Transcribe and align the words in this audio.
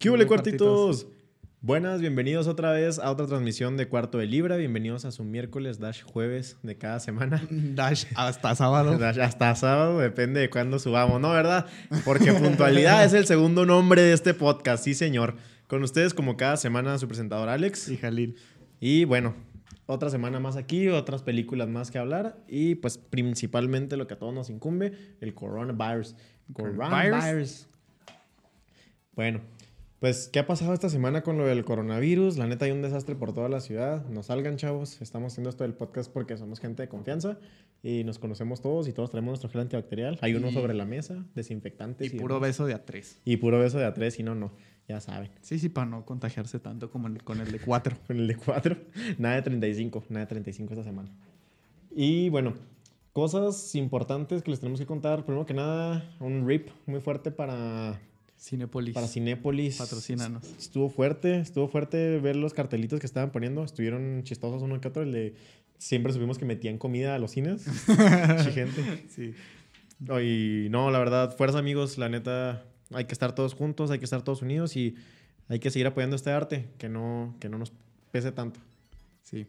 ¿Qué 0.00 0.08
hubo, 0.08 0.26
cuartitos? 0.26 1.06
Buenas, 1.60 2.00
bienvenidos 2.00 2.46
otra 2.46 2.72
vez 2.72 2.98
a 2.98 3.10
otra 3.10 3.26
transmisión 3.26 3.76
de 3.76 3.86
Cuarto 3.86 4.16
de 4.16 4.24
Libra. 4.24 4.56
Bienvenidos 4.56 5.04
a 5.04 5.12
su 5.12 5.24
miércoles, 5.24 5.78
dash 5.78 6.00
jueves 6.04 6.56
de 6.62 6.78
cada 6.78 7.00
semana. 7.00 7.46
Dash 7.50 8.06
hasta 8.16 8.54
sábado. 8.56 8.96
Dash 8.96 9.20
hasta 9.20 9.54
sábado, 9.54 9.98
depende 9.98 10.40
de 10.40 10.48
cuándo 10.48 10.78
subamos, 10.78 11.20
¿no? 11.20 11.30
¿Verdad? 11.32 11.66
Porque 12.06 12.32
puntualidad 12.32 13.04
es 13.04 13.12
el 13.12 13.26
segundo 13.26 13.66
nombre 13.66 14.00
de 14.00 14.14
este 14.14 14.32
podcast, 14.32 14.82
sí, 14.82 14.94
señor. 14.94 15.34
Con 15.66 15.82
ustedes, 15.82 16.14
como 16.14 16.38
cada 16.38 16.56
semana, 16.56 16.96
su 16.96 17.06
presentador 17.06 17.50
Alex. 17.50 17.90
Y 17.90 17.98
Jalil. 17.98 18.36
Y 18.80 19.04
bueno, 19.04 19.34
otra 19.84 20.08
semana 20.08 20.40
más 20.40 20.56
aquí, 20.56 20.88
otras 20.88 21.20
películas 21.22 21.68
más 21.68 21.90
que 21.90 21.98
hablar. 21.98 22.38
Y 22.48 22.76
pues 22.76 22.96
principalmente 22.96 23.98
lo 23.98 24.06
que 24.06 24.14
a 24.14 24.18
todos 24.18 24.32
nos 24.32 24.48
incumbe, 24.48 24.94
el 25.20 25.34
coronavirus. 25.34 26.16
Coronavirus. 26.54 27.68
Bueno, 29.14 29.42
pues, 30.00 30.28
¿qué 30.32 30.38
ha 30.38 30.46
pasado 30.46 30.72
esta 30.72 30.88
semana 30.88 31.22
con 31.22 31.36
lo 31.36 31.46
del 31.46 31.64
coronavirus? 31.64 32.38
La 32.38 32.46
neta 32.46 32.64
hay 32.64 32.70
un 32.70 32.80
desastre 32.82 33.14
por 33.14 33.34
toda 33.34 33.48
la 33.50 33.60
ciudad. 33.60 34.06
No 34.06 34.22
salgan, 34.22 34.56
chavos. 34.56 35.00
Estamos 35.02 35.32
haciendo 35.34 35.50
esto 35.50 35.64
del 35.64 35.74
podcast 35.74 36.10
porque 36.10 36.36
somos 36.38 36.58
gente 36.58 36.82
de 36.82 36.88
confianza 36.88 37.38
y 37.82 38.02
nos 38.04 38.18
conocemos 38.18 38.62
todos 38.62 38.88
y 38.88 38.92
todos 38.94 39.10
traemos 39.10 39.28
nuestro 39.32 39.50
gel 39.50 39.60
antibacterial. 39.60 40.18
Hay 40.22 40.34
uno 40.34 40.48
Y- 40.48 40.54
sobre 40.54 40.72
la 40.74 40.86
mesa, 40.86 41.26
desinfectantes. 41.34 42.12
Y 42.12 42.16
puro 42.18 42.36
demás. 42.36 42.48
beso 42.50 42.66
de 42.66 42.74
a 42.74 42.84
tres. 42.84 43.20
Y 43.26 43.36
puro 43.36 43.58
beso 43.58 43.78
de 43.78 43.84
a 43.84 43.92
tres, 43.92 44.18
y 44.18 44.22
no, 44.22 44.34
no. 44.34 44.52
Ya 44.88 45.00
saben. 45.00 45.30
Sí, 45.42 45.58
sí, 45.58 45.68
para 45.68 45.86
no 45.86 46.04
contagiarse 46.06 46.58
tanto 46.58 46.90
como 46.90 47.06
el- 47.08 47.22
con 47.22 47.38
el 47.40 47.52
de 47.52 47.60
cuatro. 47.60 47.94
Con 48.06 48.16
el 48.18 48.26
de 48.26 48.36
4. 48.36 48.76
Nada 49.18 49.36
de 49.36 49.42
35. 49.42 50.04
Nada 50.08 50.24
de 50.24 50.28
35 50.30 50.72
esta 50.72 50.82
semana. 50.84 51.10
Y 51.94 52.28
bueno, 52.30 52.54
cosas 53.12 53.74
importantes 53.74 54.42
que 54.42 54.50
les 54.50 54.60
tenemos 54.60 54.80
que 54.80 54.86
contar. 54.86 55.24
Primero 55.26 55.44
que 55.46 55.54
nada, 55.54 56.10
un 56.20 56.46
rip 56.48 56.70
muy 56.86 57.00
fuerte 57.00 57.30
para, 57.30 58.00
Cinepolis. 58.40 58.94
para 58.94 59.06
Cinépolis. 59.06 59.76
Patrocínanos. 59.76 60.42
Estuvo 60.58 60.88
fuerte, 60.88 61.40
estuvo 61.40 61.68
fuerte 61.68 62.18
ver 62.18 62.36
los 62.36 62.54
cartelitos 62.54 62.98
que 62.98 63.06
estaban 63.06 63.30
poniendo. 63.30 63.62
Estuvieron 63.62 64.22
chistosos 64.24 64.62
uno 64.62 64.80
que 64.80 64.88
otro. 64.88 65.02
El 65.02 65.12
de 65.12 65.34
siempre 65.78 66.12
supimos 66.12 66.38
que 66.38 66.46
metían 66.46 66.78
comida 66.78 67.14
a 67.14 67.18
los 67.18 67.32
cines. 67.32 67.64
Gente. 68.54 69.04
Sí. 69.10 69.34
No, 69.98 70.20
y 70.22 70.68
no, 70.70 70.90
la 70.90 70.98
verdad, 70.98 71.36
fuerza 71.36 71.58
amigos, 71.58 71.98
la 71.98 72.08
neta, 72.08 72.64
hay 72.92 73.04
que 73.04 73.12
estar 73.12 73.34
todos 73.34 73.52
juntos, 73.52 73.90
hay 73.90 73.98
que 73.98 74.06
estar 74.06 74.22
todos 74.22 74.40
unidos 74.40 74.74
y 74.74 74.94
hay 75.48 75.58
que 75.58 75.70
seguir 75.70 75.86
apoyando 75.86 76.16
este 76.16 76.30
arte, 76.30 76.68
que 76.78 76.88
no, 76.88 77.36
que 77.40 77.50
no 77.50 77.58
nos 77.58 77.72
pese 78.10 78.32
tanto. 78.32 78.60
Sí. 79.22 79.46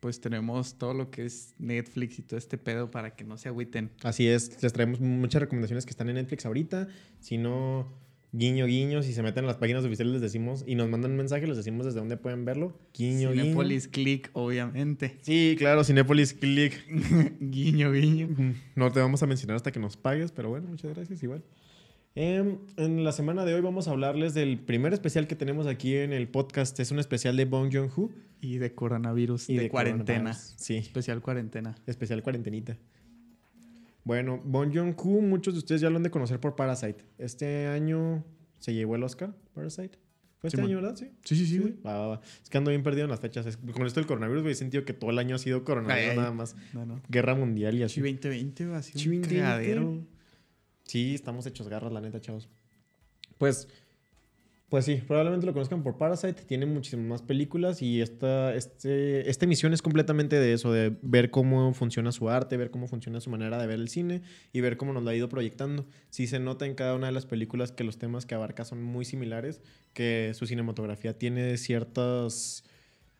Pues 0.00 0.18
tenemos 0.22 0.78
todo 0.78 0.94
lo 0.94 1.10
que 1.10 1.26
es 1.26 1.52
Netflix 1.58 2.18
y 2.18 2.22
todo 2.22 2.38
este 2.38 2.56
pedo 2.56 2.90
para 2.90 3.14
que 3.14 3.24
no 3.24 3.36
se 3.36 3.50
agüiten. 3.50 3.90
Así 4.02 4.26
es, 4.26 4.62
les 4.62 4.72
traemos 4.72 5.00
muchas 5.00 5.42
recomendaciones 5.42 5.84
que 5.84 5.90
están 5.90 6.08
en 6.08 6.14
Netflix 6.14 6.46
ahorita. 6.46 6.88
Si 7.20 7.36
no, 7.36 7.92
guiño, 8.32 8.66
guiño, 8.66 9.02
si 9.02 9.12
se 9.12 9.22
meten 9.22 9.44
a 9.44 9.48
las 9.48 9.56
páginas 9.56 9.84
oficiales 9.84 10.12
les 10.14 10.22
decimos 10.22 10.64
y 10.66 10.74
nos 10.74 10.88
mandan 10.88 11.10
un 11.12 11.16
mensaje, 11.16 11.46
les 11.46 11.56
decimos 11.56 11.86
desde 11.86 11.98
dónde 11.98 12.16
pueden 12.16 12.44
verlo. 12.44 12.76
Guiño, 12.96 13.30
guiño. 13.30 13.42
Cinepolis 13.44 13.88
Click, 13.88 14.30
obviamente. 14.34 15.16
Sí, 15.22 15.56
claro, 15.58 15.84
Cinépolis 15.84 16.32
Click. 16.34 16.74
guiño, 17.40 17.92
guiño. 17.92 18.28
No 18.76 18.92
te 18.92 19.00
vamos 19.00 19.22
a 19.22 19.26
mencionar 19.26 19.56
hasta 19.56 19.72
que 19.72 19.80
nos 19.80 19.96
pagues, 19.96 20.32
pero 20.32 20.48
bueno, 20.50 20.68
muchas 20.68 20.94
gracias 20.94 21.22
igual. 21.22 21.42
Em, 22.16 22.58
en 22.76 23.04
la 23.04 23.12
semana 23.12 23.44
de 23.44 23.54
hoy 23.54 23.60
vamos 23.60 23.86
a 23.86 23.92
hablarles 23.92 24.34
del 24.34 24.58
primer 24.58 24.92
especial 24.92 25.28
que 25.28 25.36
tenemos 25.36 25.66
aquí 25.68 25.94
en 25.94 26.12
el 26.12 26.26
podcast. 26.28 26.78
Es 26.80 26.90
un 26.90 26.98
especial 26.98 27.36
de 27.36 27.44
Bong 27.44 27.70
Joon-ho 27.72 28.10
Y 28.40 28.58
de 28.58 28.74
coronavirus. 28.74 29.48
y 29.48 29.54
de, 29.56 29.62
de 29.62 29.68
cuarentena. 29.70 30.34
Sí, 30.34 30.76
Especial 30.76 31.20
cuarentena. 31.22 31.76
especial 31.86 32.22
cuarentenita. 32.22 32.76
Bueno, 34.10 34.40
Bong 34.44 34.74
Joon-ho, 34.74 35.20
muchos 35.20 35.54
de 35.54 35.58
ustedes 35.58 35.80
ya 35.80 35.88
lo 35.88 35.96
han 35.98 36.02
de 36.02 36.10
conocer 36.10 36.40
por 36.40 36.56
Parasite. 36.56 37.04
Este 37.16 37.68
año 37.68 38.24
se 38.58 38.74
llevó 38.74 38.96
el 38.96 39.04
Oscar, 39.04 39.36
Parasite. 39.54 40.00
¿Fue 40.40 40.48
este 40.48 40.60
año, 40.60 40.78
verdad? 40.80 40.96
Sí. 40.96 41.12
Sí, 41.24 41.36
sí, 41.36 41.46
sí, 41.46 41.58
güey. 41.60 41.74
Va, 41.86 41.96
va, 41.96 42.06
va. 42.08 42.20
Es 42.42 42.50
que 42.50 42.58
ando 42.58 42.70
bien 42.70 42.82
perdido 42.82 43.04
en 43.04 43.10
las 43.12 43.20
fechas. 43.20 43.46
Es- 43.46 43.56
con 43.56 43.86
esto 43.86 44.00
del 44.00 44.08
coronavirus, 44.08 44.42
güey, 44.42 44.52
he 44.54 44.56
sentido 44.56 44.84
que 44.84 44.94
todo 44.94 45.10
el 45.10 45.18
año 45.20 45.36
ha 45.36 45.38
sido 45.38 45.62
coronavirus 45.62 46.10
Ay. 46.10 46.16
nada 46.16 46.32
más. 46.32 46.56
No, 46.72 46.84
no. 46.84 47.00
Guerra 47.08 47.36
mundial 47.36 47.76
y 47.76 47.84
así. 47.84 48.00
Sí, 48.00 48.00
2020 48.00 48.66
va 48.66 48.78
a 48.78 48.82
ser 48.82 48.98
Sí, 49.00 49.08
un 49.10 49.20
2020. 49.20 49.36
cagadero. 49.44 50.04
Sí, 50.86 51.14
estamos 51.14 51.46
hechos 51.46 51.68
garras, 51.68 51.92
la 51.92 52.00
neta, 52.00 52.20
chavos. 52.20 52.48
Pues, 53.38 53.68
pues 54.70 54.84
sí, 54.84 55.02
probablemente 55.06 55.44
lo 55.46 55.52
conozcan 55.52 55.82
por 55.82 55.98
Parasite. 55.98 56.44
Tiene 56.46 56.64
muchísimas 56.64 57.04
más 57.06 57.22
películas 57.22 57.82
y 57.82 58.00
esta, 58.00 58.54
este, 58.54 59.28
esta 59.28 59.44
emisión 59.44 59.72
es 59.72 59.82
completamente 59.82 60.36
de 60.36 60.52
eso, 60.52 60.72
de 60.72 60.96
ver 61.02 61.30
cómo 61.30 61.74
funciona 61.74 62.12
su 62.12 62.30
arte, 62.30 62.56
ver 62.56 62.70
cómo 62.70 62.86
funciona 62.86 63.20
su 63.20 63.30
manera 63.30 63.58
de 63.58 63.66
ver 63.66 63.80
el 63.80 63.88
cine 63.88 64.22
y 64.52 64.60
ver 64.60 64.76
cómo 64.76 64.92
nos 64.92 65.02
lo 65.02 65.10
ha 65.10 65.14
ido 65.14 65.28
proyectando. 65.28 65.86
Sí 66.08 66.28
se 66.28 66.38
nota 66.38 66.66
en 66.66 66.76
cada 66.76 66.94
una 66.94 67.08
de 67.08 67.12
las 67.12 67.26
películas 67.26 67.72
que 67.72 67.82
los 67.82 67.98
temas 67.98 68.26
que 68.26 68.36
abarca 68.36 68.64
son 68.64 68.80
muy 68.80 69.04
similares, 69.04 69.60
que 69.92 70.30
su 70.34 70.46
cinematografía 70.46 71.18
tiene 71.18 71.56
ciertas 71.56 72.64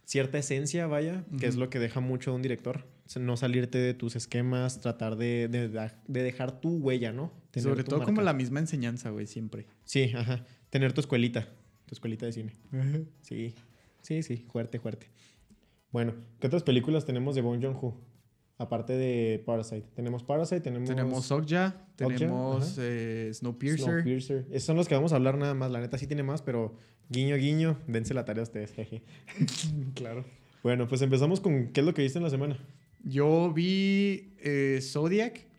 cierta 0.04 0.38
esencia, 0.38 0.86
vaya, 0.86 1.24
que 1.38 1.46
es 1.46 1.54
lo 1.56 1.68
que 1.70 1.78
deja 1.78 2.00
mucho 2.00 2.30
de 2.30 2.36
un 2.36 2.42
director. 2.42 2.86
No 3.18 3.36
salirte 3.36 3.78
de 3.78 3.92
tus 3.92 4.14
esquemas, 4.14 4.80
tratar 4.80 5.16
de, 5.16 5.48
de, 5.48 5.68
de 5.68 6.22
dejar 6.22 6.60
tu 6.60 6.76
huella, 6.78 7.12
¿no? 7.12 7.32
Tener 7.50 7.68
Sobre 7.68 7.82
todo 7.84 7.98
como 8.00 8.16
marca. 8.16 8.22
la 8.26 8.32
misma 8.34 8.60
enseñanza, 8.60 9.10
güey, 9.10 9.26
siempre. 9.26 9.66
Sí, 9.84 10.12
ajá. 10.14 10.44
Tener 10.70 10.92
tu 10.92 11.00
escuelita, 11.00 11.48
tu 11.86 11.94
escuelita 11.94 12.26
de 12.26 12.32
cine. 12.32 12.52
Sí, 13.22 13.54
sí, 14.02 14.22
sí, 14.22 14.46
fuerte, 14.50 14.78
fuerte. 14.78 15.08
Bueno, 15.90 16.14
¿qué 16.38 16.46
otras 16.46 16.62
películas 16.62 17.04
tenemos 17.04 17.34
de 17.34 17.42
Bong 17.42 17.60
Joon-ho? 17.60 17.96
Aparte 18.58 18.92
de 18.92 19.42
Parasite. 19.44 19.88
Tenemos 19.94 20.22
Parasite, 20.22 20.60
tenemos... 20.60 20.88
Tenemos 20.88 21.32
Okja, 21.32 21.74
tenemos 21.96 22.76
eh, 22.78 23.30
Snowpiercer. 23.32 23.84
Snowpiercer. 23.84 24.46
Esos 24.50 24.64
son 24.64 24.76
los 24.76 24.86
que 24.86 24.94
vamos 24.94 25.12
a 25.12 25.16
hablar 25.16 25.38
nada 25.38 25.54
más. 25.54 25.70
La 25.70 25.80
neta 25.80 25.98
sí 25.98 26.06
tiene 26.06 26.22
más, 26.22 26.42
pero 26.42 26.74
guiño, 27.08 27.36
guiño, 27.36 27.78
dense 27.88 28.14
la 28.14 28.24
tarea 28.24 28.42
a 28.42 28.44
ustedes, 28.44 28.72
jeje. 28.72 29.02
claro. 29.94 30.24
Bueno, 30.62 30.86
pues 30.86 31.00
empezamos 31.02 31.40
con 31.40 31.68
¿qué 31.68 31.80
es 31.80 31.86
lo 31.86 31.94
que 31.94 32.02
viste 32.02 32.18
en 32.18 32.24
la 32.24 32.30
semana? 32.30 32.58
Yo 33.02 33.52
vi 33.52 34.34
eh, 34.38 34.78
Zodiac. 34.82 35.49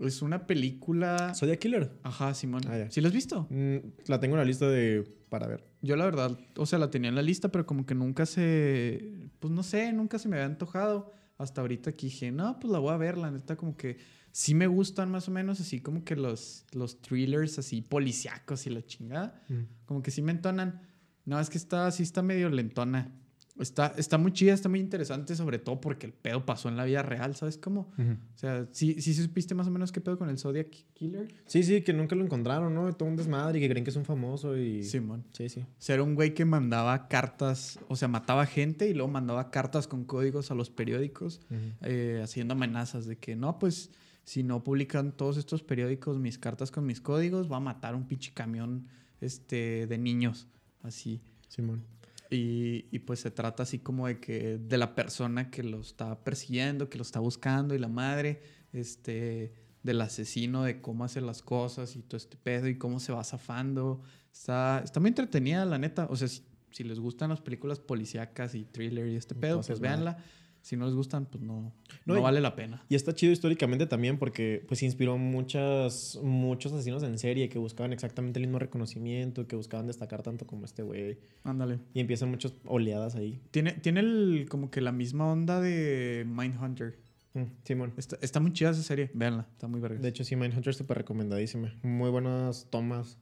Es 0.00 0.22
una 0.22 0.46
película. 0.46 1.34
Zodiac 1.34 1.58
Killer. 1.58 1.92
Ajá, 2.02 2.34
Simón. 2.34 2.62
Ah. 2.66 2.86
¿Sí 2.90 3.00
lo 3.00 3.08
has 3.08 3.14
visto? 3.14 3.46
Mm, 3.50 3.76
la 4.06 4.18
tengo 4.18 4.34
en 4.34 4.40
la 4.40 4.44
lista 4.44 4.68
de 4.68 5.04
para 5.28 5.46
ver. 5.46 5.64
Yo 5.80 5.96
la 5.96 6.04
verdad, 6.04 6.38
o 6.56 6.66
sea, 6.66 6.78
la 6.78 6.90
tenía 6.90 7.08
en 7.08 7.14
la 7.14 7.22
lista, 7.22 7.50
pero 7.50 7.64
como 7.64 7.86
que 7.86 7.94
nunca 7.94 8.26
se, 8.26 9.30
pues 9.38 9.52
no 9.52 9.62
sé, 9.62 9.92
nunca 9.92 10.18
se 10.18 10.28
me 10.28 10.36
había 10.36 10.46
antojado. 10.46 11.12
Hasta 11.38 11.62
ahorita 11.62 11.92
que 11.92 12.06
dije, 12.06 12.30
no, 12.30 12.58
pues 12.60 12.70
la 12.70 12.78
voy 12.78 12.92
a 12.92 12.98
ver, 12.98 13.16
la 13.16 13.30
neta 13.30 13.56
como 13.56 13.74
que 13.74 13.96
sí 14.30 14.54
me 14.54 14.66
gustan 14.66 15.10
más 15.10 15.26
o 15.28 15.30
menos, 15.30 15.58
así 15.60 15.80
como 15.80 16.04
que 16.04 16.14
los, 16.16 16.66
los 16.72 17.00
thrillers 17.00 17.58
así 17.58 17.80
policíacos 17.80 18.66
y 18.66 18.70
la 18.70 18.84
chingada. 18.84 19.42
Como 19.86 20.02
que 20.02 20.10
sí 20.10 20.20
me 20.20 20.32
entonan. 20.32 20.82
No, 21.24 21.40
es 21.40 21.48
que 21.48 21.56
está, 21.56 21.90
sí 21.92 22.02
está 22.02 22.22
medio 22.22 22.50
lentona. 22.50 23.12
Está, 23.60 23.94
está 23.96 24.18
muy 24.18 24.32
chida, 24.32 24.54
está 24.54 24.68
muy 24.68 24.80
interesante, 24.80 25.36
sobre 25.36 25.58
todo 25.58 25.80
porque 25.80 26.06
el 26.06 26.12
pedo 26.12 26.44
pasó 26.46 26.68
en 26.68 26.76
la 26.76 26.84
vida 26.84 27.02
real, 27.02 27.36
¿sabes 27.36 27.58
cómo? 27.58 27.92
O 27.98 28.38
sea, 28.38 28.66
sí, 28.72 29.00
sí 29.00 29.14
supiste 29.14 29.54
más 29.54 29.66
o 29.66 29.70
menos 29.70 29.92
qué 29.92 30.00
pedo 30.00 30.18
con 30.18 30.30
el 30.30 30.38
Zodiac 30.38 30.68
Killer. 30.94 31.28
Sí, 31.46 31.62
sí, 31.62 31.82
que 31.82 31.92
nunca 31.92 32.16
lo 32.16 32.24
encontraron, 32.24 32.74
¿no? 32.74 32.92
Todo 32.94 33.08
un 33.08 33.16
desmadre 33.16 33.58
y 33.58 33.62
que 33.62 33.68
creen 33.68 33.84
que 33.84 33.90
es 33.90 33.96
un 33.96 34.04
famoso 34.04 34.56
y... 34.56 34.82
Simón. 34.82 35.24
Sí, 35.32 35.48
sí. 35.48 35.60
O 35.60 35.66
sea, 35.78 35.94
era 35.94 36.02
un 36.02 36.14
güey 36.14 36.34
que 36.34 36.44
mandaba 36.44 37.08
cartas, 37.08 37.78
o 37.88 37.96
sea, 37.96 38.08
mataba 38.08 38.46
gente 38.46 38.88
y 38.88 38.94
luego 38.94 39.10
mandaba 39.10 39.50
cartas 39.50 39.86
con 39.86 40.04
códigos 40.04 40.50
a 40.50 40.54
los 40.54 40.70
periódicos, 40.70 41.40
eh, 41.82 42.20
haciendo 42.22 42.54
amenazas 42.54 43.06
de 43.06 43.18
que 43.18 43.36
no, 43.36 43.58
pues 43.58 43.90
si 44.24 44.42
no 44.42 44.62
publican 44.62 45.12
todos 45.12 45.36
estos 45.36 45.62
periódicos 45.62 46.18
mis 46.18 46.38
cartas 46.38 46.70
con 46.70 46.86
mis 46.86 47.00
códigos, 47.00 47.50
va 47.50 47.56
a 47.56 47.60
matar 47.60 47.94
un 47.94 48.06
pinche 48.06 48.32
camión 48.32 48.86
este, 49.20 49.86
de 49.86 49.98
niños, 49.98 50.48
así. 50.82 51.20
Simón. 51.48 51.84
Y, 52.30 52.86
y, 52.92 53.00
pues 53.00 53.20
se 53.20 53.32
trata 53.32 53.64
así 53.64 53.80
como 53.80 54.06
de 54.06 54.20
que 54.20 54.58
de 54.58 54.78
la 54.78 54.94
persona 54.94 55.50
que 55.50 55.64
lo 55.64 55.80
está 55.80 56.22
persiguiendo, 56.22 56.88
que 56.88 56.96
lo 56.96 57.02
está 57.02 57.18
buscando 57.18 57.74
y 57.74 57.78
la 57.78 57.88
madre, 57.88 58.40
este, 58.72 59.52
del 59.82 60.00
asesino, 60.00 60.62
de 60.62 60.80
cómo 60.80 61.04
hace 61.04 61.20
las 61.20 61.42
cosas 61.42 61.96
y 61.96 62.02
todo 62.02 62.16
este 62.16 62.36
pedo 62.36 62.68
y 62.68 62.78
cómo 62.78 63.00
se 63.00 63.12
va 63.12 63.24
zafando. 63.24 64.00
Está, 64.32 64.80
está 64.84 65.00
muy 65.00 65.08
entretenida, 65.08 65.64
la 65.64 65.78
neta. 65.78 66.06
O 66.08 66.14
sea, 66.14 66.28
si, 66.28 66.42
si 66.70 66.84
les 66.84 67.00
gustan 67.00 67.30
las 67.30 67.40
películas 67.40 67.80
policíacas 67.80 68.54
y 68.54 68.64
thriller 68.64 69.08
y 69.08 69.16
este 69.16 69.34
pedo, 69.34 69.54
Entonces, 69.54 69.80
pues 69.80 69.80
véanla. 69.80 70.18
Si 70.62 70.76
no 70.76 70.84
les 70.86 70.94
gustan, 70.94 71.26
pues 71.26 71.42
no, 71.42 71.72
No, 72.04 72.20
vale 72.20 72.40
la 72.40 72.54
pena. 72.54 72.84
Y 72.88 72.94
está 72.94 73.14
chido 73.14 73.32
históricamente 73.32 73.86
también 73.86 74.18
porque 74.18 74.64
pues 74.68 74.82
inspiró 74.82 75.16
muchas, 75.16 76.18
muchos 76.22 76.72
asesinos 76.72 77.02
en 77.02 77.18
serie 77.18 77.48
que 77.48 77.58
buscaban 77.58 77.92
exactamente 77.92 78.38
el 78.38 78.46
mismo 78.46 78.58
reconocimiento, 78.58 79.46
que 79.46 79.56
buscaban 79.56 79.86
destacar 79.86 80.22
tanto 80.22 80.46
como 80.46 80.64
este 80.66 80.82
güey. 80.82 81.18
Ándale. 81.44 81.78
Y 81.94 82.00
empiezan 82.00 82.30
muchas 82.30 82.52
oleadas 82.64 83.14
ahí. 83.14 83.40
Tiene, 83.50 83.72
tiene 83.72 84.00
el, 84.00 84.46
como 84.50 84.70
que 84.70 84.80
la 84.80 84.92
misma 84.92 85.30
onda 85.32 85.60
de 85.60 86.26
Mindhunter. 86.28 86.98
Mm, 87.32 87.42
Simón. 87.64 87.94
Está, 87.96 88.18
está 88.20 88.40
muy 88.40 88.52
chida 88.52 88.70
esa 88.70 88.82
serie. 88.82 89.10
Véanla, 89.14 89.46
está 89.52 89.66
muy 89.68 89.80
verga. 89.80 90.00
De 90.00 90.08
hecho, 90.08 90.24
sí, 90.24 90.36
Mindhunter 90.36 90.70
es 90.70 90.76
súper 90.76 90.98
recomendadísima. 90.98 91.74
Muy 91.82 92.10
buenas 92.10 92.66
tomas. 92.70 93.18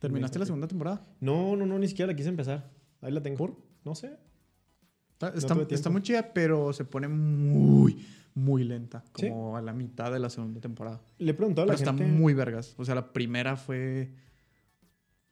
¿Terminaste 0.00 0.38
la 0.38 0.44
Mindhunter. 0.44 0.46
segunda 0.46 0.68
temporada? 0.68 1.02
No, 1.20 1.56
no, 1.56 1.64
no, 1.64 1.78
ni 1.78 1.88
siquiera 1.88 2.12
la 2.12 2.16
quise 2.16 2.28
empezar. 2.28 2.70
Ahí 3.00 3.12
la 3.12 3.22
tengo. 3.22 3.56
No 3.84 3.94
sé. 3.94 4.16
Está, 5.28 5.54
está, 5.60 5.74
está 5.74 5.90
muy 5.90 6.02
chida, 6.02 6.32
pero 6.34 6.72
se 6.72 6.84
pone 6.84 7.08
muy, 7.08 8.04
muy 8.34 8.64
lenta. 8.64 9.04
¿Sí? 9.16 9.28
Como 9.28 9.56
a 9.56 9.62
la 9.62 9.72
mitad 9.72 10.12
de 10.12 10.18
la 10.18 10.30
segunda 10.30 10.60
temporada. 10.60 11.00
Le 11.18 11.30
he 11.30 11.34
preguntado 11.34 11.64
a 11.64 11.66
Pero 11.66 11.78
la 11.78 11.90
está 11.90 11.96
gente. 11.96 12.12
muy 12.18 12.34
vergas. 12.34 12.74
O 12.78 12.84
sea, 12.84 12.94
la 12.94 13.12
primera 13.12 13.56
fue. 13.56 14.10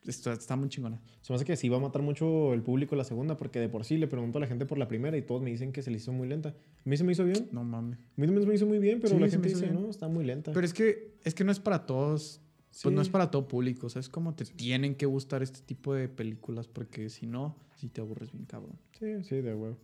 está, 0.05 0.33
está 0.33 0.55
muy 0.55 0.69
chingona. 0.69 0.99
Se 1.21 1.31
me 1.31 1.35
hace 1.35 1.45
que 1.45 1.55
sí 1.55 1.69
va 1.69 1.77
a 1.77 1.79
matar 1.79 2.01
mucho 2.01 2.53
el 2.53 2.61
público 2.61 2.95
la 2.95 3.03
segunda, 3.05 3.37
porque 3.37 3.59
de 3.59 3.69
por 3.69 3.85
sí 3.85 3.97
le 3.97 4.07
pregunto 4.07 4.37
a 4.37 4.41
la 4.41 4.47
gente 4.47 4.65
por 4.65 4.77
la 4.77 4.87
primera 4.87 5.15
y 5.17 5.21
todos 5.21 5.41
me 5.41 5.49
dicen 5.49 5.71
que 5.71 5.81
se 5.81 5.91
le 5.91 5.97
hizo 5.97 6.11
muy 6.11 6.27
lenta. 6.27 6.49
A 6.49 6.89
mí 6.89 6.97
se 6.97 7.03
me 7.03 7.13
hizo 7.13 7.23
bien. 7.23 7.47
No 7.51 7.63
mames. 7.63 7.99
A 7.99 8.01
mí 8.17 8.25
también 8.27 8.41
se 8.43 8.47
me 8.49 8.55
hizo 8.55 8.65
muy 8.65 8.79
bien, 8.79 8.99
pero 9.01 9.15
Sí, 9.15 9.19
la 9.19 9.29
gente 9.29 9.47
dice, 9.49 9.61
bien. 9.67 9.81
no, 9.81 9.89
está 9.89 10.07
muy 10.07 10.25
lenta. 10.25 10.51
Pero 10.51 10.65
es 10.65 10.73
que, 10.73 11.15
es 11.23 11.33
que 11.33 11.43
no 11.43 11.51
es 11.51 11.59
para 11.59 11.85
todos. 11.85 12.41
Pues 12.81 12.93
no 12.95 13.01
es 13.01 13.09
para 13.09 13.29
todo 13.29 13.47
público. 13.47 13.85
O 13.85 13.89
sea, 13.89 13.99
es 13.99 14.09
como 14.09 14.33
te 14.33 14.45
tienen 14.45 14.95
que 14.95 15.05
gustar 15.05 15.43
este 15.43 15.59
tipo 15.61 15.93
de 15.93 16.09
películas. 16.09 16.67
Porque 16.67 17.09
si 17.11 17.27
no, 17.27 17.55
si 17.83 17.89
te 17.89 17.99
aburres 17.99 18.31
bien, 18.31 18.45
cabrón. 18.45 18.79
Sí, 18.97 19.07
sí, 19.27 19.41
de 19.41 19.53
huevo. 19.53 19.77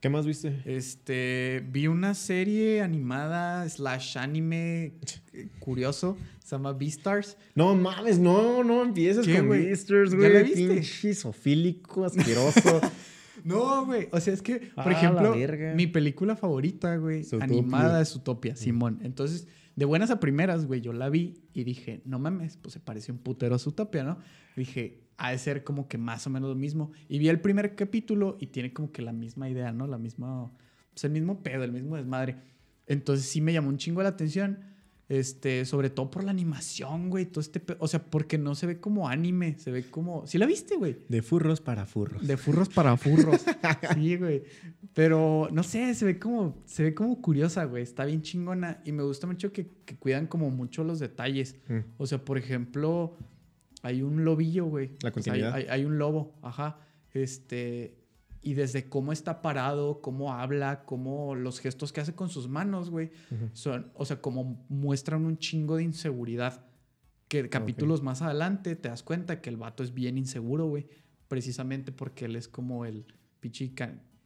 ¿Qué 0.00 0.08
más 0.08 0.24
viste? 0.24 0.62
Este, 0.64 1.64
vi 1.68 1.88
una 1.88 2.14
serie 2.14 2.80
animada 2.80 3.68
slash 3.68 4.18
anime 4.18 4.94
eh, 5.32 5.48
curioso, 5.58 6.16
se 6.44 6.54
llama 6.54 6.72
Beastars. 6.72 7.36
No 7.56 7.74
mames, 7.74 8.20
no, 8.20 8.62
no 8.62 8.84
empieces 8.84 9.26
¿Qué, 9.26 9.38
con 9.38 9.48
güey? 9.48 9.66
Beasters, 9.66 10.12
¿Ya 10.12 10.16
güey. 10.16 10.32
la 10.32 10.42
viste? 10.42 10.68
Pinche 10.68 12.06
asqueroso. 12.06 12.80
No, 13.44 13.86
güey, 13.86 14.08
o 14.12 14.20
sea, 14.20 14.32
es 14.34 14.40
que, 14.40 14.70
Ah, 14.76 14.84
por 14.84 14.92
la 14.92 14.98
ejemplo, 14.98 15.34
mi 15.74 15.88
película 15.88 16.36
favorita, 16.36 16.94
güey, 16.96 17.26
animada 17.40 18.00
es 18.00 18.14
Utopia, 18.14 18.54
Simón. 18.54 19.00
Entonces, 19.02 19.48
de 19.74 19.84
buenas 19.84 20.12
a 20.12 20.20
primeras, 20.20 20.66
güey, 20.66 20.80
yo 20.80 20.92
la 20.92 21.08
vi 21.08 21.42
y 21.52 21.64
dije, 21.64 22.02
no 22.04 22.20
mames, 22.20 22.56
pues 22.58 22.74
se 22.74 22.78
parece 22.78 23.10
un 23.10 23.18
putero 23.18 23.56
a 23.56 23.58
Zootopia, 23.58 24.04
¿no? 24.04 24.18
Dije, 24.54 25.02
ha 25.22 25.30
de 25.30 25.38
ser 25.38 25.62
como 25.62 25.86
que 25.86 25.98
más 25.98 26.26
o 26.26 26.30
menos 26.30 26.48
lo 26.48 26.56
mismo. 26.56 26.90
Y 27.08 27.20
vi 27.20 27.28
el 27.28 27.40
primer 27.40 27.76
capítulo 27.76 28.36
y 28.40 28.48
tiene 28.48 28.72
como 28.72 28.90
que 28.90 29.02
la 29.02 29.12
misma 29.12 29.48
idea, 29.48 29.70
¿no? 29.72 29.86
La 29.86 29.96
misma, 29.96 30.50
pues 30.92 31.04
el 31.04 31.12
mismo 31.12 31.44
pedo, 31.44 31.62
el 31.62 31.70
mismo 31.70 31.94
desmadre. 31.94 32.38
Entonces 32.88 33.26
sí 33.26 33.40
me 33.40 33.52
llamó 33.52 33.68
un 33.68 33.78
chingo 33.78 34.02
la 34.02 34.08
atención. 34.08 34.58
Este, 35.08 35.64
sobre 35.64 35.90
todo 35.90 36.10
por 36.10 36.24
la 36.24 36.30
animación, 36.30 37.10
güey, 37.10 37.26
todo 37.26 37.40
este 37.40 37.62
O 37.80 37.86
sea, 37.86 38.02
porque 38.02 38.38
no 38.38 38.54
se 38.54 38.66
ve 38.66 38.80
como 38.80 39.08
anime, 39.08 39.58
se 39.58 39.70
ve 39.70 39.84
como. 39.84 40.26
¿Sí 40.26 40.38
la 40.38 40.46
viste, 40.46 40.74
güey? 40.76 40.98
De 41.08 41.22
furros 41.22 41.60
para 41.60 41.86
furros. 41.86 42.26
De 42.26 42.36
furros 42.36 42.68
para 42.68 42.96
furros. 42.96 43.44
Sí, 43.94 44.16
güey. 44.16 44.42
Pero 44.92 45.48
no 45.52 45.62
sé, 45.62 45.94
se 45.94 46.04
ve 46.04 46.18
como, 46.18 46.62
se 46.64 46.82
ve 46.82 46.94
como 46.94 47.20
curiosa, 47.22 47.64
güey. 47.64 47.84
Está 47.84 48.04
bien 48.06 48.22
chingona. 48.22 48.82
Y 48.84 48.90
me 48.90 49.04
gusta 49.04 49.28
mucho 49.28 49.52
que, 49.52 49.68
que 49.84 49.96
cuidan 49.96 50.26
como 50.26 50.50
mucho 50.50 50.82
los 50.82 50.98
detalles. 50.98 51.54
Mm. 51.68 51.78
O 51.98 52.06
sea, 52.06 52.24
por 52.24 52.38
ejemplo, 52.38 53.16
hay 53.82 54.02
un 54.02 54.24
lobillo, 54.24 54.66
güey. 54.66 54.88
La 54.88 54.94
sea, 54.98 55.06
hay, 55.08 55.12
continuidad. 55.12 55.54
hay- 55.54 55.66
hay 55.68 55.84
un 55.84 55.98
lobo, 55.98 56.34
ajá. 56.42 56.78
Este. 57.12 57.98
Y 58.44 58.54
desde 58.54 58.88
cómo 58.88 59.12
está 59.12 59.40
parado, 59.40 60.00
cómo 60.00 60.32
habla, 60.32 60.84
cómo 60.84 61.36
los 61.36 61.60
gestos 61.60 61.92
que 61.92 62.00
hace 62.00 62.14
con 62.14 62.28
sus 62.28 62.48
manos, 62.48 62.90
güey. 62.90 63.10
Son, 63.52 63.92
o 63.94 64.04
sea, 64.04 64.20
como 64.20 64.64
muestran 64.68 65.24
un 65.26 65.38
chingo 65.38 65.76
de 65.76 65.84
inseguridad. 65.84 66.64
Que 67.28 67.48
capítulos 67.48 68.02
más 68.02 68.20
adelante 68.20 68.74
te 68.76 68.88
das 68.88 69.02
cuenta 69.04 69.40
que 69.40 69.48
el 69.48 69.56
vato 69.56 69.82
es 69.84 69.94
bien 69.94 70.18
inseguro, 70.18 70.66
güey. 70.66 70.88
Precisamente 71.28 71.92
porque 71.92 72.24
él 72.24 72.34
es 72.36 72.48
como 72.48 72.84
el 72.84 73.06
pichi... 73.40 73.74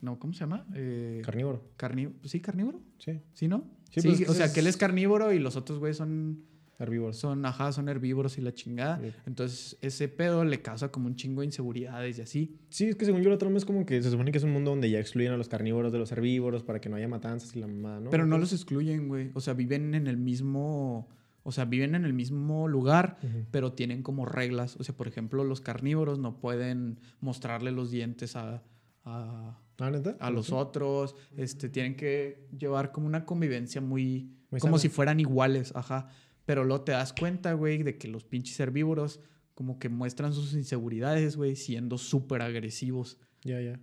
No, 0.01 0.19
¿cómo 0.19 0.33
se 0.33 0.41
llama? 0.41 0.67
Eh, 0.75 1.21
Carnívoro. 1.25 1.71
carní- 1.79 2.15
¿Sí, 2.25 2.41
carnívoro? 2.41 2.81
Sí. 2.99 3.21
¿Sí, 3.35 3.49
no? 3.49 3.65
Sí, 3.91 4.01
Sí, 4.01 4.09
pues 4.09 4.29
o 4.31 4.35
sea, 4.35 4.47
es- 4.47 4.53
que 4.53 4.61
él 4.61 4.67
es 4.67 4.77
carnívoro 4.79 5.33
y 5.33 5.39
los 5.39 5.57
otros 5.57 5.79
güeyes 5.79 5.97
son, 5.99 6.45
Herbívoros. 6.79 7.17
son, 7.17 7.45
ajá, 7.47 7.73
son 7.73 7.89
herbívoros 7.89 8.37
y 8.39 8.43
la 8.43 8.53
chingada. 8.53 9.01
Sí. 9.01 9.13
Entonces, 9.27 9.79
ese 9.81 10.09
pedo 10.09 10.45
le 10.45 10.61
causa 10.61 10.91
como 10.91 11.07
un 11.07 11.17
chingo 11.17 11.41
de 11.41 11.47
inseguridades 11.47 12.19
y 12.19 12.23
así. 12.23 12.57
Sí, 12.69 12.87
es 12.89 12.97
que 12.97 13.05
según 13.05 13.23
yo 13.23 13.31
la 13.31 13.39
trama 13.39 13.57
es 13.57 13.65
como 13.65 13.87
que 13.87 14.03
se 14.03 14.11
supone 14.11 14.31
que 14.31 14.39
es 14.39 14.45
un 14.45 14.53
mundo 14.53 14.71
donde 14.71 14.91
ya 14.91 15.01
excluyen 15.01 15.33
a 15.33 15.37
los 15.37 15.49
carnívoros 15.49 15.93
de 15.93 15.99
los 15.99 16.13
herbívoros 16.13 16.63
para 16.63 16.81
que 16.81 16.89
no 16.89 16.97
haya 16.97 17.09
matanzas 17.09 17.57
y 17.57 17.61
la 17.61 17.67
mamada, 17.67 18.01
¿no? 18.01 18.11
Pero 18.11 18.27
no 18.27 18.37
los 18.39 18.53
excluyen, 18.53 19.09
güey. 19.09 19.31
O 19.35 19.41
sea, 19.41 19.55
viven 19.55 19.95
en 19.95 20.07
el 20.07 20.17
mismo... 20.17 21.09
O 21.43 21.53
sea, 21.53 21.65
viven 21.65 21.95
en 21.95 22.05
el 22.05 22.13
mismo 22.13 22.67
lugar, 22.67 23.19
pero 23.53 23.73
tienen 23.73 24.03
como 24.03 24.27
reglas. 24.27 24.77
O 24.81 24.83
sea, 24.83 24.97
por 24.97 25.07
ejemplo, 25.07 25.45
los 25.45 25.61
carnívoros 25.61 26.19
no 26.19 26.41
pueden 26.41 26.99
mostrarle 27.21 27.71
los 27.71 27.93
dientes 27.93 28.35
a, 28.35 28.65
a, 29.05 29.57
¿Ah, 29.79 29.93
a 30.19 30.31
los 30.31 30.51
otros. 30.51 31.15
Este, 31.37 31.69
tienen 31.69 31.95
que 31.95 32.49
llevar 32.59 32.91
como 32.91 33.07
una 33.07 33.25
convivencia 33.25 33.81
muy... 33.81 34.33
Muy 34.51 34.61
como 34.61 34.77
sana. 34.77 34.83
si 34.83 34.89
fueran 34.89 35.21
iguales, 35.21 35.73
ajá. 35.77 36.09
Pero 36.47 36.65
luego 36.65 36.85
te 36.85 36.93
das 36.93 37.13
cuenta, 37.13 37.53
güey, 37.53 37.83
de 37.83 37.99
que 37.99 38.09
los 38.09 38.25
pinches 38.25 38.59
herbívoros 38.59 39.21
como 39.55 39.79
que 39.79 39.89
muestran 39.89 40.33
sus 40.33 40.55
inseguridades, 40.55 41.37
güey, 41.37 41.57
siendo 41.57 41.99
súper 41.99 42.43
agresivos. 42.43 43.19
Ya, 43.43 43.61
ya. 43.61 43.81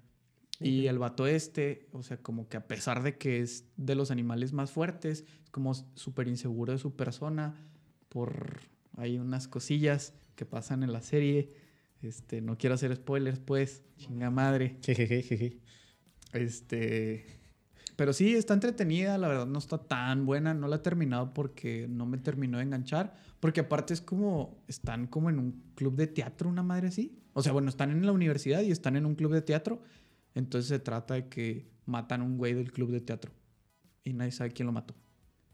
Y 0.60 0.88
el 0.88 1.00
vato 1.00 1.27
este, 1.27 1.88
o 1.92 2.04
sea, 2.04 2.18
como 2.18 2.48
que 2.48 2.57
a 2.57 2.68
pesar 2.68 3.04
de 3.04 3.18
que 3.18 3.42
es 3.42 3.65
de 3.75 3.95
los 3.95 4.12
animales 4.12 4.54
más 4.54 4.71
fuertes, 4.71 5.25
es 5.44 5.50
como 5.50 5.74
súper 5.74 6.27
inseguro 6.27 6.74
de 6.74 6.80
su 6.80 6.95
persona 6.95 7.56
por... 8.10 8.62
Hay 8.95 9.18
unas 9.18 9.48
cosillas 9.48 10.13
que 10.36 10.45
pasan 10.45 10.83
en 10.83 10.94
la 10.94 11.01
serie. 11.01 11.54
Este, 12.01 12.42
no 12.42 12.57
quiero 12.57 12.75
hacer 12.75 12.95
spoilers, 12.95 13.39
pues, 13.39 13.83
chinga 13.98 14.30
madre. 14.30 14.77
Jejeje, 14.83 15.24
jeje. 15.24 15.57
Este. 16.33 17.25
Pero 17.95 18.12
sí, 18.13 18.34
está 18.36 18.54
entretenida, 18.56 19.18
la 19.18 19.28
verdad 19.28 19.45
no 19.45 19.60
está 19.60 19.78
tan 19.78 20.25
buena, 20.25 20.54
no 20.54 20.68
la 20.68 20.78
he 20.78 20.80
terminado 20.80 21.34
porque 21.34 21.88
no 21.88 22.06
me 22.07 22.18
terminó 22.18 22.57
de 22.57 22.63
enganchar, 22.63 23.13
porque 23.40 23.62
aparte 23.62 23.94
es 23.94 24.01
como, 24.01 24.63
están 24.68 25.06
como 25.07 25.30
en 25.30 25.38
un 25.40 25.63
club 25.75 25.95
de 25.95 26.07
teatro, 26.07 26.50
una 26.50 26.63
madre 26.63 26.88
así. 26.88 27.19
O 27.34 27.44
sea, 27.44 27.51
bueno, 27.51 27.69
están 27.69 27.92
en 27.92 28.06
la 28.06 28.12
universidad 28.12 28.62
y 28.62 28.72
están 28.72 28.95
en 28.95 29.06
un 29.06 29.13
club 29.16 29.31
de 29.34 29.42
teatro, 29.42 29.81
entonces 30.34 30.69
se 30.69 30.80
trata 30.80 31.13
de 31.13 31.28
que 31.30 31.68
matan 31.86 32.22
a 32.22 32.24
un 32.24 32.38
güey 32.38 32.54
del 32.54 32.72
club 32.72 32.90
de 32.92 33.01
teatro 33.01 33.31
y 34.04 34.13
nadie 34.13 34.31
sabe 34.31 34.51
quién 34.51 34.66
lo 34.66 34.72
mató. 34.72 34.96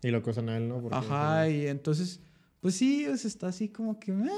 Y 0.01 0.09
lo 0.09 0.19
acosan 0.19 0.47
a 0.47 0.55
él, 0.57 0.69
¿no? 0.69 0.81
Porque- 0.81 0.95
Ajá, 0.95 1.49
y 1.49 1.67
entonces, 1.67 2.21
pues 2.61 2.75
sí, 2.75 3.03
sea, 3.03 3.13
está 3.15 3.47
así 3.47 3.67
como 3.69 3.99
que... 3.99 4.11
eh, 4.13 4.29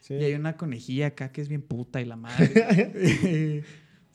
Sí. 0.00 0.14
Y 0.14 0.22
hay 0.22 0.34
una 0.34 0.56
conejilla 0.56 1.08
acá 1.08 1.32
que 1.32 1.40
es 1.40 1.48
bien 1.48 1.60
puta 1.60 2.00
y 2.00 2.04
la 2.04 2.14
madre. 2.14 3.64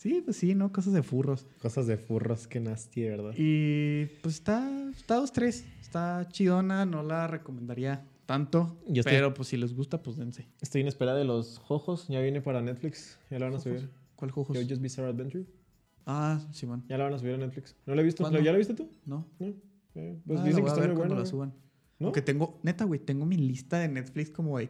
sí, 0.03 0.21
pues 0.23 0.37
sí, 0.37 0.53
¿no? 0.53 0.71
Cosas 0.71 0.93
de 0.93 1.01
furros. 1.03 1.47
Cosas 1.61 1.87
de 1.87 1.97
furros, 1.97 2.47
que 2.47 2.59
nasty, 2.59 3.03
¿verdad? 3.03 3.33
Y 3.37 4.05
pues 4.21 4.35
está, 4.35 4.89
está 4.95 5.15
dos, 5.15 5.31
tres. 5.33 5.65
Está 5.81 6.27
chidona, 6.29 6.85
no 6.85 7.01
la 7.03 7.27
recomendaría 7.27 8.05
tanto. 8.25 8.77
Yo 8.87 9.01
estoy- 9.01 9.13
Pero 9.13 9.33
pues 9.33 9.47
si 9.49 9.57
les 9.57 9.73
gusta, 9.75 10.01
pues 10.03 10.17
dense. 10.17 10.47
Estoy 10.61 10.81
en 10.81 10.87
espera 10.87 11.13
de 11.15 11.23
los 11.23 11.57
Jojos. 11.59 12.07
Ya 12.09 12.19
viene 12.21 12.41
para 12.41 12.61
Netflix. 12.61 13.17
Ya 13.31 13.39
la 13.39 13.45
van 13.45 13.55
a 13.55 13.59
subir. 13.59 13.89
¿Cuál 14.15 14.31
jojos? 14.31 14.57
Jojo's 14.57 14.79
Bizarre 14.79 15.09
Adventure. 15.09 15.45
Ah, 16.05 16.39
Simón. 16.51 16.83
Ya 16.89 16.97
la 16.97 17.05
van 17.05 17.13
a 17.13 17.19
subir 17.19 17.33
a 17.33 17.37
Netflix. 17.37 17.75
¿No 17.85 17.95
la 17.95 18.01
he 18.01 18.05
visto? 18.05 18.23
¿Cuándo? 18.23 18.39
¿Ya 18.39 18.51
la 18.51 18.57
viste 18.57 18.73
tú? 18.73 18.89
No. 19.05 19.25
No. 19.39 19.47
Eh, 19.95 20.19
pues 20.25 20.39
Ah, 20.39 20.43
dicen 20.43 20.55
que 20.57 20.61
voy 20.61 20.69
a 20.69 20.73
está 20.73 20.79
ver 20.81 20.89
muy 20.89 20.97
cuando 20.97 21.15
buena. 21.15 21.15
la 21.15 21.15
güey. 21.21 21.25
suban. 21.29 21.53
¿No? 21.99 22.07
Porque 22.07 22.21
tengo, 22.21 22.59
neta, 22.63 22.83
güey, 22.85 22.99
tengo 22.99 23.25
mi 23.25 23.37
lista 23.37 23.79
de 23.79 23.87
Netflix 23.87 24.29
como 24.31 24.57
de 24.57 24.69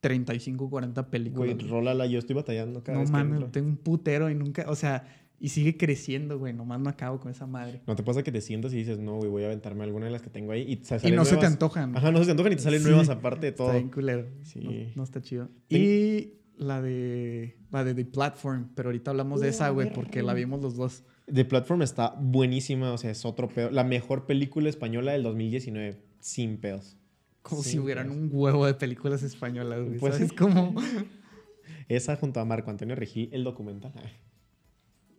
35, 0.00 0.70
40 0.70 1.10
películas. 1.10 1.54
Güey, 1.54 1.68
rólala. 1.68 2.06
Yo 2.06 2.18
estoy 2.18 2.36
batallando 2.36 2.82
cada 2.82 2.96
no 2.98 3.00
vez 3.02 3.10
que 3.10 3.16
mames, 3.16 3.52
tengo 3.52 3.68
un 3.68 3.76
putero 3.76 4.30
y 4.30 4.34
nunca, 4.34 4.64
o 4.68 4.74
sea, 4.76 5.04
y 5.40 5.50
sigue 5.50 5.76
creciendo, 5.76 6.38
güey. 6.38 6.52
Nomás 6.52 6.80
no 6.80 6.88
acabo 6.90 7.20
con 7.20 7.30
esa 7.30 7.46
madre. 7.46 7.80
¿No 7.86 7.94
te 7.96 8.02
pasa 8.02 8.22
que 8.22 8.32
te 8.32 8.40
sientas 8.40 8.72
y 8.72 8.76
dices, 8.76 8.98
no, 8.98 9.16
güey, 9.16 9.30
voy 9.30 9.42
a 9.44 9.46
aventarme 9.46 9.84
alguna 9.84 10.06
de 10.06 10.12
las 10.12 10.22
que 10.22 10.30
tengo 10.30 10.52
ahí? 10.52 10.62
Y, 10.62 10.76
te 10.76 10.82
Y 10.82 10.86
salen 10.86 11.14
no 11.16 11.24
se 11.24 11.30
te 11.30 11.36
nuevas? 11.36 11.52
antojan. 11.52 11.96
Ajá, 11.96 12.10
no 12.10 12.18
se 12.18 12.24
te 12.26 12.30
antojan 12.32 12.52
y 12.52 12.56
te 12.56 12.62
salen 12.62 12.80
Sí. 12.80 12.86
nuevas 12.88 13.08
aparte 13.08 13.46
de 13.46 13.52
todo. 13.52 13.68
Está 13.68 13.78
bien 13.78 13.90
culero. 13.90 14.26
Sí. 14.42 14.60
No, 14.60 14.72
no 14.96 15.02
está 15.04 15.20
chido. 15.20 15.48
Ten- 15.68 15.82
Y 15.82 16.34
la 16.56 16.82
de 16.82 17.56
la 17.70 17.84
de 17.84 17.94
The 17.94 18.04
Platform, 18.04 18.70
pero 18.74 18.88
ahorita 18.88 19.12
hablamos 19.12 19.40
de 19.40 19.48
esa, 19.48 19.68
güey, 19.70 19.92
porque 19.92 20.22
la 20.22 20.34
vimos 20.34 20.60
los 20.60 20.74
dos. 20.76 21.04
The 21.32 21.44
Platform 21.44 21.82
está 21.82 22.14
buenísima, 22.18 22.92
o 22.92 22.98
sea, 22.98 23.10
es 23.12 23.24
otro 23.24 23.48
pedo. 23.48 23.70
La 23.70 23.84
mejor 23.84 24.26
película 24.26 24.68
española 24.68 25.12
del 25.12 25.22
2019, 25.22 26.00
sin 26.20 26.56
pedos. 26.56 26.96
Como 27.48 27.62
Sí, 27.62 27.70
si 27.70 27.78
hubieran 27.78 28.08
pues. 28.08 28.18
un 28.18 28.28
huevo 28.30 28.66
de 28.66 28.74
películas 28.74 29.22
españolas, 29.22 29.84
güey. 29.84 29.98
Pues 29.98 30.14
¿Sabes 30.14 30.30
sí. 30.30 30.36
cómo? 30.36 30.74
Esa 31.88 32.16
junto 32.16 32.40
a 32.40 32.44
Marco 32.44 32.70
Antonio 32.70 32.94
Regil, 32.94 33.30
el 33.32 33.44
documental. 33.44 33.92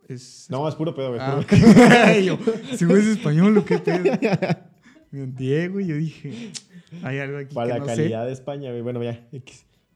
Es, 0.06 0.46
No, 0.48 0.68
es 0.68 0.76
puro 0.76 0.94
pedo, 0.94 1.08
güey. 1.08 1.20
Ah, 1.20 1.40
yo, 2.24 2.38
si 2.76 2.84
güey 2.84 3.02
es 3.02 3.08
español 3.08 3.58
o 3.58 3.64
qué 3.64 3.78
pedo. 3.78 4.04
Me 5.10 5.26
yo 5.86 5.96
dije, 5.96 6.52
hay 7.02 7.18
algo 7.18 7.38
aquí 7.38 7.52
Para 7.52 7.66
que 7.66 7.72
la 7.74 7.80
no 7.80 7.86
calidad 7.86 8.26
de 8.26 8.32
España, 8.32 8.70
güey. 8.70 8.82
Bueno, 8.82 9.02
ya. 9.02 9.28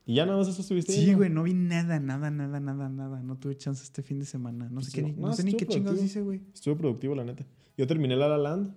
Y 0.07 0.15
ya 0.15 0.27
nada 0.27 0.39
más 0.39 0.49
eso 0.49 0.61
estuviste 0.61 0.93
sé. 0.93 1.05
Sí, 1.05 1.15
güey, 1.15 1.31
no 1.31 1.45
vi 1.45 1.55
nada, 1.55 2.01
nada, 2.01 2.33
nada, 2.33 2.59
nada, 2.59 2.89
nada. 2.89 3.23
No 3.23 3.37
tuve 3.37 3.57
chance 3.57 3.85
este 3.85 4.03
fin 4.03 4.19
de 4.19 4.27
semana. 4.27 4.69
No 4.69 4.83
sé, 4.83 4.91
qué, 4.93 5.13
no 5.13 5.29
no, 5.29 5.33
sé 5.33 5.45
ni 5.45 5.55
qué 5.55 5.67
chingados 5.67 6.03
hice, 6.03 6.21
güey. 6.21 6.43
Estuvo 6.53 6.77
productivo, 6.77 7.15
la 7.15 7.25
neta. 7.25 7.47
Yo 7.79 7.87
terminé 7.87 8.17
La 8.17 8.29
La 8.29 8.39
Land. 8.39 8.75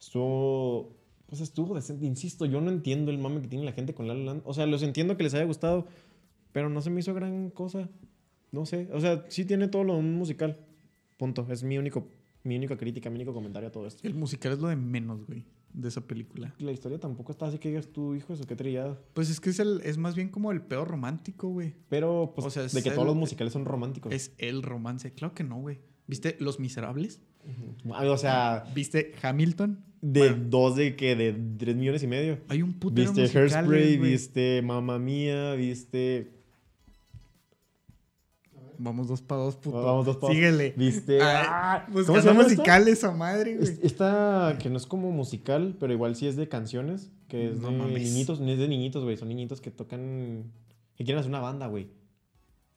Estuvo... 0.00 0.95
Pues 1.26 1.40
estuvo 1.40 1.74
decente. 1.74 2.06
Insisto, 2.06 2.46
yo 2.46 2.60
no 2.60 2.70
entiendo 2.70 3.10
el 3.10 3.18
mame 3.18 3.40
que 3.40 3.48
tiene 3.48 3.64
la 3.64 3.72
gente 3.72 3.94
con 3.94 4.06
La 4.06 4.14
La 4.14 4.24
Land. 4.24 4.42
O 4.44 4.54
sea, 4.54 4.66
los 4.66 4.82
entiendo 4.82 5.16
que 5.16 5.24
les 5.24 5.34
haya 5.34 5.44
gustado, 5.44 5.86
pero 6.52 6.68
no 6.68 6.80
se 6.82 6.90
me 6.90 7.00
hizo 7.00 7.12
gran 7.14 7.50
cosa. 7.50 7.88
No 8.52 8.64
sé. 8.64 8.88
O 8.92 9.00
sea, 9.00 9.24
sí 9.28 9.44
tiene 9.44 9.68
todo 9.68 9.84
lo 9.84 10.00
musical. 10.00 10.58
Punto. 11.16 11.46
Es 11.50 11.62
mi 11.62 11.78
único... 11.78 12.08
Mi 12.44 12.56
única 12.56 12.76
crítica, 12.76 13.10
mi 13.10 13.16
único 13.16 13.34
comentario 13.34 13.68
a 13.68 13.72
todo 13.72 13.88
esto. 13.88 14.06
El 14.06 14.14
musical 14.14 14.52
es 14.52 14.60
lo 14.60 14.68
de 14.68 14.76
menos, 14.76 15.26
güey, 15.26 15.44
de 15.72 15.88
esa 15.88 16.00
película. 16.06 16.54
La 16.60 16.70
historia 16.70 17.00
tampoco 17.00 17.32
está 17.32 17.46
así 17.46 17.58
que 17.58 17.70
digas 17.70 17.88
tú, 17.88 18.14
hijo, 18.14 18.34
eso 18.34 18.46
qué 18.46 18.54
trillado. 18.54 19.02
Pues 19.14 19.30
es 19.30 19.40
que 19.40 19.50
es, 19.50 19.58
el, 19.58 19.80
es 19.82 19.98
más 19.98 20.14
bien 20.14 20.28
como 20.28 20.52
el 20.52 20.62
peor 20.62 20.86
romántico, 20.86 21.48
güey. 21.48 21.74
Pero, 21.88 22.34
pues, 22.36 22.46
O 22.46 22.50
sea, 22.50 22.62
de 22.62 22.82
que 22.84 22.90
el- 22.90 22.94
todos 22.94 23.04
los 23.08 23.16
musicales 23.16 23.52
son 23.52 23.64
románticos. 23.64 24.12
Es 24.12 24.30
el 24.38 24.62
romance. 24.62 25.12
Claro 25.12 25.34
que 25.34 25.42
no, 25.42 25.56
güey. 25.60 25.80
¿Viste 26.06 26.36
Los 26.38 26.60
Miserables? 26.60 27.20
O 27.84 28.16
sea, 28.16 28.64
¿Viste 28.76 29.12
Hamilton? 29.20 29.84
De 30.08 30.20
Bueno. 30.20 30.44
dos 30.50 30.76
de 30.76 30.94
que 30.94 31.16
de 31.16 31.32
tres 31.58 31.74
millones 31.76 32.02
y 32.02 32.06
medio. 32.06 32.38
Hay 32.48 32.62
un 32.62 32.74
putero 32.74 33.10
Viste 33.10 33.22
musicales, 33.22 33.54
Hairspray, 33.54 33.96
viste 33.96 34.62
Mamma 34.62 34.98
Mía, 34.98 35.54
viste 35.54 36.30
Vamos 38.78 39.08
dos 39.08 39.22
para 39.22 39.40
dos, 39.40 39.56
puto. 39.56 39.82
Vamos 39.82 40.04
dos 40.04 40.16
pa' 40.18 40.26
dos. 40.26 40.36
Síguele. 40.36 40.74
¿Viste? 40.76 41.18
Ah, 41.22 41.44
Ah, 41.48 41.84
¿cómo 41.86 41.98
se 42.04 42.10
buscando 42.12 42.20
llama 42.30 42.40
esto? 42.42 42.52
musicales 42.54 43.04
a 43.04 43.10
madre, 43.12 43.56
güey. 43.56 43.68
Es- 43.68 43.78
Esta 43.82 44.58
que 44.60 44.68
no 44.68 44.76
es 44.76 44.84
como 44.86 45.10
musical, 45.12 45.76
pero 45.80 45.92
igual 45.94 46.14
sí 46.14 46.26
es 46.26 46.36
de 46.36 46.46
canciones, 46.48 47.10
que 47.28 47.50
es 47.52 47.58
No 47.60 47.70
de 47.70 47.78
mames. 47.78 48.02
niñitos, 48.02 48.38
no 48.40 48.50
es 48.50 48.58
de 48.58 48.68
niñitos, 48.68 49.02
güey, 49.02 49.16
son 49.16 49.28
niñitos 49.28 49.62
que 49.62 49.70
tocan, 49.70 50.44
que 50.94 51.04
quieren 51.04 51.18
hacer 51.20 51.30
una 51.30 51.40
banda, 51.40 51.68
güey. 51.68 51.88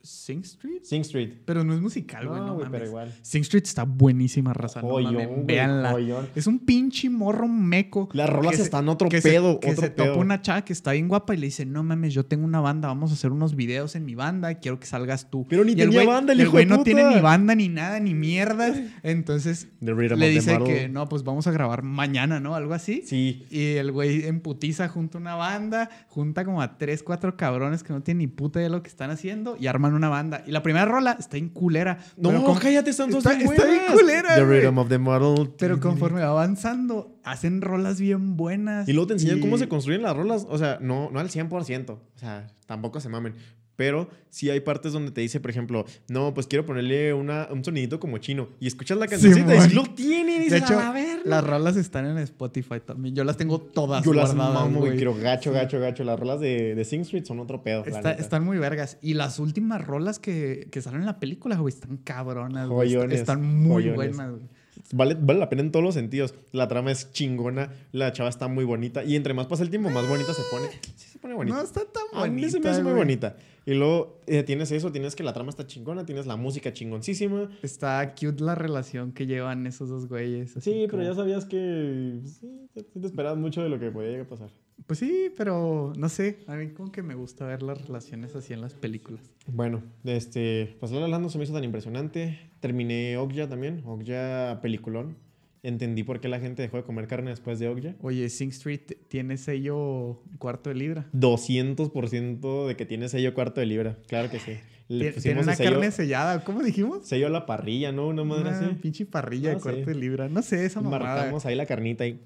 Sing 0.02 0.40
Street. 0.46 0.82
Sing 0.84 1.02
Street. 1.02 1.34
Pero 1.46 1.64
no 1.66 1.74
es 1.74 1.82
musical, 1.82 2.26
güey. 2.28 2.40
No, 2.40 2.48
No, 2.48 2.54
güey, 2.54 2.66
mames. 2.68 2.80
pero 2.80 2.90
igual. 2.90 3.14
Sing 3.22 3.42
Street 3.42 3.64
está 3.66 3.84
buenísima, 3.84 4.54
raza. 4.54 4.82
No 4.82 4.88
Joyón, 4.90 5.14
mames, 5.14 5.28
güey, 5.28 5.46
véanla. 5.46 5.92
joyón. 5.92 6.30
Es 6.36 6.48
un 6.48 6.60
pinche 6.60 7.10
morro 7.10 7.48
meco. 7.50 8.08
Las 8.14 8.30
rolas 8.30 8.56
se- 8.56 8.62
están 8.64 8.88
otro 8.88 9.10
que 9.10 9.20
se- 9.22 9.30
pedo, 9.30 9.60
que 9.60 9.72
otro 9.72 9.84
se 9.84 9.92
pedo. 9.92 10.08
topa 10.08 10.20
una 10.22 10.42
chava 10.42 10.64
que 10.64 10.72
está 10.72 10.94
bien 10.94 11.10
guapa 11.10 11.34
y 11.34 11.38
le 11.38 11.48
dice, 11.48 11.66
no 11.66 11.84
mames, 11.84 12.14
yo 12.14 12.26
tengo 12.26 12.46
una 12.46 12.62
banda, 12.62 12.88
vamos 12.88 13.12
a 13.12 13.16
hacer 13.16 13.32
unos 13.34 13.56
videos 13.58 13.96
en 13.96 14.06
mi 14.06 14.16
banda, 14.16 14.56
quiero 14.56 14.80
que 14.80 14.88
salgas 14.88 15.30
tú. 15.30 15.46
Pero 15.50 15.66
ni 15.66 15.72
Y 15.74 15.82
el 15.82 15.90
tenía 15.90 16.04
güey- 16.04 16.08
banda, 16.08 16.32
el 16.32 16.40
el 16.40 16.44
hijo 16.46 16.54
güey 16.54 16.66
de 16.66 16.70
no 16.78 16.84
tiene 16.84 17.04
ni 17.16 17.20
banda, 17.20 17.54
ni 17.56 17.68
nada, 17.68 18.00
ni 18.00 18.14
mierdas. 18.14 18.78
Entonces 19.04 19.68
le 19.82 20.30
dice 20.30 20.58
que 20.66 20.88
no, 20.88 21.10
pues 21.10 21.24
vamos 21.24 21.46
a 21.48 21.52
grabar 21.52 21.84
mañana, 21.84 22.40
¿no? 22.40 22.56
Algo 22.56 22.74
así. 22.74 23.04
Sí. 23.06 23.46
Y 23.50 23.74
el 23.76 23.92
güey 23.92 24.26
en 24.26 24.40
putiza 24.40 24.88
junta 24.88 25.18
una 25.18 25.36
banda, 25.36 25.90
junta 26.08 26.46
como 26.46 26.62
a 26.62 26.78
tres, 26.78 27.04
cuatro 27.04 27.36
cabrones 27.36 27.84
que 27.84 27.92
no 27.92 28.02
tienen 28.02 28.20
ni 28.20 28.28
puta 28.28 28.60
idea 28.60 28.70
de 28.70 28.76
lo 28.76 28.82
que 28.82 28.90
están 28.90 29.10
haciendo 29.12 29.58
y 29.60 29.68
arman 29.90 29.98
una 29.98 30.10
banda. 30.10 30.44
Y 30.48 30.52
la 30.52 30.64
primera 30.64 30.86
rola 30.86 31.16
está 31.20 31.38
en 31.38 31.50
culera. 31.50 31.98
No, 32.18 32.30
pero 32.30 32.44
con- 32.44 32.58
cállate, 32.60 32.90
están 32.92 33.10
todas 33.10 33.26
está- 33.26 33.38
está 33.38 33.66
buenas. 33.66 33.92
culera, 33.92 34.36
The. 34.36 34.46
Rhythm 34.46 34.78
of 34.78 34.90
the 34.90 34.98
Model. 34.98 35.52
Pero 35.58 35.80
conforme 35.80 36.22
va 36.22 36.30
avanzando, 36.30 37.20
hacen 37.24 37.62
rolas 37.62 38.00
bien 38.00 38.38
buenas. 38.38 38.88
Y 38.88 38.94
luego 38.94 39.08
te 39.08 39.14
enseñan 39.14 39.38
y- 39.40 39.42
cómo 39.42 39.58
se 39.58 39.68
construyen 39.68 40.02
las 40.02 40.16
rolas. 40.16 40.46
O 40.50 40.58
sea, 40.58 40.78
no, 40.82 41.10
no 41.12 41.20
al 41.20 41.30
100%. 41.30 42.00
O 42.16 42.18
sea, 42.20 42.48
tampoco 42.66 43.00
se 43.00 43.10
mamen. 43.10 43.36
Pero 43.80 44.10
sí 44.30 44.50
hay 44.50 44.60
partes 44.60 44.92
donde 44.92 45.12
te 45.12 45.22
dice, 45.22 45.40
por 45.40 45.50
ejemplo, 45.52 45.86
no, 46.10 46.34
pues 46.34 46.48
quiero 46.48 46.66
ponerle 46.66 47.14
una, 47.14 47.48
un 47.50 47.64
sonidito 47.64 47.98
como 47.98 48.18
chino. 48.18 48.50
Y 48.60 48.68
escuchas 48.68 48.98
la 48.98 49.08
cancioncita 49.08 49.56
y 49.56 49.62
sí 49.62 49.74
lo 49.74 49.84
tiene. 49.86 50.46
Y 50.46 50.50
De 50.50 50.58
hecho, 50.58 50.78
a 50.78 50.92
verga. 50.92 51.22
las 51.24 51.48
rolas 51.48 51.78
están 51.78 52.06
en 52.06 52.18
Spotify 52.18 52.82
también. 52.86 53.16
Yo 53.16 53.24
las 53.24 53.38
tengo 53.38 53.62
todas 53.62 54.04
Yo 54.04 54.12
las 54.12 54.36
mamo, 54.36 54.80
güey. 54.82 54.98
Quiero 54.98 55.16
gacho, 55.16 55.54
gacho, 55.54 55.80
gacho. 55.80 56.04
Las 56.04 56.20
rolas 56.20 56.42
de, 56.42 56.76
de 56.76 56.84
Sing 56.84 57.04
Street 57.04 57.24
son 57.24 57.40
otro 57.40 57.64
pedo. 57.64 57.86
Está- 57.86 58.12
están 58.12 58.44
muy 58.44 58.58
vergas. 58.58 58.98
Y 59.02 59.14
las 59.14 59.40
últimas 59.40 59.88
rolas 59.88 60.20
que, 60.20 60.68
que 60.72 60.82
salen 60.82 61.00
en 61.00 61.06
la 61.06 61.22
película, 61.22 61.56
güey, 61.56 61.74
están 61.74 61.96
cabronas, 61.96 62.68
Joyones, 62.68 63.18
Están 63.18 63.42
muy 63.42 63.84
joyones. 63.86 63.96
buenas, 63.96 64.32
güey. 64.32 64.59
Vale, 64.92 65.16
vale 65.20 65.40
la 65.40 65.50
pena 65.50 65.62
en 65.62 65.72
todos 65.72 65.84
los 65.84 65.94
sentidos. 65.94 66.34
La 66.52 66.68
trama 66.68 66.92
es 66.92 67.12
chingona. 67.12 67.72
La 67.92 68.12
chava 68.12 68.30
está 68.30 68.48
muy 68.48 68.66
bonita. 68.66 69.04
Y 69.04 69.16
entre 69.16 69.34
más 69.34 69.48
pasa 69.48 69.64
el 69.64 69.70
tiempo, 69.70 69.90
más 69.90 70.08
bonita 70.08 70.34
se 70.34 70.42
pone. 70.50 70.68
Sí, 70.96 71.10
se 71.10 71.20
pone 71.20 71.34
bonita. 71.36 71.58
No 71.58 71.64
está 71.64 71.82
tan 71.82 72.04
A 72.14 72.22
bonita, 72.22 72.46
mí 72.46 72.52
se 72.52 72.60
me 72.60 72.70
hace 72.70 72.84
muy 72.84 72.94
bonita. 72.94 73.36
Y 73.66 73.76
luego 73.76 74.20
eh, 74.26 74.42
tienes 74.44 74.72
eso, 74.72 74.92
tienes 74.92 75.16
que 75.16 75.24
la 75.24 75.34
trama 75.34 75.50
está 75.52 75.68
chingona, 75.68 76.06
tienes 76.06 76.26
la 76.26 76.38
música 76.38 76.74
chingoncísima. 76.74 77.50
Está 77.62 78.16
cute 78.16 78.44
la 78.44 78.56
relación 78.56 79.12
que 79.12 79.28
llevan 79.28 79.68
esos 79.68 79.90
dos 79.90 80.08
güeyes. 80.08 80.56
Sí, 80.60 80.88
pero 80.90 81.04
ya 81.04 81.14
sabías 81.14 81.46
que 81.46 82.22
sí, 82.26 82.68
te, 82.74 82.84
te 82.84 83.06
esperabas 83.06 83.38
mucho 83.38 83.62
de 83.62 83.70
lo 83.70 83.80
que 83.80 83.92
podía 83.92 84.10
llegar 84.10 84.26
a 84.26 84.30
pasar. 84.30 84.50
Pues 84.88 85.00
sí, 85.00 85.32
pero 85.38 85.94
no 85.98 86.10
sé. 86.10 86.40
A 86.48 86.56
mí 86.56 86.70
como 86.70 86.92
que 86.92 87.04
me 87.04 87.14
gusta 87.16 87.46
ver 87.46 87.62
las 87.62 87.82
relaciones 87.86 88.36
así 88.36 88.54
en 88.54 88.62
las 88.62 88.74
películas. 88.74 89.22
Bueno, 89.48 89.84
este, 90.04 90.76
pues 90.80 90.92
La 90.92 91.08
La 91.08 91.20
no 91.20 91.30
se 91.30 91.38
me 91.38 91.44
hizo 91.44 91.54
tan 91.54 91.64
impresionante. 91.64 92.40
Terminé 92.60 93.18
Okja 93.18 93.48
también, 93.48 93.84
Okja 93.86 94.60
peliculón. 94.62 95.16
Entendí 95.62 96.04
por 96.04 96.22
qué 96.22 96.30
la 96.30 96.40
gente 96.40 96.62
dejó 96.62 96.78
de 96.78 96.84
comer 96.84 97.08
carne 97.08 97.32
después 97.32 97.60
de 97.60 97.68
Okja. 97.68 97.96
Oye, 98.02 98.30
Sing 98.30 98.50
Street 98.50 98.82
tiene 99.10 99.38
sello 99.38 100.22
cuarto 100.40 100.70
de 100.70 100.76
libra. 100.76 101.08
200% 101.14 102.68
de 102.68 102.76
que 102.76 102.86
tiene 102.86 103.10
sello 103.10 103.34
cuarto 103.34 103.60
de 103.60 103.66
libra, 103.68 103.98
claro 104.08 104.30
que 104.30 104.40
sí. 104.40 104.54
Le 104.88 105.12
Tiene, 105.12 105.42
una 105.42 105.56
sello, 105.56 105.72
carne 105.72 105.92
sellada. 105.92 106.44
¿Cómo 106.44 106.64
dijimos? 106.64 107.06
sello 107.08 107.28
a 107.28 107.30
la 107.30 107.46
parrilla, 107.46 107.92
¿no? 107.92 108.08
Una 108.08 108.24
madre 108.24 108.50
Una 108.50 108.58
así. 108.58 108.74
pinche 108.82 109.06
parrilla 109.06 109.52
Ah, 109.52 109.56
de 109.56 109.60
cuarto 109.62 109.80
sí. 109.82 109.86
de 109.86 109.96
libra. 109.96 110.30
No 110.30 110.42
sé, 110.42 110.66
esa 110.66 110.82
mamada. 110.82 111.16
Marcamos 111.16 111.46
ahí 111.46 111.54
la 111.56 111.68
carnita 111.68 112.08
y... 112.08 112.20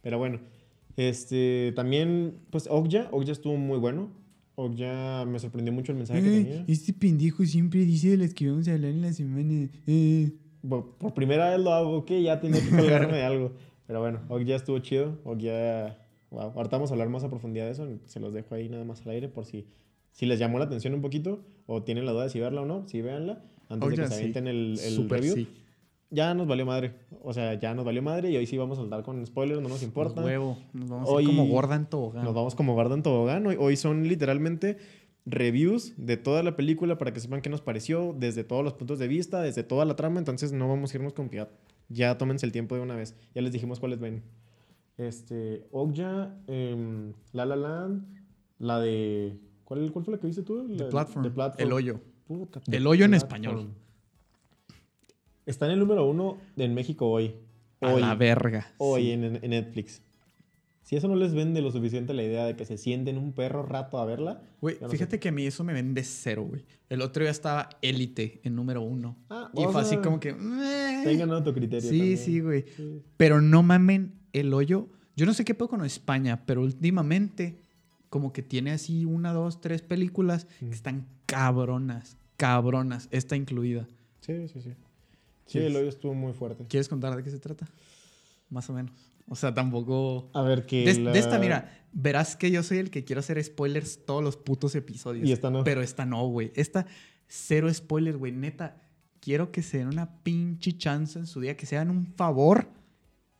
Pero 0.00 0.18
bueno, 0.18 0.38
este, 0.96 1.72
también, 1.74 2.34
pues 2.50 2.66
Okja, 2.70 3.08
Okja 3.12 3.32
estuvo 3.32 3.56
muy 3.56 3.78
bueno. 3.78 4.10
Okja 4.54 5.24
me 5.26 5.38
sorprendió 5.38 5.72
mucho 5.72 5.92
el 5.92 5.98
mensaje 5.98 6.22
que 6.22 6.30
tenía. 6.30 6.64
este 6.68 6.92
pendejo 6.92 7.44
siempre 7.44 7.80
dice 7.84 8.10
de 8.10 8.18
las 8.18 8.34
que 8.34 8.48
vamos 8.50 8.68
a 8.68 8.72
hablar 8.74 8.90
en 8.90 9.00
la 9.02 9.12
semana. 9.12 9.68
Eh. 9.86 10.32
Por, 10.68 10.96
por 10.98 11.14
primera 11.14 11.50
vez 11.50 11.58
lo 11.60 11.72
hago, 11.72 12.04
que 12.04 12.22
ya 12.22 12.38
tenía 12.40 12.60
que 12.62 12.76
colgarme 12.76 13.16
de 13.16 13.22
algo. 13.24 13.52
Pero 13.86 14.00
bueno, 14.00 14.20
Okja 14.28 14.54
estuvo 14.56 14.78
chido. 14.78 15.18
Okja, 15.24 15.98
wow. 16.30 16.52
Ahorita 16.54 16.76
vamos 16.76 16.90
a 16.90 16.94
hablar 16.94 17.08
más 17.08 17.24
a 17.24 17.30
profundidad 17.30 17.64
de 17.66 17.72
eso. 17.72 17.88
Se 18.06 18.20
los 18.20 18.32
dejo 18.32 18.54
ahí 18.54 18.68
nada 18.68 18.84
más 18.84 19.02
al 19.02 19.10
aire 19.12 19.28
por 19.28 19.44
si, 19.44 19.66
si 20.12 20.26
les 20.26 20.38
llamó 20.38 20.58
la 20.58 20.66
atención 20.66 20.94
un 20.94 21.00
poquito 21.00 21.44
o 21.66 21.82
tienen 21.82 22.04
la 22.06 22.12
duda 22.12 22.24
de 22.24 22.30
si 22.30 22.38
verla 22.38 22.60
o 22.62 22.66
no. 22.66 22.86
Sí, 22.86 23.00
véanla. 23.02 23.42
Antes 23.68 23.90
de 23.90 23.96
que 23.96 24.02
se 24.02 24.08
sí. 24.08 24.14
avienten 24.16 24.46
el, 24.46 24.78
el 24.78 24.92
Súper 24.94 25.20
review. 25.20 25.34
sí. 25.34 25.48
Ya 26.12 26.34
nos 26.34 26.46
valió 26.46 26.66
madre. 26.66 26.94
O 27.22 27.32
sea, 27.32 27.54
ya 27.54 27.72
nos 27.74 27.86
valió 27.86 28.02
madre 28.02 28.30
y 28.30 28.36
hoy 28.36 28.46
sí 28.46 28.58
vamos 28.58 28.78
a 28.78 28.82
saltar 28.82 29.02
con 29.02 29.24
spoilers, 29.24 29.62
no 29.62 29.68
nos 29.70 29.82
importa. 29.82 30.22
Huevo. 30.22 30.58
Nos 30.74 30.90
vamos 30.90 31.08
Hoy- 31.10 31.24
a 31.24 31.30
ir 31.30 31.36
como 31.36 31.48
gorda 31.50 31.74
en 31.74 31.86
tobogán. 31.86 32.24
Nos 32.24 32.34
vamos 32.34 32.54
como 32.54 32.76
Garden 32.76 33.02
Tobogán. 33.02 33.46
Hoy, 33.46 33.56
hoy 33.58 33.76
son 33.76 34.06
literalmente 34.06 34.76
reviews 35.24 35.94
de 35.96 36.18
toda 36.18 36.42
la 36.42 36.54
película 36.54 36.98
para 36.98 37.12
que 37.14 37.20
sepan 37.20 37.40
qué 37.40 37.48
nos 37.48 37.62
pareció, 37.62 38.14
desde 38.18 38.44
todos 38.44 38.62
los 38.62 38.74
puntos 38.74 38.98
de 38.98 39.08
vista, 39.08 39.40
desde 39.40 39.62
toda 39.62 39.86
la 39.86 39.96
trama. 39.96 40.18
Entonces 40.18 40.52
no 40.52 40.68
vamos 40.68 40.92
a 40.92 40.96
irnos 40.98 41.14
con 41.14 41.30
piedad. 41.30 41.48
Ya 41.88 42.18
tómense 42.18 42.44
el 42.44 42.52
tiempo 42.52 42.74
de 42.74 42.82
una 42.82 42.94
vez. 42.94 43.16
Ya 43.34 43.40
les 43.40 43.52
dijimos 43.52 43.80
cuáles 43.80 43.98
ven. 43.98 44.22
Este, 44.98 45.66
Okja, 45.72 46.36
em, 46.46 47.14
La 47.32 47.46
La 47.46 47.56
Land, 47.56 48.04
la 48.58 48.80
de... 48.80 49.38
¿Cuál, 49.64 49.90
cuál 49.92 50.04
fue 50.04 50.12
la 50.12 50.20
que 50.20 50.26
viste 50.26 50.42
tú? 50.42 50.66
La 50.68 50.76
The 50.76 50.90
Platform. 50.90 51.24
The 51.24 51.30
Platform. 51.30 51.66
El 51.66 51.72
hoyo. 51.72 52.00
Puta, 52.26 52.60
El 52.70 52.86
hoyo 52.86 53.06
en 53.06 53.14
español. 53.14 53.68
Está 55.46 55.66
en 55.66 55.72
el 55.72 55.78
número 55.80 56.06
uno 56.08 56.38
en 56.56 56.74
México 56.74 57.08
hoy. 57.10 57.34
A 57.80 57.94
Hoy. 57.94 58.00
la 58.00 58.14
verga. 58.14 58.72
Hoy 58.78 59.02
Sí. 59.06 59.10
en, 59.12 59.24
en 59.42 59.50
Netflix. 59.50 60.02
Si 60.84 60.96
eso 60.96 61.08
no 61.08 61.16
les 61.16 61.32
vende 61.34 61.62
lo 61.62 61.70
suficiente 61.70 62.12
la 62.14 62.22
idea 62.22 62.44
de 62.44 62.54
que 62.54 62.64
se 62.64 62.76
sienten 62.76 63.16
un 63.18 63.32
perro 63.32 63.62
rato 63.64 63.98
a 63.98 64.04
verla. 64.04 64.42
Güey, 64.60 64.76
no 64.80 64.88
fíjate 64.88 65.12
sé. 65.12 65.20
que 65.20 65.28
a 65.30 65.32
mí 65.32 65.44
eso 65.46 65.64
me 65.64 65.72
vende 65.72 66.02
cero, 66.04 66.44
güey. 66.44 66.64
El 66.88 67.02
otro 67.02 67.22
día 67.22 67.30
estaba 67.30 67.70
Élite 67.82 68.40
en 68.44 68.54
número 68.54 68.82
uno. 68.82 69.16
Ah, 69.30 69.50
y 69.54 69.64
fue 69.64 69.80
así 69.80 69.96
como 69.96 70.20
que... 70.20 70.32
"Meh". 70.34 71.02
Tengan 71.04 71.30
autocriterio. 71.32 71.88
Sí, 71.88 71.98
también. 71.98 72.18
sí, 72.18 72.40
güey. 72.40 72.64
Sí. 72.76 73.02
Pero 73.16 73.40
no 73.40 73.62
mamen 73.62 74.12
el 74.32 74.52
hoyo. 74.54 74.88
Yo 75.16 75.24
no 75.26 75.34
sé 75.34 75.44
qué 75.44 75.54
puedo 75.54 75.70
con 75.70 75.84
España, 75.84 76.42
pero 76.46 76.62
últimamente 76.62 77.58
como 78.10 78.32
que 78.32 78.42
tiene 78.42 78.72
así 78.72 79.04
una, 79.04 79.32
dos, 79.32 79.60
tres 79.60 79.82
películas 79.82 80.44
que 80.58 80.66
Mm. 80.66 80.72
están 80.72 81.06
cabronas, 81.26 82.16
cabronas. 82.36 83.08
Esta 83.10 83.34
incluida. 83.36 83.88
Sí, 84.20 84.46
sí, 84.48 84.60
sí. 84.60 84.70
Sí, 85.46 85.58
el 85.58 85.74
hoyo 85.76 85.88
estuvo 85.88 86.14
muy 86.14 86.32
fuerte. 86.32 86.64
¿Quieres 86.68 86.88
contar 86.88 87.14
de 87.16 87.22
qué 87.22 87.30
se 87.30 87.38
trata? 87.38 87.68
Más 88.50 88.68
o 88.70 88.72
menos. 88.72 88.92
O 89.28 89.36
sea, 89.36 89.54
tampoco... 89.54 90.30
A 90.34 90.42
ver, 90.42 90.66
que. 90.66 90.84
De, 90.84 90.98
la- 91.00 91.12
de 91.12 91.18
esta, 91.18 91.38
mira, 91.38 91.84
verás 91.92 92.36
que 92.36 92.50
yo 92.50 92.62
soy 92.62 92.78
el 92.78 92.90
que 92.90 93.04
quiero 93.04 93.20
hacer 93.20 93.42
spoilers 93.42 94.04
todos 94.04 94.22
los 94.22 94.36
putos 94.36 94.74
episodios. 94.74 95.26
Y 95.28 95.32
esta 95.32 95.50
no. 95.50 95.64
Pero 95.64 95.80
esta 95.82 96.04
no, 96.06 96.26
güey. 96.26 96.52
Esta, 96.54 96.86
cero 97.28 97.72
spoilers, 97.72 98.16
güey. 98.18 98.32
Neta, 98.32 98.82
quiero 99.20 99.52
que 99.52 99.62
se 99.62 99.78
den 99.78 99.88
una 99.88 100.22
pinche 100.22 100.76
chance 100.76 101.18
en 101.18 101.26
su 101.26 101.40
día, 101.40 101.56
que 101.56 101.66
se 101.66 101.76
hagan 101.76 101.90
un 101.90 102.06
favor 102.06 102.68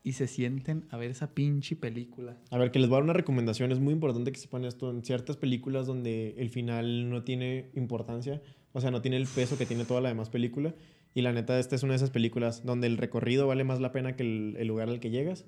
y 0.05 0.13
se 0.13 0.27
sienten 0.29 0.87
a 0.91 0.97
ver 0.97 1.11
esa 1.11 1.35
pinche 1.35 1.77
película. 1.77 2.37
A 2.51 2.59
ver, 2.59 2.71
que 2.71 2.79
les 2.79 2.89
voy 2.89 2.97
a 2.97 2.99
dar 2.99 3.05
una 3.05 3.13
recomendación. 3.13 3.71
Es 3.73 3.79
muy 3.81 3.93
importante 3.93 4.33
que 4.33 4.39
sepan 4.41 4.65
esto. 4.65 4.91
En 4.91 5.05
ciertas 5.05 5.37
películas 5.37 5.87
donde 5.87 6.35
el 6.39 6.49
final 6.51 7.11
no 7.11 7.23
tiene 7.25 7.71
importancia, 7.75 8.41
o 8.73 8.81
sea, 8.81 8.91
no 8.91 9.03
tiene 9.03 9.17
el 9.17 9.27
peso 9.27 9.59
que 9.59 9.67
tiene 9.67 9.85
toda 9.85 10.01
la 10.01 10.09
demás 10.09 10.31
película. 10.31 10.75
Y 11.15 11.23
la 11.23 11.33
neta, 11.33 11.59
esta 11.59 11.77
es 11.77 11.83
una 11.83 11.93
de 11.93 11.97
esas 11.97 12.11
películas 12.11 12.65
donde 12.65 12.87
el 12.87 12.97
recorrido 12.97 13.47
vale 13.47 13.65
más 13.65 13.81
la 13.81 13.93
pena 13.93 14.17
que 14.17 14.23
el, 14.23 14.57
el 14.59 14.67
lugar 14.69 14.89
al 14.89 15.01
que 15.01 15.11
llegas. 15.11 15.45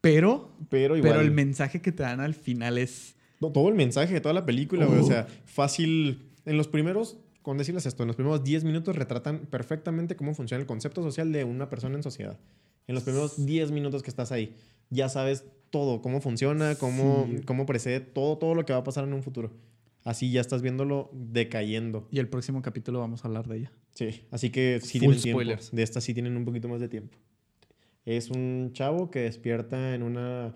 Pero, 0.00 0.56
Pero 0.68 0.96
igual. 0.96 1.12
pero 1.12 1.22
el 1.22 1.30
mensaje 1.30 1.80
que 1.82 1.92
te 1.92 2.02
dan 2.02 2.20
al 2.20 2.34
final 2.34 2.78
es... 2.78 3.16
No, 3.40 3.50
todo 3.52 3.68
el 3.68 3.74
mensaje 3.74 4.12
de 4.14 4.20
toda 4.20 4.34
la 4.34 4.44
película, 4.46 4.86
güey. 4.86 4.98
O 5.00 5.02
Uh. 5.02 5.06
sea, 5.06 5.26
fácil. 5.44 6.30
En 6.46 6.56
los 6.56 6.68
primeros, 6.68 7.18
con 7.42 7.58
decirles 7.58 7.86
esto, 7.86 8.02
en 8.02 8.06
los 8.08 8.16
primeros 8.16 8.44
10 8.44 8.64
minutos 8.64 8.96
retratan 8.96 9.40
perfectamente 9.46 10.16
cómo 10.16 10.34
funciona 10.34 10.60
el 10.60 10.66
concepto 10.66 11.02
social 11.02 11.32
de 11.32 11.44
una 11.44 11.68
persona 11.68 11.96
en 11.96 12.02
sociedad. 12.02 12.38
En 12.86 12.94
los 12.94 13.04
primeros 13.04 13.44
10 13.46 13.70
minutos 13.72 14.02
que 14.02 14.10
estás 14.10 14.32
ahí, 14.32 14.54
ya 14.90 15.08
sabes 15.08 15.44
todo, 15.70 16.02
cómo 16.02 16.20
funciona, 16.20 16.74
cómo, 16.76 17.26
Sí. 17.30 17.42
cómo 17.46 17.64
precede 17.66 18.00
todo, 18.00 18.36
todo 18.38 18.54
lo 18.54 18.64
que 18.66 18.72
va 18.72 18.80
a 18.80 18.84
pasar 18.84 19.04
en 19.04 19.12
un 19.14 19.22
futuro. 19.22 19.52
Así 20.04 20.30
ya 20.32 20.40
estás 20.40 20.60
viéndolo 20.62 21.10
decayendo. 21.12 22.08
Y 22.10 22.18
el 22.18 22.28
próximo 22.28 22.62
capítulo 22.62 23.00
vamos 23.00 23.24
a 23.24 23.28
hablar 23.28 23.46
de 23.48 23.58
ella. 23.58 23.72
Sí, 24.00 24.22
así 24.30 24.48
que 24.48 24.80
sí 24.82 24.98
Full 24.98 25.16
tienen 25.16 25.44
tiempo. 25.44 25.66
De 25.72 25.82
esta 25.82 26.00
sí 26.00 26.14
tienen 26.14 26.34
un 26.34 26.46
poquito 26.46 26.68
más 26.68 26.80
de 26.80 26.88
tiempo. 26.88 27.18
Es 28.06 28.30
un 28.30 28.70
chavo 28.72 29.10
que 29.10 29.18
despierta 29.20 29.94
en 29.94 30.02
una... 30.02 30.54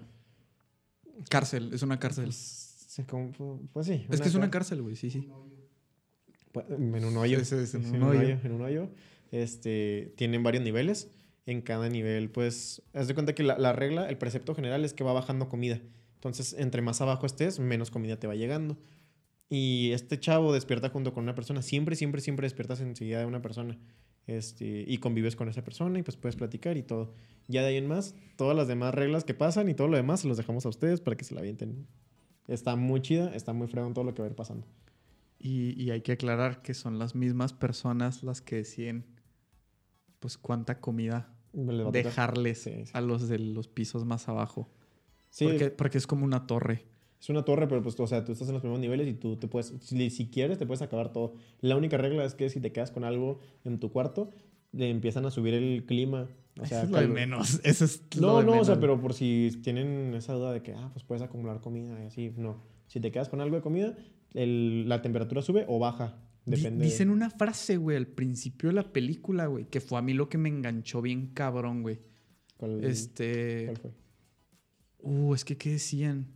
Cárcel, 1.29 1.71
es 1.75 1.83
una 1.83 1.99
cárcel. 1.99 2.25
Pues, 2.25 3.03
¿cómo? 3.07 3.61
Pues 3.75 3.87
sí. 3.87 4.07
es 4.11 4.21
que 4.23 4.29
es 4.29 4.35
una 4.35 4.51
cárcel, 4.51 4.81
güey, 4.81 4.97
sí, 4.97 5.11
sí. 5.11 5.29
Pues, 6.53 6.65
En 6.71 7.05
un 7.05 7.17
hoyo. 7.19 7.39
Sí, 7.41 7.45
sí, 7.45 7.67
sí, 7.67 7.77
en 7.77 7.83
Sí, 7.85 7.89
un 7.91 7.95
en 7.97 8.03
un 8.03 8.09
hoyo. 8.09 8.21
hoyo. 8.21 8.39
En 8.45 8.53
un 8.53 8.63
hoyo. 8.63 8.89
Este, 9.31 10.15
tienen 10.17 10.43
varios 10.43 10.65
niveles. 10.65 11.11
En 11.45 11.61
cada 11.61 11.91
nivel, 11.91 12.31
pues, 12.31 12.81
haz 12.95 13.09
de 13.09 13.13
cuenta 13.15 13.35
que 13.35 13.43
la, 13.43 13.59
la 13.59 13.75
regla, 13.75 14.09
el 14.09 14.17
precepto 14.17 14.55
general 14.55 14.87
es 14.87 14.95
que 14.95 15.05
va 15.05 15.13
bajando 15.13 15.51
comida. 15.51 15.83
Entonces, 16.15 16.55
entre 16.59 16.81
más 16.81 17.03
abajo 17.03 17.27
estés, 17.27 17.59
menos 17.61 17.91
comida 17.91 18.19
te 18.19 18.27
va 18.27 18.35
llegando. 18.37 18.79
Y 19.51 19.91
este 19.93 20.19
chavo 20.19 20.53
despierta 20.53 20.89
junto 20.91 21.13
con 21.13 21.23
una 21.25 21.35
persona. 21.35 21.63
Siempre, 21.63 21.97
siempre, 21.97 22.21
siempre 22.21 22.47
despiertas 22.47 22.81
enseguida 22.81 23.21
de 23.21 23.27
una 23.27 23.43
persona. 23.43 23.79
Este, 24.27 24.85
y 24.89 24.97
convives 24.99 25.37
con 25.37 25.49
esa 25.51 25.63
persona 25.63 25.99
y 25.99 26.03
pues 26.03 26.17
puedes 26.17 26.35
platicar 26.37 26.77
y 26.79 26.83
todo. 26.83 27.13
Ya 27.47 27.61
de 27.61 27.69
ahí 27.69 27.77
en 27.77 27.87
más, 27.87 28.15
todas 28.37 28.57
las 28.57 28.67
demás 28.69 28.95
reglas 28.95 29.23
que 29.25 29.35
pasan 29.35 29.69
y 29.69 29.75
todo 29.75 29.87
lo 29.89 29.97
demás 29.99 30.21
se 30.21 30.29
los 30.29 30.39
dejamos 30.39 30.65
a 30.65 30.71
ustedes 30.71 31.01
para 31.03 31.17
que 31.17 31.25
se 31.25 31.35
la 31.35 31.41
avienten. 31.41 31.87
Está 32.49 32.75
muy 32.75 33.03
chida, 33.03 33.35
está 33.35 33.53
muy 33.53 33.69
fregón 33.69 33.93
todo 33.93 34.05
lo 34.05 34.15
que 34.15 34.23
va 34.23 34.29
a 34.29 34.31
ir 34.31 34.37
pasando. 34.37 34.67
Y, 35.39 35.81
y 35.83 35.91
hay 35.91 36.01
que 36.01 36.13
aclarar 36.13 36.63
que 36.63 36.73
son 36.73 36.99
las 36.99 37.15
mismas 37.15 37.53
personas 37.53 38.23
las 38.23 38.41
que 38.41 38.57
deciden, 38.57 39.05
pues, 40.21 40.39
cuánta 40.39 40.81
comida 40.81 41.35
dejarles 41.53 42.63
Sí, 42.63 42.87
sí. 42.87 42.91
a 42.95 43.03
los 43.03 43.29
de 43.29 43.39
los 43.39 43.69
pisos 43.69 44.07
más 44.07 44.27
abajo. 44.29 44.71
Sí, 45.29 45.45
Porque, 45.45 45.71
porque 45.71 45.99
es 45.99 46.07
como 46.07 46.25
una 46.25 46.47
torre. 46.47 46.87
Es 47.25 47.31
una 47.31 47.43
torre, 47.45 47.67
pero 47.69 47.83
pues, 47.83 47.99
o 47.99 48.07
sea, 48.07 48.23
tú 48.25 48.33
estás 48.33 48.49
en 48.49 48.53
los 48.55 48.61
primeros 48.61 48.81
niveles 48.81 49.09
y 49.09 49.15
tú 49.15 49.37
te 49.37 49.49
puedes, 49.49 49.73
si, 49.81 50.11
si 50.11 50.29
quieres, 50.29 50.59
te 50.59 50.67
puedes 50.67 50.83
acabar 50.83 51.13
todo. 51.13 51.35
La 51.61 51.77
única 51.77 51.97
regla 51.97 52.25
es 52.25 52.35
que 52.35 52.51
si 52.51 52.61
te 52.61 52.71
quedas 52.71 52.91
con 52.91 53.03
algo 53.05 53.39
en 53.65 53.81
tu 53.81 53.91
cuarto, 53.91 54.31
le 54.73 54.91
empiezan 54.91 55.25
a 55.25 55.31
subir 55.31 55.55
el 55.55 55.85
clima. 55.87 56.29
O 56.61 56.67
sea, 56.67 56.79
Eso 56.83 56.87
es 56.87 56.91
lo 56.93 57.01
de 57.01 57.09
menos. 57.09 57.61
Eso 57.65 57.85
es 57.87 58.03
lo 58.17 58.21
No, 58.27 58.39
de 58.41 58.45
no, 58.45 58.61
o 58.61 58.65
sea, 58.65 58.79
pero 58.79 59.01
por 59.01 59.15
si 59.15 59.51
tienen 59.63 60.13
esa 60.15 60.35
duda 60.35 60.53
de 60.53 60.63
que, 60.63 60.75
ah, 60.75 60.91
pues 60.93 61.03
puedes 61.05 61.23
acumular 61.23 61.61
comida 61.61 61.99
y 62.03 62.07
así, 62.07 62.33
no. 62.37 62.63
Si 62.87 63.01
te 63.01 63.11
quedas 63.11 63.29
con 63.31 63.41
algo 63.41 63.57
de 63.57 63.63
comida, 63.63 63.97
el- 64.35 64.87
la 64.89 65.01
temperatura 65.01 65.41
sube 65.41 65.65
o 65.67 65.79
baja. 65.79 66.21
Depende. 66.45 66.85
Dicen 66.85 67.09
una 67.09 67.31
frase, 67.31 67.79
güey, 67.79 67.97
al 67.97 68.07
principio 68.07 68.69
de 68.69 68.75
la 68.75 68.93
película, 68.93 69.47
güey, 69.47 69.65
que 69.65 69.81
fue 69.81 69.99
a 69.99 70.03
mí 70.03 70.13
lo 70.13 70.29
que 70.29 70.37
me 70.37 70.51
enganchó 70.51 71.01
bien 71.01 71.29
cabrón, 71.29 71.81
güey. 71.83 72.01
¿Cuál, 72.59 72.85
Este. 72.85 73.65
cuál 73.65 73.77
fue? 73.79 73.91
Uh, 74.99 75.35
es 75.35 75.45
que, 75.45 75.57
¿qué 75.57 75.71
decían? 75.71 76.27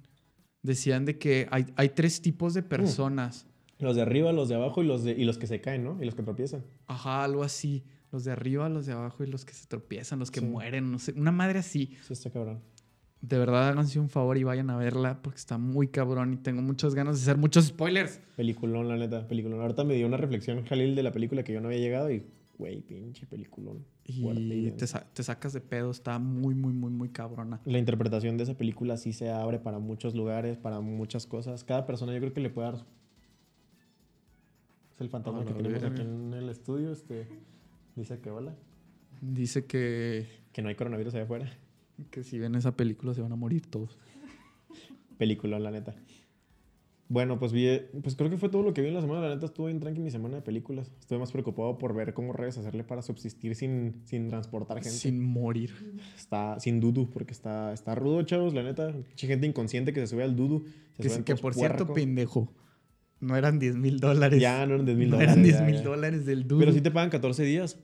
Decían 0.62 1.04
de 1.04 1.18
que 1.18 1.46
hay, 1.50 1.66
hay 1.76 1.90
tres 1.90 2.20
tipos 2.20 2.54
de 2.54 2.62
personas. 2.62 3.46
Los 3.78 3.94
de 3.96 4.02
arriba, 4.02 4.32
los 4.32 4.48
de 4.48 4.56
abajo 4.56 4.82
y 4.82 4.86
los, 4.86 5.04
de, 5.04 5.12
y 5.12 5.24
los 5.24 5.38
que 5.38 5.46
se 5.46 5.60
caen, 5.60 5.84
¿no? 5.84 5.98
Y 6.02 6.04
los 6.04 6.14
que 6.16 6.22
tropiezan. 6.22 6.64
Ajá, 6.88 7.22
algo 7.24 7.44
así. 7.44 7.84
Los 8.10 8.24
de 8.24 8.32
arriba, 8.32 8.68
los 8.68 8.86
de 8.86 8.92
abajo 8.92 9.22
y 9.22 9.26
los 9.28 9.44
que 9.44 9.52
se 9.54 9.66
tropiezan, 9.66 10.18
los 10.18 10.30
que 10.30 10.40
Sí. 10.40 10.46
mueren, 10.46 10.90
no 10.90 10.98
sé. 10.98 11.12
Una 11.12 11.30
madre 11.30 11.60
así. 11.60 11.96
Sí, 12.06 12.12
está 12.12 12.30
cabrón. 12.30 12.60
De 13.20 13.38
verdad, 13.38 13.68
háganse 13.68 13.98
un 14.00 14.08
favor 14.08 14.36
y 14.38 14.44
vayan 14.44 14.70
a 14.70 14.76
verla 14.76 15.20
porque 15.22 15.38
está 15.38 15.58
muy 15.58 15.88
cabrón 15.88 16.32
y 16.34 16.36
tengo 16.38 16.62
muchas 16.62 16.94
ganas 16.94 17.16
de 17.16 17.22
hacer 17.22 17.36
muchos 17.36 17.66
spoilers. 17.66 18.20
Peliculón, 18.36 18.88
la 18.88 18.96
neta, 18.96 19.26
peliculón. 19.28 19.60
Ahorita 19.60 19.84
me 19.84 19.94
dio 19.94 20.06
una 20.06 20.16
reflexión, 20.16 20.64
Jalil, 20.64 20.94
de 20.94 21.02
la 21.02 21.12
película 21.12 21.42
que 21.42 21.52
yo 21.52 21.60
no 21.60 21.68
había 21.68 21.80
llegado 21.80 22.10
y, 22.10 22.24
güey, 22.58 22.80
pinche 22.82 23.24
peliculón. 23.26 23.84
Y 24.04 24.70
te, 24.72 24.86
sa- 24.86 25.06
te 25.12 25.22
sacas 25.22 25.52
de 25.52 25.60
pedo, 25.60 25.90
está 25.90 26.18
muy, 26.18 26.54
muy, 26.54 26.72
muy, 26.72 26.90
muy 26.90 27.08
cabrona. 27.10 27.60
La 27.64 27.78
interpretación 27.78 28.36
de 28.36 28.42
esa 28.44 28.54
película 28.56 28.96
sí 28.96 29.12
se 29.12 29.30
abre 29.30 29.58
para 29.58 29.78
muchos 29.78 30.14
lugares, 30.14 30.56
para 30.58 30.80
muchas 30.80 31.26
cosas. 31.26 31.62
Cada 31.64 31.86
persona 31.86 32.12
yo 32.12 32.18
creo 32.20 32.32
que 32.32 32.40
le 32.40 32.50
puede 32.50 32.72
dar... 32.72 32.84
Es 34.94 35.00
el 35.00 35.08
fantasma 35.10 35.42
A 35.42 35.44
que 35.44 35.54
tenemos 35.54 35.82
aquí 35.84 36.02
en 36.02 36.34
el 36.34 36.48
estudio, 36.48 36.90
este... 36.92 37.28
Dice 37.94 38.20
que 38.20 38.30
hola. 38.30 38.54
Dice 39.20 39.64
que, 39.66 40.26
Que 40.52 40.62
no 40.62 40.68
hay 40.68 40.74
coronavirus 40.74 41.14
allá 41.14 41.24
afuera. 41.24 41.50
que 42.10 42.22
si 42.24 42.38
ven 42.38 42.54
esa 42.54 42.76
película 42.76 43.14
se 43.14 43.20
van 43.20 43.32
a 43.32 43.36
morir 43.36 43.66
todos. 43.66 43.98
Película, 45.16 45.58
la 45.58 45.70
neta. 45.70 45.94
Bueno, 47.10 47.38
pues 47.38 47.52
vi, 47.52 47.66
pues 48.02 48.16
creo 48.16 48.28
que 48.28 48.36
fue 48.36 48.50
todo 48.50 48.62
lo 48.62 48.74
que 48.74 48.82
vi 48.82 48.88
en 48.88 48.94
la 48.94 49.00
semana. 49.00 49.22
La 49.22 49.34
neta 49.34 49.46
estuve 49.46 49.68
bien 49.68 49.80
tranqui 49.80 50.00
mi 50.00 50.10
semana 50.10 50.36
de 50.36 50.42
películas. 50.42 50.92
Estuve 51.00 51.18
más 51.18 51.32
preocupado 51.32 51.78
por 51.78 51.94
ver 51.94 52.12
cómo 52.12 52.34
redes 52.34 52.58
hacerle 52.58 52.84
para 52.84 53.00
subsistir 53.00 53.54
sin, 53.54 54.02
sin 54.04 54.28
transportar 54.28 54.76
gente. 54.78 54.90
Sin 54.90 55.18
morir. 55.24 55.72
Está 56.16 56.60
sin 56.60 56.80
dudu, 56.80 57.08
porque 57.08 57.32
está, 57.32 57.72
está 57.72 57.94
rudo, 57.94 58.22
chavos, 58.24 58.52
la 58.52 58.62
neta. 58.62 58.92
Mucha 58.92 59.26
gente 59.26 59.46
inconsciente 59.46 59.94
que 59.94 60.00
se 60.00 60.08
sube 60.08 60.22
al 60.22 60.36
dudu. 60.36 60.66
Se 60.98 61.24
Que, 61.24 61.34
por 61.36 61.54
cierto, 61.54 61.92
pendejo. 61.94 62.52
No 63.20 63.36
eran 63.36 63.58
10 63.58 63.76
mil 63.76 63.98
dólares. 64.00 64.40
Ya 64.40 64.64
no 64.66 64.74
eran 64.74 64.86
10 64.86 64.98
mil 64.98 65.10
No 65.10 65.16
dólares. 65.16 65.32
eran 65.32 65.42
10 65.42 65.58
ya, 65.58 65.64
mil 65.64 65.82
dólares 65.82 66.26
del 66.26 66.46
dude. 66.46 66.60
Pero 66.60 66.72
sí 66.72 66.80
te 66.82 66.90
pagan 66.90 67.10
14 67.10 67.42
días. 67.42 67.80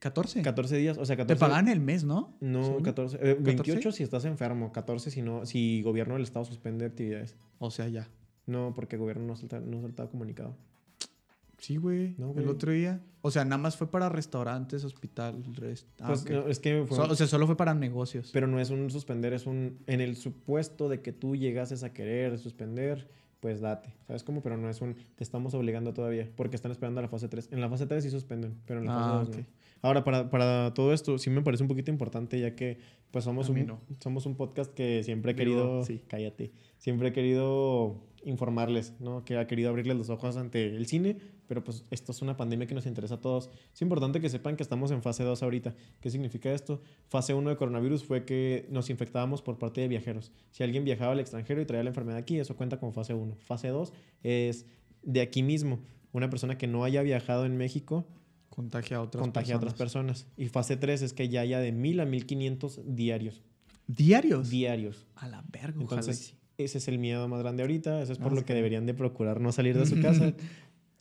14. 0.00 0.42
14 0.42 0.76
días, 0.76 0.98
o 0.98 1.04
sea, 1.04 1.16
14. 1.16 1.34
Te 1.34 1.40
pagan 1.40 1.68
el 1.68 1.80
mes, 1.80 2.04
¿no? 2.04 2.36
No, 2.40 2.64
Según. 2.64 2.82
14. 2.82 3.18
eh, 3.20 3.36
28 3.40 3.88
¿14? 3.88 3.92
si 3.92 4.02
estás 4.04 4.24
enfermo, 4.26 4.70
14 4.70 5.10
si 5.10 5.22
no, 5.22 5.44
si 5.44 5.82
gobierno 5.82 6.14
del 6.14 6.22
estado 6.22 6.44
suspende 6.44 6.84
actividades. 6.84 7.34
O 7.58 7.70
sea, 7.72 7.88
ya. 7.88 8.08
No, 8.48 8.72
porque 8.74 8.96
el 8.96 9.00
gobierno 9.00 9.24
no 9.24 9.34
ha 9.34 9.36
soltado, 9.36 9.64
no 9.64 9.80
comunicado. 10.10 10.56
Sí, 11.58 11.76
güey. 11.76 12.14
No, 12.18 12.32
el 12.36 12.48
otro 12.48 12.70
día. 12.72 13.00
O 13.20 13.30
sea, 13.32 13.44
nada 13.44 13.58
más 13.58 13.76
fue 13.76 13.90
para 13.90 14.08
restaurantes, 14.08 14.84
hospital, 14.84 15.42
rest... 15.54 15.88
ah, 16.00 16.06
Pues, 16.08 16.24
no, 16.30 16.46
es 16.48 16.60
que 16.60 16.84
fue 16.86 16.96
So- 16.96 17.04
un- 17.04 17.10
o 17.10 17.14
sea, 17.16 17.26
solo 17.26 17.46
fue 17.46 17.56
para 17.56 17.74
negocios. 17.74 18.30
Pero 18.32 18.46
no 18.46 18.60
es 18.60 18.70
un 18.70 18.90
suspender, 18.90 19.32
es 19.32 19.44
un. 19.46 19.78
En 19.86 20.00
el 20.00 20.16
supuesto 20.16 20.88
de 20.88 21.00
que 21.02 21.12
tú 21.12 21.34
llegases 21.34 21.82
a 21.82 21.92
querer 21.92 22.38
suspender, 22.38 23.08
pues 23.40 23.60
date. 23.60 23.92
¿Sabes 24.06 24.22
cómo? 24.22 24.40
Pero 24.40 24.56
no 24.56 24.70
es 24.70 24.80
un. 24.80 24.94
Te 25.16 25.24
estamos 25.24 25.52
obligando 25.54 25.92
todavía. 25.92 26.30
Porque 26.36 26.54
están 26.54 26.70
esperando 26.70 27.00
a 27.00 27.02
la 27.02 27.08
fase 27.08 27.28
3. 27.28 27.48
En 27.50 27.60
la 27.60 27.68
fase 27.68 27.86
3 27.86 28.04
sí 28.04 28.10
suspenden, 28.10 28.54
pero 28.64 28.78
en 28.80 28.86
la 28.86 28.92
Ah, 28.96 29.18
fase 29.18 29.18
2 29.18 29.28
ok. 29.28 29.36
no. 29.36 29.68
Ahora, 29.82 30.04
para, 30.04 30.30
para 30.30 30.74
todo 30.74 30.92
esto, 30.92 31.18
sí 31.18 31.30
me 31.30 31.42
parece 31.42 31.62
un 31.64 31.68
poquito 31.68 31.90
importante, 31.90 32.40
ya 32.40 32.54
que 32.56 32.78
pues 33.12 33.24
somos 33.24 33.48
un, 33.48 33.64
no. 33.66 33.78
somos 34.00 34.26
un 34.26 34.34
podcast 34.36 34.72
que 34.74 35.02
siempre 35.04 35.32
he 35.32 35.34
querido. 35.34 35.84
sí. 35.84 36.02
Cállate. 36.08 36.52
Siempre 36.78 37.08
he 37.08 37.12
querido 37.12 37.96
informarles, 38.28 38.94
¿no? 39.00 39.24
Que 39.24 39.36
ha 39.36 39.46
querido 39.46 39.70
abrirles 39.70 39.96
los 39.96 40.10
ojos 40.10 40.36
ante 40.36 40.66
el 40.76 40.86
cine, 40.86 41.16
pero 41.46 41.64
pues 41.64 41.84
esto 41.90 42.12
es 42.12 42.22
una 42.22 42.36
pandemia 42.36 42.66
que 42.66 42.74
nos 42.74 42.86
interesa 42.86 43.14
a 43.14 43.20
todos. 43.20 43.50
Es 43.72 43.82
importante 43.82 44.20
que 44.20 44.28
sepan 44.28 44.56
que 44.56 44.62
estamos 44.62 44.90
en 44.90 45.02
fase 45.02 45.24
2 45.24 45.42
ahorita. 45.42 45.74
¿Qué 46.00 46.10
significa 46.10 46.52
esto? 46.52 46.82
Fase 47.08 47.34
1 47.34 47.50
de 47.50 47.56
coronavirus 47.56 48.04
fue 48.04 48.24
que 48.24 48.66
nos 48.70 48.90
infectábamos 48.90 49.42
por 49.42 49.58
parte 49.58 49.80
de 49.80 49.88
viajeros. 49.88 50.30
Si 50.50 50.62
alguien 50.62 50.84
viajaba 50.84 51.12
al 51.12 51.20
extranjero 51.20 51.60
y 51.60 51.66
traía 51.66 51.82
la 51.82 51.90
enfermedad 51.90 52.18
aquí, 52.18 52.38
eso 52.38 52.56
cuenta 52.56 52.78
como 52.78 52.92
fase 52.92 53.14
1. 53.14 53.36
Fase 53.36 53.68
2 53.68 53.92
es 54.22 54.66
de 55.02 55.20
aquí 55.20 55.42
mismo. 55.42 55.80
Una 56.12 56.30
persona 56.30 56.58
que 56.58 56.66
no 56.66 56.84
haya 56.84 57.02
viajado 57.02 57.46
en 57.46 57.56
México 57.56 58.06
Contagia 58.50 58.96
a 58.96 59.02
otras 59.02 59.22
contagia 59.22 59.54
a 59.54 59.58
otras 59.58 59.74
personas. 59.74 60.26
Y 60.36 60.48
fase 60.48 60.76
3 60.76 61.02
es 61.02 61.12
que 61.12 61.28
ya 61.28 61.42
haya 61.42 61.60
de 61.60 61.70
1000 61.70 62.00
a 62.00 62.04
1500 62.06 62.80
diarios. 62.84 63.42
¿Diarios? 63.86 64.50
Diarios. 64.50 65.06
a 65.14 65.28
la 65.28 65.44
verga, 65.50 65.80
Entonces. 65.80 66.34
Ese 66.58 66.78
es 66.78 66.88
el 66.88 66.98
miedo 66.98 67.26
más 67.28 67.40
grande 67.40 67.62
ahorita. 67.62 68.02
Eso 68.02 68.12
es 68.12 68.18
por 68.18 68.32
Ah, 68.32 68.34
lo 68.34 68.44
que 68.44 68.52
deberían 68.54 68.84
de 68.84 68.94
procurar 68.94 69.40
no 69.40 69.52
salir 69.52 69.78
de 69.78 69.86
su 69.86 70.00
casa. 70.02 70.34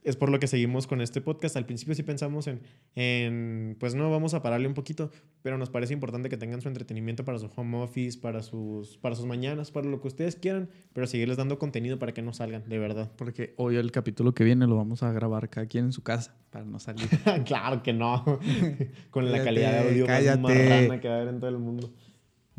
es 0.03 0.15
por 0.15 0.29
lo 0.29 0.39
que 0.39 0.47
seguimos 0.47 0.87
con 0.87 1.01
este 1.01 1.19
podcast. 1.19 1.57
Al 1.57 1.65
principio 1.65 1.93
sí 1.95 2.03
pensamos 2.03 2.47
en, 2.47 2.61
en, 2.95 3.75
pues 3.79 3.93
no, 3.95 4.09
vamos 4.09 4.33
a 4.35 4.41
pararle 4.41 4.67
un 4.67 4.73
poquito, 4.73 5.11
pero 5.41 5.57
nos 5.57 5.69
parece 5.69 5.93
importante 5.93 6.29
que 6.29 6.37
tengan 6.37 6.61
su 6.61 6.69
entretenimiento 6.69 7.25
para 7.25 7.39
su 7.39 7.49
home 7.53 7.79
office, 7.83 8.17
para 8.19 8.41
sus, 8.41 8.97
para 8.99 9.15
sus 9.15 9.25
mañanas, 9.25 9.71
para 9.71 9.87
lo 9.89 9.99
que 9.99 10.07
ustedes 10.07 10.37
quieran, 10.37 10.69
pero 10.93 11.07
seguirles 11.07 11.35
dando 11.35 11.59
contenido 11.59 11.99
para 11.99 12.13
que 12.13 12.21
no 12.21 12.31
salgan, 12.33 12.63
de 12.69 12.77
verdad. 12.79 13.11
Porque 13.17 13.53
hoy 13.57 13.75
el 13.75 13.91
capítulo 13.91 14.33
que 14.33 14.45
viene 14.45 14.65
lo 14.67 14.77
vamos 14.77 15.03
a 15.03 15.11
grabar 15.11 15.49
cada 15.49 15.65
quien 15.67 15.85
en 15.85 15.91
su 15.91 16.03
casa 16.03 16.37
para 16.51 16.63
no 16.63 16.79
salir. 16.79 17.09
claro 17.45 17.83
que 17.83 17.91
no. 17.91 18.23
con 19.09 19.29
la 19.29 19.43
calidad 19.43 19.71
de 19.83 19.89
audio 19.89 20.05
cállate. 20.05 20.39
más 20.39 20.53
marrana 20.55 21.01
que 21.01 21.07
va 21.09 21.15
a 21.15 21.17
haber 21.17 21.33
en 21.33 21.39
todo 21.41 21.49
el 21.49 21.57
mundo. 21.57 21.91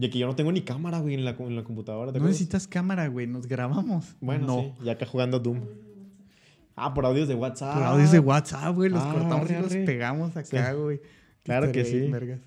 Y 0.00 0.08
que 0.10 0.18
yo 0.18 0.26
no 0.28 0.36
tengo 0.36 0.52
ni 0.52 0.62
cámara, 0.62 1.00
güey, 1.00 1.14
en 1.14 1.24
la, 1.24 1.30
en 1.32 1.56
la 1.56 1.64
computadora. 1.64 2.12
¿te 2.12 2.20
no 2.20 2.26
necesitas 2.26 2.68
cámara, 2.68 3.08
güey. 3.08 3.26
Nos 3.26 3.46
grabamos. 3.48 4.14
Bueno, 4.20 4.46
no. 4.46 4.60
sí, 4.78 4.84
ya 4.84 4.92
acá 4.92 5.06
jugando 5.06 5.40
Doom. 5.40 5.60
Ah, 6.76 6.94
por 6.94 7.04
audios 7.04 7.26
de 7.26 7.34
WhatsApp. 7.34 7.74
Por 7.74 7.82
audios 7.82 8.12
de 8.12 8.20
WhatsApp, 8.20 8.74
güey. 8.76 8.90
Los 8.90 9.02
Ah, 9.02 9.12
cortamos 9.12 9.50
y 9.50 9.54
los 9.54 9.72
arre. 9.72 9.84
pegamos 9.84 10.36
acá, 10.36 10.72
güey. 10.74 11.00
Claro 11.42 11.72
que 11.72 11.84
sí. 11.84 11.98
vergas. 12.10 12.38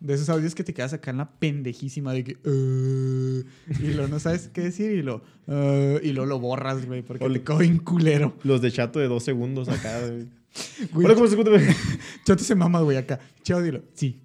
De 0.00 0.14
esos 0.14 0.28
audios 0.30 0.54
que 0.54 0.62
te 0.64 0.72
quedas 0.74 0.92
acá 0.92 1.10
en 1.10 1.18
la 1.18 1.30
pendejísima 1.30 2.12
de 2.12 2.22
que... 2.24 2.36
"Uh", 2.48 3.44
y 3.82 3.92
luego 3.94 4.08
no 4.08 4.18
sabes 4.20 4.48
qué 4.52 4.60
decir 4.62 4.92
y 4.92 5.02
lo... 5.02 5.22
"Uh", 5.46 5.98
y 6.02 6.12
luego 6.12 6.26
lo 6.26 6.38
borras, 6.38 6.86
güey. 6.86 7.02
Porque 7.02 7.24
O- 7.24 7.30
te 7.32 7.58
bien 7.58 7.78
culero. 7.78 8.34
Los 8.42 8.60
de 8.62 8.70
chato 8.72 8.98
de 8.98 9.08
dos 9.08 9.22
segundos 9.22 9.68
acá. 9.68 10.00
güey. 10.06 10.26
Güey, 10.92 11.04
Hola, 11.06 11.14
¿cómo 11.14 11.26
se? 11.26 11.36
Chato 12.24 12.42
se 12.42 12.54
mama, 12.54 12.80
güey, 12.80 12.96
acá. 12.96 13.18
Chao, 13.42 13.60
dilo. 13.60 13.82
Sí. 13.92 14.22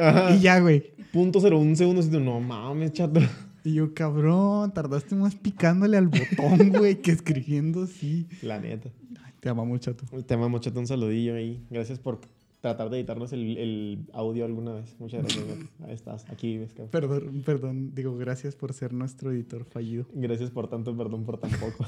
Ajá. 0.00 0.30
Y 0.34 0.40
ya, 0.40 0.58
güey. 0.60 0.92
Punto 1.12 1.40
cero 1.40 1.58
un 1.58 1.76
segundo. 1.76 2.02
Y 2.02 2.08
tú, 2.10 2.20
no 2.20 2.40
mames, 2.40 2.92
chato. 2.92 3.20
Y 3.64 3.74
yo, 3.74 3.92
cabrón, 3.94 4.72
tardaste 4.72 5.14
más 5.14 5.34
picándole 5.34 5.96
al 5.96 6.08
botón, 6.08 6.70
güey, 6.78 7.00
que 7.00 7.10
escribiendo 7.10 7.86
sí. 7.86 8.26
La 8.42 8.60
neta. 8.60 8.90
Ay, 9.24 9.32
te 9.40 9.48
amamos, 9.48 9.80
chato. 9.80 10.04
Te 10.22 10.34
amamos, 10.34 10.60
chato. 10.60 10.78
Un 10.80 10.86
saludillo 10.86 11.34
ahí. 11.34 11.64
Gracias 11.70 11.98
por 11.98 12.20
tratar 12.60 12.90
de 12.90 12.98
editarnos 12.98 13.32
el, 13.32 13.56
el 13.56 14.06
audio 14.12 14.44
alguna 14.44 14.72
vez. 14.72 14.96
Muchas 14.98 15.22
gracias. 15.22 15.44
güey. 15.44 15.58
Ahí 15.86 15.94
estás. 15.94 16.28
Aquí 16.30 16.48
vives, 16.52 16.72
cabrón. 16.72 16.90
Perdón, 16.90 17.42
perdón. 17.44 17.94
Digo, 17.94 18.16
gracias 18.16 18.56
por 18.56 18.72
ser 18.72 18.92
nuestro 18.92 19.32
editor 19.32 19.64
fallido. 19.64 20.06
Gracias 20.12 20.50
por 20.50 20.68
tanto, 20.68 20.96
perdón 20.96 21.24
por 21.24 21.38
tan 21.38 21.50
poco. 21.52 21.86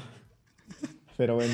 Pero 1.17 1.35
bueno, 1.35 1.53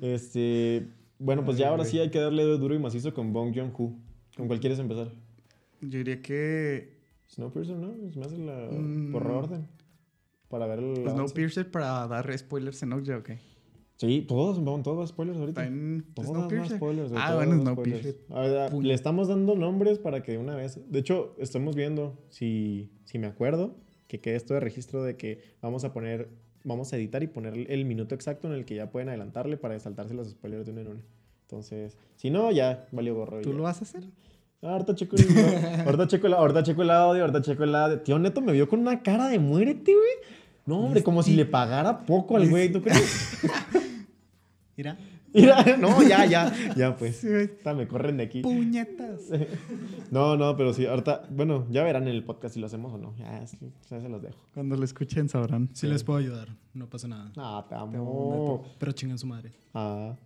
este... 0.00 0.86
Bueno, 1.18 1.44
pues 1.44 1.58
ya 1.58 1.68
ahora 1.70 1.82
güey. 1.82 1.90
sí 1.90 1.98
hay 1.98 2.10
que 2.10 2.20
darle 2.20 2.44
duro 2.44 2.74
y 2.74 2.78
macizo 2.78 3.12
con 3.12 3.32
Bong 3.32 3.52
Joon-ho. 3.54 3.92
¿Con 4.36 4.46
cuál 4.46 4.60
quieres 4.60 4.78
empezar? 4.78 5.10
Yo 5.80 5.98
diría 5.98 6.22
que 6.22 6.97
Snowpiercer, 7.28 7.76
¿no? 7.76 7.94
Es 8.06 8.16
más 8.16 8.32
la... 8.32 8.68
Mm. 8.70 9.12
por 9.12 9.26
orden. 9.26 9.68
Para 10.48 10.66
ver 10.66 10.80
el... 10.80 11.08
Snowpiercer 11.08 11.70
para 11.70 12.06
dar 12.06 12.36
spoilers 12.36 12.82
en 12.82 12.92
Okja, 12.92 13.18
ok. 13.18 13.30
Sí, 13.96 14.24
todos, 14.26 14.62
vamos, 14.64 14.82
todos 14.82 15.08
spoilers 15.08 15.38
ahorita. 15.38 15.68
Más 15.68 16.70
spoilers. 16.70 17.12
Ah, 17.16 17.34
bueno, 17.34 17.60
Snowpiercer. 17.60 18.16
A 18.30 18.40
ver, 18.40 18.72
le 18.74 18.94
estamos 18.94 19.28
dando 19.28 19.56
nombres 19.56 19.98
para 19.98 20.22
que 20.22 20.32
de 20.32 20.38
una 20.38 20.54
vez. 20.54 20.80
De 20.90 21.00
hecho, 21.00 21.34
estamos 21.38 21.74
viendo, 21.74 22.16
si, 22.28 22.90
si 23.04 23.18
me 23.18 23.26
acuerdo, 23.26 23.76
que 24.06 24.20
quede 24.20 24.36
esto 24.36 24.54
de 24.54 24.60
registro 24.60 25.02
de 25.02 25.16
que 25.16 25.42
vamos 25.60 25.84
a 25.84 25.92
poner 25.92 26.28
vamos 26.64 26.92
a 26.92 26.96
editar 26.96 27.22
y 27.22 27.26
poner 27.26 27.70
el 27.70 27.84
minuto 27.84 28.14
exacto 28.14 28.46
en 28.46 28.54
el 28.54 28.64
que 28.64 28.74
ya 28.74 28.90
pueden 28.90 29.08
adelantarle 29.08 29.56
para 29.56 29.78
saltarse 29.80 30.14
los 30.14 30.28
spoilers 30.28 30.66
de 30.66 30.72
uno 30.72 30.80
en 30.82 30.88
uno. 30.88 31.02
Entonces, 31.42 31.96
si 32.16 32.30
no, 32.30 32.50
ya 32.52 32.86
valió 32.92 33.14
gorro. 33.14 33.40
¿Tú 33.40 33.50
ya. 33.50 33.56
lo 33.56 33.62
vas 33.62 33.80
a 33.80 33.84
hacer? 33.84 34.04
Ah, 34.60 34.72
Ahorita 34.72 34.94
checo, 34.94 35.14
el, 35.16 35.22
ahorita, 35.86 36.06
checo 36.08 36.26
el, 36.26 36.34
ahorita 36.34 36.62
checo 36.64 36.82
el 36.82 36.90
audio, 36.90 37.22
ahorita 37.22 37.42
checo 37.42 37.64
el 37.64 37.74
audio. 37.74 38.00
Tío 38.00 38.18
Neto 38.18 38.40
me 38.40 38.52
vio 38.52 38.68
con 38.68 38.80
una 38.80 39.02
cara 39.02 39.28
de 39.28 39.38
muérete, 39.38 39.92
güey. 39.94 40.36
No, 40.66 40.80
hombre, 40.80 41.02
como 41.02 41.22
si 41.22 41.34
le 41.34 41.46
pagara 41.46 42.04
poco 42.04 42.36
al 42.36 42.48
güey, 42.48 42.70
¿tú 42.70 42.82
crees? 42.82 43.38
Mira. 44.76 44.98
Mira, 45.32 45.62
no, 45.78 46.02
ya, 46.02 46.24
ya, 46.24 46.52
ya 46.76 46.96
pues. 46.96 47.22
Ahorita 47.24 47.74
me 47.74 47.86
corren 47.86 48.16
de 48.16 48.24
aquí. 48.24 48.40
Puñetas. 48.40 49.22
No, 50.10 50.36
no, 50.36 50.56
pero 50.56 50.72
sí, 50.72 50.86
ahorita, 50.86 51.26
bueno, 51.30 51.66
ya 51.70 51.84
verán 51.84 52.04
en 52.04 52.14
el 52.14 52.24
podcast 52.24 52.54
si 52.54 52.60
lo 52.60 52.66
hacemos 52.66 52.92
o 52.94 52.98
no. 52.98 53.14
Ya, 53.16 53.46
sí, 53.46 53.58
ya 53.90 54.00
se 54.00 54.08
los 54.08 54.22
dejo. 54.22 54.38
Cuando 54.54 54.76
lo 54.76 54.84
escuchen 54.84 55.28
sabrán. 55.28 55.68
Sí 55.74 55.86
les 55.86 56.02
puedo 56.02 56.18
ayudar. 56.18 56.48
No 56.74 56.88
pasa 56.88 57.08
nada. 57.08 57.30
Ah, 57.36 57.64
te 57.68 57.74
amo, 57.74 57.96
amo. 57.96 58.64
Pero 58.78 58.92
chingan 58.92 59.18
su 59.18 59.26
madre. 59.26 59.52
Ah, 59.74 60.16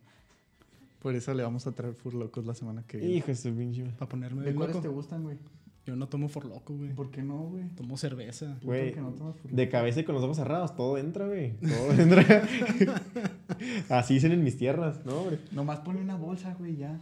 Por 1.02 1.16
eso 1.16 1.34
le 1.34 1.42
vamos 1.42 1.66
a 1.66 1.72
traer 1.72 1.94
Furlocos 1.94 2.46
la 2.46 2.54
semana 2.54 2.84
que 2.86 2.98
viene. 2.98 3.14
hijo 3.14 3.26
de 3.26 3.34
su 3.34 3.52
pinche. 3.52 3.82
Para 3.98 4.08
ponerme 4.08 4.40
¿De 4.42 4.46
bien 4.46 4.56
cuáles 4.56 4.76
loco. 4.76 4.82
te 4.88 4.88
gustan, 4.88 5.24
güey? 5.24 5.36
Yo 5.84 5.96
no 5.96 6.08
tomo 6.08 6.28
for 6.28 6.44
loco, 6.44 6.76
güey. 6.76 6.94
¿Por 6.94 7.10
qué 7.10 7.24
no, 7.24 7.38
güey? 7.38 7.64
Tomo 7.74 7.96
cerveza. 7.96 8.56
Güey, 8.62 8.92
que 8.92 9.00
no 9.00 9.12
de 9.42 9.68
cabeza 9.68 9.98
y 9.98 10.04
con 10.04 10.14
los 10.14 10.22
ojos 10.22 10.36
cerrados, 10.36 10.76
todo 10.76 10.96
entra, 10.96 11.26
güey. 11.26 11.54
Todo 11.60 11.92
entra. 11.92 12.24
Así 13.88 14.14
dicen 14.14 14.30
en 14.30 14.44
mis 14.44 14.56
tierras, 14.56 15.04
¿no, 15.04 15.16
hombre? 15.22 15.40
Nomás 15.50 15.80
pone 15.80 16.00
una 16.00 16.14
bolsa, 16.14 16.54
güey, 16.56 16.76
ya. 16.76 17.00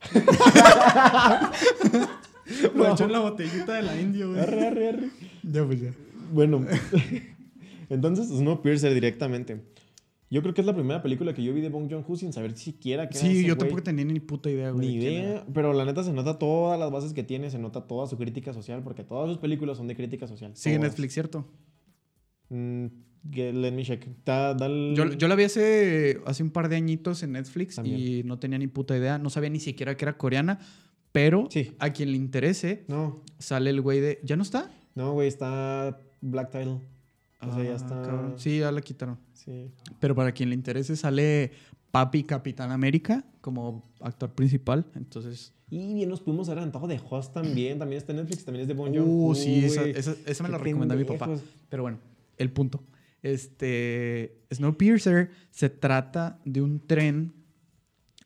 Lo 2.74 2.90
echo 2.90 3.04
en 3.04 3.12
la 3.12 3.18
botellita 3.18 3.74
de 3.74 3.82
la 3.82 4.00
indio, 4.00 4.30
güey. 4.30 4.40
Arre, 4.40 4.66
arre, 4.68 4.88
arre. 4.88 5.10
Ya, 5.42 5.66
pues 5.66 5.80
ya. 5.82 5.90
Bueno, 6.32 6.64
entonces 7.90 8.28
Snowpiercer 8.28 8.94
directamente. 8.94 9.60
Yo 10.30 10.42
creo 10.42 10.52
que 10.52 10.60
es 10.60 10.66
la 10.66 10.74
primera 10.74 11.02
película 11.02 11.32
que 11.32 11.42
yo 11.42 11.54
vi 11.54 11.60
de 11.62 11.70
Bong 11.70 11.90
Joon-ho 11.90 12.16
sin 12.16 12.32
saber 12.34 12.56
siquiera 12.56 13.08
qué 13.08 13.18
era 13.18 13.26
Sí, 13.28 13.42
yo 13.46 13.54
güey. 13.54 13.58
tampoco 13.58 13.82
tenía 13.82 14.04
ni 14.04 14.20
puta 14.20 14.50
idea, 14.50 14.70
güey. 14.72 14.86
Ni 14.88 14.94
idea, 14.96 15.46
pero 15.54 15.72
la 15.72 15.84
neta 15.86 16.02
se 16.02 16.12
nota 16.12 16.38
todas 16.38 16.78
las 16.78 16.90
bases 16.90 17.14
que 17.14 17.22
tiene, 17.22 17.50
se 17.50 17.58
nota 17.58 17.86
toda 17.86 18.06
su 18.06 18.18
crítica 18.18 18.52
social, 18.52 18.82
porque 18.82 19.04
todas 19.04 19.28
sus 19.30 19.38
películas 19.38 19.78
son 19.78 19.88
de 19.88 19.96
crítica 19.96 20.26
social. 20.26 20.52
Sigue 20.54 20.76
en. 20.76 20.82
Netflix, 20.82 21.14
¿cierto? 21.14 21.46
Mm, 22.50 22.86
let 23.34 23.72
me 23.72 23.82
check. 23.84 24.06
Da- 24.24 24.54
da 24.54 24.66
el- 24.66 24.94
Yo, 24.96 25.12
yo 25.12 25.28
la 25.28 25.34
vi 25.34 25.44
hace, 25.44 26.20
hace 26.26 26.42
un 26.42 26.50
par 26.50 26.68
de 26.68 26.76
añitos 26.76 27.22
en 27.22 27.32
Netflix 27.32 27.76
También. 27.76 27.98
y 27.98 28.22
no 28.22 28.38
tenía 28.38 28.58
ni 28.58 28.66
puta 28.66 28.96
idea. 28.96 29.18
No 29.18 29.30
sabía 29.30 29.50
ni 29.50 29.60
siquiera 29.60 29.96
que 29.96 30.04
era 30.04 30.16
coreana. 30.18 30.58
Pero 31.10 31.48
Sí. 31.50 31.72
a 31.78 31.90
quien 31.94 32.10
le 32.10 32.18
interese, 32.18 32.84
No, 32.86 33.22
sale 33.38 33.70
el 33.70 33.80
güey 33.80 34.00
de. 34.00 34.20
¿Ya 34.24 34.36
no 34.36 34.42
está? 34.42 34.70
no, 34.94 35.12
güey, 35.12 35.26
está 35.26 35.98
Black 36.20 36.50
Title. 36.50 36.80
O 37.40 37.54
sea, 37.54 37.62
ya 37.64 37.72
Ah, 37.72 37.76
está. 37.76 37.88
cabrón. 38.02 38.34
Sí, 38.36 38.58
ya 38.58 38.72
la 38.72 38.80
quitaron. 38.80 39.18
Sí. 39.32 39.70
Pero 40.00 40.14
para 40.14 40.32
quien 40.32 40.48
le 40.48 40.54
interese, 40.54 40.96
sale 40.96 41.52
Papi 41.90 42.24
Capitán 42.24 42.70
América 42.72 43.24
como 43.40 43.88
actor 44.00 44.32
principal. 44.32 44.86
Entonces. 44.94 45.52
Y 45.70 45.94
bien 45.94 46.08
nos 46.08 46.20
pudimos 46.20 46.48
haber 46.48 46.58
adelantado 46.58 46.86
de 46.88 47.00
Host 47.08 47.34
también. 47.34 47.78
También 47.78 47.98
está 47.98 48.12
en 48.12 48.18
Netflix, 48.18 48.44
también 48.44 48.62
es 48.62 48.68
de 48.68 48.74
Bon 48.74 48.90
Uh, 48.90 48.94
Joon-ho, 48.94 49.34
sí, 49.34 49.64
esa, 49.64 49.82
esa, 49.84 50.14
esa 50.26 50.42
me 50.42 50.48
la 50.48 50.58
recomendó 50.58 50.96
mi 50.96 51.04
papá. 51.04 51.28
Pero 51.68 51.82
bueno, 51.82 51.98
el 52.38 52.50
punto. 52.50 52.82
Este. 53.22 54.40
Snowpiercer 54.52 55.30
se 55.50 55.68
trata 55.70 56.40
de 56.44 56.62
un 56.62 56.80
tren 56.86 57.34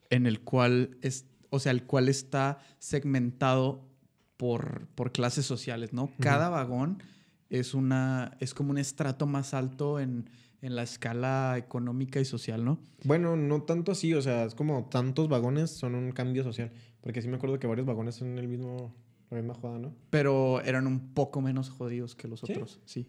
en 0.09 0.25
el 0.25 0.41
cual 0.41 0.97
es. 1.01 1.25
O 1.49 1.59
sea, 1.59 1.71
el 1.71 1.83
cual 1.83 2.09
está 2.09 2.57
segmentado 2.79 3.87
por, 4.37 4.87
por 4.95 5.11
clases 5.11 5.45
sociales, 5.45 5.93
¿no? 5.93 6.09
Cada 6.19 6.49
vagón 6.49 7.03
es 7.59 7.73
una. 7.73 8.35
es 8.39 8.53
como 8.53 8.71
un 8.71 8.77
estrato 8.77 9.25
más 9.27 9.53
alto 9.53 9.99
en, 9.99 10.29
en 10.61 10.75
la 10.75 10.83
escala 10.83 11.55
económica 11.57 12.19
y 12.19 12.25
social, 12.25 12.63
¿no? 12.65 12.79
Bueno, 13.03 13.35
no 13.35 13.63
tanto 13.63 13.91
así, 13.91 14.13
o 14.13 14.21
sea, 14.21 14.45
es 14.45 14.55
como 14.55 14.85
tantos 14.89 15.27
vagones 15.29 15.71
son 15.71 15.95
un 15.95 16.11
cambio 16.11 16.43
social. 16.43 16.71
Porque 17.01 17.21
sí 17.21 17.27
me 17.27 17.35
acuerdo 17.35 17.59
que 17.59 17.67
varios 17.67 17.85
vagones 17.85 18.15
son 18.15 18.37
el 18.37 18.47
mismo, 18.47 18.95
la 19.29 19.37
misma 19.37 19.53
jugada, 19.53 19.77
¿no? 19.79 19.93
Pero 20.09 20.61
eran 20.61 20.87
un 20.87 21.13
poco 21.13 21.41
menos 21.41 21.69
jodidos 21.69 22.15
que 22.15 22.27
los 22.27 22.39
¿Sí? 22.41 22.51
otros. 22.53 22.79
Sí. 22.85 23.07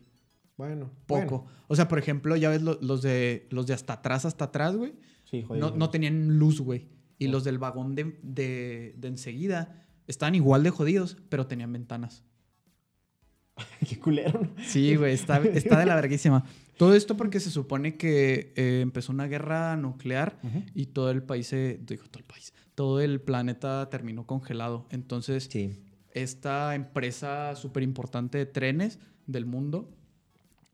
Bueno, 0.57 0.91
Poco. 1.07 1.21
bueno. 1.39 1.45
O 1.69 1.75
sea, 1.77 1.89
por 1.89 1.99
ejemplo, 1.99 2.37
ya 2.37 2.49
ves 2.51 2.63
lo- 2.63 2.79
los 2.81 3.03
de 3.03 3.47
los 3.51 3.67
de 3.67 3.75
hasta 3.75 3.95
atrás, 3.95 4.25
hasta 4.25 4.47
atrás, 4.47 4.77
güey. 4.77 4.95
Sí, 5.25 5.43
jodido. 5.43 5.71
No, 5.71 5.77
no 5.77 5.91
tenían 5.91 6.39
luz, 6.39 6.61
güey. 6.61 6.89
Y 7.19 7.29
los 7.29 7.45
del 7.45 7.59
vagón 7.59 7.95
de, 7.95 8.19
de, 8.23 8.95
de 8.99 9.09
enseguida 9.09 9.85
estaban 10.07 10.35
igual 10.35 10.63
de 10.65 10.71
jodidos, 10.71 11.17
pero 11.29 11.47
tenían 11.47 11.73
ventanas. 11.73 12.25
Qué 13.89 13.99
culero, 13.99 14.41
¿no? 14.43 14.51
Sí, 14.65 14.97
güey, 14.97 15.15
está, 15.15 15.39
está 15.39 15.79
de 15.79 15.87
la 15.87 15.95
verguísima. 15.95 16.45
Todo 16.77 16.95
esto 16.95 17.17
porque 17.17 17.39
se 17.39 17.51
supone 17.51 17.97
que 17.97 18.53
eh, 18.57 18.81
empezó 18.83 19.13
una 19.13 19.27
guerra 19.29 19.77
nuclear 19.77 20.39
y 20.75 20.87
todo 20.87 21.11
el 21.11 21.23
país, 21.23 21.47
se, 21.47 21.79
digo, 21.87 22.03
todo 22.11 22.19
el 22.19 22.25
país, 22.25 22.53
todo 22.75 23.01
el 23.01 23.21
planeta 23.21 23.89
terminó 23.91 24.27
congelado. 24.27 24.87
Entonces, 24.91 25.49
Sí. 25.51 25.79
esta 26.13 26.75
empresa 26.75 27.55
súper 27.55 27.85
importante 27.85 28.39
de 28.39 28.47
trenes 28.47 28.99
del 29.29 29.47
mundo 29.47 29.89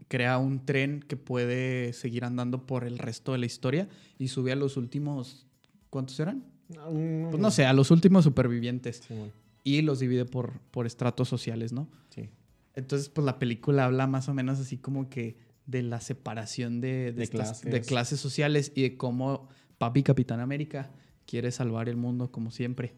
crea 0.09 0.39
un 0.39 0.65
tren 0.65 1.05
que 1.07 1.17
puede 1.19 1.93
seguir 1.93 2.25
andando 2.25 2.67
por 2.67 2.85
el 2.85 2.99
resto 2.99 3.33
de 3.33 3.39
la 3.39 3.47
historia 3.47 3.89
y 4.19 4.29
sube 4.29 4.53
a 4.53 4.57
los 4.57 4.77
últimos, 4.79 5.47
¿cuántos 5.91 6.19
eran? 6.19 6.45
Pues 6.69 7.39
no 7.39 7.51
sé, 7.51 7.67
a 7.67 7.73
los 7.75 7.91
últimos 7.91 8.25
supervivientes 8.25 9.03
Sí, 9.07 9.15
bueno, 9.15 9.33
y 9.65 9.83
los 9.83 9.99
divide 10.01 10.25
por, 10.25 10.61
por 10.71 10.87
estratos 10.87 11.29
sociales, 11.29 11.73
¿no? 11.73 11.89
sí. 12.09 12.31
Entonces, 12.75 13.09
pues 13.09 13.25
la 13.25 13.39
película 13.39 13.85
habla 13.85 14.07
más 14.07 14.29
o 14.29 14.35
menos 14.35 14.59
así 14.61 14.77
como 14.79 15.09
que 15.11 15.37
de 15.67 15.83
la 15.83 16.01
separación 16.01 16.81
de, 16.81 16.89
de, 16.89 17.13
De 17.13 17.23
estas- 17.25 17.63
de 17.63 17.81
clases. 17.81 18.21
sociales 18.21 18.73
y 18.75 18.83
de 18.83 18.97
cómo 18.97 19.49
Papi 19.79 20.03
Capitán 20.03 20.41
América 20.41 20.91
quiere 21.27 21.51
salvar 21.53 21.89
el 21.89 21.97
mundo 21.97 22.31
como 22.33 22.51
siempre. 22.51 22.95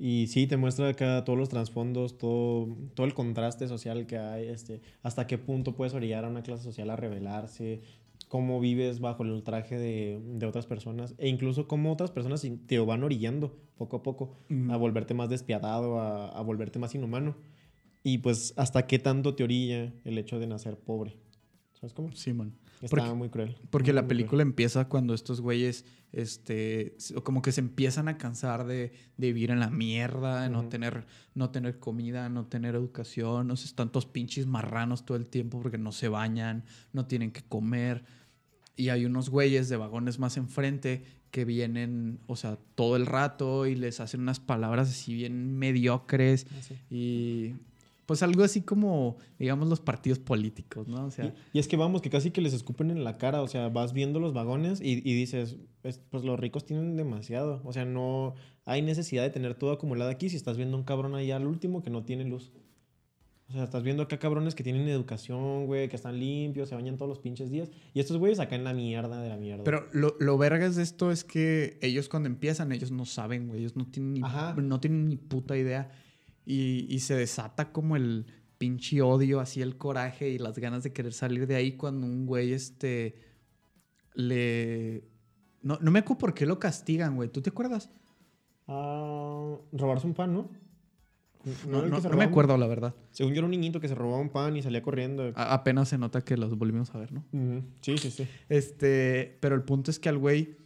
Y 0.00 0.28
sí, 0.28 0.46
te 0.46 0.56
muestra 0.56 0.88
acá 0.88 1.24
todos 1.24 1.38
los 1.38 1.48
trasfondos, 1.48 2.18
todo, 2.18 2.76
todo 2.94 3.04
el 3.06 3.14
contraste 3.14 3.66
social 3.66 4.06
que 4.06 4.16
hay, 4.16 4.46
este, 4.46 4.80
hasta 5.02 5.26
qué 5.26 5.38
punto 5.38 5.74
puedes 5.74 5.92
orillar 5.92 6.24
a 6.24 6.28
una 6.28 6.42
clase 6.42 6.62
social 6.62 6.88
a 6.90 6.94
rebelarse, 6.96 7.80
cómo 8.28 8.60
vives 8.60 9.00
bajo 9.00 9.24
el 9.24 9.30
ultraje 9.32 9.76
de, 9.76 10.20
de 10.36 10.46
otras 10.46 10.66
personas, 10.66 11.14
e 11.18 11.28
incluso 11.28 11.66
cómo 11.66 11.92
otras 11.92 12.12
personas 12.12 12.46
te 12.66 12.78
van 12.78 13.02
orillando 13.02 13.56
poco 13.76 13.96
a 13.96 14.02
poco 14.04 14.36
a 14.70 14.76
volverte 14.76 15.14
más 15.14 15.30
despiadado, 15.30 16.00
a, 16.00 16.28
a 16.28 16.42
volverte 16.42 16.78
más 16.78 16.94
inhumano. 16.94 17.36
Y 18.02 18.18
pues 18.18 18.54
hasta 18.56 18.86
qué 18.86 18.98
tanto 18.98 19.34
te 19.34 19.44
orilla 19.44 19.92
el 20.04 20.18
hecho 20.18 20.38
de 20.38 20.46
nacer 20.46 20.78
pobre. 20.78 21.16
¿Sabes 21.74 21.92
cómo? 21.92 22.12
Simón. 22.12 22.54
Está 22.80 22.88
Porque- 22.96 23.14
muy 23.14 23.28
cruel. 23.28 23.56
Porque 23.70 23.90
muy, 23.90 23.96
la 23.96 24.02
muy 24.02 24.06
cruel. 24.08 24.18
película 24.18 24.42
empieza 24.42 24.88
cuando 24.88 25.12
estos 25.14 25.40
güeyes, 25.40 25.84
este, 26.12 26.96
como 27.24 27.42
que 27.42 27.50
se 27.52 27.60
empiezan 27.60 28.06
a 28.08 28.18
cansar 28.18 28.66
de, 28.66 28.92
de 29.16 29.26
vivir 29.32 29.50
en 29.50 29.58
la 29.60 29.68
mierda, 29.70 30.42
de 30.42 30.48
no 30.50 30.68
tener, 30.68 31.06
no 31.34 31.50
tener 31.50 31.78
comida, 31.80 32.28
no 32.28 32.46
tener 32.46 32.74
educación, 32.76 33.48
no 33.48 33.56
sé, 33.56 33.74
tantos 33.74 34.06
pinches 34.06 34.46
marranos 34.46 35.04
todo 35.04 35.16
el 35.16 35.26
tiempo 35.26 35.60
porque 35.60 35.76
no 35.78 35.90
se 35.92 36.08
bañan, 36.08 36.64
no 36.92 37.06
tienen 37.06 37.32
que 37.32 37.42
comer. 37.42 38.04
Y 38.76 38.90
hay 38.90 39.04
unos 39.04 39.28
güeyes 39.28 39.68
de 39.68 39.76
vagones 39.76 40.20
más 40.20 40.36
enfrente 40.36 41.02
que 41.32 41.44
vienen, 41.44 42.20
o 42.28 42.36
sea, 42.36 42.58
todo 42.76 42.94
el 42.96 43.06
rato 43.06 43.66
y 43.66 43.74
les 43.74 43.98
hacen 44.00 44.20
unas 44.20 44.38
palabras 44.40 44.88
así 44.88 45.14
bien 45.14 45.58
mediocres 45.58 46.46
Ah, 46.50 46.62
sí. 46.62 46.74
y 46.90 47.54
pues 48.08 48.22
algo 48.22 48.42
así 48.42 48.62
como, 48.62 49.18
digamos, 49.38 49.68
los 49.68 49.80
partidos 49.80 50.18
políticos, 50.18 50.88
¿no? 50.88 51.04
O 51.04 51.10
sea, 51.10 51.26
Y, 51.52 51.58
y 51.58 51.60
es 51.60 51.68
que 51.68 51.76
vamos, 51.76 52.00
que 52.00 52.08
casi 52.08 52.30
que 52.30 52.40
les 52.40 52.54
escupen 52.54 52.90
en 52.90 53.04
la 53.04 53.18
cara, 53.18 53.42
o 53.42 53.48
sea, 53.48 53.68
vas 53.68 53.92
viendo 53.92 54.18
los 54.18 54.32
vagones 54.32 54.80
y, 54.80 54.94
y 55.08 55.14
dices, 55.14 55.56
"Es- 55.82 55.98
pues 56.08 56.24
los 56.24 56.40
ricos 56.40 56.64
tienen 56.64 56.96
demasiado, 56.96 57.60
o 57.64 57.72
sea, 57.74 57.84
no 57.84 58.34
hay 58.64 58.80
necesidad 58.80 59.24
de 59.24 59.28
tener 59.30 59.56
todo 59.56 59.72
acumulado 59.72 60.10
aquí 60.10 60.30
si 60.30 60.36
estás 60.36 60.56
viendo 60.56 60.74
un 60.78 60.84
cabrón 60.84 61.14
allá 61.14 61.36
al 61.36 61.46
último 61.46 61.82
que 61.82 61.90
no 61.90 62.02
tiene 62.02 62.24
luz. 62.24 62.50
O 63.50 63.52
sea, 63.52 63.64
estás 63.64 63.82
viendo 63.82 64.02
acá 64.02 64.18
cabrones 64.18 64.54
que 64.54 64.62
tienen 64.62 64.88
educación, 64.88 65.66
güey, 65.66 65.88
que 65.90 65.96
están 65.96 66.18
limpios, 66.18 66.68
se 66.70 66.74
bañan 66.74 66.96
todos 66.96 67.08
los 67.10 67.18
pinches 67.18 67.50
días. 67.50 67.70
Y 67.94 68.00
estos 68.00 68.16
güeyes 68.18 68.40
acá 68.40 68.56
en 68.56 68.64
la 68.64 68.72
mierda 68.74 69.22
de 69.22 69.28
la 69.30 69.36
mierda. 69.38 69.64
Pero 69.64 69.86
lo, 69.92 70.16
lo 70.20 70.36
vergas 70.36 70.76
de 70.76 70.82
esto 70.82 71.10
es 71.10 71.24
que 71.24 71.78
ellos 71.82 72.08
cuando 72.10 72.28
empiezan, 72.28 72.72
ellos 72.72 72.90
no 72.90 73.04
saben, 73.06 73.48
güey. 73.48 73.60
Ellos 73.60 73.74
no 73.76 73.86
tienen 73.86 74.12
ni, 74.14 74.20
Ajá. 74.22 74.54
no 74.54 74.80
tienen 74.80 75.08
ni 75.08 75.16
puta 75.16 75.56
idea. 75.56 75.90
Y, 76.50 76.86
y 76.88 77.00
se 77.00 77.14
desata 77.14 77.72
como 77.72 77.94
el 77.96 78.24
pinche 78.56 79.02
odio, 79.02 79.38
así 79.38 79.60
el 79.60 79.76
coraje 79.76 80.30
y 80.30 80.38
las 80.38 80.58
ganas 80.58 80.82
de 80.82 80.94
querer 80.94 81.12
salir 81.12 81.46
de 81.46 81.56
ahí 81.56 81.72
cuando 81.76 82.06
un 82.06 82.24
güey, 82.24 82.54
este, 82.54 83.16
le... 84.14 85.04
No, 85.62 85.78
no 85.82 85.90
me 85.90 85.98
acuerdo 85.98 86.18
por 86.18 86.32
qué 86.34 86.46
lo 86.46 86.58
castigan, 86.58 87.16
güey. 87.16 87.28
¿Tú 87.28 87.42
te 87.42 87.50
acuerdas? 87.50 87.90
Ah, 88.66 89.56
robarse 89.72 90.06
un 90.06 90.14
pan, 90.14 90.32
¿no? 90.32 90.50
No, 91.66 91.86
no- 91.86 92.16
me 92.16 92.24
acuerdo, 92.24 92.56
la 92.56 92.66
verdad. 92.66 92.94
Según 93.10 93.32
yo 93.32 93.38
era 93.40 93.44
un 93.46 93.50
niñito 93.50 93.80
que 93.80 93.88
se 93.88 93.94
robaba 93.94 94.18
un 94.20 94.30
pan 94.30 94.56
y 94.56 94.62
salía 94.62 94.82
corriendo. 94.82 95.32
A- 95.34 95.54
apenas 95.54 95.88
se 95.88 95.98
nota 95.98 96.22
que 96.22 96.36
los 96.36 96.56
volvimos 96.56 96.94
a 96.94 96.98
ver, 96.98 97.12
¿no? 97.12 97.24
Sí, 97.80 97.98
sí, 97.98 98.10
sí. 98.10 98.26
Este, 98.48 99.36
pero 99.40 99.54
el 99.54 99.62
punto 99.62 99.90
es 99.90 99.98
que 99.98 100.08
al 100.08 100.18
güey, 100.18 100.56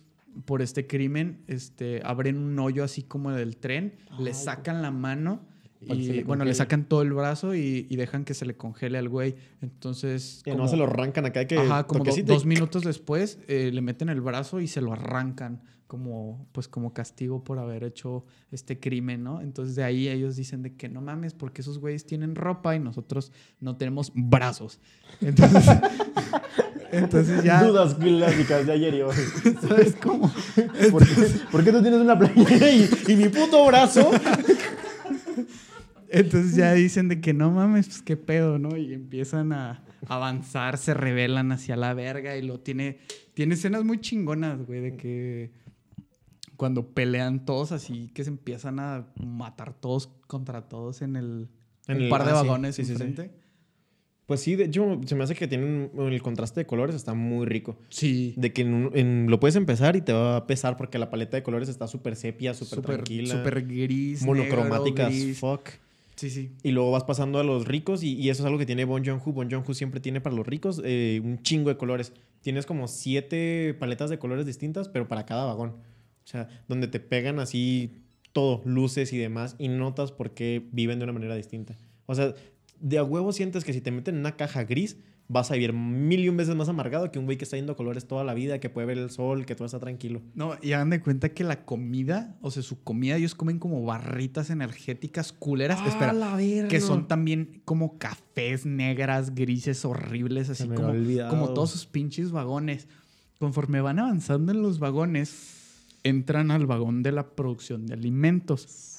por 0.45 0.63
este 0.63 0.87
crimen, 0.87 1.43
este, 1.47 2.01
abren 2.05 2.39
un 2.39 2.59
hoyo 2.59 2.85
así 2.85 3.03
como 3.03 3.33
del 3.33 3.57
tren, 3.57 3.95
le 4.19 4.33
sacan 4.35 4.81
la 4.83 4.91
mano 4.91 5.41
Y 5.89 5.95
le 6.13 6.25
bueno, 6.25 6.45
le 6.45 6.55
sacan 6.55 6.85
todo 6.85 7.03
el 7.03 7.13
brazo 7.13 7.55
y, 7.55 7.87
y 7.91 7.97
dejan 7.97 8.25
que 8.25 8.35
se 8.35 8.47
le 8.47 8.57
congele 8.57 8.99
al 8.99 9.09
güey. 9.09 9.35
Entonces. 9.61 10.43
Como- 10.45 10.57
no 10.59 10.69
se 10.69 10.77
lo 10.77 10.85
arrancan 10.85 11.27
acá 11.27 11.47
que 11.47 11.59
Ajá, 11.59 11.87
como 11.87 12.05
do- 12.05 12.13
dos 12.25 12.45
minutos 12.47 12.83
después 12.85 13.39
eh, 13.49 13.71
le 13.73 13.81
meten 13.81 14.09
el 14.09 14.21
brazo 14.21 14.61
y 14.61 14.69
se 14.69 14.81
lo 14.81 14.93
arrancan 14.93 15.61
como 15.89 16.47
pues 16.53 16.69
como 16.69 16.95
castigo 16.95 17.45
por 17.45 17.59
haber 17.59 17.85
hecho 17.85 18.25
este 18.51 18.81
crimen, 18.81 19.23
¿no? 19.23 19.43
Entonces 19.43 19.75
de 19.77 19.85
ahí 19.85 20.09
ellos 20.09 20.37
dicen 20.37 20.63
de 20.63 20.75
que 20.75 20.89
no 20.89 21.03
mames 21.03 21.35
porque 21.35 21.61
esos 21.61 21.79
güeyes 21.79 22.07
tienen 22.07 22.35
ropa 22.35 22.75
y 22.75 22.79
nosotros 22.79 23.31
no 23.61 23.77
tenemos 23.77 24.11
brazos. 24.15 24.81
Entonces, 25.21 25.65
entonces 26.93 27.43
ya 27.45 27.63
Dudas 27.65 27.95
clásicas 27.97 28.67
de 28.67 28.73
ayer 28.73 28.95
y 28.95 29.03
hoy. 29.03 29.15
¿sabes 29.69 29.95
cómo? 30.03 30.33
¿Por 30.91 31.07
qué, 31.07 31.15
por 31.51 31.63
qué 31.65 31.73
tú 31.73 31.83
tienes 31.83 32.01
una 32.01 32.19
playera 32.19 32.71
y, 32.71 32.89
y 33.09 33.17
mi 33.17 33.29
puto 33.29 33.67
brazo? 33.67 34.11
Entonces 36.13 36.55
ya 36.57 36.73
dicen 36.75 37.09
de 37.09 37.21
que 37.21 37.33
no 37.33 37.51
mames, 37.51 37.87
pues 37.89 38.03
qué 38.03 38.17
pedo, 38.17 38.59
¿no? 38.59 38.77
Y 38.77 38.93
empiezan 38.93 39.53
a 39.53 39.85
avanzar, 40.07 40.79
se 40.79 40.95
rebelan 40.95 41.53
hacia 41.53 41.77
la 41.77 41.95
verga 41.95 42.37
y 42.37 42.43
lo 42.43 42.61
tiene 42.61 42.99
tiene 43.35 43.55
escenas 43.55 43.85
muy 43.85 43.99
chingonas, 44.01 44.67
güey, 44.67 44.81
de 44.81 44.97
que 44.97 45.51
cuando 46.57 46.89
pelean 46.93 47.45
todos 47.45 47.73
así 47.73 48.11
que 48.15 48.25
se 48.25 48.31
empiezan 48.31 48.79
a 48.79 49.07
matar 49.17 49.73
todos 49.75 50.09
contra 50.27 50.69
todos 50.69 51.03
en 51.03 51.17
el 51.17 51.49
En 51.89 51.97
el- 52.03 52.09
par 52.09 52.25
de 52.25 52.31
ah, 52.33 52.41
sí, 52.41 52.47
vagones 52.47 52.75
sí, 52.77 52.83
sí, 52.85 52.95
sí. 52.97 53.03
enfrente. 53.03 53.31
Pues 54.27 54.41
sí, 54.41 54.55
de 54.55 54.65
hecho, 54.65 55.01
se 55.05 55.15
me 55.17 55.25
hace 55.25 55.35
que 55.35 55.49
tienen 55.49 55.91
el 55.99 56.23
contraste 56.23 56.61
de 56.61 56.67
colores 56.67 56.95
está 56.95 57.13
muy 57.13 57.45
rico. 57.45 57.77
Sí. 57.89 58.35
De 58.37 58.53
que 58.53 58.63
en 58.63 58.73
un- 58.73 58.91
en- 58.97 59.27
lo 59.29 59.41
puedes 59.41 59.57
empezar 59.57 59.97
y 59.97 60.01
te 60.01 60.13
va 60.13 60.37
a 60.37 60.47
pesar 60.47 60.77
porque 60.77 60.99
la 60.99 61.11
paleta 61.11 61.37
de 61.37 61.43
colores 61.43 61.69
está 61.69 61.87
súper 61.89 62.15
sepia, 62.17 62.55
súper 62.55 62.81
tranquila. 62.83 63.35
súper 63.37 63.67
gris, 63.67 64.23
monocromática 64.25 65.11
fuck. 65.39 65.69
Sí, 66.23 66.31
sí. 66.31 66.53
Y 66.63 66.71
luego 66.71 66.93
vas 66.93 67.03
pasando 67.03 67.41
a 67.41 67.43
los 67.43 67.67
ricos 67.67 68.05
y, 68.05 68.31
eso 68.31 68.45
es 68.45 68.47
algo 68.47 68.57
que 68.57 68.65
tiene 68.65 68.85
Bon 68.85 69.05
Joon-ho. 69.05 69.33
Bon 69.33 69.51
Joon-ho 69.51 69.75
siempre 69.75 69.99
tiene 69.99 70.21
para 70.21 70.37
los 70.37 70.47
ricos 70.47 70.81
eh, 70.85 71.21
un 71.25 71.43
chingo 71.43 71.69
de 71.69 71.77
colores. 71.77 72.13
Tienes 72.43 72.65
como 72.65 72.87
siete 72.87 73.75
paletas 73.75 74.09
de 74.09 74.21
colores 74.21 74.47
distintas, 74.47 74.89
pero 74.89 75.09
para 75.09 75.27
cada 75.27 75.47
vagón. 75.47 75.71
O 75.71 76.27
sea, 76.27 76.49
donde 76.69 76.87
te 76.87 77.01
pegan 77.01 77.41
así 77.41 78.05
todo, 78.33 78.63
luces 78.65 79.13
y 79.13 79.19
demás, 79.19 79.57
y 79.59 79.67
notas 79.67 80.13
por 80.13 80.31
qué 80.31 80.65
viven 80.71 81.01
de 81.01 81.07
una 81.07 81.13
manera 81.13 81.35
distinta. 81.35 81.77
O 82.07 82.15
sea, 82.15 82.33
de 82.79 82.99
a 82.99 83.03
huevo 83.03 83.33
sientes 83.33 83.65
que 83.65 83.73
si 83.73 83.81
te 83.81 83.91
meten 83.91 84.15
en 84.15 84.21
una 84.21 84.37
caja 84.37 84.63
gris, 84.63 84.99
vas 85.33 85.51
a 85.51 85.55
vivir 85.55 85.73
mil 85.73 86.21
y 86.21 86.29
un 86.29 86.37
veces 86.37 86.55
más 86.55 86.69
amargado 86.69 87.11
que 87.11 87.19
un 87.19 87.25
güey 87.25 87.39
que 87.39 87.45
está 87.45 87.57
yendo 87.57 87.75
colores 87.75 88.07
toda 88.07 88.23
la 88.23 88.35
vida, 88.35 88.61
que 88.61 88.69
puede 88.69 88.87
ver 88.87 88.99
el 88.99 89.11
sol, 89.11 89.47
que 89.47 89.55
todo 89.55 89.65
está 89.65 89.81
tranquilo. 89.81 90.21
No, 90.35 90.57
y 90.61 90.73
hagan 90.73 90.91
de 90.91 91.01
cuenta 91.01 91.31
que 91.31 91.43
la 91.43 91.65
comida, 91.65 92.37
o 92.43 92.51
sea, 92.51 92.63
su 92.63 92.83
comida, 92.83 93.17
ellos 93.17 93.35
comen 93.35 93.59
como 93.59 93.83
barritas 93.85 94.51
energéticas 94.51 95.33
culeras. 95.33 95.81
Espera, 95.87 96.13
la 96.13 96.37
verga! 96.37 96.69
que 96.69 96.81
son 96.81 97.09
también 97.09 97.63
como 97.65 97.99
cafés 97.99 98.67
negras, 98.67 99.35
grises, 99.35 99.85
horribles, 99.85 100.51
así 100.51 100.69
como, 100.69 100.93
como 101.29 101.55
todos 101.55 101.71
sus 101.71 101.87
pinches 101.87 102.31
vagones. 102.31 102.87
Conforme 103.39 103.81
van 103.81 103.99
avanzando 103.99 104.53
en 104.53 104.63
los 104.63 104.79
vagones, 104.79 105.97
entran 106.05 106.51
al 106.51 106.67
vagón 106.67 107.03
de 107.03 107.13
la 107.13 107.31
producción 107.35 107.87
de 107.87 107.95
alimentos 107.95 108.93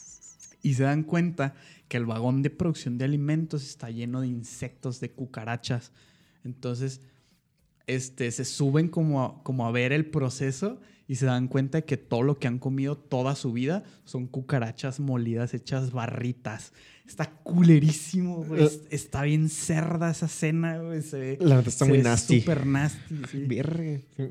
y 0.63 0.73
se 0.73 0.83
dan 0.83 1.03
cuenta 1.03 1.53
que 1.87 1.97
el 1.97 2.05
vagón 2.05 2.41
de 2.41 2.49
producción 2.49 2.97
de 2.97 3.05
alimentos 3.05 3.63
está 3.63 3.91
lleno 3.91 4.21
de 4.21 4.27
insectos, 4.27 4.99
de 4.99 5.11
cucarachas. 5.11 5.91
Entonces, 6.43 7.01
este, 7.87 8.31
se 8.31 8.45
suben 8.45 8.87
como 8.87 9.23
a, 9.23 9.43
como 9.43 9.65
a 9.67 9.71
ver 9.71 9.91
el 9.91 10.05
proceso 10.05 10.79
y 11.07 11.15
se 11.15 11.25
dan 11.25 11.47
cuenta 11.49 11.79
de 11.79 11.85
que 11.85 11.97
todo 11.97 12.23
lo 12.23 12.39
que 12.39 12.47
han 12.47 12.59
comido 12.59 12.95
toda 12.97 13.35
su 13.35 13.51
vida 13.51 13.83
son 14.05 14.25
cucarachas 14.27 14.99
molidas 15.01 15.53
hechas 15.53 15.91
barritas. 15.91 16.71
Está 17.05 17.29
culerísimo, 17.29 18.45
güey. 18.45 18.61
Eh. 18.61 18.65
Es- 18.65 18.81
Está 18.89 19.23
bien 19.23 19.49
cerda 19.49 20.09
esa 20.11 20.29
cena, 20.29 20.77
güey. 20.77 21.01
Se 21.01 21.19
ve, 21.19 21.37
La 21.41 21.57
neta 21.57 21.67
está 21.69 21.83
se 21.83 21.89
muy 21.89 21.97
ve 21.97 22.03
nasty. 22.05 22.39
Súper 22.39 22.65
nasty, 22.65 23.15
sí. 23.29 23.45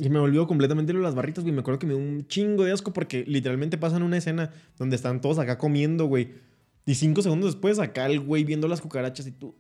Y 0.01 0.09
me 0.09 0.18
olvidó 0.18 0.46
completamente 0.46 0.94
lo 0.94 1.01
de 1.01 1.05
las 1.05 1.14
barritas, 1.14 1.44
güey. 1.44 1.55
Me 1.55 1.61
acuerdo 1.61 1.79
que 1.79 1.87
me 1.87 1.92
dio 1.92 2.03
un 2.03 2.27
chingo 2.29 2.64
de 2.64 2.72
asco 2.72 2.94
porque 2.94 3.25
literalmente 3.27 3.77
pasan 3.77 4.03
una 4.03 4.16
escena 4.16 4.51
donde 4.79 4.96
están 4.96 5.20
todos 5.20 5.38
acá 5.38 5.59
comiendo, 5.59 6.07
güey. 6.07 6.31
Y 6.84 6.94
cinco 6.96 7.22
segundos 7.22 7.52
después, 7.52 7.78
acá 7.78 8.06
el 8.06 8.20
güey 8.20 8.44
viendo 8.44 8.66
las 8.68 8.80
cucarachas 8.80 9.26
y 9.26 9.32
tú. 9.32 9.54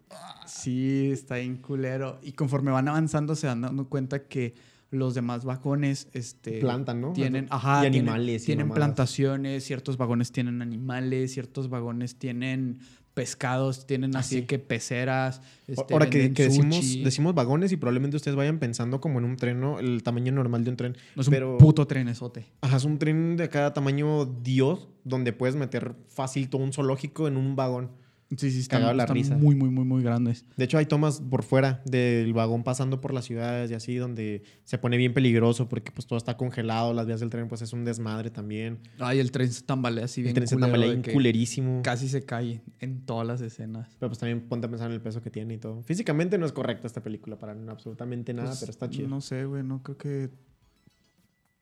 Sí, 0.46 1.10
está 1.12 1.36
bien 1.36 1.56
culero. 1.56 2.18
Y 2.22 2.32
conforme 2.32 2.70
van 2.72 2.88
avanzando 2.88 3.36
se 3.36 3.46
van 3.46 3.60
dando 3.60 3.88
cuenta 3.88 4.24
que 4.26 4.54
los 4.90 5.14
demás 5.14 5.44
vagones 5.44 6.08
este, 6.12 6.58
Plantan, 6.58 7.00
¿no? 7.00 7.12
tienen, 7.14 7.44
Y 7.46 7.48
tienen- 7.48 8.08
animales 8.08 8.42
y 8.42 8.46
Tienen, 8.46 8.68
plantaciones, 8.70 9.64
ciertos 9.64 9.96
vagones 9.96 10.32
tienen 10.32 10.60
animales, 10.60 11.32
ciertos 11.32 11.70
vagones 11.70 12.16
tienen 12.16 12.78
pescados, 13.14 13.86
tienen 13.86 14.16
así 14.16 14.40
de 14.40 14.46
que 14.46 14.58
peceras. 14.58 15.42
este, 15.66 15.92
Ahora 15.92 16.08
que, 16.08 16.28
decimos, 16.28 16.98
decimos 17.02 17.34
vagones 17.34 17.72
y 17.72 17.76
probablemente 17.76 18.16
ustedes 18.16 18.36
vayan 18.36 18.58
pensando 18.58 19.00
como 19.00 19.18
en 19.18 19.24
un 19.24 19.36
tren, 19.36 19.60
¿no? 19.60 19.78
El 19.78 20.02
tamaño 20.02 20.32
normal 20.32 20.64
de 20.64 20.70
un 20.70 20.76
tren. 20.76 20.96
No 21.14 21.22
es 21.22 21.28
un 21.28 21.58
puto 21.58 21.86
trenesote. 21.86 22.46
Ajá, 22.60 22.76
es 22.76 22.84
un 22.84 22.98
tren 22.98 23.36
de 23.36 23.48
cada 23.48 23.72
tamaño 23.74 24.24
Dios, 24.24 24.88
donde 25.04 25.32
puedes 25.32 25.56
meter 25.56 25.94
fácil 26.08 26.48
todo 26.48 26.62
un 26.62 26.72
zoológico 26.72 27.28
en 27.28 27.36
un 27.36 27.56
vagón. 27.56 27.90
Sí, 28.36 28.50
sí, 28.50 28.60
están, 28.60 28.96
la 28.96 29.02
están 29.02 29.14
risa. 29.14 29.36
muy, 29.36 29.54
muy, 29.54 29.68
muy, 29.70 29.84
muy 29.84 30.02
grandes. 30.02 30.44
De 30.56 30.64
hecho, 30.64 30.78
hay 30.78 30.86
tomas 30.86 31.20
por 31.20 31.42
fuera 31.42 31.82
del 31.84 32.32
vagón 32.32 32.62
pasando 32.64 33.00
por 33.00 33.12
las 33.12 33.24
ciudades 33.24 33.70
y 33.70 33.74
así, 33.74 33.96
donde 33.96 34.42
se 34.64 34.78
pone 34.78 34.96
bien 34.96 35.12
peligroso 35.12 35.68
porque 35.68 35.92
pues 35.92 36.06
todo 36.06 36.16
está 36.16 36.36
congelado, 36.36 36.94
las 36.94 37.06
vías 37.06 37.20
del 37.20 37.30
tren 37.30 37.48
pues 37.48 37.62
es 37.62 37.72
un 37.72 37.84
desmadre 37.84 38.30
también. 38.30 38.78
Ay, 38.98 39.18
el 39.18 39.30
tren 39.30 39.52
se 39.52 39.62
tambalea 39.62 40.04
así 40.04 40.22
bien 40.22 40.30
el 40.30 40.34
tren 40.34 40.48
se 40.48 40.56
tambalea 40.56 40.92
bien 40.92 41.02
culerísimo. 41.02 41.82
Casi 41.82 42.08
se 42.08 42.24
cae 42.24 42.62
en 42.80 43.04
todas 43.04 43.26
las 43.26 43.40
escenas. 43.40 43.88
Pero 43.98 44.08
pues 44.10 44.18
también 44.18 44.40
ponte 44.40 44.66
a 44.66 44.70
pensar 44.70 44.88
en 44.88 44.94
el 44.94 45.00
peso 45.00 45.22
que 45.22 45.30
tiene 45.30 45.54
y 45.54 45.58
todo. 45.58 45.82
Físicamente 45.82 46.38
no 46.38 46.46
es 46.46 46.52
correcta 46.52 46.86
esta 46.86 47.02
película 47.02 47.38
para 47.38 47.52
absolutamente 47.68 48.32
nada, 48.32 48.48
Pues, 48.48 48.60
pero 48.60 48.70
está 48.70 48.88
chido. 48.88 49.08
No 49.08 49.20
sé, 49.20 49.44
güey, 49.44 49.62
no 49.62 49.82
creo 49.82 49.96
que 49.96 50.30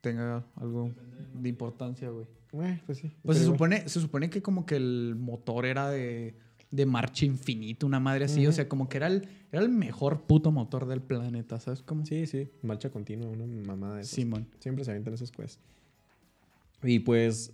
tenga 0.01 0.45
algo 0.57 0.93
de 1.35 1.49
importancia, 1.49 2.09
güey. 2.11 2.27
Eh, 2.53 2.81
pues 2.87 2.99
sí. 2.99 3.11
Pues 3.23 3.39
se 3.39 3.45
supone, 3.45 3.89
se 3.89 4.01
supone 4.01 4.29
que 4.29 4.43
como 4.43 4.67
que 4.67 4.77
el 4.77 5.15
motor 5.17 5.67
era 5.67 5.89
de, 5.89 6.35
de 6.71 6.87
marcha 6.87 7.25
infinita, 7.25 7.85
una 7.87 7.99
madre 8.01 8.27
así. 8.27 8.47
O 8.47 8.51
Ujú. 8.51 8.57
sea, 8.57 8.69
como 8.69 8.89
que 8.89 8.97
era 8.99 9.09
el, 9.09 9.29
era 9.51 9.63
el 9.63 9.69
mejor 9.69 10.23
puto 10.23 10.53
motor 10.53 10.87
del 10.87 11.01
planeta, 11.03 11.59
¿sabes 11.59 11.83
cómo? 11.83 12.07
Sí, 12.07 12.27
sí, 12.27 12.49
marcha 12.63 12.91
continua, 12.91 13.29
una 13.29 13.47
mamada 13.47 13.97
de 13.97 14.03
esas. 14.03 14.15
Simón. 14.15 14.47
Siempre 14.61 14.85
se 14.85 14.91
avientan 14.93 15.15
esas 15.15 15.33
cosas. 15.33 15.59
Y 16.83 17.01
pues 17.01 17.53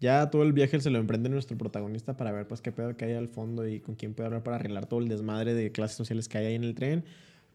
ya 0.00 0.28
todo 0.30 0.42
el 0.42 0.52
viaje 0.52 0.80
se 0.80 0.90
lo 0.90 0.98
emprende 0.98 1.28
nuestro 1.28 1.56
protagonista 1.56 2.16
para 2.16 2.32
ver 2.32 2.46
pues 2.46 2.60
qué 2.60 2.72
pedo 2.72 2.96
que 2.96 3.06
hay 3.06 3.12
al 3.14 3.28
fondo 3.28 3.66
y 3.66 3.80
con 3.80 3.94
quién 3.94 4.14
puede 4.14 4.26
hablar 4.26 4.42
para 4.42 4.56
arreglar 4.56 4.86
todo 4.86 5.00
el 5.00 5.08
desmadre 5.08 5.54
de 5.54 5.72
clases 5.72 5.96
sociales 5.96 6.28
que 6.28 6.38
hay 6.38 6.46
ahí 6.46 6.54
en 6.54 6.64
el 6.64 6.74
tren. 6.74 7.04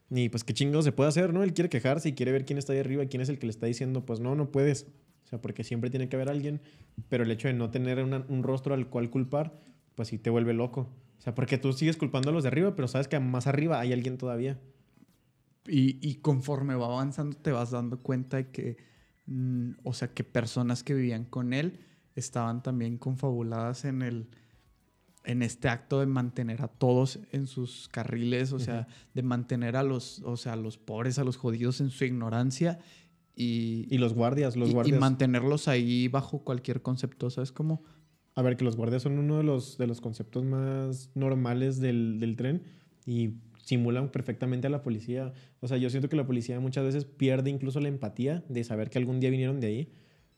Y 0.09 0.29
pues 0.29 0.43
qué 0.43 0.53
chingo 0.53 0.81
se 0.81 0.91
puede 0.91 1.09
hacer, 1.09 1.33
¿no? 1.33 1.43
Él 1.43 1.53
quiere 1.53 1.69
quejarse 1.69 2.09
y 2.09 2.13
quiere 2.13 2.31
ver 2.31 2.45
quién 2.45 2.57
está 2.57 2.73
ahí 2.73 2.79
arriba, 2.79 3.05
quién 3.05 3.21
es 3.21 3.29
el 3.29 3.37
que 3.39 3.45
le 3.45 3.51
está 3.51 3.65
diciendo, 3.67 4.05
pues 4.05 4.19
no, 4.19 4.35
no 4.35 4.51
puedes. 4.51 4.87
O 5.25 5.27
sea, 5.27 5.39
porque 5.41 5.63
siempre 5.63 5.89
tiene 5.89 6.09
que 6.09 6.15
haber 6.17 6.27
alguien, 6.29 6.59
pero 7.07 7.23
el 7.23 7.31
hecho 7.31 7.47
de 7.47 7.53
no 7.53 7.69
tener 7.69 8.03
una- 8.03 8.25
un 8.27 8.43
rostro 8.43 8.73
al 8.73 8.87
cual 8.89 9.09
culpar, 9.09 9.53
pues 9.95 10.07
sí 10.09 10.17
te 10.17 10.29
vuelve 10.29 10.53
loco. 10.53 10.89
O 11.17 11.21
sea, 11.21 11.35
porque 11.35 11.57
tú 11.57 11.71
sigues 11.73 11.97
culpando 11.97 12.29
a 12.29 12.33
los 12.33 12.43
de 12.43 12.47
arriba, 12.49 12.75
pero 12.75 12.87
sabes 12.87 13.07
que 13.07 13.19
más 13.19 13.45
arriba 13.47 13.79
hay 13.79 13.93
alguien 13.93 14.17
todavía. 14.17 14.59
Y, 15.67 15.97
y 16.07 16.15
conforme 16.15 16.73
va 16.75 16.87
avanzando 16.87 17.37
te 17.37 17.51
vas 17.51 17.69
dando 17.71 17.99
cuenta 17.99 18.37
de 18.37 18.49
que, 18.49 18.77
mm, 19.27 19.71
o 19.83 19.93
sea, 19.93 20.11
que 20.13 20.23
personas 20.23 20.83
que 20.83 20.95
vivían 20.95 21.25
con 21.25 21.53
él 21.53 21.79
estaban 22.15 22.63
también 22.63 22.97
confabuladas 22.97 23.85
en 23.85 24.01
el 24.01 24.27
en 25.23 25.43
este 25.43 25.69
acto 25.69 25.99
de 25.99 26.07
mantener 26.07 26.63
a 26.63 26.67
todos 26.67 27.19
en 27.31 27.45
sus 27.45 27.87
carriles, 27.89 28.53
o 28.53 28.57
sea, 28.59 28.87
de 29.13 29.21
mantener 29.21 29.75
a 29.75 29.83
los, 29.83 30.19
o 30.23 30.35
sea, 30.35 30.53
a 30.53 30.55
los 30.55 30.79
pobres, 30.79 31.19
a 31.19 31.23
los 31.23 31.37
jodidos 31.37 31.79
en 31.79 31.91
su 31.91 32.05
ignorancia 32.05 32.79
y, 33.35 33.85
Y 33.93 33.99
los 33.99 34.15
guardias, 34.15 34.55
los 34.55 34.69
y- 34.69 34.71
y 34.71 34.73
guardias. 34.73 34.99
mantenerlos 34.99 35.67
ahí 35.67 36.07
bajo 36.07 36.39
cualquier 36.43 36.81
concepto, 36.81 37.29
¿sabes 37.29 37.51
cómo? 37.51 37.83
A 38.41 38.43
ver, 38.43 38.57
que 38.57 38.63
los 38.63 38.75
guardias 38.75 39.03
son 39.03 39.19
uno 39.19 39.37
de 39.37 39.43
los, 39.43 39.77
de 39.77 39.85
los 39.85 40.01
conceptos 40.01 40.43
más 40.43 41.11
normales 41.13 41.79
del, 41.79 42.19
del 42.19 42.35
tren 42.35 42.63
y 43.05 43.35
simulan 43.63 44.09
perfectamente 44.09 44.65
a 44.65 44.71
la 44.71 44.81
policía. 44.81 45.31
O 45.59 45.67
sea, 45.67 45.77
yo 45.77 45.91
siento 45.91 46.09
que 46.09 46.15
la 46.15 46.25
policía 46.25 46.59
muchas 46.59 46.83
veces 46.83 47.05
pierde 47.05 47.51
incluso 47.51 47.79
la 47.79 47.87
empatía 47.87 48.43
de 48.49 48.63
saber 48.63 48.89
que 48.89 48.97
algún 48.97 49.19
día 49.19 49.29
vinieron 49.29 49.59
de 49.59 49.67
ahí 49.67 49.89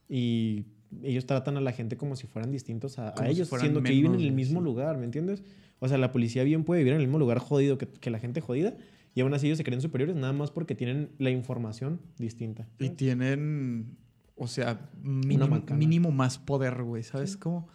y 0.10 0.66
ellos 1.02 1.26
tratan 1.26 1.56
a 1.56 1.62
la 1.62 1.72
gente 1.72 1.96
como 1.96 2.18
si 2.18 2.28
fueran 2.28 2.52
distintos 2.52 3.00
a, 3.00 3.08
a 3.08 3.14
Como 3.14 3.28
si 3.28 3.36
ellos, 3.36 3.50
siendo 3.58 3.82
que 3.82 3.94
viven 3.94 4.16
en 4.16 4.20
el 4.20 4.34
mismo 4.34 4.60
sí. 4.60 4.66
lugar, 4.66 4.98
¿me 4.98 5.06
entiendes? 5.06 5.42
O 5.80 5.88
sea, 5.88 5.98
la 5.98 6.12
policía 6.12 6.44
bien 6.44 6.66
puede 6.66 6.80
vivir 6.82 6.94
en 6.94 7.00
el 7.00 7.08
mismo 7.08 7.20
lugar 7.20 7.40
jodido 7.40 7.78
que, 7.78 7.88
que 7.88 8.10
la 8.10 8.20
gente 8.20 8.42
jodida 8.42 8.76
y 9.16 9.22
aún 9.22 9.34
así 9.34 9.48
ellos 9.48 9.58
se 9.58 9.64
creen 9.64 9.82
superiores 9.82 10.16
nada 10.16 10.34
más 10.34 10.52
porque 10.52 10.76
tienen 10.76 11.12
la 11.20 11.30
información 11.30 12.02
distinta. 12.18 12.68
Y 12.80 12.90
tienen, 12.90 13.98
o 14.36 14.48
sea, 14.48 14.90
mínimo, 15.02 15.64
mínimo 15.74 16.12
más 16.12 16.38
poder, 16.38 16.84
güey, 16.84 17.04
¿sabes 17.04 17.38
cómo? 17.38 17.70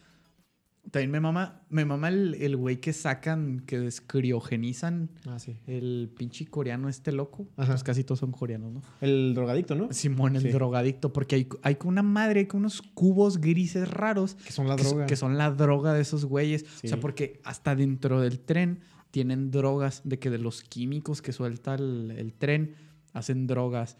También 0.91 1.11
me 1.11 1.21
mama, 1.21 1.63
me 1.69 1.85
mama 1.85 2.09
el, 2.09 2.35
el 2.37 2.57
güey 2.57 2.81
que 2.81 2.93
sacan, 2.93 3.61
que 3.61 3.79
descriogenizan 3.79 5.11
Ah, 5.27 5.39
sí. 5.39 5.57
el 5.67 6.11
pinche 6.17 6.47
coreano 6.47 6.89
este 6.89 7.13
loco. 7.13 7.47
Ajá. 7.57 7.73
Pues 7.73 7.85
casi 7.85 8.05
todos 8.05 8.21
son 8.21 8.33
coreanos, 8.33 8.73
¿no? 8.73 8.83
El 9.01 9.35
drogadicto, 9.35 9.75
¿no? 9.75 9.93
Simón, 9.93 10.37
el 10.37 10.43
Sí. 10.43 10.49
drogadicto, 10.49 11.13
porque 11.13 11.37
hay, 11.37 11.49
hay 11.63 11.75
con 11.77 11.89
una 11.91 12.03
madre, 12.03 12.41
hay 12.41 12.47
con 12.47 12.61
unos 12.61 12.81
cubos 12.83 13.39
grises 13.41 13.89
raros 13.91 14.35
Que 14.37 14.53
son 14.53 14.67
la 14.69 14.77
que, 14.77 14.85
droga. 14.85 15.07
que 15.07 15.17
son 15.17 15.37
la 15.39 15.51
droga 15.51 15.93
de 15.95 16.01
esos 16.01 16.25
güeyes. 16.25 16.65
O 16.85 16.89
sea, 16.89 16.99
porque 17.01 17.41
hasta 17.45 17.75
dentro 17.77 18.21
del 18.21 18.41
tren 18.41 18.81
tienen 19.11 19.51
drogas, 19.51 20.03
de 20.05 20.19
que 20.19 20.31
de 20.31 20.39
los 20.39 20.63
químicos 20.63 21.23
que 21.23 21.33
suelta 21.33 21.75
el, 21.75 22.13
el 22.17 22.33
tren 22.35 22.75
hacen 23.13 23.47
drogas. 23.47 23.97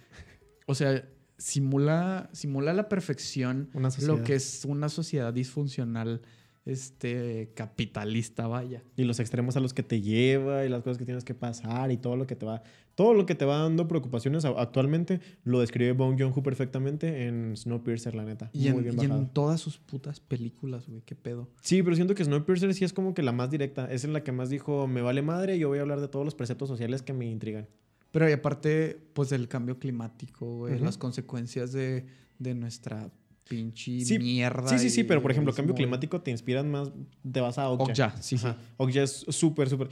O 0.67 0.75
sea, 0.75 1.07
simula, 1.39 2.29
simula 2.33 2.73
a 2.73 2.75
la 2.75 2.89
perfección 2.89 3.71
lo 4.07 4.23
que 4.23 4.35
es 4.35 4.65
una 4.67 4.89
sociedad 4.89 5.33
disfuncional 5.33 6.21
este 6.69 7.51
capitalista, 7.55 8.47
vaya. 8.47 8.83
Y 8.97 9.05
los 9.05 9.21
extremos 9.21 9.57
a 9.57 9.61
los 9.61 9.75
que 9.75 9.83
te 9.83 10.01
lleva 10.01 10.65
y 10.65 10.69
las 10.69 10.83
cosas 10.83 10.99
que 10.99 11.05
tienes 11.05 11.25
que 11.25 11.35
pasar 11.35 11.91
y 11.91 11.97
todo 11.97 12.17
lo 12.17 12.27
que 12.27 12.37
te 12.37 12.47
va... 12.47 12.63
Todo 12.95 13.15
lo 13.15 13.27
que 13.27 13.37
te 13.37 13.45
va 13.45 13.59
dando 13.59 13.87
preocupaciones 13.87 14.45
actualmente 14.45 15.21
lo 15.45 15.61
describe 15.61 15.93
Bong 15.93 16.19
Joon-ho 16.19 16.43
perfectamente 16.43 17.27
en 17.27 17.57
Snowpiercer, 17.57 18.17
la 18.17 18.25
neta. 18.25 18.51
Y, 18.53 18.71
Muy 18.71 18.89
en, 18.89 18.97
bien 18.97 19.13
y 19.13 19.15
en 19.15 19.29
todas 19.29 19.61
sus 19.61 19.79
putas 19.79 20.19
películas, 20.19 20.89
güey, 20.89 21.03
qué 21.03 21.15
pedo. 21.15 21.49
Sí, 21.61 21.85
pero 21.85 21.95
siento 21.95 22.17
que 22.17 22.25
Snowpiercer 22.25 22.75
sí 22.75 22.85
es 22.85 22.93
como 22.93 23.15
que 23.15 23.23
la 23.23 23.31
más 23.31 23.51
directa. 23.51 23.89
Es 23.91 24.03
en 24.03 24.13
la 24.13 24.25
que 24.25 24.33
más 24.33 24.51
dijo, 24.51 24.89
me 24.89 25.01
vale 25.01 25.23
madre, 25.23 25.61
yo 25.61 25.69
voy 25.69 25.79
a 25.79 25.83
hablar 25.83 26.01
de 26.01 26.09
todos 26.09 26.25
los 26.25 26.35
preceptos 26.35 26.69
sociales 26.69 27.03
que 27.03 27.13
me 27.13 27.27
intrigan. 27.27 27.69
Pero 28.11 28.29
y 28.29 28.33
aparte, 28.33 28.99
pues 29.13 29.31
del 29.31 29.47
cambio 29.47 29.79
climático, 29.79 30.59
güey, 30.59 30.79
las 30.81 30.99
consecuencias 30.99 31.73
de, 31.73 32.05
de 32.39 32.55
nuestra 32.55 33.11
pinche 33.49 34.01
Sí, 34.01 34.19
mierda. 34.19 34.69
Sí, 34.69 34.79
sí, 34.79 34.91
sí, 34.91 35.05
pero 35.05 35.23
por 35.23 35.31
ejemplo, 35.31 35.53
cambio 35.53 35.73
egoísmo, 35.73 35.87
climático 35.91 36.21
te 36.21 36.31
inspiran 36.31 36.71
más, 36.71 36.91
te 37.31 37.41
vas 37.41 37.59
a 37.59 37.69
Okja. 37.71 37.85
Okja, 37.85 38.23
sí, 38.23 38.39
sí. 38.39 38.47
Ajá. 38.47 38.59
Okja 38.77 39.03
es 39.03 39.25
súper, 39.29 39.69
súper... 39.69 39.89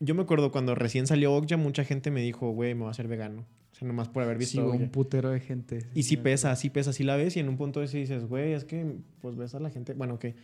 Yo 0.00 0.14
me 0.14 0.22
acuerdo 0.22 0.50
cuando 0.52 0.74
recién 0.74 1.06
salió 1.06 1.32
Okja, 1.34 1.56
mucha 1.56 1.84
gente 1.84 2.10
me 2.10 2.20
dijo, 2.20 2.50
güey, 2.50 2.74
me 2.74 2.80
voy 2.80 2.88
a 2.88 2.90
hacer 2.90 3.08
vegano. 3.08 3.46
O 3.72 3.74
sea, 3.74 3.88
nomás 3.88 4.08
por 4.08 4.22
haber 4.22 4.36
Sí, 4.38 4.40
visto 4.40 4.62
güey, 4.62 4.74
Okja. 4.76 4.84
un 4.84 4.90
putero 4.90 5.30
de 5.30 5.40
gente. 5.40 5.86
Y 5.94 6.02
sí 6.02 6.16
pesa, 6.16 6.54
sí 6.56 6.70
pesa, 6.70 6.92
sí 6.92 7.04
la 7.04 7.16
ves 7.16 7.36
y 7.36 7.40
en 7.40 7.48
un 7.48 7.56
punto 7.56 7.80
de 7.80 7.86
ese 7.86 7.98
dices, 7.98 8.26
güey, 8.26 8.52
es 8.52 8.64
que 8.64 8.96
pues 9.20 9.36
ves 9.36 9.54
a 9.54 9.60
la 9.60 9.70
gente... 9.70 9.94
Bueno, 9.94 10.18
que 10.18 10.34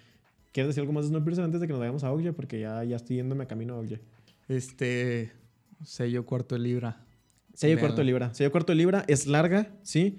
¿Quieres 0.53 0.69
decir 0.69 0.81
algo 0.81 0.93
más 0.93 1.05
de 1.05 1.11
Snowpiercer 1.11 1.45
antes 1.45 1.61
de 1.61 1.67
que 1.67 1.73
nos 1.73 1.81
vayamos 1.81 2.05
a 2.05 2.13
Okja? 2.13 2.33
Porque 2.33 2.59
ya, 2.59 2.83
ya 2.83 2.97
estoy 2.97 3.17
yéndome 3.17 3.47
camino 3.47 3.75
a 3.75 3.81
Okja. 3.81 3.99
Este. 4.49 5.31
Sello 5.85 6.25
cuarto 6.25 6.55
de 6.55 6.61
libra. 6.63 7.05
Sello 7.55 7.79
cuarto 7.79 7.99
de 7.99 8.05
libra. 8.05 8.33
Sello 8.35 8.51
cuarto 8.51 8.73
de 8.73 8.77
libra 8.77 9.05
es 9.09 9.27
larga, 9.27 9.71
sí. 9.83 10.19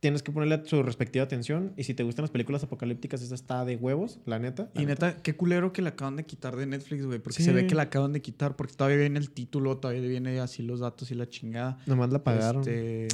Tienes 0.00 0.22
que 0.22 0.32
ponerle 0.32 0.62
su 0.66 0.82
respectiva 0.82 1.24
atención. 1.24 1.72
Y 1.76 1.84
si 1.84 1.92
te 1.94 2.02
gustan 2.02 2.22
las 2.22 2.30
películas 2.30 2.62
apocalípticas, 2.62 3.20
esta 3.20 3.34
está 3.34 3.64
de 3.66 3.76
huevos, 3.76 4.18
la 4.24 4.38
neta. 4.38 4.70
la 4.74 4.82
Y 4.82 4.86
neta, 4.86 5.16
qué 5.22 5.36
culero 5.36 5.72
que 5.74 5.82
la 5.82 5.90
acaban 5.90 6.16
de 6.16 6.24
quitar 6.24 6.56
de 6.56 6.64
Netflix, 6.66 7.04
güey. 7.04 7.18
Porque 7.18 7.38
Sí. 7.38 7.42
se 7.44 7.52
ve 7.52 7.66
que 7.66 7.74
la 7.74 7.82
acaban 7.82 8.12
de 8.14 8.22
quitar. 8.22 8.56
Porque 8.56 8.72
todavía 8.74 8.96
viene 8.96 9.18
el 9.18 9.30
título, 9.30 9.76
todavía 9.76 10.00
viene 10.08 10.40
así 10.40 10.62
los 10.62 10.80
datos 10.80 11.10
y 11.10 11.14
la 11.14 11.28
chingada. 11.28 11.78
Nomás 11.86 12.10
la 12.10 12.24
pagaron. 12.24 12.62
Este, 12.66 13.08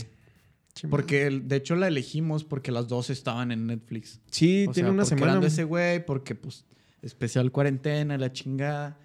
porque 0.90 1.30
de 1.30 1.56
hecho 1.56 1.74
la 1.74 1.88
elegimos 1.88 2.44
porque 2.44 2.70
las 2.70 2.86
dos 2.86 3.10
estaban 3.10 3.50
en 3.50 3.66
Netflix. 3.66 4.20
Sí, 4.30 4.66
O 4.68 4.72
tiene 4.72 4.88
sea, 4.88 4.92
una 4.94 5.04
semana. 5.04 5.44
ese 5.46 5.64
güey, 5.64 6.04
porque 6.04 6.34
pues 6.34 6.64
especial 7.02 7.50
cuarentena, 7.50 8.16
la 8.18 8.32
chingada. 8.32 8.98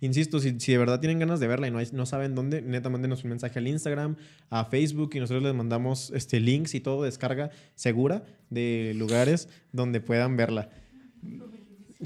Insisto, 0.00 0.38
si, 0.40 0.58
si 0.60 0.72
de 0.72 0.78
verdad 0.78 1.00
tienen 1.00 1.18
ganas 1.18 1.40
de 1.40 1.46
verla 1.48 1.66
y 1.68 1.70
no, 1.70 1.78
hay- 1.78 1.88
no 1.92 2.06
saben 2.06 2.34
dónde, 2.34 2.62
neta, 2.62 2.88
mándenos 2.88 3.24
un 3.24 3.30
mensaje 3.30 3.58
al 3.58 3.66
Instagram, 3.68 4.16
a 4.50 4.64
Facebook 4.66 5.10
y 5.14 5.20
nosotros 5.20 5.42
les 5.42 5.54
mandamos 5.54 6.10
este, 6.14 6.40
links 6.40 6.74
y 6.74 6.80
todo, 6.80 7.02
descarga 7.04 7.50
segura 7.74 8.24
de 8.50 8.92
lugares 8.96 9.48
donde 9.72 10.00
puedan 10.00 10.36
verla. 10.36 10.70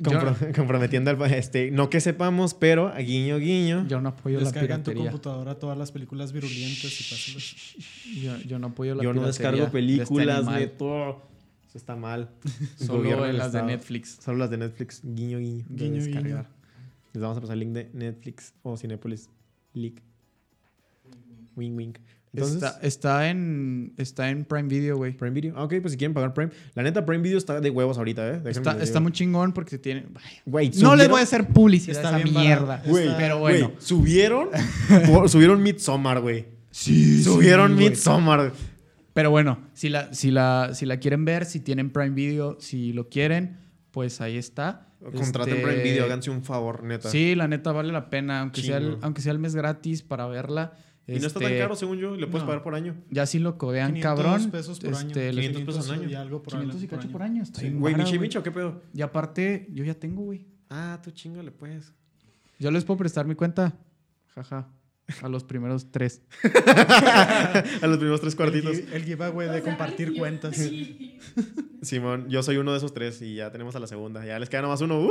Compro- 0.02 0.36
comprometiendo 0.54 1.10
al 1.10 1.32
este, 1.32 1.70
no 1.70 1.88
que 1.88 2.00
sepamos, 2.02 2.52
pero 2.52 2.88
a 2.88 2.98
guiño 2.98 3.38
guiño. 3.38 3.86
Yo 3.88 4.00
no 4.02 4.10
apoyo 4.10 4.38
la 4.38 4.44
Descarga 4.44 4.74
en 4.74 4.82
tu 4.82 4.90
piratería. 4.90 5.10
computadora 5.10 5.54
todas 5.58 5.78
las 5.78 5.90
películas 5.90 6.32
virulentas 6.32 7.00
y 7.00 7.04
pásalas. 7.04 7.54
Yo, 8.22 8.36
yo 8.46 8.58
no 8.58 8.66
apoyo 8.68 8.94
la 8.94 9.02
Yo 9.02 9.14
no 9.14 9.22
piratería 9.22 9.26
descargo 9.26 9.56
de 9.58 9.62
este 9.64 9.72
películas, 9.72 10.46
neto. 10.46 11.28
Eso 11.66 11.78
está 11.78 11.96
mal. 11.96 12.28
Solo 12.78 13.32
las 13.32 13.52
de. 13.52 13.62
Netflix. 13.62 14.18
Solo 14.22 14.38
las 14.38 14.50
de 14.50 14.58
Netflix. 14.58 15.00
Guiño, 15.02 15.38
guiño. 15.38 15.64
de 15.68 15.84
Guiño, 15.84 16.04
guiño. 16.04 16.46
Les 17.16 17.22
vamos 17.22 17.38
a 17.38 17.40
pasar 17.40 17.54
el 17.54 17.60
link 17.60 17.72
de 17.72 17.88
Netflix 17.94 18.52
o 18.62 18.76
Cinepolis 18.76 19.30
Leak. 19.72 20.02
Wing, 21.56 21.74
wing. 21.74 21.92
Entonces, 22.34 22.56
está, 22.56 22.78
está 22.82 23.30
en 23.30 23.94
está 23.96 24.28
en 24.28 24.44
Prime 24.44 24.68
Video, 24.68 24.98
güey. 24.98 25.16
Prime 25.16 25.32
Video. 25.32 25.54
Ah, 25.56 25.64
ok, 25.64 25.76
pues 25.80 25.92
si 25.92 25.96
quieren 25.96 26.12
pagar 26.12 26.34
Prime. 26.34 26.52
La 26.74 26.82
neta, 26.82 27.06
Prime 27.06 27.22
Video 27.22 27.38
está 27.38 27.58
de 27.62 27.70
huevos 27.70 27.96
ahorita, 27.96 28.28
¿eh? 28.28 28.42
Está, 28.44 28.76
está 28.82 29.00
muy 29.00 29.12
chingón 29.12 29.54
porque 29.54 29.70
se 29.70 29.78
tiene. 29.78 30.04
Güey, 30.44 30.72
No 30.78 30.94
les 30.94 31.08
voy 31.08 31.20
a 31.20 31.22
hacer 31.22 31.48
publicidad 31.48 31.96
Está 31.96 32.14
a 32.16 32.20
esa 32.20 32.38
mierda. 32.38 32.82
Güey, 32.84 33.06
Está- 33.06 33.16
pero 33.16 33.38
bueno. 33.38 33.72
subieron. 33.78 34.50
subieron 35.28 35.62
Midsommar, 35.62 36.20
güey. 36.20 36.44
Sí, 36.70 37.22
Subieron 37.24 37.76
güey. 37.76 37.88
Midsommar. 37.88 38.52
Pero 39.14 39.30
bueno, 39.30 39.58
si 39.72 39.88
la, 39.88 40.12
si, 40.12 40.30
la, 40.30 40.74
si 40.74 40.84
la 40.84 40.98
quieren 40.98 41.24
ver, 41.24 41.46
si 41.46 41.60
tienen 41.60 41.88
Prime 41.88 42.10
Video, 42.10 42.58
si 42.60 42.92
lo 42.92 43.08
quieren, 43.08 43.56
pues 43.90 44.20
ahí 44.20 44.36
está. 44.36 44.85
Contraten 45.00 45.54
Este, 45.56 45.66
Prime 45.66 45.82
Video, 45.82 46.04
háganse 46.04 46.30
un 46.30 46.42
favor, 46.42 46.82
neta. 46.82 47.10
Sí, 47.10 47.34
la 47.34 47.46
neta 47.48 47.72
vale 47.72 47.92
la 47.92 48.08
pena, 48.10 48.40
aunque 48.40 48.62
sea, 48.62 48.78
el, 48.78 48.98
aunque 49.02 49.20
sea 49.20 49.32
el 49.32 49.38
mes 49.38 49.54
gratis 49.54 50.02
para 50.02 50.26
verla. 50.26 50.72
Y 51.06 51.20
no 51.20 51.26
está 51.28 51.38
tan 51.38 51.48
Este, 51.52 51.58
caro, 51.60 51.76
según 51.76 51.98
yo. 51.98 52.16
Le 52.16 52.26
puedes 52.26 52.42
no. 52.42 52.46
pagar 52.48 52.64
por 52.64 52.74
año. 52.74 52.96
Ya 53.10 53.26
si 53.26 53.38
lo 53.38 53.58
codean 53.58 53.92
500 53.94 54.02
cabrón. 54.24 54.50
pesos 54.50 54.80
por 54.80 54.94
año. 54.94 55.06
este, 55.06 55.32
les- 55.32 55.46
500 55.46 55.74
pesos 55.76 55.90
al 55.90 56.00
año. 56.00 56.08
y 56.10 56.14
algo 56.14 56.42
por 56.42 56.52
500 56.54 56.80
y 56.80 56.84
año. 56.84 56.90
cacho 56.96 57.08
por 57.12 57.22
año. 57.22 57.42
Está 57.44 57.60
bien 57.60 57.78
Güey, 57.78 57.94
Michi. 57.94 58.18
Micho, 58.18 58.42
¿qué 58.42 58.50
pedo? 58.50 58.82
Y 58.92 59.02
aparte, 59.02 59.68
yo 59.70 59.84
ya 59.84 59.94
tengo, 59.94 60.22
güey. 60.22 60.46
Ah, 60.68 60.98
tú 61.04 61.12
chingale, 61.12 61.52
pues. 61.52 61.94
Yo 62.58 62.70
les 62.72 62.84
puedo 62.84 62.98
prestar 62.98 63.24
mi 63.26 63.36
cuenta. 63.36 63.74
Jaja. 64.34 64.68
A 65.22 65.28
los 65.28 65.44
primeros 65.44 65.90
tres. 65.92 66.22
A 66.42 67.86
los 67.86 67.98
primeros 67.98 68.20
tres 68.20 68.32
El, 68.32 68.36
cuartitos. 68.36 68.76
gi- 68.76 68.86
el 68.92 69.04
giveaway 69.04 69.48
de 69.48 69.62
compartir 69.62 70.16
cuentas. 70.16 70.56
Simón, 71.82 72.28
yo 72.28 72.42
soy 72.42 72.56
uno 72.56 72.72
de 72.72 72.78
esos 72.78 72.92
tres 72.92 73.20
y 73.22 73.36
ya 73.36 73.50
tenemos 73.52 73.76
a 73.76 73.80
la 73.80 73.86
segunda. 73.86 74.24
Ya 74.24 74.38
les 74.38 74.48
queda 74.48 74.62
nomás 74.62 74.80
uno. 74.80 75.00
¡Uh! 75.00 75.10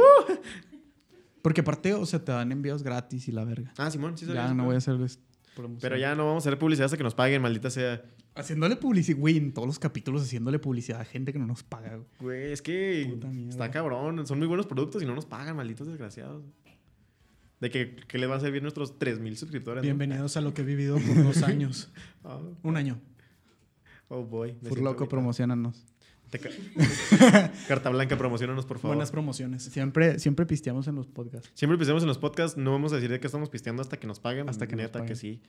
Porque 1.41 1.61
aparte, 1.61 1.93
o 1.93 2.05
sea, 2.05 2.23
te 2.23 2.31
dan 2.31 2.51
envíos 2.51 2.83
gratis 2.83 3.27
y 3.27 3.31
la 3.31 3.45
verga. 3.45 3.73
Ah, 3.77 3.89
Simón, 3.91 4.17
sí 4.17 4.25
ya 4.25 4.47
no 4.49 4.53
pero- 4.55 4.65
voy 4.65 4.75
a 4.75 4.77
hacerles 4.79 5.19
promoción. 5.55 5.79
Pero 5.81 5.97
ya 5.97 6.15
no 6.15 6.25
vamos 6.25 6.45
a 6.45 6.49
hacer 6.49 6.59
publicidad 6.59 6.85
hasta 6.85 6.97
que 6.97 7.03
nos 7.03 7.15
paguen, 7.15 7.41
maldita 7.41 7.69
sea. 7.69 8.03
Haciéndole 8.35 8.75
publicidad, 8.75 9.17
güey, 9.17 9.37
en 9.37 9.53
todos 9.53 9.65
los 9.67 9.79
capítulos 9.79 10.23
haciéndole 10.23 10.59
publicidad 10.59 10.99
a 10.99 11.05
gente 11.05 11.31
que 11.31 11.39
no 11.39 11.47
nos 11.47 11.63
paga, 11.63 11.95
güey. 11.95 12.07
Güey, 12.19 12.51
es 12.51 12.61
que 12.61 13.07
Puta 13.09 13.27
mierda. 13.29 13.51
está 13.51 13.71
cabrón. 13.71 14.27
Son 14.27 14.37
muy 14.39 14.47
buenos 14.47 14.65
productos 14.65 15.01
y 15.01 15.05
no 15.05 15.15
nos 15.15 15.25
pagan, 15.25 15.55
malditos 15.55 15.87
desgraciados. 15.87 16.43
De 17.65 17.71
que, 17.71 17.95
que 17.95 18.19
les 18.19 18.29
va 18.29 18.35
a 18.35 18.39
servir 18.39 18.61
nuestros 18.61 18.99
3000 18.99 19.37
suscriptores. 19.37 19.81
¿no? 19.81 19.85
Bienvenidos 19.87 20.37
a 20.37 20.41
lo 20.41 20.53
que 20.53 20.61
he 20.61 20.65
vivido 20.65 20.97
por 21.07 21.23
dos 21.23 21.41
años. 21.41 21.91
Ah, 22.23 22.39
Un 22.61 22.77
año. 22.77 22.99
oh 24.07 24.23
boy. 24.23 24.49
me 24.49 24.53
Por 24.53 24.61
siento 24.69 24.81
loco, 24.83 24.99
ahorita. 24.99 25.09
promocionanos. 25.09 25.83
Carta 27.67 27.89
blanca, 27.89 28.17
promocionanos, 28.19 28.65
por 28.67 28.77
favor. 28.77 28.95
Buenas 28.95 29.09
promociones. 29.09 29.63
Siempre, 29.63 30.19
siempre 30.19 30.45
pisteamos 30.45 30.87
en 30.87 30.93
los 30.95 31.07
podcasts. 31.07 31.49
Siempre 31.55 31.77
pisamos 31.79 32.03
en 32.03 32.07
los 32.07 32.19
podcasts. 32.19 32.55
No 32.55 32.71
vamos 32.71 32.91
a 32.91 32.95
decir 32.97 33.09
de 33.09 33.19
que 33.19 33.25
estamos 33.25 33.49
pisteando 33.49 33.81
hasta 33.81 33.97
que 33.97 34.05
nos 34.05 34.19
paguen. 34.19 34.47
Hasta 34.47 34.67
que 34.67 34.75
nos 34.75 34.83
Neta 34.83 34.99
que 34.99 35.03
paguen. 35.03 35.15
sí. 35.15 35.41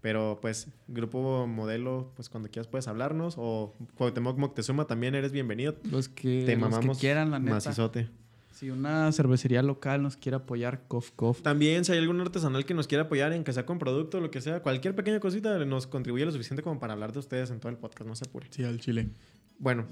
Pero 0.00 0.38
pues, 0.40 0.68
grupo 0.86 1.46
modelo, 1.48 2.12
pues 2.14 2.28
cuando 2.28 2.50
quieras 2.50 2.68
puedes 2.68 2.86
hablarnos. 2.86 3.34
O 3.36 3.74
Cuauhtémoc 3.96 4.38
Moctezuma 4.38 4.86
también 4.86 5.14
eres 5.16 5.32
bienvenido. 5.32 5.76
Los 5.90 6.08
que, 6.08 6.22
Te 6.22 6.38
los 6.40 6.46
que 6.46 6.56
mamamos 6.56 6.98
quieran, 6.98 7.30
la 7.32 7.38
neta. 7.40 7.54
macizote. 7.54 8.10
Si 8.54 8.70
una 8.70 9.10
cervecería 9.10 9.62
local 9.62 10.00
nos 10.00 10.16
quiere 10.16 10.36
apoyar, 10.36 10.86
cof, 10.86 11.10
cof. 11.16 11.42
También 11.42 11.84
si 11.84 11.90
hay 11.90 11.98
algún 11.98 12.20
artesanal 12.20 12.64
que 12.64 12.72
nos 12.72 12.86
quiera 12.86 13.04
apoyar 13.04 13.32
en 13.32 13.42
que 13.42 13.52
sea 13.52 13.66
con 13.66 13.80
producto, 13.80 14.20
lo 14.20 14.30
que 14.30 14.40
sea, 14.40 14.62
cualquier 14.62 14.94
pequeña 14.94 15.18
cosita 15.18 15.58
nos 15.64 15.88
contribuye 15.88 16.24
lo 16.24 16.30
suficiente 16.30 16.62
como 16.62 16.78
para 16.78 16.92
hablar 16.92 17.12
de 17.12 17.18
ustedes 17.18 17.50
en 17.50 17.58
todo 17.58 17.70
el 17.70 17.78
podcast, 17.78 18.06
no 18.06 18.14
se 18.14 18.26
apure. 18.28 18.46
Sí, 18.50 18.62
al 18.62 18.78
chile. 18.78 19.08
Bueno, 19.58 19.88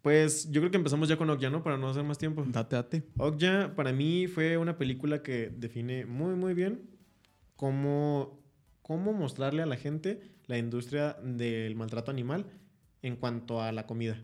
pues 0.00 0.48
yo 0.52 0.60
creo 0.60 0.70
que 0.70 0.76
empezamos 0.76 1.08
ya 1.08 1.16
con 1.16 1.28
Okja, 1.28 1.50
¿no? 1.50 1.64
Para 1.64 1.76
no 1.76 1.88
hacer 1.88 2.04
más 2.04 2.16
tiempo. 2.16 2.44
Date, 2.46 2.76
date. 2.76 3.02
Okja 3.16 3.74
para 3.74 3.92
mí 3.92 4.28
fue 4.28 4.58
una 4.58 4.78
película 4.78 5.20
que 5.24 5.50
define 5.50 6.06
muy 6.06 6.36
muy 6.36 6.54
bien 6.54 6.82
cómo, 7.56 8.40
cómo 8.82 9.12
mostrarle 9.12 9.62
a 9.62 9.66
la 9.66 9.76
gente 9.76 10.20
la 10.46 10.56
industria 10.56 11.16
del 11.20 11.74
maltrato 11.74 12.12
animal 12.12 12.46
en 13.02 13.16
cuanto 13.16 13.60
a 13.60 13.72
la 13.72 13.88
comida. 13.88 14.22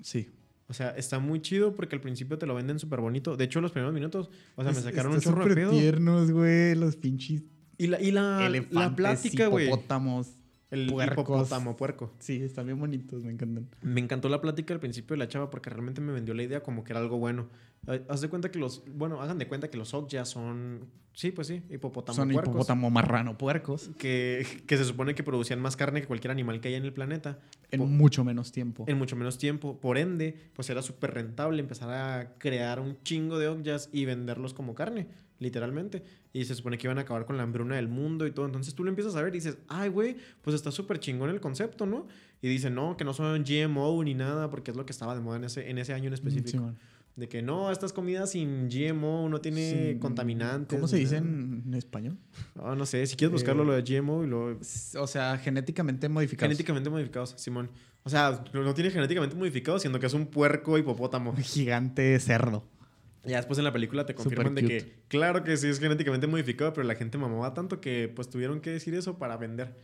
Sí. 0.00 0.30
O 0.70 0.72
sea, 0.72 0.90
está 0.90 1.18
muy 1.18 1.42
chido 1.42 1.74
porque 1.74 1.96
al 1.96 2.00
principio 2.00 2.38
te 2.38 2.46
lo 2.46 2.54
venden 2.54 2.78
súper 2.78 3.00
bonito. 3.00 3.36
De 3.36 3.44
hecho, 3.44 3.60
los 3.60 3.72
primeros 3.72 3.92
minutos, 3.92 4.30
o 4.54 4.62
sea, 4.62 4.70
me 4.72 4.78
Es- 4.78 4.84
sacaron 4.84 5.12
un 5.12 5.20
chorro 5.20 5.46
de 5.48 5.54
pedo. 5.54 5.72
tiernos, 5.72 6.30
güey. 6.30 6.76
Los 6.76 6.94
pinches 6.96 7.42
Y 7.76 7.88
la, 7.88 8.00
y 8.00 8.12
la, 8.12 8.48
la 8.70 8.94
plática, 8.94 9.48
güey. 9.48 9.66
hipopótamos. 9.66 10.36
El 10.70 10.86
Puercos. 10.86 11.24
hipopótamo 11.24 11.76
puerco. 11.76 12.12
Sí, 12.20 12.42
están 12.42 12.66
bien 12.66 12.78
bonitos, 12.78 13.24
me 13.24 13.32
encantan. 13.32 13.66
Me 13.82 14.00
encantó 14.00 14.28
la 14.28 14.40
plática 14.40 14.72
al 14.72 14.78
principio 14.80 15.14
de 15.14 15.18
la 15.18 15.26
chava 15.28 15.50
porque 15.50 15.68
realmente 15.68 16.00
me 16.00 16.12
vendió 16.12 16.32
la 16.32 16.42
idea 16.44 16.62
como 16.62 16.84
que 16.84 16.92
era 16.92 17.00
algo 17.00 17.18
bueno. 17.18 17.48
Eh, 17.88 18.04
Haz 18.08 18.20
de 18.20 18.28
cuenta 18.28 18.50
que 18.52 18.58
los, 18.60 18.84
bueno, 18.94 19.20
hagan 19.20 19.38
de 19.38 19.48
cuenta 19.48 19.68
que 19.68 19.76
los 19.76 19.94
Okja 19.94 20.24
son, 20.24 20.86
sí, 21.12 21.32
pues 21.32 21.48
sí, 21.48 21.62
hipopótamo 21.70 22.14
Son 22.14 22.28
puercos. 22.30 22.50
hipopótamo 22.52 22.88
marrano 22.90 23.36
puercos. 23.36 23.90
Que, 23.98 24.46
que 24.68 24.76
se 24.76 24.84
supone 24.84 25.14
que 25.16 25.24
producían 25.24 25.60
más 25.60 25.76
carne 25.76 26.02
que 26.02 26.06
cualquier 26.06 26.30
animal 26.30 26.60
que 26.60 26.68
haya 26.68 26.76
en 26.76 26.84
el 26.84 26.92
planeta. 26.92 27.40
En 27.72 27.80
Po- 27.80 27.86
mucho 27.86 28.22
menos 28.24 28.52
tiempo. 28.52 28.84
en 28.86 28.96
mucho 28.96 29.16
menos 29.16 29.38
tiempo. 29.38 29.80
Por 29.80 29.98
ende, 29.98 30.36
pues 30.54 30.70
era 30.70 30.82
súper 30.82 31.14
rentable 31.14 31.58
empezar 31.60 31.90
a 31.90 32.34
crear 32.38 32.78
un 32.78 32.96
chingo 33.02 33.38
de 33.40 33.48
Okjas 33.48 33.88
y 33.92 34.04
venderlos 34.04 34.54
como 34.54 34.74
carne, 34.76 35.08
literalmente. 35.40 36.04
Y 36.32 36.44
se 36.44 36.54
supone 36.54 36.78
que 36.78 36.86
iban 36.86 36.98
a 36.98 37.02
acabar 37.02 37.26
con 37.26 37.36
la 37.36 37.42
hambruna 37.42 37.76
del 37.76 37.88
mundo 37.88 38.26
y 38.26 38.30
todo. 38.30 38.46
Entonces 38.46 38.74
tú 38.74 38.84
lo 38.84 38.90
empiezas 38.90 39.16
a 39.16 39.22
ver 39.22 39.34
y 39.34 39.38
dices, 39.38 39.58
ay, 39.68 39.88
güey, 39.88 40.16
pues 40.42 40.54
está 40.54 40.70
súper 40.70 41.00
chingón 41.00 41.28
el 41.30 41.40
concepto, 41.40 41.86
¿no? 41.86 42.06
Y 42.40 42.48
dicen, 42.48 42.74
no, 42.74 42.96
que 42.96 43.04
no 43.04 43.12
son 43.12 43.44
GMO 43.44 44.02
ni 44.04 44.14
nada, 44.14 44.48
porque 44.48 44.70
es 44.70 44.76
lo 44.76 44.86
que 44.86 44.92
estaba 44.92 45.14
de 45.14 45.20
moda 45.20 45.38
en 45.38 45.44
ese, 45.44 45.68
en 45.68 45.78
ese 45.78 45.92
año 45.92 46.06
en 46.06 46.14
específico. 46.14 46.48
Sí, 46.50 46.58
man. 46.58 46.78
De 47.16 47.28
que 47.28 47.42
no, 47.42 47.70
estas 47.72 47.92
comidas 47.92 48.30
sin 48.30 48.68
GMO 48.70 49.28
no 49.28 49.40
tiene 49.40 49.98
contaminantes. 50.00 50.78
¿Cómo 50.78 50.86
se 50.86 50.96
dice 50.96 51.20
nada". 51.20 51.32
en, 51.32 51.64
en 51.66 51.74
español? 51.74 52.16
Ah, 52.54 52.74
no 52.78 52.86
sé, 52.86 53.04
si 53.06 53.16
quieres 53.16 53.32
buscarlo 53.32 53.64
Eh, 53.64 53.66
lo 53.66 53.72
de 53.74 53.82
GMO 53.82 54.24
y 54.24 54.28
lo... 54.28 54.58
O 54.98 55.06
sea, 55.06 55.36
genéticamente 55.36 56.08
modificados. 56.08 56.48
Genéticamente 56.48 56.88
modificados, 56.88 57.34
Simón. 57.36 57.68
O 58.04 58.08
sea, 58.08 58.42
no 58.54 58.72
tiene 58.72 58.90
genéticamente 58.90 59.36
modificado, 59.36 59.78
siendo 59.78 59.98
que 59.98 60.06
es 60.06 60.14
un 60.14 60.26
puerco 60.26 60.78
hipopótamo. 60.78 61.34
Gigante 61.42 62.18
cerdo. 62.20 62.64
Ya 63.24 63.36
después 63.36 63.58
en 63.58 63.64
la 63.64 63.72
película 63.72 64.06
te 64.06 64.14
confirman 64.14 64.54
de 64.54 64.64
que, 64.64 64.94
claro 65.08 65.44
que 65.44 65.56
sí 65.56 65.68
es 65.68 65.78
genéticamente 65.78 66.26
modificado, 66.26 66.72
pero 66.72 66.86
la 66.86 66.94
gente 66.94 67.18
mamaba 67.18 67.52
tanto 67.52 67.80
que 67.80 68.10
pues 68.14 68.30
tuvieron 68.30 68.60
que 68.60 68.70
decir 68.70 68.94
eso 68.94 69.18
para 69.18 69.36
vender. 69.36 69.74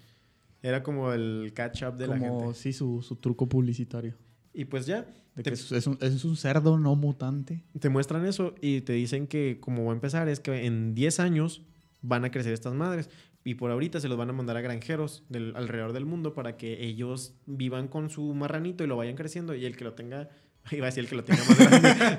Era 0.63 0.83
como 0.83 1.13
el 1.13 1.53
catch-up 1.55 1.97
de 1.97 2.07
la 2.07 2.19
Como, 2.19 2.41
gente. 2.47 2.55
sí, 2.59 2.73
su, 2.73 3.03
su 3.03 3.17
truco 3.17 3.49
publicitario. 3.49 4.15
Y 4.55 4.65
pues 4.65 4.87
ya, 4.87 5.03
De 5.35 5.43
te, 5.43 5.51
que 5.51 5.55
es, 5.55 5.71
es 5.71 5.87
un, 5.87 5.99
es 6.01 6.25
un 6.25 6.37
cerdo 6.37 6.79
no 6.79 6.97
mutante. 6.97 7.63
te 7.79 7.91
muestran 7.91 8.25
eso 8.25 8.55
y 8.63 8.81
te 8.81 8.95
dicen 8.95 9.27
que 9.27 9.59
como 9.61 9.85
va 9.85 9.91
a 9.93 9.95
empezar 9.95 10.29
es 10.31 10.41
que 10.41 10.65
en 10.65 10.95
10 10.95 11.21
años 11.21 11.63
van 12.01 12.25
a 12.25 12.31
crecer 12.31 12.55
estas 12.55 12.73
madres. 12.73 13.11
Y 13.45 13.55
por 13.55 13.71
ahorita 13.71 14.01
se 14.01 14.09
los 14.09 14.17
van 14.19 14.31
a 14.31 14.33
mandar 14.33 14.57
a 14.57 14.61
granjeros 14.63 15.23
del, 15.29 15.55
alrededor 15.55 15.93
del 15.93 16.05
mundo 16.07 16.33
para 16.35 16.57
que 16.57 16.85
ellos 16.85 17.35
vivan 17.45 17.87
con 17.87 18.09
su 18.11 18.35
marranito 18.35 18.83
y 18.83 18.89
lo 18.89 18.97
vayan 18.97 19.15
creciendo. 19.15 19.55
Y 19.55 19.67
el 19.67 19.77
que 19.77 19.85
lo 19.85 19.93
tenga, 19.93 20.31
iba 20.73 20.87
a 20.87 20.91
decir 20.91 21.05
el 21.05 21.09
que 21.09 21.17
lo 21.17 21.25
tenga 21.25 21.45
más 21.45 21.59
grande. 21.59 22.19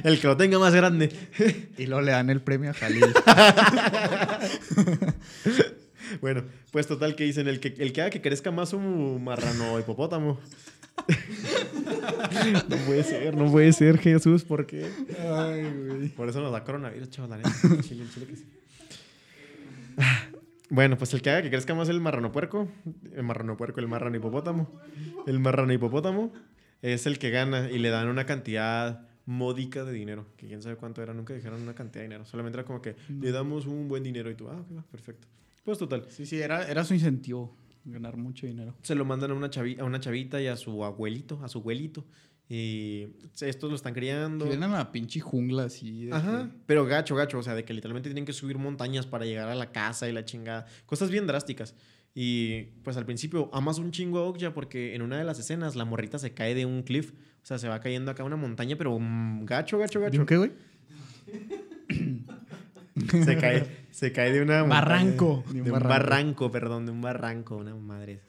el 0.04 0.20
que 0.20 0.26
lo 0.26 0.36
tenga 0.36 0.58
más 0.58 0.74
grande. 0.74 1.12
Y 1.78 1.86
luego 1.86 2.02
le 2.02 2.12
dan 2.12 2.30
el 2.30 2.40
premio 2.40 2.70
a 2.70 2.74
Jalil. 2.74 3.04
Bueno, 6.20 6.44
pues 6.70 6.86
total 6.86 7.16
que 7.16 7.24
dicen 7.24 7.48
el 7.48 7.60
que, 7.60 7.74
el 7.78 7.92
que 7.92 8.02
haga 8.02 8.10
que 8.10 8.20
crezca 8.20 8.50
más 8.50 8.72
un 8.72 9.24
marrano 9.24 9.78
hipopótamo. 9.80 10.38
no 12.68 12.76
puede 12.86 13.02
ser, 13.02 13.36
no 13.36 13.50
puede 13.50 13.72
ser, 13.72 13.98
Jesús, 13.98 14.44
¿por 14.44 14.66
qué? 14.66 14.86
Ay, 15.18 15.64
güey. 15.64 16.08
Por 16.10 16.28
eso 16.28 16.40
nos 16.40 16.52
da 16.52 16.62
coronavirus, 16.62 17.08
sí. 17.82 18.46
Bueno, 20.68 20.96
pues 20.98 21.12
el 21.14 21.22
que 21.22 21.30
haga 21.30 21.42
que 21.42 21.50
crezca 21.50 21.74
más 21.74 21.88
el 21.88 22.00
marrano 22.00 22.30
puerco, 22.32 22.68
el 23.14 23.22
marrano 23.22 23.56
puerco, 23.56 23.80
el 23.80 23.88
marrano 23.88 24.16
hipopótamo, 24.16 24.70
el 25.26 25.40
marrano 25.40 25.72
hipopótamo 25.72 26.32
es 26.92 27.06
el 27.06 27.18
que 27.18 27.30
gana 27.30 27.70
y 27.70 27.78
le 27.78 27.88
dan 27.90 28.08
una 28.08 28.26
cantidad 28.26 29.06
módica 29.26 29.84
de 29.84 29.92
dinero, 29.92 30.26
que 30.36 30.46
quién 30.46 30.62
sabe 30.62 30.76
cuánto 30.76 31.02
era, 31.02 31.14
nunca 31.14 31.32
dijeron 31.32 31.62
una 31.62 31.74
cantidad 31.74 32.00
de 32.02 32.08
dinero, 32.08 32.26
solamente 32.26 32.58
era 32.58 32.64
como 32.66 32.82
que 32.82 32.94
le 33.20 33.32
damos 33.32 33.66
un 33.66 33.88
buen 33.88 34.02
dinero 34.02 34.30
y 34.30 34.34
tú, 34.34 34.48
ah, 34.48 34.60
ok, 34.60 34.84
perfecto. 34.90 35.26
Pues 35.64 35.78
total, 35.78 36.04
Sí, 36.10 36.26
sí, 36.26 36.38
era, 36.40 36.68
era 36.68 36.84
su 36.84 36.92
incentivo. 36.94 37.56
Ganar 37.86 38.16
mucho 38.16 38.46
dinero. 38.46 38.74
se 38.82 38.94
lo 38.94 39.04
mandan 39.04 39.30
a 39.30 39.34
una, 39.34 39.50
chavi- 39.50 39.78
a 39.78 39.84
una 39.84 39.98
chavita 40.00 40.40
y 40.40 40.46
a 40.46 40.56
su 40.56 40.84
abuelito, 40.84 41.40
a 41.42 41.48
su 41.48 41.58
abuelito, 41.58 42.04
y 42.48 43.06
estos 43.40 43.70
lo 43.70 43.76
están 43.76 43.94
criando. 43.94 44.44
Que 44.44 44.50
vienen 44.50 44.70
a 44.72 44.78
la 44.78 44.92
pinche 44.92 45.20
jungla 45.20 45.64
así. 45.64 46.10
Ajá, 46.10 46.44
que- 46.50 46.58
pero 46.66 46.84
gacho, 46.84 47.14
gacho, 47.14 47.38
o 47.38 47.42
sea, 47.42 47.54
de 47.54 47.64
que 47.64 47.72
literalmente 47.74 48.08
tienen 48.10 48.24
que 48.26 48.32
subir 48.34 48.58
montañas 48.58 49.06
para 49.06 49.24
llegar 49.24 49.48
a 49.48 49.54
la 49.54 49.72
casa 49.72 50.08
y 50.08 50.12
la 50.12 50.24
chingada. 50.26 50.66
Cosas 50.86 51.10
bien 51.10 51.26
drásticas. 51.26 51.74
Y 52.14 52.62
pues 52.84 52.96
al 52.96 53.04
principio 53.06 53.50
amas 53.52 53.78
un 53.78 53.90
chingo 53.90 54.18
a 54.20 54.22
Okja 54.28 54.54
porque 54.54 54.94
en 54.94 55.02
una 55.02 55.18
de 55.18 55.24
las 55.24 55.38
escenas 55.40 55.74
la 55.74 55.84
morrita 55.84 56.18
se 56.18 56.32
cae 56.32 56.54
de 56.54 56.64
un 56.64 56.82
cliff. 56.84 57.12
O 57.42 57.46
sea, 57.46 57.58
se 57.58 57.68
va 57.68 57.80
cayendo 57.80 58.10
acá 58.10 58.22
una 58.24 58.36
montaña, 58.36 58.76
pero 58.76 58.96
mm, 58.98 59.44
gacho, 59.44 59.78
gacho, 59.78 59.98
¿De 60.00 60.06
gacho. 60.10 60.24
qué, 60.26 60.36
güey? 60.36 60.52
Se 63.24 63.36
cae, 63.36 63.66
se 63.90 64.12
cae 64.12 64.32
de 64.32 64.40
una 64.42 64.60
montaña- 64.60 64.80
Barranco. 64.80 65.44
De 65.52 65.62
un 65.72 65.80
barranco. 65.80 66.50
perdón, 66.50 66.86
de 66.86 66.92
un 66.92 67.00
barranco, 67.00 67.56
una 67.56 67.74
madre. 67.74 68.20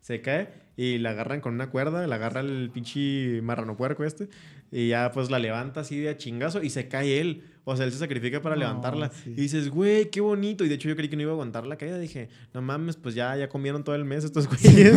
Se 0.00 0.20
cae 0.20 0.48
y 0.76 0.98
la 0.98 1.10
agarran 1.10 1.40
con 1.40 1.54
una 1.54 1.70
cuerda, 1.70 2.06
la 2.06 2.16
agarra 2.16 2.40
el 2.40 2.70
pinche 2.72 3.40
marrano 3.42 3.76
puerco 3.76 4.04
este, 4.04 4.28
y 4.72 4.88
ya 4.88 5.10
pues 5.12 5.30
la 5.30 5.38
levanta 5.38 5.80
así 5.80 5.98
de 5.98 6.08
a 6.08 6.16
chingazo 6.16 6.62
y 6.62 6.70
se 6.70 6.88
cae 6.88 7.20
él. 7.20 7.44
O 7.70 7.76
sea, 7.76 7.84
él 7.86 7.92
se 7.92 7.98
sacrifica 7.98 8.40
para 8.40 8.54
No, 8.54 8.60
levantarla. 8.60 9.10
sí. 9.10 9.30
Y 9.30 9.40
dices, 9.42 9.68
güey, 9.68 10.10
qué 10.10 10.20
bonito. 10.20 10.64
Y 10.64 10.68
de 10.68 10.76
hecho 10.76 10.88
yo 10.88 10.96
creí 10.96 11.08
que 11.08 11.16
no 11.16 11.22
iba 11.22 11.32
a 11.32 11.34
aguantar 11.34 11.66
la 11.66 11.76
caída. 11.76 11.98
Dije, 11.98 12.28
no 12.54 12.62
mames, 12.62 12.96
pues 12.96 13.14
ya, 13.14 13.36
ya 13.36 13.48
comieron 13.48 13.84
todo 13.84 13.94
el 13.94 14.04
mes 14.04 14.24
estos 14.24 14.48
güeyes. 14.48 14.96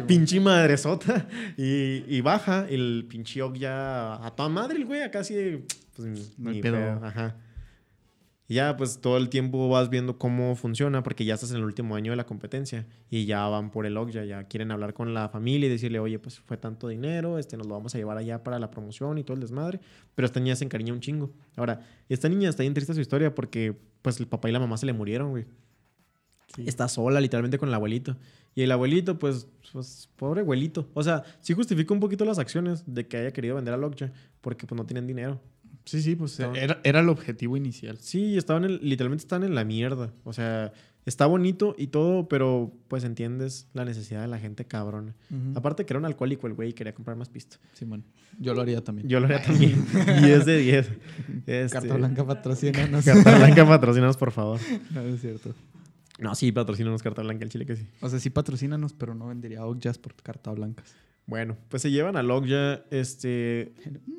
pinche 0.06 0.38
madresota. 0.40 1.26
Y, 1.56 2.04
y 2.06 2.20
baja, 2.20 2.66
y 2.70 2.74
el 2.74 3.06
pinche 3.08 3.40
Og 3.42 3.56
ya 3.56 4.14
a 4.24 4.30
toda 4.36 4.48
madre 4.48 4.76
el 4.78 4.84
güey, 4.84 5.02
acá 5.02 5.22
de, 5.22 5.64
pues 5.96 6.34
No 6.38 6.50
ni 6.50 6.60
pedo. 6.60 6.76
pedo. 6.76 7.04
Ajá. 7.04 7.36
Y 8.52 8.56
ya, 8.56 8.76
pues 8.76 8.98
todo 9.00 9.16
el 9.16 9.30
tiempo 9.30 9.70
vas 9.70 9.88
viendo 9.88 10.18
cómo 10.18 10.54
funciona, 10.56 11.02
porque 11.02 11.24
ya 11.24 11.32
estás 11.32 11.52
en 11.52 11.56
el 11.56 11.64
último 11.64 11.96
año 11.96 12.12
de 12.12 12.16
la 12.16 12.26
competencia 12.26 12.86
y 13.08 13.24
ya 13.24 13.46
van 13.46 13.70
por 13.70 13.86
el 13.86 13.96
Okja, 13.96 14.26
ya 14.26 14.44
quieren 14.44 14.70
hablar 14.70 14.92
con 14.92 15.14
la 15.14 15.30
familia 15.30 15.68
y 15.68 15.70
decirle, 15.70 15.98
oye, 16.00 16.18
pues 16.18 16.38
fue 16.38 16.58
tanto 16.58 16.88
dinero, 16.88 17.38
este, 17.38 17.56
nos 17.56 17.66
lo 17.66 17.72
vamos 17.72 17.94
a 17.94 17.98
llevar 17.98 18.18
allá 18.18 18.44
para 18.44 18.58
la 18.58 18.70
promoción 18.70 19.16
y 19.16 19.24
todo 19.24 19.36
el 19.36 19.40
desmadre. 19.40 19.80
Pero 20.14 20.26
esta 20.26 20.38
niña 20.38 20.54
se 20.54 20.66
encariña 20.66 20.92
un 20.92 21.00
chingo. 21.00 21.30
Ahora, 21.56 21.80
esta 22.10 22.28
niña 22.28 22.50
está 22.50 22.62
bien 22.62 22.74
triste 22.74 22.92
su 22.92 23.00
historia 23.00 23.34
porque, 23.34 23.74
pues, 24.02 24.20
el 24.20 24.26
papá 24.26 24.50
y 24.50 24.52
la 24.52 24.60
mamá 24.60 24.76
se 24.76 24.84
le 24.84 24.92
murieron, 24.92 25.30
güey. 25.30 25.46
Sí. 26.54 26.64
Está 26.66 26.88
sola, 26.88 27.22
literalmente, 27.22 27.56
con 27.56 27.70
el 27.70 27.74
abuelito. 27.74 28.18
Y 28.54 28.60
el 28.60 28.72
abuelito, 28.72 29.18
pues, 29.18 29.48
pues, 29.72 30.10
pobre 30.16 30.42
abuelito. 30.42 30.90
O 30.92 31.02
sea, 31.02 31.22
sí 31.40 31.54
justifica 31.54 31.94
un 31.94 32.00
poquito 32.00 32.26
las 32.26 32.38
acciones 32.38 32.84
de 32.86 33.08
que 33.08 33.16
haya 33.16 33.32
querido 33.32 33.54
vender 33.54 33.72
al 33.72 33.82
Okja, 33.82 34.12
porque, 34.42 34.66
pues, 34.66 34.76
no 34.76 34.84
tienen 34.84 35.06
dinero. 35.06 35.40
Sí, 35.84 36.00
sí, 36.02 36.14
pues 36.16 36.32
Estaban- 36.32 36.56
era, 36.56 36.80
era 36.84 37.00
el 37.00 37.08
objetivo 37.08 37.56
inicial. 37.56 37.98
Sí, 37.98 38.36
estaban 38.36 38.64
en- 38.64 38.78
literalmente 38.82 39.22
están 39.22 39.42
en 39.42 39.54
la 39.54 39.64
mierda. 39.64 40.12
O 40.24 40.32
sea, 40.32 40.72
está 41.06 41.26
bonito 41.26 41.74
y 41.76 41.88
todo, 41.88 42.28
pero 42.28 42.72
pues 42.88 43.02
entiendes 43.04 43.66
la 43.72 43.84
necesidad 43.84 44.20
de 44.22 44.28
la 44.28 44.38
gente 44.38 44.64
cabrón. 44.64 45.14
Aparte 45.56 45.84
que 45.84 45.92
era 45.92 45.98
un 45.98 46.04
alcohólico 46.04 46.46
el 46.46 46.54
güey 46.54 46.70
y 46.70 46.72
quería 46.72 46.94
comprar 46.94 47.16
más 47.16 47.28
pisto. 47.28 47.56
Simón. 47.72 48.04
Yo 48.38 48.54
lo 48.54 48.62
haría 48.62 48.82
también. 48.82 49.08
Yo 49.08 49.18
lo 49.20 49.26
haría 49.26 49.42
también. 49.42 49.84
10 50.22 50.46
de 50.46 50.56
10. 50.58 50.90
Este, 51.46 51.68
Carta 51.78 51.94
Blanca 51.96 52.24
patrocina, 52.26 52.86
no 52.86 53.02
sé. 53.02 53.12
Carta 53.12 53.36
Blanca, 53.38 53.66
patrocínanos, 53.66 54.16
por 54.16 54.30
favor. 54.30 54.60
No, 54.92 55.00
es 55.02 55.20
cierto. 55.20 55.52
No, 56.20 56.34
sí, 56.36 56.52
patrocínanos 56.52 57.02
Carta 57.02 57.22
Blanca, 57.22 57.42
el 57.44 57.50
chile 57.50 57.66
que 57.66 57.74
sí. 57.74 57.86
O 58.00 58.08
sea, 58.08 58.20
sí 58.20 58.30
patrocínanos, 58.30 58.92
pero 58.92 59.14
no 59.16 59.26
vendería 59.26 59.64
Oak 59.66 59.80
Jazz 59.80 59.98
por 59.98 60.14
carta 60.14 60.52
blancas. 60.52 60.94
Bueno, 61.32 61.56
pues 61.70 61.80
se 61.80 61.90
llevan 61.90 62.18
a 62.18 62.20
Okja, 62.20 62.82
este... 62.90 63.72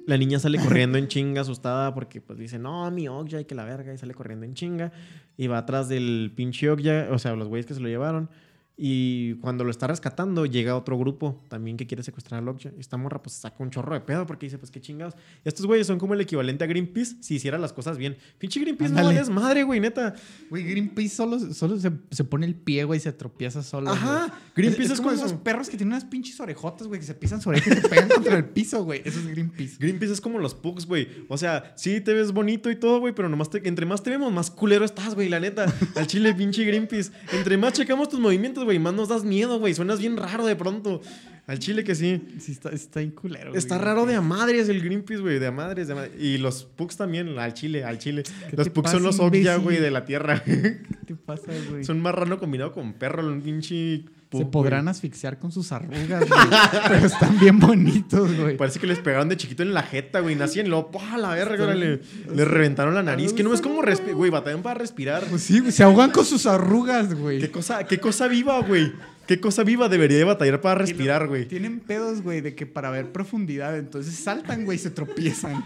La 0.07 0.17
niña 0.17 0.39
sale 0.39 0.57
corriendo 0.57 0.97
en 0.97 1.07
chinga, 1.09 1.41
asustada, 1.41 1.93
porque 1.93 2.21
pues 2.21 2.39
dice, 2.39 2.57
no, 2.57 2.89
mi 2.89 3.07
Okja, 3.07 3.37
hay 3.37 3.45
que 3.45 3.53
la 3.53 3.65
verga, 3.65 3.93
y 3.93 3.99
sale 3.99 4.15
corriendo 4.15 4.47
en 4.47 4.55
chinga. 4.55 4.91
Y 5.37 5.45
va 5.45 5.59
atrás 5.59 5.87
del 5.89 6.33
pinche 6.35 6.71
Okja, 6.71 7.09
o 7.11 7.19
sea, 7.19 7.35
los 7.35 7.49
güeyes 7.49 7.67
que 7.67 7.75
se 7.75 7.81
lo 7.81 7.87
llevaron. 7.87 8.31
Y 8.75 9.35
cuando 9.35 9.63
lo 9.63 9.69
está 9.69 9.85
rescatando, 9.85 10.47
llega 10.47 10.75
otro 10.75 10.97
grupo 10.97 11.39
también 11.47 11.77
que 11.77 11.85
quiere 11.85 12.01
secuestrar 12.01 12.43
a 12.45 12.51
Okja. 12.51 12.71
Y 12.75 12.79
esta 12.79 12.97
morra 12.97 13.21
pues 13.21 13.35
saca 13.35 13.55
un 13.59 13.69
chorro 13.69 13.93
de 13.93 14.01
pedo 14.01 14.25
porque 14.25 14.47
dice, 14.47 14.57
pues 14.57 14.71
qué 14.71 14.81
chingados. 14.81 15.13
Estos 15.43 15.67
güeyes 15.67 15.85
son 15.85 15.99
como 15.99 16.15
el 16.15 16.21
equivalente 16.21 16.63
a 16.63 16.67
Greenpeace 16.67 17.17
si 17.21 17.35
hiciera 17.35 17.59
las 17.59 17.71
cosas 17.71 17.99
bien. 17.99 18.17
Pinche 18.39 18.59
Greenpeace 18.59 18.91
no 18.91 18.99
Ándale. 18.99 19.19
vales 19.19 19.29
madre, 19.29 19.61
güey, 19.63 19.79
neta. 19.79 20.15
Güey, 20.49 20.63
Greenpeace 20.63 21.09
solo, 21.15 21.39
solo 21.53 21.79
se, 21.79 21.91
se 22.09 22.23
pone 22.23 22.47
el 22.47 22.55
pie, 22.55 22.83
güey, 22.83 22.97
y 22.97 23.01
se 23.01 23.11
tropieza 23.13 23.61
solo. 23.61 23.91
Ajá. 23.91 24.33
Greenpeace 24.55 24.85
es, 24.85 24.91
es 24.93 24.97
como 24.97 25.11
como- 25.11 25.23
esos 25.23 25.37
perros 25.39 25.69
que 25.69 25.77
tienen 25.77 25.93
unas 25.93 26.05
pinches 26.05 26.39
orejotas, 26.39 26.87
güey, 26.87 26.99
que 26.99 27.05
se 27.05 27.13
pisan 27.13 27.41
su 27.41 27.49
oreja 27.49 27.71
y 27.71 27.79
se 27.79 27.87
pegan 27.87 28.09
contra 28.15 28.35
el 28.37 28.45
piso, 28.45 28.83
güey. 28.83 29.03
Eso 29.05 29.19
es 29.19 29.27
Greenpeace. 29.27 29.77
Greenpeace 29.79 30.13
es 30.13 30.21
como 30.21 30.39
los 30.39 30.55
pugs, 30.55 30.87
güey. 30.87 31.07
O 31.29 31.37
sea, 31.37 31.73
sí 31.77 32.01
te 32.01 32.13
ves 32.13 32.31
bonito 32.31 32.71
y 32.71 32.75
todo, 32.75 32.99
güey, 32.99 33.13
pero 33.13 33.29
nomás 33.29 33.51
te- 33.51 33.67
entre 33.67 33.85
más 33.85 34.01
te 34.01 34.09
vemos, 34.09 34.33
más 34.33 34.49
culero 34.49 34.83
estás, 34.83 35.13
güey, 35.13 35.29
la 35.29 35.39
neta. 35.39 35.71
Al 35.95 36.07
chile, 36.07 36.33
pinche 36.33 36.65
Greenpeace. 36.65 37.11
Entre 37.33 37.55
más 37.55 37.73
checamos 37.73 38.09
tus 38.09 38.19
movimientos, 38.19 38.62
güey, 38.63 38.79
más 38.79 38.93
nos 38.93 39.09
das 39.09 39.23
miedo, 39.23 39.59
güey. 39.59 39.73
Suenas 39.73 39.99
bien 39.99 40.17
raro 40.17 40.45
de 40.45 40.55
pronto. 40.55 41.01
Al 41.45 41.59
chile 41.59 41.83
que 41.83 41.93
sí. 41.93 42.21
Sí, 42.39 42.53
está, 42.53 42.69
está 42.69 42.99
bien 43.01 43.11
culero. 43.11 43.49
güey, 43.49 43.59
Está 43.59 43.77
raro 43.77 44.05
de 44.05 44.15
a 44.15 44.21
madres 44.21 44.69
el 44.69 44.81
Greenpeace, 44.81 45.21
güey, 45.21 45.39
de 45.39 45.47
a 45.47 45.51
madres, 45.51 45.87
de 45.87 45.93
a 45.93 45.95
madres. 45.97 46.13
Y 46.21 46.37
los 46.37 46.63
pugs 46.63 46.95
también, 46.95 47.37
al 47.37 47.53
chile, 47.53 47.83
al 47.83 47.97
chile. 47.99 48.23
¿Qué 48.49 48.55
Los 48.55 48.69
pugs 48.69 48.91
son 48.91 49.03
los 49.03 49.19
imbécil? 49.19 49.57
güey, 49.59 49.77
de 49.79 49.91
la 49.91 50.05
tierra. 50.05 50.41
¿Qué 50.43 50.79
te 51.05 51.15
pasa, 51.15 51.51
güey? 51.69 51.83
son 51.83 51.99
marrano 52.01 52.39
combinado 52.39 52.71
con 52.71 52.93
perro, 52.93 53.27
un 53.27 53.41
pinche 53.41 54.05
Se 54.39 54.45
podrán 54.45 54.87
asfixiar 54.87 55.39
con 55.39 55.51
sus 55.51 55.71
arrugas, 55.71 56.27
güey. 56.27 56.41
pero 56.87 57.05
están 57.05 57.39
bien 57.39 57.59
bonitos, 57.59 58.35
güey. 58.35 58.57
Parece 58.57 58.79
que 58.79 58.87
les 58.87 58.99
pegaron 58.99 59.29
de 59.29 59.37
chiquito 59.37 59.63
en 59.63 59.73
la 59.73 59.83
jeta, 59.83 60.19
güey. 60.19 60.35
Nacían 60.35 60.69
luego, 60.69 60.91
¡pah! 60.91 61.17
la 61.17 61.33
verga! 61.35 61.63
ahora 61.63 61.75
le, 61.75 62.01
le 62.33 62.45
reventaron 62.45 62.93
la 62.95 63.03
nariz. 63.03 63.33
Que 63.33 63.43
no 63.43 63.53
es 63.53 63.61
como 63.61 63.81
respirar, 63.81 64.15
güey. 64.15 64.31
Batallan 64.31 64.61
para 64.61 64.79
respirar. 64.79 65.23
Pues 65.29 65.43
sí, 65.43 65.59
güey, 65.59 65.71
se 65.71 65.83
ahogan 65.83 66.11
con 66.11 66.25
sus 66.25 66.45
arrugas, 66.45 67.13
güey. 67.13 67.39
¿Qué 67.39 67.51
cosa, 67.51 67.85
qué 67.85 67.99
cosa 67.99 68.27
viva, 68.27 68.59
güey? 68.61 68.91
¿Qué 69.27 69.39
cosa 69.39 69.63
viva 69.63 69.87
debería 69.87 70.17
de 70.17 70.25
batallar 70.25 70.59
para 70.59 70.75
respirar, 70.75 71.27
güey? 71.27 71.45
Tienen 71.45 71.79
pedos, 71.79 72.21
güey, 72.21 72.41
de 72.41 72.55
que 72.55 72.65
para 72.65 72.89
ver 72.89 73.11
profundidad, 73.13 73.77
entonces 73.77 74.15
saltan, 74.15 74.65
güey, 74.65 74.75
y 74.75 74.79
se 74.79 74.89
tropiezan. 74.89 75.65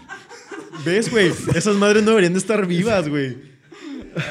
¿Ves, 0.84 1.10
güey? 1.10 1.32
Esas 1.54 1.74
madres 1.76 2.04
no 2.04 2.10
deberían 2.10 2.34
de 2.34 2.38
estar 2.38 2.64
vivas, 2.66 3.08
güey. 3.08 3.36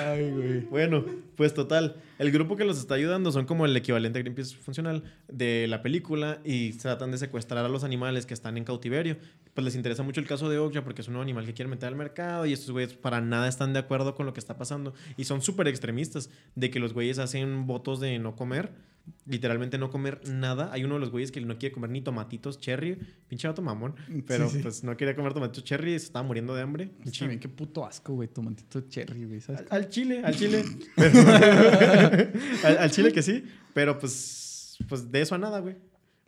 Ay, 0.05 0.31
güey. 0.31 0.59
Bueno, 0.69 1.03
pues 1.37 1.53
total. 1.53 1.95
El 2.19 2.31
grupo 2.31 2.57
que 2.57 2.65
los 2.65 2.77
está 2.79 2.95
ayudando 2.95 3.31
son 3.31 3.45
como 3.45 3.65
el 3.65 3.77
equivalente 3.77 4.19
a 4.19 4.21
Greenpeace 4.23 4.55
funcional 4.57 5.03
de 5.29 5.67
la 5.69 5.81
película 5.81 6.41
y 6.43 6.73
tratan 6.73 7.11
de 7.11 7.17
secuestrar 7.19 7.63
a 7.63 7.69
los 7.69 7.85
animales 7.85 8.25
que 8.25 8.33
están 8.33 8.57
en 8.57 8.65
cautiverio. 8.65 9.17
Pues 9.53 9.63
les 9.63 9.75
interesa 9.75 10.03
mucho 10.03 10.19
el 10.19 10.27
caso 10.27 10.49
de 10.49 10.57
Okja 10.57 10.83
porque 10.83 11.01
es 11.01 11.07
un 11.07 11.13
nuevo 11.13 11.23
animal 11.23 11.45
que 11.45 11.53
quieren 11.53 11.69
meter 11.69 11.87
al 11.87 11.95
mercado 11.95 12.45
y 12.45 12.51
estos 12.53 12.71
güeyes 12.71 12.93
para 12.95 13.21
nada 13.21 13.47
están 13.47 13.71
de 13.71 13.79
acuerdo 13.79 14.13
con 14.15 14.25
lo 14.25 14.33
que 14.33 14.39
está 14.41 14.57
pasando. 14.57 14.93
Y 15.15 15.23
son 15.23 15.41
súper 15.41 15.67
extremistas 15.69 16.29
de 16.55 16.69
que 16.69 16.79
los 16.79 16.91
güeyes 16.93 17.19
hacen 17.19 17.67
votos 17.67 17.99
de 18.01 18.19
no 18.19 18.35
comer 18.35 18.71
literalmente 19.25 19.77
no 19.77 19.89
comer 19.89 20.19
nada. 20.27 20.69
Hay 20.73 20.83
uno 20.83 20.95
de 20.95 20.99
los 20.99 21.11
güeyes 21.11 21.31
que 21.31 21.39
no 21.39 21.57
quiere 21.57 21.73
comer 21.73 21.89
ni 21.89 22.01
tomatitos 22.01 22.59
cherry. 22.59 22.97
Pinche 23.29 23.47
vato 23.47 23.61
mamón. 23.61 23.95
Pero 24.25 24.49
Sí, 24.49 24.57
sí. 24.57 24.63
pues 24.63 24.83
no 24.83 24.97
quería 24.97 25.15
comer 25.15 25.33
tomatitos 25.33 25.63
cherry 25.63 25.93
y 25.93 25.99
se 25.99 26.07
estaba 26.07 26.23
muriendo 26.23 26.53
de 26.53 26.61
hambre. 26.61 26.89
También 27.17 27.39
qué 27.39 27.47
puto 27.47 27.85
asco, 27.85 28.15
güey, 28.15 28.27
tomatito 28.27 28.81
cherry, 28.81 29.23
güey. 29.23 29.39
Al, 29.47 29.65
al 29.69 29.89
chile, 29.89 30.21
al 30.25 30.35
chile. 30.35 30.61
Pero- 30.97 31.21
al, 31.27 32.77
al 32.77 32.91
chile 32.91 33.11
que 33.11 33.21
sí. 33.21 33.43
Pero 33.73 33.97
pues, 33.99 34.77
pues 34.89 35.11
de 35.11 35.21
eso 35.21 35.35
a 35.35 35.37
nada, 35.37 35.59
güey. 35.59 35.75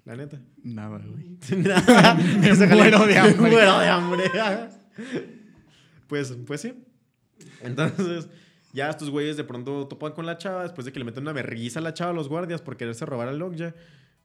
La 0.06 0.16
neta. 0.16 0.40
Nada, 0.64 1.00
güey. 1.06 1.38
Nada. 1.64 2.14
Muero 2.76 3.06
de 3.06 3.18
hambre. 3.18 3.42
Me 3.42 3.50
muero 3.50 3.80
de 3.80 3.88
hambre. 3.88 4.24
pues, 6.08 6.36
pues 6.46 6.62
sí. 6.62 6.74
Entonces, 7.62 8.28
ya 8.74 8.90
estos 8.90 9.10
güeyes 9.10 9.38
de 9.38 9.44
pronto 9.44 9.88
topan 9.88 10.14
con 10.14 10.26
la 10.26 10.38
chava 10.38 10.64
después 10.64 10.86
de 10.86 10.92
que 10.92 11.00
le 11.00 11.06
meten 11.06 11.24
una 11.24 11.34
berriza 11.34 11.80
a 11.80 11.84
la 11.84 11.94
chava 11.94 12.12
a 12.12 12.14
los 12.14 12.30
guardias 12.30 12.62
por 12.62 12.78
quererse 12.78 13.06
robar 13.06 13.28
al 13.28 13.42
Okja. 13.42 13.76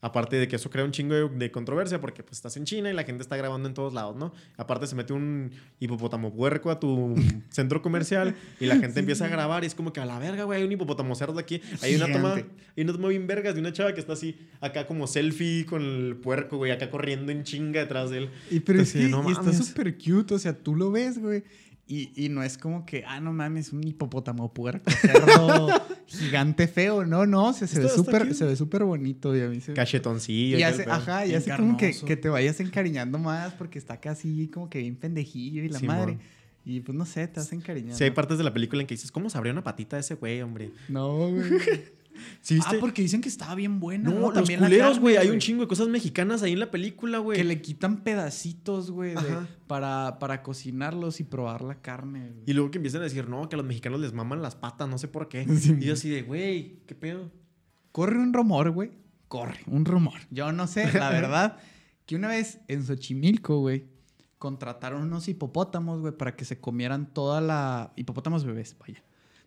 Aparte 0.04 0.36
de 0.36 0.46
que 0.48 0.56
eso 0.56 0.68
crea 0.68 0.84
un 0.84 0.90
chingo 0.90 1.14
de, 1.14 1.26
de 1.30 1.50
controversia 1.50 1.98
porque 1.98 2.22
pues 2.22 2.34
estás 2.34 2.58
en 2.58 2.66
China 2.66 2.90
y 2.90 2.92
la 2.92 3.04
gente 3.04 3.22
está 3.22 3.38
grabando 3.38 3.66
en 3.66 3.72
todos 3.72 3.94
lados, 3.94 4.14
¿no? 4.16 4.34
Aparte 4.58 4.86
se 4.86 4.94
mete 4.94 5.14
un 5.14 5.50
hipopótamo 5.80 6.30
puerco 6.30 6.70
a 6.70 6.78
tu 6.78 7.14
centro 7.48 7.80
comercial 7.80 8.34
y 8.60 8.66
la 8.66 8.76
gente 8.76 9.00
empieza 9.00 9.24
a 9.24 9.28
grabar 9.28 9.64
y 9.64 9.66
es 9.66 9.74
como 9.74 9.94
que 9.94 10.00
a 10.00 10.04
la 10.04 10.18
verga, 10.18 10.44
güey, 10.44 10.60
hay 10.60 10.66
un 10.66 10.72
hipopótamo 10.72 11.14
cerdo 11.14 11.38
aquí. 11.38 11.62
Hay 11.80 11.94
una 11.94 12.12
toma, 12.12 12.34
hay 12.34 12.84
una 12.84 12.92
toma 12.92 13.08
bien 13.08 13.26
vergas 13.26 13.54
de 13.54 13.60
una 13.62 13.72
chava 13.72 13.94
que 13.94 14.00
está 14.00 14.12
así, 14.12 14.36
acá 14.60 14.86
como 14.86 15.06
selfie 15.06 15.64
con 15.64 15.80
el 15.80 16.16
puerco, 16.16 16.58
güey, 16.58 16.70
acá 16.70 16.90
corriendo 16.90 17.32
en 17.32 17.42
chinga 17.44 17.80
detrás 17.80 18.10
de 18.10 18.18
él. 18.18 18.30
Y 18.50 18.60
pero 18.60 18.82
es 18.82 18.92
que 18.92 19.08
no 19.08 19.26
y 19.26 19.32
está 19.32 19.54
súper 19.54 19.96
cute, 19.96 20.34
o 20.34 20.38
sea, 20.38 20.52
tú 20.52 20.76
lo 20.76 20.90
ves, 20.90 21.18
güey. 21.18 21.44
Y, 21.86 22.12
y 22.16 22.30
no 22.30 22.42
es 22.42 22.56
como 22.56 22.86
que, 22.86 23.04
ah, 23.06 23.20
no 23.20 23.32
mames, 23.32 23.72
un 23.72 23.86
hipopótamo 23.86 24.52
puerco, 24.54 24.90
cerdo 25.02 25.68
gigante 26.06 26.66
feo. 26.66 27.04
No, 27.04 27.26
no, 27.26 27.48
o 27.48 27.52
sea, 27.52 27.68
se, 27.68 27.76
Está- 27.80 27.88
ve 27.88 27.94
súper, 27.94 28.34
se 28.34 28.44
ve 28.46 28.56
súper 28.56 28.84
bonito. 28.84 29.36
Y 29.36 29.42
a 29.42 29.48
mí 29.48 29.60
se 29.60 29.74
Cachetoncillo. 29.74 30.56
y 30.58 30.62
todo 30.62 30.70
hace, 30.72 30.90
ajá, 30.90 31.26
y 31.26 31.34
hace 31.34 31.54
como 31.54 31.76
que, 31.76 31.94
que 32.06 32.16
te 32.16 32.28
vayas 32.30 32.58
encariñando 32.60 33.18
más 33.18 33.52
porque 33.54 33.78
está 33.78 34.00
casi 34.00 34.48
como 34.48 34.70
que 34.70 34.78
bien 34.78 34.96
pendejillo 34.96 35.62
y 35.62 35.68
la 35.68 35.80
madre. 35.80 36.18
Y 36.64 36.80
pues 36.80 36.96
no 36.96 37.04
sé, 37.04 37.28
te 37.28 37.40
vas 37.40 37.52
encariñando. 37.52 37.96
Sí, 37.98 38.04
hay 38.04 38.10
partes 38.12 38.38
de 38.38 38.44
la 38.44 38.52
película 38.54 38.80
en 38.80 38.86
que 38.86 38.94
dices, 38.94 39.12
¿cómo 39.12 39.28
se 39.28 39.36
abrió 39.36 39.52
una 39.52 39.62
patita 39.62 39.96
de 39.96 40.00
ese 40.00 40.14
güey, 40.14 40.40
hombre? 40.40 40.70
No, 40.88 41.28
güey. 41.30 41.42
¿Sí 42.40 42.54
viste? 42.54 42.76
Ah, 42.76 42.80
porque 42.80 43.02
dicen 43.02 43.20
que 43.20 43.28
estaba 43.28 43.54
bien 43.54 43.80
buena. 43.80 44.10
no, 44.10 44.20
los 44.20 44.34
También 44.34 44.60
culeros, 44.60 44.98
güey. 44.98 45.16
Hay 45.16 45.30
un 45.30 45.38
chingo 45.38 45.62
de 45.62 45.68
cosas 45.68 45.88
mexicanas 45.88 46.42
ahí 46.42 46.52
en 46.52 46.60
la 46.60 46.70
película, 46.70 47.18
güey. 47.18 47.36
Que 47.36 47.44
le 47.44 47.60
quitan 47.60 48.02
pedacitos, 48.02 48.90
güey, 48.90 49.14
para, 49.66 50.18
para 50.18 50.42
cocinarlos 50.42 51.20
y 51.20 51.24
probar 51.24 51.62
la 51.62 51.80
carne. 51.80 52.32
Y 52.46 52.52
luego 52.52 52.70
que 52.70 52.78
empiezan 52.78 53.00
a 53.00 53.04
decir, 53.04 53.28
no, 53.28 53.48
que 53.48 53.56
a 53.56 53.58
los 53.58 53.66
mexicanos 53.66 54.00
les 54.00 54.12
maman 54.12 54.42
las 54.42 54.56
patas, 54.56 54.88
no 54.88 54.98
sé 54.98 55.08
por 55.08 55.28
qué. 55.28 55.46
Sí. 55.64 55.76
y 55.80 55.84
yo 55.84 55.94
así 55.94 56.10
de, 56.10 56.22
güey, 56.22 56.80
¿qué 56.86 56.94
pedo? 56.94 57.30
Corre 57.92 58.18
un 58.18 58.32
rumor, 58.32 58.70
güey. 58.70 58.90
Corre, 59.28 59.60
un 59.66 59.84
rumor. 59.84 60.20
Yo 60.30 60.52
no 60.52 60.66
sé, 60.66 60.92
la 60.92 61.10
verdad, 61.10 61.58
que 62.06 62.16
una 62.16 62.28
vez 62.28 62.60
en 62.68 62.84
Xochimilco, 62.84 63.60
güey, 63.60 63.86
contrataron 64.38 65.02
unos 65.02 65.28
hipopótamos, 65.28 66.00
güey, 66.00 66.12
para 66.14 66.36
que 66.36 66.44
se 66.44 66.60
comieran 66.60 67.12
toda 67.14 67.40
la... 67.40 67.92
Hipopótamos 67.96 68.44
bebés, 68.44 68.76
vaya. 68.78 69.02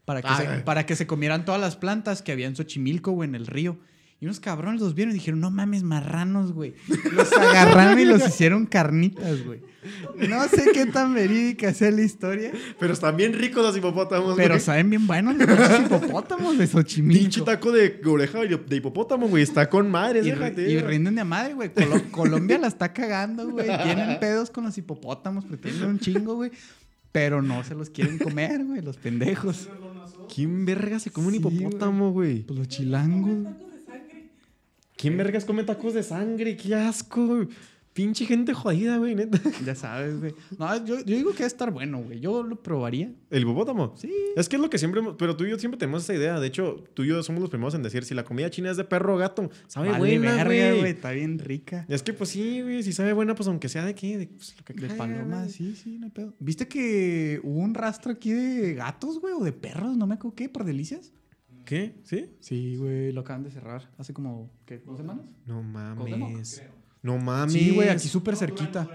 Para 0.08 0.22
que, 0.22 0.28
Ah, 0.32 0.38
se, 0.38 0.48
para 0.64 0.86
que 0.86 0.96
se 0.96 1.06
comieran 1.06 1.44
todas 1.44 1.60
las 1.60 1.76
plantas 1.76 2.22
que 2.22 2.32
había 2.32 2.48
en 2.48 2.56
Xochimilco, 2.56 3.12
güey, 3.12 3.28
en 3.28 3.36
el 3.36 3.46
río. 3.46 3.78
Y 4.22 4.26
unos 4.26 4.40
cabrones 4.40 4.80
los 4.82 4.96
vieron 4.96 5.12
y 5.12 5.16
dijeron, 5.16 5.42
no 5.42 5.52
mames, 5.52 5.84
marranos, 5.84 6.54
güey. 6.54 6.74
Los 7.12 7.32
agarraron 7.38 8.00
y 8.00 8.06
los 8.06 8.26
hicieron 8.26 8.66
carnitas, 8.66 9.44
güey. 9.46 9.60
No 10.30 10.48
sé 10.48 10.72
qué 10.74 10.86
tan 10.86 11.14
verídica 11.14 11.74
sea 11.74 11.92
la 11.92 12.02
historia, 12.04 12.52
Pero 12.80 12.94
están 12.94 13.16
bien 13.18 13.34
ricos 13.34 13.62
los 13.64 13.76
hipopótamos, 13.78 14.36
pero 14.38 14.56
güey. 14.56 14.60
saben 14.62 14.90
bien 14.90 15.06
buenos 15.08 15.36
los 15.36 15.80
hipopótamos 15.86 16.58
de 16.58 16.68
Xochimilco. 16.68 17.22
Pinche 17.22 17.42
taco 17.42 17.72
de 17.74 18.02
oreja 18.06 18.40
de 18.40 18.76
hipopótamo, 18.78 19.28
güey. 19.28 19.44
Está 19.44 19.70
con 19.70 19.92
madre, 19.92 20.22
Y, 20.22 20.32
déjate. 20.32 20.72
y 20.72 20.80
rinden 20.80 21.16
de 21.16 21.24
madre, 21.26 21.54
güey. 21.54 21.70
Colo- 21.74 22.02
Colombia 22.12 22.58
la 22.58 22.68
está 22.68 22.94
cagando, 22.94 23.48
güey. 23.50 23.68
Tienen 23.84 24.20
pedos 24.22 24.50
con 24.52 24.64
los 24.64 24.78
hipopótamos, 24.78 25.44
porque 25.46 25.70
tienen 25.70 25.84
un 25.90 26.00
chingo, 26.00 26.36
güey. 26.36 26.52
Pero 27.12 27.42
no 27.42 27.64
se 27.64 27.76
los 27.76 27.90
quieren 27.90 28.18
comer, 28.20 28.64
güey, 28.64 28.82
los 28.82 28.98
pendejos. 28.98 29.70
¿Quién 30.34 30.66
verga 30.66 31.00
se 31.00 31.12
come 31.12 31.28
un 31.28 31.34
Sí, 31.34 31.40
hipopótamo, 31.40 32.12
güey? 32.12 32.44
Pues 32.44 32.60
los 32.60 32.68
chilangos. 32.68 33.54
¿Quién 34.96 35.16
vergas 35.16 35.46
come 35.46 35.64
tacos 35.64 35.94
de 35.94 36.04
sangre? 36.04 36.58
¡Qué 36.58 36.74
asco! 36.74 37.48
Pinche 37.98 38.28
gente 38.28 38.54
jodida, 38.54 38.98
güey, 38.98 39.16
neta. 39.16 39.40
Ya 39.66 39.74
sabes, 39.74 40.20
güey. 40.20 40.36
No, 40.60 40.86
yo, 40.86 40.98
yo 41.00 41.16
digo 41.16 41.32
que 41.32 41.40
va 41.40 41.46
a 41.46 41.48
estar 41.48 41.72
bueno, 41.72 42.04
güey. 42.04 42.20
Yo 42.20 42.44
lo 42.44 42.62
probaría. 42.62 43.12
¿El 43.32 43.42
hipopótamo? 43.42 43.96
Sí. 43.98 44.14
Es 44.36 44.48
que 44.48 44.58
es 44.58 44.62
lo 44.62 44.70
que 44.70 44.78
siempre... 44.78 45.02
Pero 45.18 45.36
tú 45.36 45.46
y 45.46 45.50
yo 45.50 45.58
siempre 45.58 45.80
tenemos 45.80 46.04
esa 46.04 46.14
idea. 46.14 46.40
De 46.40 46.46
hecho, 46.46 46.84
tú 46.94 47.06
y 47.06 47.08
yo 47.08 47.24
somos 47.24 47.42
los 47.42 47.50
primeros 47.50 47.74
en 47.74 47.82
decir 47.82 48.06
si 48.06 48.14
la 48.14 48.24
comida 48.24 48.52
china 48.52 48.70
es 48.70 48.78
de 48.78 48.84
perro 48.84 49.16
o 49.16 49.18
gato. 49.18 49.50
Sabe 49.66 49.90
Vale 49.90 49.98
buena, 49.98 50.36
verga, 50.36 50.46
güey. 50.46 50.80
güey. 50.80 50.92
Está 50.92 51.10
bien 51.10 51.40
rica. 51.40 51.88
Es 51.90 52.04
que 52.04 52.14
pues 52.14 52.30
sí, 52.30 52.62
güey. 52.62 52.84
Si 52.84 52.94
sabe 52.94 53.14
buena, 53.14 53.34
pues 53.34 53.48
aunque 53.48 53.68
sea 53.68 53.84
de 53.84 53.96
qué. 53.96 54.20
De, 54.20 54.28
pues, 54.28 54.56
lo 54.56 54.64
que 54.64 54.74
De 54.74 54.82
caiga, 54.90 54.98
paloma, 54.98 55.50
sí, 55.50 55.76
sí, 55.76 55.98
no 55.98 56.06
hay 56.06 56.12
pedo. 56.12 56.36
¿Viste 56.38 56.68
que 56.68 57.42
hubo 57.42 57.62
un 57.62 57.74
rastro 57.74 58.12
aquí 58.12 58.32
de 58.32 58.76
gatos, 58.76 59.20
güey? 59.20 59.34
O 59.34 59.44
de 59.44 59.54
perros, 59.54 59.98
no 59.98 60.06
me 60.06 60.14
acuerdo 60.14 60.36
qué, 60.36 60.50
por 60.50 60.66
delicias? 60.66 61.14
¿Qué? 61.66 61.96
¿Sí? 62.04 62.30
Sí, 62.42 62.76
güey, 62.76 63.12
lo 63.12 63.22
acaban 63.22 63.42
de 63.42 63.50
cerrar. 63.50 63.90
Hace 63.98 64.14
como, 64.14 64.52
¿qué? 64.68 64.78
¿Dos 64.78 64.98
semanas? 64.98 65.26
No 65.48 65.64
mames. 65.64 66.62
No 67.02 67.18
mames. 67.18 67.54
Sí, 67.54 67.72
güey, 67.72 67.90
aquí 67.90 68.08
súper 68.08 68.36
cerquita. 68.36 68.88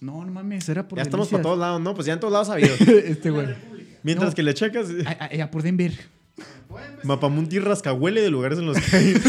No, 0.00 0.24
no 0.24 0.30
mames, 0.32 0.68
era 0.68 0.86
por 0.86 0.96
Ya 0.98 1.02
estamos 1.02 1.26
para 1.28 1.38
Delicias. 1.38 1.42
todos 1.42 1.58
lados, 1.58 1.80
¿no? 1.80 1.94
Pues 1.94 2.06
ya 2.06 2.12
en 2.12 2.20
todos 2.20 2.32
lados 2.32 2.48
ha 2.50 2.52
habido. 2.54 2.74
este, 3.04 3.30
güey. 3.30 3.48
Mientras 4.02 4.30
No. 4.30 4.34
que 4.36 4.42
le 4.42 4.54
checas, 4.54 4.88
Ya 5.36 5.50
por 5.50 5.62
Denver. 5.62 5.92
Mapamunti 7.02 7.58
rascahuele 7.58 8.20
de 8.20 8.30
lugares 8.30 8.58
en 8.60 8.66
los 8.66 8.78
que 8.78 8.96
hay. 8.96 9.14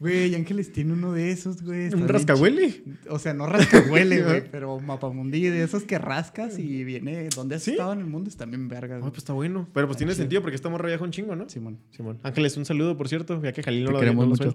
Güey, 0.00 0.32
Ángeles 0.36 0.72
tiene 0.72 0.92
uno 0.92 1.12
de 1.12 1.32
esos, 1.32 1.60
güey. 1.60 1.92
¿Un 1.92 2.06
rascahuele? 2.06 2.84
O 3.10 3.18
sea, 3.18 3.34
no 3.34 3.46
rascahuele, 3.46 4.22
güey, 4.24 4.48
pero 4.48 4.78
mapamundi 4.78 5.48
de 5.48 5.64
esos 5.64 5.82
que 5.82 5.98
rascas 5.98 6.56
y 6.60 6.84
viene 6.84 7.28
donde 7.34 7.56
has 7.56 7.64
¿Sí? 7.64 7.72
estado 7.72 7.94
en 7.94 7.98
el 8.00 8.06
mundo 8.06 8.30
está 8.30 8.44
bien 8.46 8.68
verga, 8.68 8.94
Ah, 8.94 8.98
güey. 9.00 9.10
pues 9.10 9.18
está 9.18 9.32
bueno. 9.32 9.66
Pero 9.74 9.88
pues 9.88 9.96
tiene 9.98 10.14
sentido 10.14 10.40
porque 10.40 10.54
esta 10.54 10.68
morra 10.68 10.86
viaja 10.86 11.02
un 11.02 11.10
chingo, 11.10 11.34
¿no? 11.34 11.48
Simón, 11.48 11.78
Simón. 11.90 12.20
Ángeles, 12.22 12.56
un 12.56 12.64
saludo, 12.64 12.96
por 12.96 13.08
cierto, 13.08 13.42
ya 13.42 13.52
que 13.52 13.60
Jalil 13.64 13.82
no 13.82 13.88
Te 13.88 13.92
lo, 13.94 13.98
queremos 13.98 14.24
no 14.24 14.30
mucho. 14.30 14.54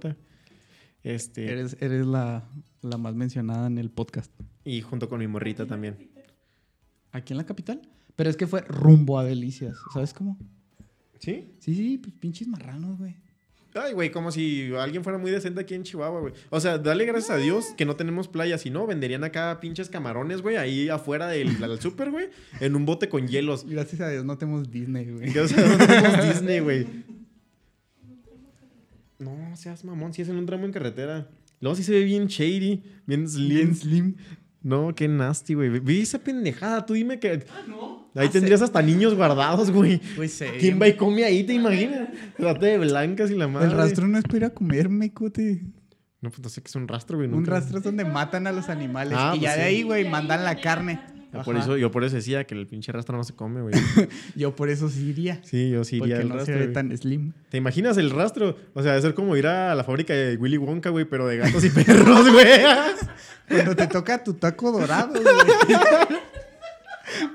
Este, 1.04 1.52
eres, 1.52 1.76
eres 1.82 2.06
la, 2.06 2.44
la 2.82 2.98
más 2.98 3.14
mencionada 3.16 3.68
en 3.68 3.78
el 3.78 3.90
podcast. 3.90 4.32
y 4.64 4.82
junto 4.82 5.10
con 5.10 5.20
mi 5.20 5.28
morrita 5.28 5.66
también. 5.66 6.10
¿Aquí 7.12 7.34
en 7.34 7.38
la 7.38 7.46
capital? 7.46 7.82
Pero 8.16 8.30
es 8.30 8.38
que 8.38 8.48
fue 8.48 8.62
rumbo 8.62 9.20
a 9.20 9.24
Delicias, 9.24 9.76
¿sabes 9.94 10.14
cómo? 10.14 10.38
¿Sí? 11.20 11.56
Sí, 11.60 11.76
sí, 11.76 11.98
pues 11.98 12.14
pinches 12.16 12.48
marranos, 12.48 12.98
güey. 12.98 13.16
Ay, 13.76 13.94
güey, 13.94 14.12
como 14.12 14.32
si 14.32 14.72
alguien 14.78 15.04
fuera 15.04 15.18
muy 15.18 15.32
decente 15.32 15.60
aquí 15.60 15.74
en 15.74 15.82
Chihuahua, 15.82 16.20
güey. 16.22 16.34
O 16.52 16.60
sea, 16.60 16.78
dale 16.78 17.06
gracias 17.06 17.32
a 17.32 17.38
Dios 17.38 17.74
que 17.76 17.86
no 17.86 17.96
tenemos 17.96 18.28
playa. 18.28 18.60
Si 18.60 18.70
no, 18.70 18.86
venderían 18.86 19.24
acá 19.24 19.60
pinches 19.60 19.90
camarones, 19.90 20.44
güey, 20.44 20.58
ahí 20.58 20.90
afuera 20.90 21.28
del, 21.28 21.60
del 21.60 21.80
súper, 21.82 22.12
güey, 22.12 22.28
en 22.60 22.76
un 22.76 22.86
bote 22.86 23.10
con 23.10 23.28
hielos. 23.28 23.66
Gracias 23.68 24.00
a 24.02 24.10
Dios 24.10 24.26
no 24.26 24.38
tenemos 24.38 24.70
Disney, 24.70 25.10
güey. 25.10 25.36
O 25.40 25.48
sea, 25.48 25.66
no 25.68 25.78
tenemos 25.88 26.24
Disney, 26.28 26.60
güey. 26.60 26.88
No, 29.54 29.58
seas 29.58 29.86
mamón, 29.86 30.12
si 30.14 30.24
es 30.24 30.30
en 30.30 30.38
un 30.38 30.48
tramo 30.48 30.66
en 30.66 30.72
carretera. 30.72 31.30
Luego 31.60 31.76
sí 31.76 31.84
se 31.84 31.92
ve 31.92 32.04
bien 32.04 32.26
shady, 32.26 32.82
bien 33.06 33.30
slim. 33.30 33.50
Bien 33.50 33.76
slim. 33.76 34.16
No, 34.64 34.96
qué 34.96 35.08
nasty, 35.08 35.54
güey. 35.54 35.70
Vi 35.80 36.02
esa 36.02 36.18
pendejada, 36.18 36.84
tú 36.88 36.96
dime 36.96 37.20
que... 37.20 37.46
no. 37.68 38.10
Ahí 38.16 38.30
tendrías 38.30 38.64
hasta 38.64 38.82
niños 38.82 39.14
guardados, 39.14 39.70
güey. 39.70 40.02
Pues 40.16 40.34
sí. 40.34 40.46
¿Quién 40.60 40.82
va 40.82 40.88
y 40.88 40.96
come 40.96 41.24
ahí, 41.24 41.44
te 41.44 41.54
imaginas? 41.54 42.10
Trate 42.36 42.66
de 42.66 42.78
blancas 42.80 43.30
y 43.30 43.36
la 43.36 43.48
madre. 43.48 43.68
El 43.68 43.74
rastro 43.74 44.08
no 44.08 44.18
es 44.18 44.24
para 44.24 44.38
ir 44.38 44.46
a 44.46 44.50
comerme, 44.50 45.14
cote. 45.14 45.62
No, 46.22 46.32
pues 46.32 46.42
no 46.42 46.50
sé 46.50 46.64
qué 46.64 46.70
es 46.70 46.76
un 46.76 46.88
rastro, 46.88 47.20
güey. 47.20 47.30
Un 47.30 47.46
rastro 47.46 47.78
es 47.78 47.84
donde 47.84 48.06
matan 48.06 48.48
a 48.48 48.52
los 48.52 48.70
animales. 48.70 49.16
Ah, 49.16 49.34
y 49.36 49.40
pues 49.40 49.52
ya 49.52 49.56
de 49.56 49.62
sí. 49.62 49.68
ahí, 49.68 49.84
güey, 49.84 50.10
mandan 50.10 50.44
la 50.44 50.60
carne. 50.60 51.00
Yo 51.34 51.42
por, 51.44 51.58
eso, 51.58 51.78
yo 51.78 51.90
por 51.90 52.04
eso 52.04 52.16
decía 52.16 52.44
que 52.44 52.54
el 52.54 52.68
pinche 52.68 52.92
rastro 52.92 53.18
no 53.18 53.24
se 53.24 53.34
come, 53.34 53.62
güey. 53.62 53.74
Yo 54.36 54.56
por 54.56 54.70
eso 54.70 54.88
sí 54.90 55.10
iría. 55.10 55.40
Sí, 55.44 55.72
yo 55.72 55.84
sí 55.84 55.96
iría 55.98 56.18
porque 56.18 56.22
al 56.22 56.30
no 56.30 56.36
rastro. 56.36 56.54
se 56.54 56.60
ve 56.60 56.68
tan 56.68 56.96
slim. 56.96 57.34
¿Te 57.50 57.58
imaginas 57.58 57.98
el 57.98 58.12
rastro? 58.12 58.56
O 58.76 58.84
sea, 58.84 58.92
debe 58.92 59.02
ser 59.02 59.14
como 59.16 59.36
ir 59.36 59.48
a 59.48 59.74
la 59.74 59.84
fábrica 59.84 60.14
de 60.14 60.38
Willy 60.38 60.58
Wonka, 60.58 60.92
güey, 60.92 61.06
pero 61.06 61.28
de 61.28 61.38
gatos 61.38 61.64
y 61.64 61.70
perros, 61.72 62.32
güey. 62.32 62.62
Cuando 63.50 63.76
te 63.76 63.88
toca 63.88 64.24
tu 64.24 64.36
taco 64.36 64.72
dorado, 64.72 65.14
güey. 65.20 65.34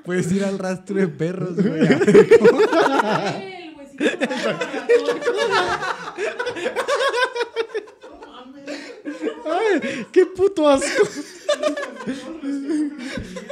Puedes 0.05 0.31
ir 0.33 0.45
al 0.45 0.59
rastro 0.59 0.97
de 0.97 1.09
perros, 1.09 1.57
güey. 1.57 1.87
El 1.87 3.75
huesito 3.77 4.05
Ay, 9.51 10.07
¡Qué 10.13 10.27
puto 10.27 10.69
asco! 10.69 11.09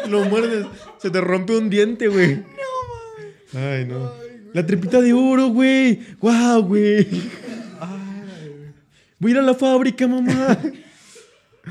Lo 0.08 0.24
muerdes, 0.24 0.66
se 0.98 1.10
te 1.10 1.20
rompe 1.20 1.56
un 1.56 1.70
diente, 1.70 2.08
güey. 2.08 2.36
No, 3.52 3.60
Ay, 3.60 3.84
no. 3.86 4.12
La 4.52 4.64
tripita 4.64 5.00
de 5.00 5.12
oro, 5.12 5.48
güey. 5.48 6.00
¡Guau, 6.20 6.62
güey! 6.62 7.06
Voy 9.18 9.30
a 9.30 9.34
ir 9.34 9.38
a 9.38 9.42
la 9.42 9.54
fábrica, 9.54 10.06
mamá. 10.06 10.58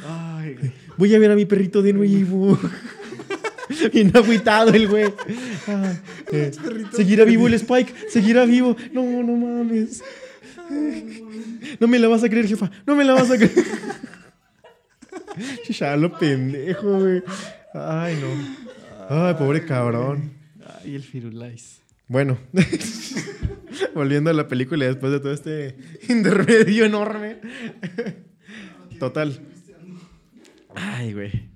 Ay, 0.05 0.55
güey. 0.55 0.71
Voy 0.97 1.15
a 1.15 1.19
ver 1.19 1.31
a 1.31 1.35
mi 1.35 1.45
perrito 1.45 1.81
de 1.81 1.93
nuevo. 1.93 2.57
Bien 3.93 4.11
agüitado 4.15 4.71
el 4.73 4.87
güey. 4.87 5.05
Ay, 5.67 5.99
eh, 6.31 6.51
seguirá 6.91 7.25
vivo 7.25 7.47
el 7.47 7.55
Spike. 7.55 7.93
Seguirá 8.09 8.45
vivo. 8.45 8.75
No, 8.93 9.03
no 9.03 9.35
mames. 9.35 10.03
No 11.79 11.87
me 11.87 11.99
la 11.99 12.07
vas 12.07 12.23
a 12.23 12.29
creer, 12.29 12.47
jefa. 12.47 12.71
No 12.85 12.95
me 12.95 13.03
la 13.03 13.13
vas 13.13 13.29
a 13.31 13.37
creer. 13.37 13.51
ya 15.69 15.95
lo 15.97 16.17
pendejo, 16.17 16.99
güey. 16.99 17.23
Ay, 17.73 18.17
no. 18.21 18.27
Ay, 19.09 19.33
pobre 19.35 19.65
cabrón. 19.65 20.33
Ay, 20.83 20.95
el 20.95 21.03
Firulais. 21.03 21.81
Bueno, 22.07 22.37
volviendo 23.95 24.29
a 24.29 24.33
la 24.33 24.47
película 24.47 24.85
después 24.85 25.11
de 25.11 25.19
todo 25.19 25.33
este 25.33 25.75
intermedio 26.07 26.85
enorme. 26.85 27.37
Total. 28.99 29.39
Ay, 30.75 31.13
güey. 31.13 31.54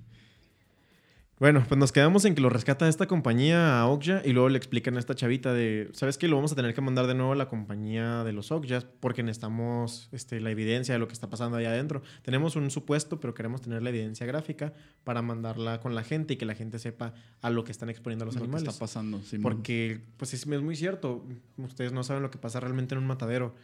Bueno, 1.40 1.64
pues 1.66 1.78
nos 1.78 1.90
quedamos 1.90 2.26
en 2.26 2.34
que 2.34 2.42
lo 2.42 2.50
rescata 2.50 2.86
esta 2.86 3.06
compañía 3.06 3.80
a 3.80 3.86
Okja 3.86 4.20
y 4.26 4.34
luego 4.34 4.50
le 4.50 4.58
explican 4.58 4.96
a 4.96 4.98
esta 4.98 5.14
chavita 5.14 5.54
de, 5.54 5.88
¿sabes 5.94 6.18
qué? 6.18 6.28
Lo 6.28 6.36
vamos 6.36 6.52
a 6.52 6.54
tener 6.54 6.74
que 6.74 6.82
mandar 6.82 7.06
de 7.06 7.14
nuevo 7.14 7.32
a 7.32 7.34
la 7.34 7.48
compañía 7.48 8.24
de 8.24 8.34
los 8.34 8.52
Okjas 8.52 8.84
porque 8.84 9.22
necesitamos 9.22 10.10
este, 10.12 10.38
la 10.40 10.50
evidencia 10.50 10.92
de 10.92 10.98
lo 10.98 11.08
que 11.08 11.14
está 11.14 11.30
pasando 11.30 11.56
ahí 11.56 11.64
adentro. 11.64 12.02
Tenemos 12.20 12.56
un 12.56 12.70
supuesto, 12.70 13.20
pero 13.20 13.32
queremos 13.32 13.62
tener 13.62 13.82
la 13.82 13.88
evidencia 13.88 14.26
gráfica 14.26 14.74
para 15.02 15.22
mandarla 15.22 15.80
con 15.80 15.94
la 15.94 16.04
gente 16.04 16.34
y 16.34 16.36
que 16.36 16.44
la 16.44 16.54
gente 16.54 16.78
sepa 16.78 17.14
a 17.40 17.48
lo 17.48 17.64
que 17.64 17.72
están 17.72 17.88
exponiendo 17.88 18.26
los 18.26 18.34
Lo 18.34 18.42
que 18.42 18.44
animales. 18.44 18.68
está 18.68 18.78
pasando, 18.78 19.22
Simón. 19.22 19.42
Porque, 19.42 19.98
pues 20.18 20.34
es, 20.34 20.46
es 20.46 20.60
muy 20.60 20.76
cierto. 20.76 21.24
Ustedes 21.56 21.94
no 21.94 22.04
saben 22.04 22.22
lo 22.22 22.30
que 22.30 22.36
pasa 22.36 22.60
realmente 22.60 22.94
en 22.94 22.98
un 22.98 23.06
matadero. 23.06 23.54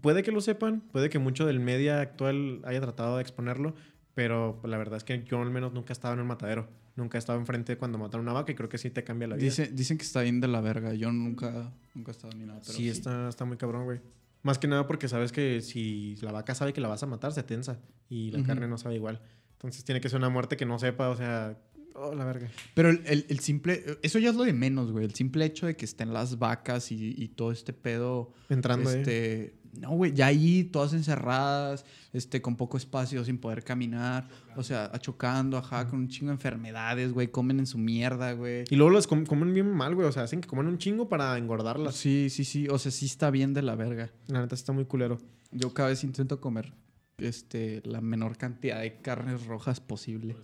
Puede 0.00 0.22
que 0.22 0.32
lo 0.32 0.40
sepan, 0.40 0.80
puede 0.90 1.10
que 1.10 1.18
mucho 1.18 1.44
del 1.44 1.60
media 1.60 2.00
actual 2.00 2.62
haya 2.64 2.80
tratado 2.80 3.16
de 3.16 3.22
exponerlo, 3.22 3.74
pero 4.14 4.58
la 4.64 4.78
verdad 4.78 4.96
es 4.96 5.04
que 5.04 5.22
yo 5.24 5.42
al 5.42 5.50
menos 5.50 5.74
nunca 5.74 5.92
he 5.92 5.92
estado 5.92 6.14
en 6.14 6.20
un 6.20 6.26
matadero. 6.26 6.80
Nunca 7.00 7.18
he 7.18 7.20
estado 7.20 7.38
enfrente 7.38 7.76
cuando 7.76 7.98
matan 7.98 8.20
una 8.20 8.32
vaca 8.32 8.52
y 8.52 8.54
creo 8.54 8.68
que 8.68 8.78
sí 8.78 8.90
te 8.90 9.02
cambia 9.02 9.26
la 9.26 9.36
vida. 9.36 9.44
Dice- 9.46 9.68
dicen 9.72 9.98
que 9.98 10.04
está 10.04 10.20
bien 10.22 10.40
de 10.40 10.46
la 10.48 10.60
verga. 10.60 10.94
Yo 10.94 11.10
nunca, 11.10 11.72
nunca 11.94 12.10
he 12.10 12.14
estado 12.14 12.32
ni 12.36 12.44
nada. 12.44 12.60
Pero 12.60 12.72
sí, 12.74 12.88
Está, 12.88 13.28
está 13.28 13.44
muy 13.44 13.56
cabrón, 13.56 13.84
güey. 13.84 14.00
Más 14.42 14.58
que 14.58 14.68
nada 14.68 14.86
porque 14.86 15.08
sabes 15.08 15.32
que 15.32 15.60
si 15.60 16.16
la 16.22 16.32
vaca 16.32 16.54
sabe 16.54 16.72
que 16.72 16.80
la 16.80 16.88
vas 16.88 17.02
a 17.02 17.06
matar, 17.06 17.32
se 17.32 17.42
tensa. 17.42 17.78
Y 18.08 18.30
la 18.30 18.42
carne 18.42 18.68
no 18.68 18.78
sabe 18.78 18.94
igual. 18.94 19.20
Entonces 19.52 19.84
tiene 19.84 20.00
que 20.00 20.08
ser 20.08 20.18
una 20.18 20.28
muerte 20.30 20.56
que 20.56 20.64
no 20.66 20.78
sepa, 20.78 21.10
o 21.10 21.16
sea... 21.16 21.58
Oh, 21.94 22.14
la 22.14 22.24
verga. 22.24 22.48
Pero 22.74 22.90
el, 22.90 23.02
el- 23.06 23.26
el 23.28 23.38
simple... 23.40 23.84
Eso 24.02 24.18
ya 24.18 24.30
es 24.30 24.36
lo 24.36 24.44
de 24.44 24.52
menos, 24.52 24.90
güey. 24.92 25.04
El 25.04 25.14
simple 25.14 25.44
hecho 25.44 25.66
de 25.66 25.76
que 25.76 25.84
estén 25.84 26.12
las 26.12 26.38
vacas 26.38 26.90
y, 26.92 27.14
y 27.16 27.28
todo 27.28 27.52
este 27.52 27.72
pedo... 27.72 28.32
Entrando, 28.48 28.90
este, 28.90 29.54
No, 29.78 29.90
güey. 29.90 30.12
Ya 30.12 30.26
ahí, 30.26 30.64
todas 30.64 30.92
encerradas, 30.94 31.84
este, 32.12 32.40
con 32.42 32.56
poco 32.56 32.76
espacio, 32.76 33.24
sin 33.24 33.38
poder 33.38 33.62
caminar. 33.64 34.28
O 34.56 34.62
sea, 34.62 34.86
achocando, 34.92 35.56
ajá, 35.58 35.86
con 35.88 36.00
un 36.00 36.08
chingo 36.08 36.30
de 36.30 36.34
enfermedades, 36.34 37.12
güey. 37.12 37.28
Comen 37.28 37.58
en 37.60 37.66
su 37.66 37.78
mierda, 37.78 38.32
güey. 38.32 38.64
Y 38.70 38.76
luego 38.76 38.90
las 38.92 39.06
com- 39.06 39.24
comen 39.26 39.52
bien 39.54 39.70
mal, 39.70 39.94
güey. 39.94 40.06
O 40.08 40.12
sea, 40.12 40.22
hacen 40.24 40.40
que 40.40 40.48
coman 40.48 40.66
un 40.66 40.78
chingo 40.78 41.08
para 41.08 41.36
engordarlas. 41.38 41.94
Sí, 41.94 42.28
sí, 42.30 42.44
sí. 42.44 42.66
O 42.68 42.78
sea, 42.78 42.90
sí 42.92 43.06
está 43.06 43.30
bien 43.30 43.52
de 43.54 43.62
la 43.62 43.74
verga. 43.76 44.10
La 44.28 44.40
neta 44.40 44.54
está 44.54 44.72
muy 44.72 44.84
culero. 44.86 45.18
Yo 45.52 45.72
cada 45.74 45.88
vez 45.90 46.02
intento 46.04 46.40
comer 46.40 46.72
este, 47.18 47.82
la 47.84 48.00
menor 48.00 48.36
cantidad 48.38 48.80
de 48.80 49.00
carnes 49.02 49.44
rojas 49.46 49.80
posible. 49.80 50.36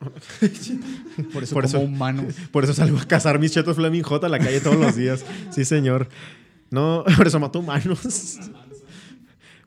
Por 1.32 1.42
eso 1.42 1.54
Por 1.54 1.64
como 1.64 1.66
eso- 1.66 1.80
humano. 1.80 2.24
Por 2.52 2.64
eso 2.64 2.74
salgo 2.74 2.98
a 2.98 3.04
cazar 3.04 3.38
mis 3.38 3.52
chetos 3.52 3.76
Flaming 3.76 4.02
Hot 4.02 4.24
a 4.24 4.28
la 4.28 4.38
calle 4.38 4.60
todos 4.60 4.76
los 4.76 4.96
días. 4.96 5.24
Sí, 5.50 5.64
señor. 5.64 6.08
No, 6.70 7.04
por 7.16 7.26
eso 7.26 7.38
mato 7.38 7.60
humanos. 7.60 8.38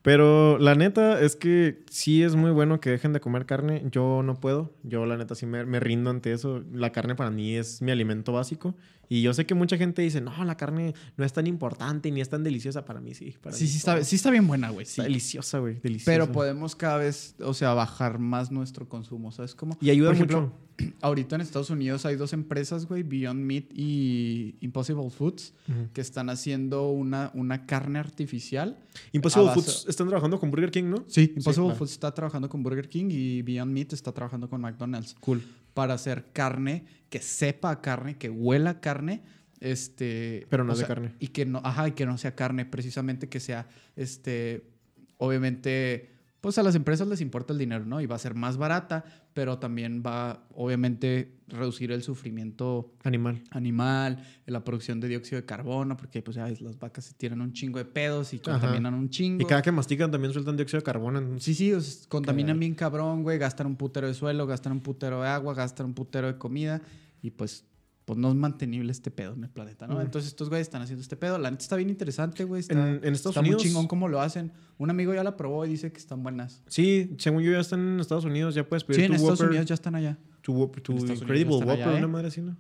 Pero 0.08 0.58
la 0.58 0.74
neta 0.74 1.20
es 1.20 1.36
que 1.36 1.84
sí 1.90 2.24
es 2.24 2.38
muy 2.38 2.52
bueno 2.52 2.80
que 2.80 2.90
dejen 2.90 3.12
de 3.12 3.20
comer 3.20 3.46
carne. 3.46 3.84
Yo 3.92 4.24
no 4.24 4.40
puedo. 4.40 4.74
Yo 4.84 5.06
la 5.06 5.18
neta 5.18 5.36
sí 5.36 5.46
me, 5.46 5.66
me 5.66 5.82
rindo 5.82 6.10
ante 6.10 6.32
eso. 6.32 6.64
La 6.72 6.94
carne 6.94 7.14
para 7.14 7.30
mí 7.30 7.56
es 7.56 7.82
mi 7.82 7.92
alimento 7.92 8.32
básico. 8.32 8.74
Y 9.10 9.22
yo 9.22 9.34
sé 9.34 9.46
que 9.46 9.54
mucha 9.54 9.76
gente 9.76 10.02
dice, 10.02 10.22
no, 10.22 10.46
la 10.46 10.56
carne 10.56 10.94
no 11.18 11.26
es 11.26 11.34
tan 11.34 11.46
importante 11.46 12.10
ni 12.10 12.22
es 12.22 12.30
tan 12.30 12.42
deliciosa. 12.42 12.86
Para 12.86 13.02
mí 13.02 13.14
sí. 13.16 13.36
Para 13.42 13.54
Sí, 13.54 13.66
mí 13.66 13.70
sí 13.70 13.78
está, 13.80 14.02
sí 14.06 14.16
está 14.16 14.32
bien 14.32 14.48
buena, 14.48 14.70
güey. 14.70 14.86
Sí. 14.86 14.92
Está 14.92 15.04
deliciosa, 15.04 15.60
güey. 15.60 15.74
Deliciosa. 15.84 16.10
Pero 16.10 16.32
podemos 16.32 16.78
cada 16.78 17.00
vez, 17.00 17.36
o 17.42 17.54
sea, 17.54 17.74
bajar 17.74 18.18
más 18.18 18.50
nuestro 18.50 18.88
consumo, 18.88 19.34
¿sabes 19.34 19.56
cómo? 19.56 19.78
Y 19.82 19.90
ayuda 19.90 20.08
Por 20.08 20.16
ejemplo, 20.16 20.42
mucho. 20.42 20.54
Ahorita 21.02 21.36
en 21.36 21.42
Estados 21.42 21.70
Unidos 21.70 22.06
hay 22.06 22.16
dos 22.16 22.34
empresas, 22.34 22.86
güey, 22.88 23.04
Beyond 23.04 23.40
Meat 23.40 23.66
y 23.74 24.56
Impossible 24.62 25.10
Foods, 25.10 25.54
que 25.94 26.02
están 26.02 26.30
haciendo 26.30 26.90
una, 26.90 27.32
una 27.34 27.66
carne 27.66 28.00
artificial. 28.00 28.78
Impossible 29.12 29.52
Foods 29.54 29.86
están 29.88 30.08
trabajando 30.08 30.40
con 30.40 30.52
Burger 30.52 30.72
King, 30.72 30.86
¿no? 30.86 31.04
Sí, 31.08 31.34
Impossible 31.36 31.68
claro. 31.68 31.80
Foods 31.80 31.92
está 31.92 32.14
trabajando 32.14 32.50
con 32.50 32.64
Burger 32.64 32.90
King 32.90 33.08
y 33.10 33.42
Beyond 33.42 33.72
Meat 33.72 33.94
está 33.94 34.12
trabajando 34.12 34.50
con 34.50 34.62
McDonald's. 34.62 35.16
Cool. 35.20 35.44
Para 35.74 35.96
hacer 35.96 36.32
carne 36.34 36.86
que 37.10 37.20
sepa 37.20 37.72
a 37.72 37.82
carne, 37.82 38.18
que 38.18 38.30
huela 38.30 38.72
a 38.72 38.80
carne. 38.80 39.24
Este, 39.60 40.46
Pero 40.50 40.64
no 40.64 40.74
es 40.74 40.80
de 40.80 40.86
sea, 40.86 40.96
carne. 40.96 41.16
Y 41.20 41.30
que 41.30 41.46
no, 41.46 41.62
ajá, 41.64 41.88
y 41.88 41.92
que 41.94 42.06
no 42.06 42.18
sea 42.18 42.36
carne, 42.36 42.66
precisamente 42.66 43.28
que 43.30 43.40
sea, 43.40 43.68
este, 43.96 44.70
obviamente, 45.18 46.17
pues 46.42 46.58
a 46.58 46.64
las 46.64 46.76
empresas 46.76 47.08
les 47.08 47.20
importa 47.22 47.52
el 47.54 47.60
dinero, 47.60 47.86
¿no? 47.86 48.00
Y 48.00 48.06
va 48.06 48.16
a 48.16 48.20
ser 48.20 48.36
más 48.36 48.58
barata, 48.58 49.04
pero 49.34 49.58
también 49.60 50.04
va, 50.06 50.46
obviamente, 50.54 51.34
reducir 51.48 51.92
el 51.92 52.04
sufrimiento 52.04 52.94
Animal. 53.04 53.42
animal, 53.52 54.24
la 54.46 54.64
producción 54.64 55.00
de 55.00 55.08
dióxido 55.08 55.42
de 55.42 55.46
carbono, 55.46 55.98
porque 55.98 56.22
pues 56.22 56.36
ya 56.36 56.46
ves, 56.46 56.62
las 56.62 56.78
vacas 56.78 57.06
se 57.06 57.14
tienen 57.16 57.42
un 57.42 57.54
chingo 57.54 57.80
de 57.80 57.86
pedos 57.86 58.34
y 58.34 58.38
Ajá. 58.38 58.52
contaminan 58.52 58.94
un 58.94 59.10
chingo. 59.10 59.42
Y 59.42 59.46
cada 59.46 59.62
que 59.62 59.72
mastican 59.72 60.12
también 60.12 60.32
sueltan 60.34 60.56
dióxido 60.56 60.80
de 60.80 60.84
carbono. 60.84 61.40
Sí, 61.40 61.54
sí, 61.56 61.74
o 61.74 61.82
sea, 61.82 62.08
contaminan 62.10 62.50
Caray. 62.50 62.60
bien 62.60 62.76
cabrón, 62.76 63.24
güey, 63.24 63.38
gastan 63.38 63.68
un 63.68 63.76
putero 63.76 64.08
de 64.08 64.14
suelo, 64.14 64.46
gastan 64.46 64.74
un 64.74 64.82
putero 64.82 65.22
de 65.22 65.28
agua, 65.30 65.54
gastan 65.54 65.88
un 65.88 65.94
putero 65.94 66.28
de 66.28 66.38
comida 66.38 66.82
y 67.22 67.32
pues, 67.32 67.66
pues 68.08 68.18
no 68.18 68.30
es 68.30 68.36
mantenible 68.36 68.90
este 68.94 69.12
pedo 69.12 69.34
en 69.34 69.44
el 69.44 69.50
planeta, 69.50 69.86
¿no? 69.86 70.02
Entonces 70.02 70.30
estos 70.30 70.48
güeyes 70.48 70.66
están 70.68 70.82
haciendo 70.82 71.02
este 71.02 71.18
pedo. 71.18 71.38
La 71.38 71.52
neta 71.52 71.62
está 71.64 71.76
bien 71.76 71.90
interesante, 71.90 72.46
güey. 72.46 72.62
Está, 72.62 72.74
En, 72.74 73.04
en 73.04 73.14
Estados 73.14 73.34
está 73.36 73.42
Unidos. 73.42 73.62
muy 73.62 73.68
chingón 73.70 73.88
cómo 73.88 74.08
lo 74.08 74.22
hacen. 74.22 74.54
Un 74.78 74.90
amigo 74.90 75.14
ya 75.14 75.26
la 75.26 75.36
probó 75.36 75.66
y 75.66 75.70
dice 75.72 75.92
que 75.92 75.98
están 76.00 76.24
buenas. 76.24 76.64
Sí, 76.68 77.14
según 77.18 77.44
yo 77.44 77.52
ya 77.52 77.60
están 77.60 77.82
en 77.82 78.00
Estados 78.00 78.24
Unidos, 78.24 78.56
ya 78.56 78.66
puedes 78.66 78.86
pedir 78.86 79.02
Sí, 79.02 79.06
en 79.08 79.12
tu 79.12 79.16
Estados 79.16 79.40
Whopper, 79.40 79.50
Unidos 79.50 79.66
ya 79.66 79.74
están 79.74 79.96
allá. 79.96 80.18
tu, 80.42 80.54
Whopper- 80.54 80.82
tu 80.82 80.94
en 80.94 80.98
Estados 81.00 81.22
Incredible 81.22 81.56
Whopper, 81.58 81.70
allá, 81.72 81.94
¿eh? 81.96 81.98
una 81.98 82.08
madre 82.08 82.28
así, 82.30 82.40
¿no? 82.42 82.56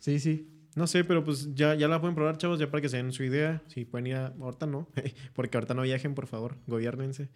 Sí, 0.00 0.18
sí. 0.20 0.50
No 0.76 0.86
sé, 0.86 1.02
pero 1.02 1.24
pues 1.24 1.54
ya, 1.54 1.74
ya 1.74 1.88
la 1.88 1.98
pueden 2.00 2.14
probar, 2.14 2.36
chavos, 2.36 2.60
ya 2.60 2.70
para 2.70 2.82
que 2.82 2.90
se 2.90 2.98
den 2.98 3.10
su 3.10 3.24
idea. 3.24 3.62
Si 3.68 3.84
pueden 3.86 4.06
ir 4.06 4.14
a... 4.16 4.26
Ahorita 4.38 4.66
no, 4.66 4.86
porque 5.34 5.56
ahorita 5.56 5.72
no 5.74 5.82
viajen, 5.82 6.14
por 6.14 6.26
favor, 6.26 6.56
gobiernense. 6.66 7.30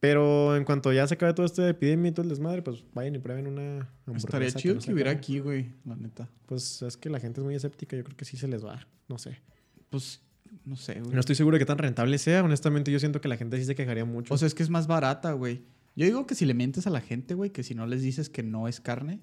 Pero 0.00 0.56
en 0.56 0.64
cuanto 0.64 0.92
ya 0.92 1.06
se 1.06 1.14
acabe 1.14 1.34
toda 1.34 1.46
esta 1.46 1.68
epidemia 1.68 2.10
y 2.10 2.12
todo 2.12 2.22
el 2.22 2.28
desmadre, 2.28 2.62
pues 2.62 2.84
vayan 2.94 3.16
y 3.16 3.18
prueben 3.18 3.48
una. 3.48 3.90
Estaría 4.14 4.50
chido 4.52 4.76
no 4.76 4.80
que 4.80 4.92
hubiera 4.92 5.10
acabe. 5.10 5.18
aquí, 5.18 5.38
güey, 5.40 5.72
la 5.84 5.96
neta. 5.96 6.28
Pues 6.46 6.82
es 6.82 6.96
que 6.96 7.10
la 7.10 7.18
gente 7.18 7.40
es 7.40 7.44
muy 7.44 7.54
escéptica, 7.56 7.96
yo 7.96 8.04
creo 8.04 8.16
que 8.16 8.24
sí 8.24 8.36
se 8.36 8.46
les 8.46 8.64
va. 8.64 8.86
No 9.08 9.18
sé. 9.18 9.40
Pues, 9.90 10.22
no 10.64 10.76
sé, 10.76 11.00
güey. 11.00 11.12
No 11.12 11.20
estoy 11.20 11.34
seguro 11.34 11.56
de 11.56 11.58
qué 11.58 11.66
tan 11.66 11.78
rentable 11.78 12.16
sea. 12.18 12.44
Honestamente, 12.44 12.92
yo 12.92 13.00
siento 13.00 13.20
que 13.20 13.28
la 13.28 13.36
gente 13.36 13.56
sí 13.56 13.64
se 13.64 13.74
quejaría 13.74 14.04
mucho. 14.04 14.32
O 14.32 14.38
sea, 14.38 14.46
es 14.46 14.54
que 14.54 14.62
es 14.62 14.70
más 14.70 14.86
barata, 14.86 15.32
güey. 15.32 15.64
Yo 15.96 16.06
digo 16.06 16.26
que 16.26 16.36
si 16.36 16.46
le 16.46 16.54
mientes 16.54 16.86
a 16.86 16.90
la 16.90 17.00
gente, 17.00 17.34
güey, 17.34 17.50
que 17.50 17.64
si 17.64 17.74
no 17.74 17.86
les 17.86 18.00
dices 18.02 18.30
que 18.30 18.44
no 18.44 18.68
es 18.68 18.80
carne. 18.80 19.20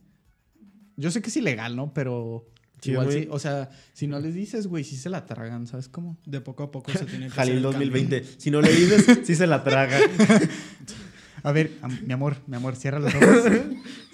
Yo 0.97 1.09
sé 1.09 1.21
que 1.21 1.29
es 1.29 1.37
ilegal, 1.37 1.77
¿no? 1.77 1.93
Pero 1.93 2.49
Sí, 2.81 2.91
igual 2.91 3.11
sí. 3.11 3.27
O 3.31 3.39
sea, 3.39 3.69
si 3.93 4.05
no 4.07 4.19
les 4.19 4.33
dices, 4.35 4.67
güey, 4.67 4.83
sí 4.83 4.95
se 4.97 5.09
la 5.09 5.25
tragan, 5.25 5.65
¿sabes 5.67 5.87
cómo? 5.89 6.17
De 6.25 6.41
poco 6.41 6.63
a 6.63 6.71
poco 6.71 6.91
se 6.91 7.05
tiene 7.05 7.25
que 7.27 7.31
hacer 7.31 7.35
Jalil 7.35 7.55
el 7.57 7.61
2020. 7.63 8.23
Si 8.37 8.51
no 8.51 8.61
le 8.61 8.71
dices, 8.71 9.21
sí 9.23 9.35
se 9.35 9.47
la 9.47 9.63
traga. 9.63 9.97
A 11.43 11.51
ver, 11.51 11.71
mi 12.07 12.11
amor, 12.13 12.37
mi 12.47 12.55
amor, 12.55 12.75
cierra 12.75 12.99
los 12.99 13.13
ojos. 13.13 13.43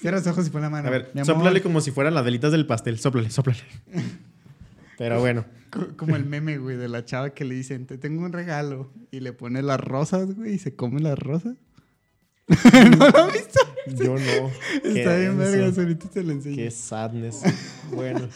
cierra 0.02 0.18
los 0.18 0.28
ojos 0.28 0.48
y 0.48 0.50
pon 0.50 0.62
la 0.62 0.70
mano. 0.70 0.88
A 0.88 0.92
ver, 0.92 1.12
mi 1.14 1.22
amor. 1.22 1.36
sóplale 1.36 1.62
como 1.62 1.80
si 1.80 1.92
fueran 1.92 2.14
las 2.14 2.26
velitas 2.26 2.52
del 2.52 2.66
pastel. 2.66 3.00
Sóplale, 3.00 3.30
sóplale. 3.30 3.60
Pero 4.98 5.20
bueno. 5.20 5.46
Co- 5.72 5.88
Como 5.96 6.18
el 6.18 6.26
meme, 6.26 6.58
güey, 6.58 6.76
de 6.76 6.90
la 6.90 7.06
chava 7.06 7.30
que 7.30 7.46
le 7.46 7.56
dicen, 7.56 7.86
te 7.86 7.98
tengo 7.98 8.26
un 8.26 8.34
regalo. 8.34 8.92
Y 9.12 9.22
le 9.22 9.32
pone 9.32 9.62
las 9.62 9.80
rosas, 9.80 10.36
güey, 10.36 10.56
y 10.56 10.60
se 10.60 10.76
come 10.76 11.00
las 11.00 11.18
rosas. 11.18 11.56
¿No 12.98 13.10
lo 13.10 13.18
has 13.18 13.34
visto? 13.34 13.60
Yo 13.88 14.16
no. 14.16 14.52
Está 14.84 15.16
bien, 15.16 15.38
vergas. 15.38 15.78
Ahorita 15.78 16.10
te 16.10 16.24
lo 16.24 16.32
enseño. 16.32 16.56
Qué 16.56 16.72
sadness. 16.72 17.44
Bueno. 17.92 18.28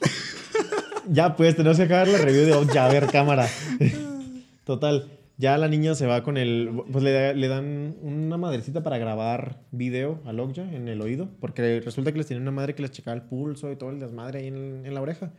ya, 1.08 1.34
pues, 1.36 1.56
tenemos 1.56 1.76
que 1.76 1.84
acabar 1.84 2.08
la 2.08 2.18
review 2.18 2.44
de 2.44 2.54
Okja. 2.54 2.86
A 2.86 2.92
ver, 2.92 3.06
cámara. 3.06 3.48
Total. 4.64 5.10
Ya 5.36 5.58
la 5.58 5.66
niña 5.66 5.96
se 5.96 6.06
va 6.06 6.22
con 6.22 6.36
el... 6.36 6.70
Pues 6.92 7.02
le, 7.02 7.34
le 7.34 7.48
dan 7.48 7.96
una 8.02 8.36
madrecita 8.36 8.84
para 8.84 8.98
grabar 8.98 9.60
video 9.72 10.20
a 10.24 10.30
Okja 10.30 10.62
en 10.72 10.88
el 10.88 11.00
oído. 11.00 11.28
Porque 11.40 11.80
resulta 11.80 12.12
que 12.12 12.18
les 12.18 12.26
tiene 12.26 12.42
una 12.42 12.52
madre 12.52 12.74
que 12.74 12.82
les 12.82 12.92
checaba 12.92 13.16
el 13.16 13.22
pulso 13.22 13.72
y 13.72 13.76
todo 13.76 13.90
el 13.90 13.98
desmadre 13.98 14.40
ahí 14.40 14.46
en, 14.48 14.86
en 14.86 14.94
la 14.94 15.00
oreja. 15.00 15.32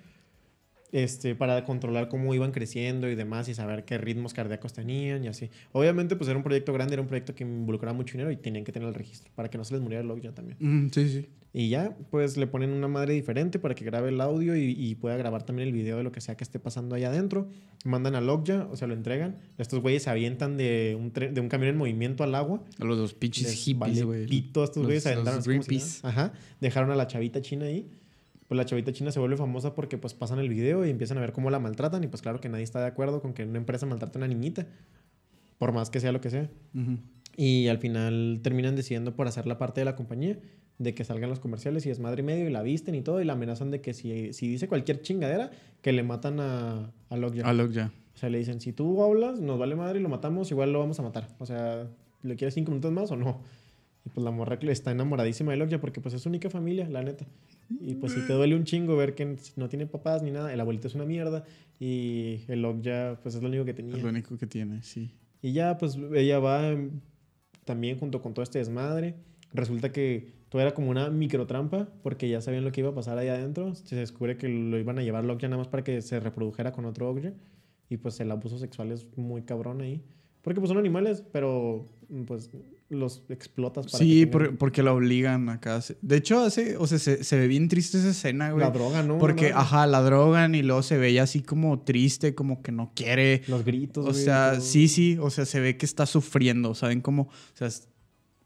Este, 0.98 1.36
para 1.36 1.66
controlar 1.66 2.08
cómo 2.08 2.34
iban 2.34 2.54
creciendo 2.54 3.10
y 3.10 3.16
demás 3.16 3.50
y 3.50 3.54
saber 3.54 3.84
qué 3.84 3.98
ritmos 3.98 4.34
cardíacos 4.34 4.72
tenían 4.72 5.26
y 5.26 5.28
así. 5.28 5.50
Obviamente, 5.74 6.16
pues 6.16 6.30
era 6.30 6.38
un 6.38 6.44
proyecto 6.44 6.72
grande, 6.72 6.94
era 6.94 7.02
un 7.02 7.10
proyecto 7.10 7.36
que 7.36 7.44
involucraba 7.44 7.94
mucho 7.94 8.14
dinero 8.14 8.32
y 8.32 8.38
tenían 8.38 8.64
que 8.64 8.72
tener 8.72 8.88
el 8.88 8.94
registro 8.94 9.30
para 9.36 9.50
que 9.50 9.58
no 9.58 9.66
se 9.66 9.74
les 9.74 9.82
muriera 9.84 10.02
el 10.06 10.10
Okja 10.10 10.32
también. 10.32 10.56
Mm, 10.62 10.90
sí, 10.92 11.10
sí. 11.10 11.28
Y 11.52 11.68
ya, 11.68 11.98
pues 12.12 12.38
le 12.38 12.48
ponen 12.48 12.70
una 12.72 12.88
madre 12.88 13.14
diferente 13.14 13.60
para 13.60 13.76
que 13.76 13.84
grabe 13.84 14.08
el 14.08 14.22
audio 14.22 14.56
y, 14.56 14.72
y 14.72 14.96
pueda 14.96 15.18
grabar 15.18 15.44
también 15.44 15.68
el 15.68 15.74
video 15.74 15.98
de 15.98 16.04
lo 16.04 16.14
que 16.14 16.22
sea 16.22 16.38
que 16.38 16.46
esté 16.46 16.60
pasando 16.60 16.96
allá 16.96 17.10
adentro. 17.10 17.50
Mandan 17.84 18.16
a 18.16 18.22
Lokja, 18.22 18.66
o 18.72 18.78
sea, 18.78 18.88
lo 18.88 18.94
entregan. 18.94 19.36
Estos 19.58 19.82
güeyes 19.82 20.04
se 20.04 20.10
avientan 20.10 20.56
de 20.56 20.98
un, 20.98 21.12
de 21.12 21.42
un 21.42 21.50
camión 21.50 21.72
en 21.72 21.78
movimiento 21.78 22.24
al 22.24 22.36
agua. 22.36 22.62
A 22.80 22.86
los 22.86 22.98
dos 22.98 23.14
pinches 23.14 23.52
hippies, 23.54 23.78
vale 23.80 24.04
güey. 24.04 24.24
a 24.24 24.64
estos 24.64 24.78
Los- 24.78 24.86
güeyes 24.86 25.04
se 25.04 25.10
aventaron. 25.12 25.40
así 25.40 25.50
como 25.50 25.62
si 25.64 25.68
Greenpeace. 25.68 26.00
nada. 26.08 26.10
Ajá. 26.28 26.34
Dejaron 26.62 26.92
a 26.92 26.96
la 26.96 27.08
chavita 27.08 27.42
china 27.42 27.66
ahí. 27.66 27.90
Pues 28.48 28.58
la 28.58 28.66
chavita 28.66 28.94
china 28.94 29.12
se 29.12 29.20
vuelve 29.20 29.38
famosa 29.38 29.74
porque 29.74 29.98
pues 29.98 30.14
pasan 30.14 30.40
el 30.40 30.50
video 30.50 30.86
y 30.86 30.90
empiezan 30.90 31.18
a 31.18 31.22
ver 31.22 31.32
cómo 31.32 31.50
la 31.50 31.60
maltratan. 31.60 32.04
Y 32.04 32.08
pues 32.08 32.22
claro 32.22 32.40
que 32.40 32.50
nadie 32.50 32.64
está 32.64 32.80
de 32.80 32.88
acuerdo 32.88 33.22
con 33.22 33.34
que 33.34 33.44
una 33.44 33.58
empresa 33.58 33.86
maltrate 33.86 34.18
a 34.18 34.20
una 34.20 34.28
niñita. 34.28 34.68
Por 35.58 35.72
más 35.72 35.90
que 35.90 36.00
sea 36.00 36.12
lo 36.12 36.22
que 36.22 36.30
sea. 36.30 36.50
Y 37.38 37.68
al 37.68 37.80
final 37.80 38.40
terminan 38.44 38.76
decidiendo 38.76 39.16
por 39.16 39.28
hacer 39.28 39.48
la 39.48 39.58
parte 39.58 39.82
de 39.82 39.86
la 39.86 39.96
compañía, 39.96 40.38
de 40.78 40.94
que 40.94 41.04
salgan 41.04 41.30
los 41.30 41.40
comerciales 41.40 41.86
y 41.86 41.90
es 41.90 42.00
madre 42.00 42.22
y 42.22 42.26
medio 42.26 42.48
y 42.48 42.52
la 42.52 42.62
visten 42.62 42.96
y 42.96 43.02
todo 43.02 43.22
y 43.22 43.26
la 43.26 43.34
amenazan 43.34 43.72
de 43.72 43.82
que 43.82 43.94
si, 43.94 44.34
si 44.34 44.48
dice 44.48 44.68
cualquier 44.68 45.02
chingadera, 45.02 45.52
que 45.82 45.92
le 45.92 46.04
matan 46.04 46.40
a, 46.40 46.92
a 47.10 47.18
Lockjaw. 47.18 47.48
A 47.48 47.54
lo 47.54 47.70
ya. 47.70 47.92
O 48.14 48.18
sea, 48.18 48.30
le 48.30 48.38
dicen, 48.38 48.62
si 48.62 48.72
tú 48.72 49.04
hablas, 49.04 49.42
nos 49.42 49.60
vale 49.60 49.76
madre 49.76 50.00
y 50.00 50.02
lo 50.02 50.10
matamos, 50.10 50.50
igual 50.52 50.72
lo 50.72 50.80
vamos 50.80 51.00
a 51.00 51.04
matar. 51.04 51.28
O 51.40 51.46
sea, 51.46 51.88
¿le 52.24 52.36
quieres 52.36 52.54
cinco 52.54 52.72
minutos 52.72 52.92
más 52.92 53.12
o 53.12 53.18
no? 53.18 53.42
Y 54.06 54.10
pues 54.10 54.24
la 54.24 54.32
morra 54.32 54.58
está 54.62 54.92
enamoradísima 54.92 55.52
de 55.52 55.58
Lockjaw 55.58 55.80
porque 55.80 56.00
pues 56.00 56.14
es 56.14 56.22
su 56.22 56.30
única 56.30 56.50
familia, 56.50 56.88
la 56.90 57.04
neta. 57.04 57.26
Y 57.70 57.96
pues 57.96 58.14
si 58.14 58.22
te 58.28 58.34
duele 58.34 58.56
un 58.56 58.64
chingo 58.64 58.96
ver 58.96 59.16
que 59.16 59.38
no 59.56 59.70
tiene 59.70 59.88
papás 59.88 60.22
ni 60.22 60.32
nada, 60.32 60.54
el 60.54 60.60
abuelito 60.60 60.88
es 60.88 60.96
una 60.96 61.06
mierda 61.06 61.44
y 61.80 62.42
el 62.48 62.62
Lockjaw 62.62 63.18
pues 63.22 63.36
es 63.36 63.42
lo 63.42 63.50
único 63.50 63.66
que 63.66 63.74
tenía. 63.74 63.96
Es 63.96 64.04
lo 64.04 64.10
único 64.10 64.38
que 64.38 64.48
tiene, 64.48 64.82
sí. 64.84 65.12
Y 65.42 65.54
ya, 65.54 65.78
pues 65.78 65.98
ella 66.14 66.40
va 66.40 66.76
también 67.66 68.00
junto 68.00 68.22
con 68.22 68.34
todo 68.34 68.44
este 68.44 68.60
desmadre. 68.60 69.16
Resulta 69.54 69.92
que 69.92 70.34
todo 70.50 70.62
era 70.62 70.74
como 70.74 70.90
una 70.90 71.10
microtrampa, 71.10 71.90
porque 72.02 72.30
ya 72.30 72.42
sabían 72.42 72.64
lo 72.64 72.72
que 72.72 72.82
iba 72.82 72.90
a 72.90 72.96
pasar 72.96 73.18
ahí 73.18 73.28
adentro. 73.28 73.76
Se 73.76 73.96
descubre 73.96 74.38
que 74.38 74.48
lo 74.48 74.78
iban 74.78 75.00
a 75.00 75.04
llevar 75.04 75.24
Lockjaw 75.24 75.50
nada 75.50 75.60
más 75.60 75.68
para 75.68 75.84
que 75.84 76.02
se 76.02 76.20
reprodujera 76.20 76.72
con 76.72 76.86
otro 76.86 77.10
Ogre. 77.10 77.34
Y 77.90 77.98
pues 77.98 78.20
el 78.20 78.32
abuso 78.32 78.58
sexual 78.58 78.92
es 78.92 79.06
muy 79.18 79.44
cabrón 79.44 79.82
ahí. 79.82 80.02
Porque 80.42 80.60
pues 80.60 80.70
son 80.70 80.78
animales, 80.78 81.24
pero 81.32 81.88
pues 82.28 82.50
los 82.90 83.24
explotas 83.30 83.88
para 83.88 83.98
Sí, 83.98 84.22
que 84.22 84.28
por- 84.28 84.58
porque 84.58 84.84
la 84.84 84.94
obligan 84.94 85.50
acá. 85.50 85.82
Se- 85.82 85.98
De 86.02 86.18
hecho, 86.18 86.40
hace, 86.42 86.78
o 86.78 86.86
sea, 86.86 87.00
se, 87.00 87.24
se 87.24 87.38
ve 87.38 87.48
bien 87.48 87.68
triste 87.68 87.98
esa 87.98 88.10
escena, 88.10 88.52
güey. 88.52 88.64
la 88.64 88.70
droga, 88.72 89.02
¿no? 89.02 89.18
Porque, 89.18 89.52
ajá, 89.54 89.88
la 89.88 90.02
drogan 90.02 90.54
y 90.54 90.62
luego 90.62 90.84
se 90.84 90.98
ve 90.98 91.12
ya 91.14 91.24
así 91.24 91.42
como 91.42 91.82
triste, 91.82 92.36
como 92.36 92.62
que 92.62 92.72
no 92.72 92.92
quiere. 92.96 93.42
Los 93.48 93.66
gritos, 93.66 94.06
O 94.06 94.12
güey, 94.12 94.24
sea, 94.24 94.52
todo. 94.54 94.62
sí, 94.62 94.88
sí, 94.88 95.18
o 95.20 95.30
sea, 95.32 95.46
se 95.46 95.60
ve 95.60 95.78
que 95.78 95.86
está 95.86 96.06
sufriendo, 96.06 96.76
¿saben 96.76 97.02
cómo? 97.02 97.24
O 97.24 97.58
sea, 97.58 97.68
es- 97.68 97.88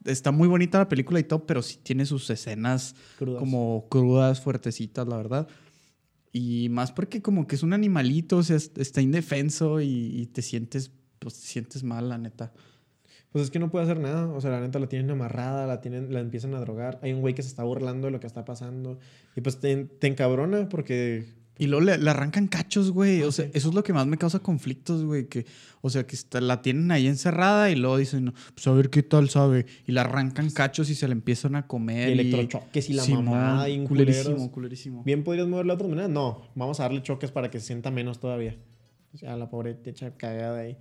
está 0.06 0.32
muy 0.32 0.48
bonita 0.48 0.78
la 0.78 0.88
película 0.88 1.20
y 1.20 1.24
todo, 1.24 1.46
pero 1.46 1.62
sí 1.62 1.78
tiene 1.84 2.06
sus 2.06 2.30
escenas 2.30 2.96
Crudas. 3.18 3.40
como 3.42 3.88
crudas, 3.90 4.40
fuertecitas, 4.42 5.06
la 5.06 5.18
verdad. 5.18 5.48
Y 6.32 6.70
más 6.70 6.92
porque 6.94 7.22
como 7.22 7.46
que 7.48 7.56
es 7.56 7.64
un 7.64 7.74
animalito, 7.74 8.38
o 8.38 8.44
sea, 8.44 8.56
es- 8.56 8.72
está 8.78 9.02
indefenso 9.02 9.82
y, 9.82 9.88
y 10.22 10.28
te 10.28 10.42
sientes, 10.42 10.92
pues 11.20 11.34
te 11.42 11.48
sientes 11.48 11.84
mal, 11.84 12.08
la 12.08 12.18
neta. 12.18 12.54
Pues 13.32 13.44
es 13.46 13.52
que 13.52 13.60
no 13.60 13.70
puede 13.70 13.86
hacer 13.86 14.00
nada. 14.00 14.28
O 14.28 14.42
sea, 14.42 14.50
la 14.52 14.60
neta 14.60 14.80
la 14.80 14.88
tienen 14.88 15.12
amarrada, 15.12 15.68
la, 15.68 15.82
tienen, 15.82 16.12
la 16.14 16.20
empiezan 16.20 16.56
a 16.56 16.60
drogar. 16.60 17.00
Hay 17.04 17.14
un 17.14 17.22
güey 17.22 17.36
que 17.36 17.44
se 17.44 17.50
está 17.50 17.64
burlando 17.64 18.08
de 18.08 18.12
lo 18.12 18.20
que 18.20 18.28
está 18.28 18.44
pasando. 18.44 18.98
Y 19.36 19.42
pues 19.42 19.60
te, 19.60 19.76
te 19.86 20.08
encabrona 20.08 20.68
porque 20.68 21.28
Y 21.60 21.68
luego 21.68 21.86
le, 21.86 21.98
le 22.00 22.10
arrancan 22.10 22.48
cachos, 22.48 22.90
güey. 22.90 23.22
O 23.22 23.32
sea, 23.32 23.46
sí. 23.46 23.52
eso 23.54 23.70
es 23.70 23.76
lo 23.76 23.84
que 23.84 23.94
más 23.94 24.08
me 24.08 24.18
causa 24.18 24.40
conflictos, 24.40 25.04
güey. 25.04 25.28
Que, 25.28 25.46
o 25.82 25.92
sea, 25.92 26.08
que 26.08 26.16
está- 26.16 26.42
la 26.42 26.64
tienen 26.64 26.90
ahí 26.92 27.06
encerrada 27.06 27.70
y 27.70 27.76
luego 27.76 27.98
dicen, 27.98 28.26
no, 28.26 28.34
pues 28.56 28.66
a 28.66 28.72
ver 28.72 28.90
qué 28.90 29.04
tal 29.04 29.30
sabe. 29.30 29.68
Y 29.86 29.92
la 29.92 30.02
arrancan 30.02 30.50
cachos 30.50 30.90
y 30.90 30.96
se 30.96 31.08
la 31.08 31.14
empiezan 31.14 31.56
a 31.56 31.68
comer. 31.68 32.10
Y 32.10 32.14
electrochoques 32.14 32.90
y 32.90 32.94
la 32.94 33.06
bien 33.06 33.86
culerísimo, 33.86 34.52
culerísimo. 34.52 35.04
¿Bien 35.04 35.24
podrías 35.24 35.48
moverla 35.48 35.74
de 35.74 35.76
otra 35.76 35.88
manera? 35.88 36.08
No, 36.08 36.42
vamos 36.56 36.80
a 36.80 36.84
darle 36.84 37.04
choques 37.04 37.30
para 37.30 37.52
que 37.52 37.60
se 37.60 37.68
sienta 37.68 37.92
menos 37.92 38.20
todavía. 38.20 38.58
O 39.14 39.18
sea, 39.18 39.36
la 39.38 39.50
pobre 39.52 39.74
te 39.76 39.92
echa 39.92 40.16
cagada 40.18 40.60
ahí. 40.62 40.78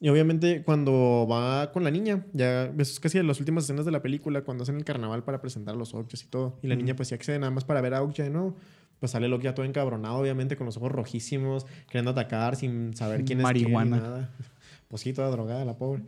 Y 0.00 0.08
obviamente 0.08 0.62
cuando 0.64 1.26
va 1.30 1.70
con 1.72 1.84
la 1.84 1.90
niña, 1.90 2.26
ya 2.32 2.64
es 2.78 2.98
casi 3.00 3.18
de 3.18 3.24
las 3.24 3.38
últimas 3.38 3.64
escenas 3.64 3.84
de 3.84 3.92
la 3.92 4.02
película, 4.02 4.42
cuando 4.42 4.62
hacen 4.64 4.76
el 4.76 4.84
carnaval 4.84 5.24
para 5.24 5.40
presentar 5.40 5.74
a 5.74 5.78
los 5.78 5.94
Okjas 5.94 6.24
y 6.24 6.26
todo. 6.26 6.58
Y 6.62 6.66
la 6.66 6.74
niña 6.76 6.96
pues 6.96 7.08
sí 7.08 7.14
accede 7.14 7.38
nada 7.38 7.50
más 7.50 7.64
para 7.64 7.80
ver 7.80 7.94
a 7.94 8.02
Okja 8.02 8.24
de 8.24 8.30
nuevo. 8.30 8.56
Pues 9.00 9.12
sale 9.12 9.26
el 9.26 9.32
Okja 9.32 9.54
todo 9.54 9.64
encabronado, 9.66 10.16
obviamente, 10.16 10.56
con 10.56 10.66
los 10.66 10.76
ojos 10.76 10.90
rojísimos, 10.92 11.66
queriendo 11.88 12.10
atacar 12.10 12.56
sin 12.56 12.94
saber 12.96 13.24
quién 13.24 13.40
es 13.40 13.46
quién 13.52 13.62
Marihuana. 13.72 13.96
nada. 13.96 14.30
Pues 14.88 15.02
sí, 15.02 15.12
toda 15.12 15.28
drogada 15.30 15.64
la 15.64 15.76
pobre. 15.76 16.02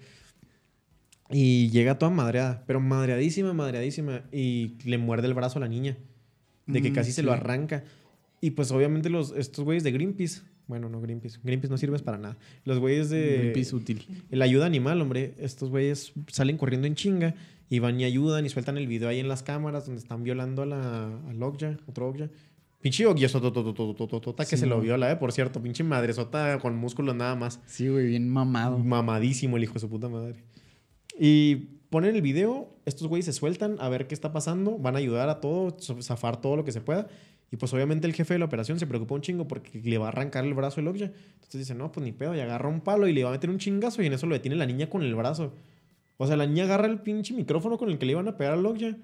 Y 1.31 1.71
llega 1.71 1.99
toda 1.99 2.11
madreada, 2.11 2.63
pero 2.67 2.79
madreadísima, 2.81 3.53
madreadísima. 3.53 4.23
Y 4.31 4.77
le 4.85 4.99
muerde 4.99 5.27
el 5.27 5.35
brazo 5.35 5.59
a 5.59 5.61
la 5.61 5.69
niña. 5.69 5.97
De 6.67 6.83
que 6.83 6.91
Mm, 6.91 6.95
casi 6.95 7.13
se 7.13 7.23
lo 7.23 7.33
arranca. 7.33 7.85
Y 8.41 8.53
pues 8.53 8.71
obviamente 8.71 9.11
los, 9.11 9.33
estos 9.37 9.65
güeyes 9.65 9.83
de 9.83 9.93
Greenpeace. 9.93 10.43
Bueno, 10.67 10.89
no 10.89 11.01
Greenpeace. 11.01 11.39
Greenpeace 11.43 11.71
no 11.71 11.79
sirves 11.79 12.03
para 12.03 12.19
nada. 12.19 12.37
Los 12.65 12.79
güeyes 12.79 13.09
de... 13.11 13.39
Greenpeace 13.39 13.77
útil. 13.77 14.07
La 14.31 14.45
ayuda 14.45 14.67
animal, 14.67 15.01
hombre. 15.01 15.35
Estos 15.39 15.71
güeyes 15.71 16.13
salen 16.29 16.59
corriendo 16.59 16.87
en 16.87 16.95
chinga 16.97 17.35
y 17.69 17.79
van 17.79 18.01
y 18.01 18.05
ayudan 18.05 18.47
y 18.47 18.49
sueltan 18.49 18.77
el 18.77 18.87
video 18.87 19.09
ahí 19.09 19.21
en 19.21 19.29
las 19.29 19.43
cámaras 19.43 19.87
donde 19.87 20.01
están 20.01 20.25
violando 20.25 20.63
a 20.63 20.67
la 20.67 21.07
a 21.07 21.47
Okja, 21.47 21.79
otro 21.87 22.09
Okja. 22.09 22.29
Pinche 22.81 23.07
Okja 23.07 23.29
sototototototota 23.29 24.45
que 24.45 24.57
Sí, 24.57 24.57
se 24.57 24.67
lo 24.67 24.81
viola, 24.81 25.11
eh, 25.11 25.17
por 25.17 25.33
cierto. 25.33 25.63
Pinche 25.63 25.85
madresota 25.85 26.59
con 26.59 26.77
músculos 26.77 27.15
nada 27.15 27.35
más. 27.35 27.61
Sí, 27.67 27.89
güey, 27.89 28.07
bien 28.07 28.29
mamado. 28.29 28.79
Mamadísimo 28.79 29.57
el 29.57 29.65
hijo 29.65 29.75
de 29.75 29.81
su 29.81 29.89
puta 29.89 30.09
madre. 30.09 30.37
Y 31.19 31.57
ponen 31.91 32.15
el 32.15 32.23
video, 32.23 32.77
estos 32.85 33.09
güeyes 33.09 33.25
se 33.27 33.33
sueltan 33.33 33.77
a 33.81 33.89
ver 33.89 34.07
qué 34.07 34.15
está 34.15 34.33
pasando, 34.33 34.79
van 34.79 34.97
a 34.97 34.99
ayudar 34.99 35.29
a 35.29 35.41
todo, 35.41 35.77
zafar 36.03 36.41
todo 36.41 36.57
lo 36.57 36.65
que 36.65 36.73
se 36.73 36.81
pueda. 36.81 37.09
Y 37.51 37.57
pues 37.57 37.73
obviamente 37.73 38.07
el 38.07 38.13
jefe 38.15 38.35
de 38.35 38.39
la 38.41 38.47
operación 38.47 38.79
se 38.79 38.87
preocupa 38.87 39.15
un 39.15 39.21
chingo 39.21 39.47
porque 39.47 39.81
le 39.83 39.99
va 39.99 40.07
a 40.07 40.09
arrancar 40.09 40.45
el 40.45 40.55
brazo 40.55 40.81
el 40.81 40.89
Okja. 40.89 41.05
Entonces 41.35 41.61
dice, 41.61 41.75
no, 41.75 41.93
pues 41.93 42.05
ni 42.05 42.13
pedo, 42.13 42.35
y 42.35 42.41
agarra 42.41 42.69
un 42.69 42.81
palo 42.81 43.07
y 43.07 43.13
le 43.13 43.23
va 43.23 43.31
a 43.31 43.33
meter 43.33 43.51
un 43.51 43.59
chingazo 43.59 44.03
y 44.03 44.07
en 44.07 44.13
eso 44.15 44.27
lo 44.27 44.35
detiene 44.35 44.57
la 44.57 44.67
niña 44.67 44.89
con 44.91 45.03
el 45.03 45.15
brazo. 45.15 45.55
O 46.17 46.27
sea, 46.27 46.37
la 46.37 46.47
niña 46.47 46.65
agarra 46.65 46.87
el 46.87 47.01
pinche 47.01 47.35
micrófono 47.35 47.79
con 47.79 47.89
el 47.91 47.99
que 47.99 48.07
le 48.07 48.13
iban 48.13 48.27
a 48.27 48.37
pegar 48.37 48.55
al 48.55 48.67
Okja, 48.67 48.97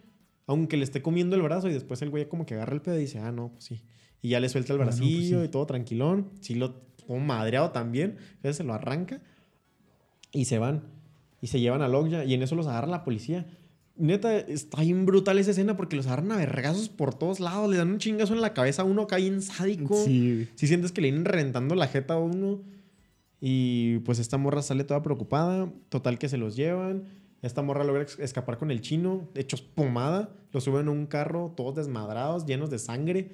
aunque 0.47 0.77
le 0.77 0.85
esté 0.85 1.03
comiendo 1.03 1.37
el 1.37 1.43
brazo 1.43 1.69
y 1.69 1.73
después 1.73 2.03
el 2.03 2.11
güey 2.11 2.29
como 2.29 2.45
que 2.47 2.55
agarra 2.55 2.75
el 2.75 2.83
pedo 2.83 2.97
y 2.97 3.03
dice, 3.03 3.19
ah, 3.21 3.31
no, 3.31 3.51
pues 3.53 3.65
sí. 3.65 3.83
Y 4.23 4.31
ya 4.31 4.41
le 4.41 4.49
suelta 4.49 4.73
el 4.73 4.81
Ah, 4.81 4.85
pues 4.85 4.99
bracillo 4.99 5.41
sí. 5.41 5.45
y 5.47 5.49
todo 5.49 5.67
tranquilón. 5.67 6.31
Sí, 6.41 6.55
lo 6.55 6.83
como 7.07 7.21
madreado 7.21 7.71
también. 7.71 8.17
Entonces 8.37 8.57
se 8.57 8.65
lo 8.65 8.73
arranca 8.73 9.21
y 10.33 10.45
se 10.47 10.59
van. 10.59 10.83
Y 11.41 11.49
se 11.49 11.61
llevan 11.61 11.83
a 11.83 11.89
Logja 11.89 12.25
y 12.25 12.35
en 12.35 12.43
eso 12.43 12.55
los 12.55 12.67
agarra 12.67 12.87
la 12.89 13.03
policía. 13.05 13.47
Neta, 13.97 14.39
está 14.39 14.81
bien 14.81 15.05
brutal 15.05 15.39
esa 15.39 15.51
escena 15.51 15.77
porque 15.77 15.97
los 15.97 16.07
agarran 16.07 16.33
a 16.33 16.37
vergazos 16.37 16.89
por 16.89 17.15
todos 17.15 17.41
lados. 17.41 17.71
Le 17.71 17.77
dan 17.77 17.91
un 17.91 17.99
chingazo 17.99 18.33
en 18.35 18.41
la 18.41 18.55
cabeza 18.55 18.83
a 18.83 18.85
uno 18.85 19.03
acá 19.03 19.17
bien 19.17 19.43
sádico. 19.43 20.03
Sí. 20.05 20.49
Si 20.55 20.67
sientes 20.67 20.93
que 20.93 21.03
le 21.03 21.11
vienen 21.11 21.25
reventando 21.25 21.75
la 21.75 21.89
jeta 21.89 22.15
a 22.15 22.19
uno. 22.19 22.63
Y 23.41 23.99
pues 24.01 24.19
esta 24.19 24.39
morra 24.39 24.63
sale 24.63 24.85
toda 24.85 25.03
preocupada. 25.03 25.71
Total 25.89 26.19
que 26.19 26.29
se 26.29 26.39
los 26.39 26.57
llevan. 26.57 27.05
Esta 27.43 27.61
morra 27.61 27.83
logra 27.83 28.07
escapar 28.19 28.57
con 28.57 28.71
el 28.71 28.81
chino, 28.81 29.29
hechos 29.35 29.63
pomada. 29.63 30.33
Lo 30.53 30.61
suben 30.61 30.87
a 30.87 30.93
un 30.93 31.07
carro, 31.07 31.53
todos 31.57 31.75
desmadrados, 31.75 32.47
llenos 32.47 32.71
de 32.71 32.79
sangre. 32.79 33.33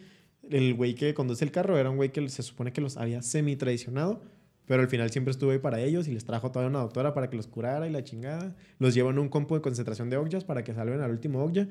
El 0.49 0.75
güey 0.75 0.95
que 0.95 1.13
conduce 1.13 1.45
el 1.45 1.51
carro 1.51 1.77
era 1.77 1.91
un 1.91 1.97
güey 1.97 2.11
que 2.11 2.27
se 2.31 2.43
supone 2.43 2.73
que 2.73 2.81
los 2.81 2.97
había 2.97 3.21
semi-traicionado. 3.21 4.23
Pero 4.69 4.83
al 4.83 4.89
final 4.89 5.11
siempre 5.11 5.33
estuvo 5.33 5.51
ahí 5.51 5.59
para 5.59 5.81
ellos 5.81 6.07
y 6.07 6.13
les 6.13 6.25
trajo 6.25 6.53
todavía 6.53 6.69
una 6.71 6.81
doctora 6.85 7.15
para 7.15 7.29
que 7.31 7.37
los 7.37 7.49
curara 7.49 7.89
y 7.89 7.91
la 7.91 8.05
chingada. 8.05 8.55
Los 8.79 8.95
llevan 8.95 9.19
a 9.19 9.21
un 9.21 9.29
campo 9.31 9.55
de 9.57 9.63
concentración 9.63 10.11
de 10.11 10.17
Okjas 10.19 10.45
para 10.45 10.63
que 10.63 10.73
salven 10.75 11.01
al 11.01 11.11
último 11.11 11.43
Okja. 11.43 11.67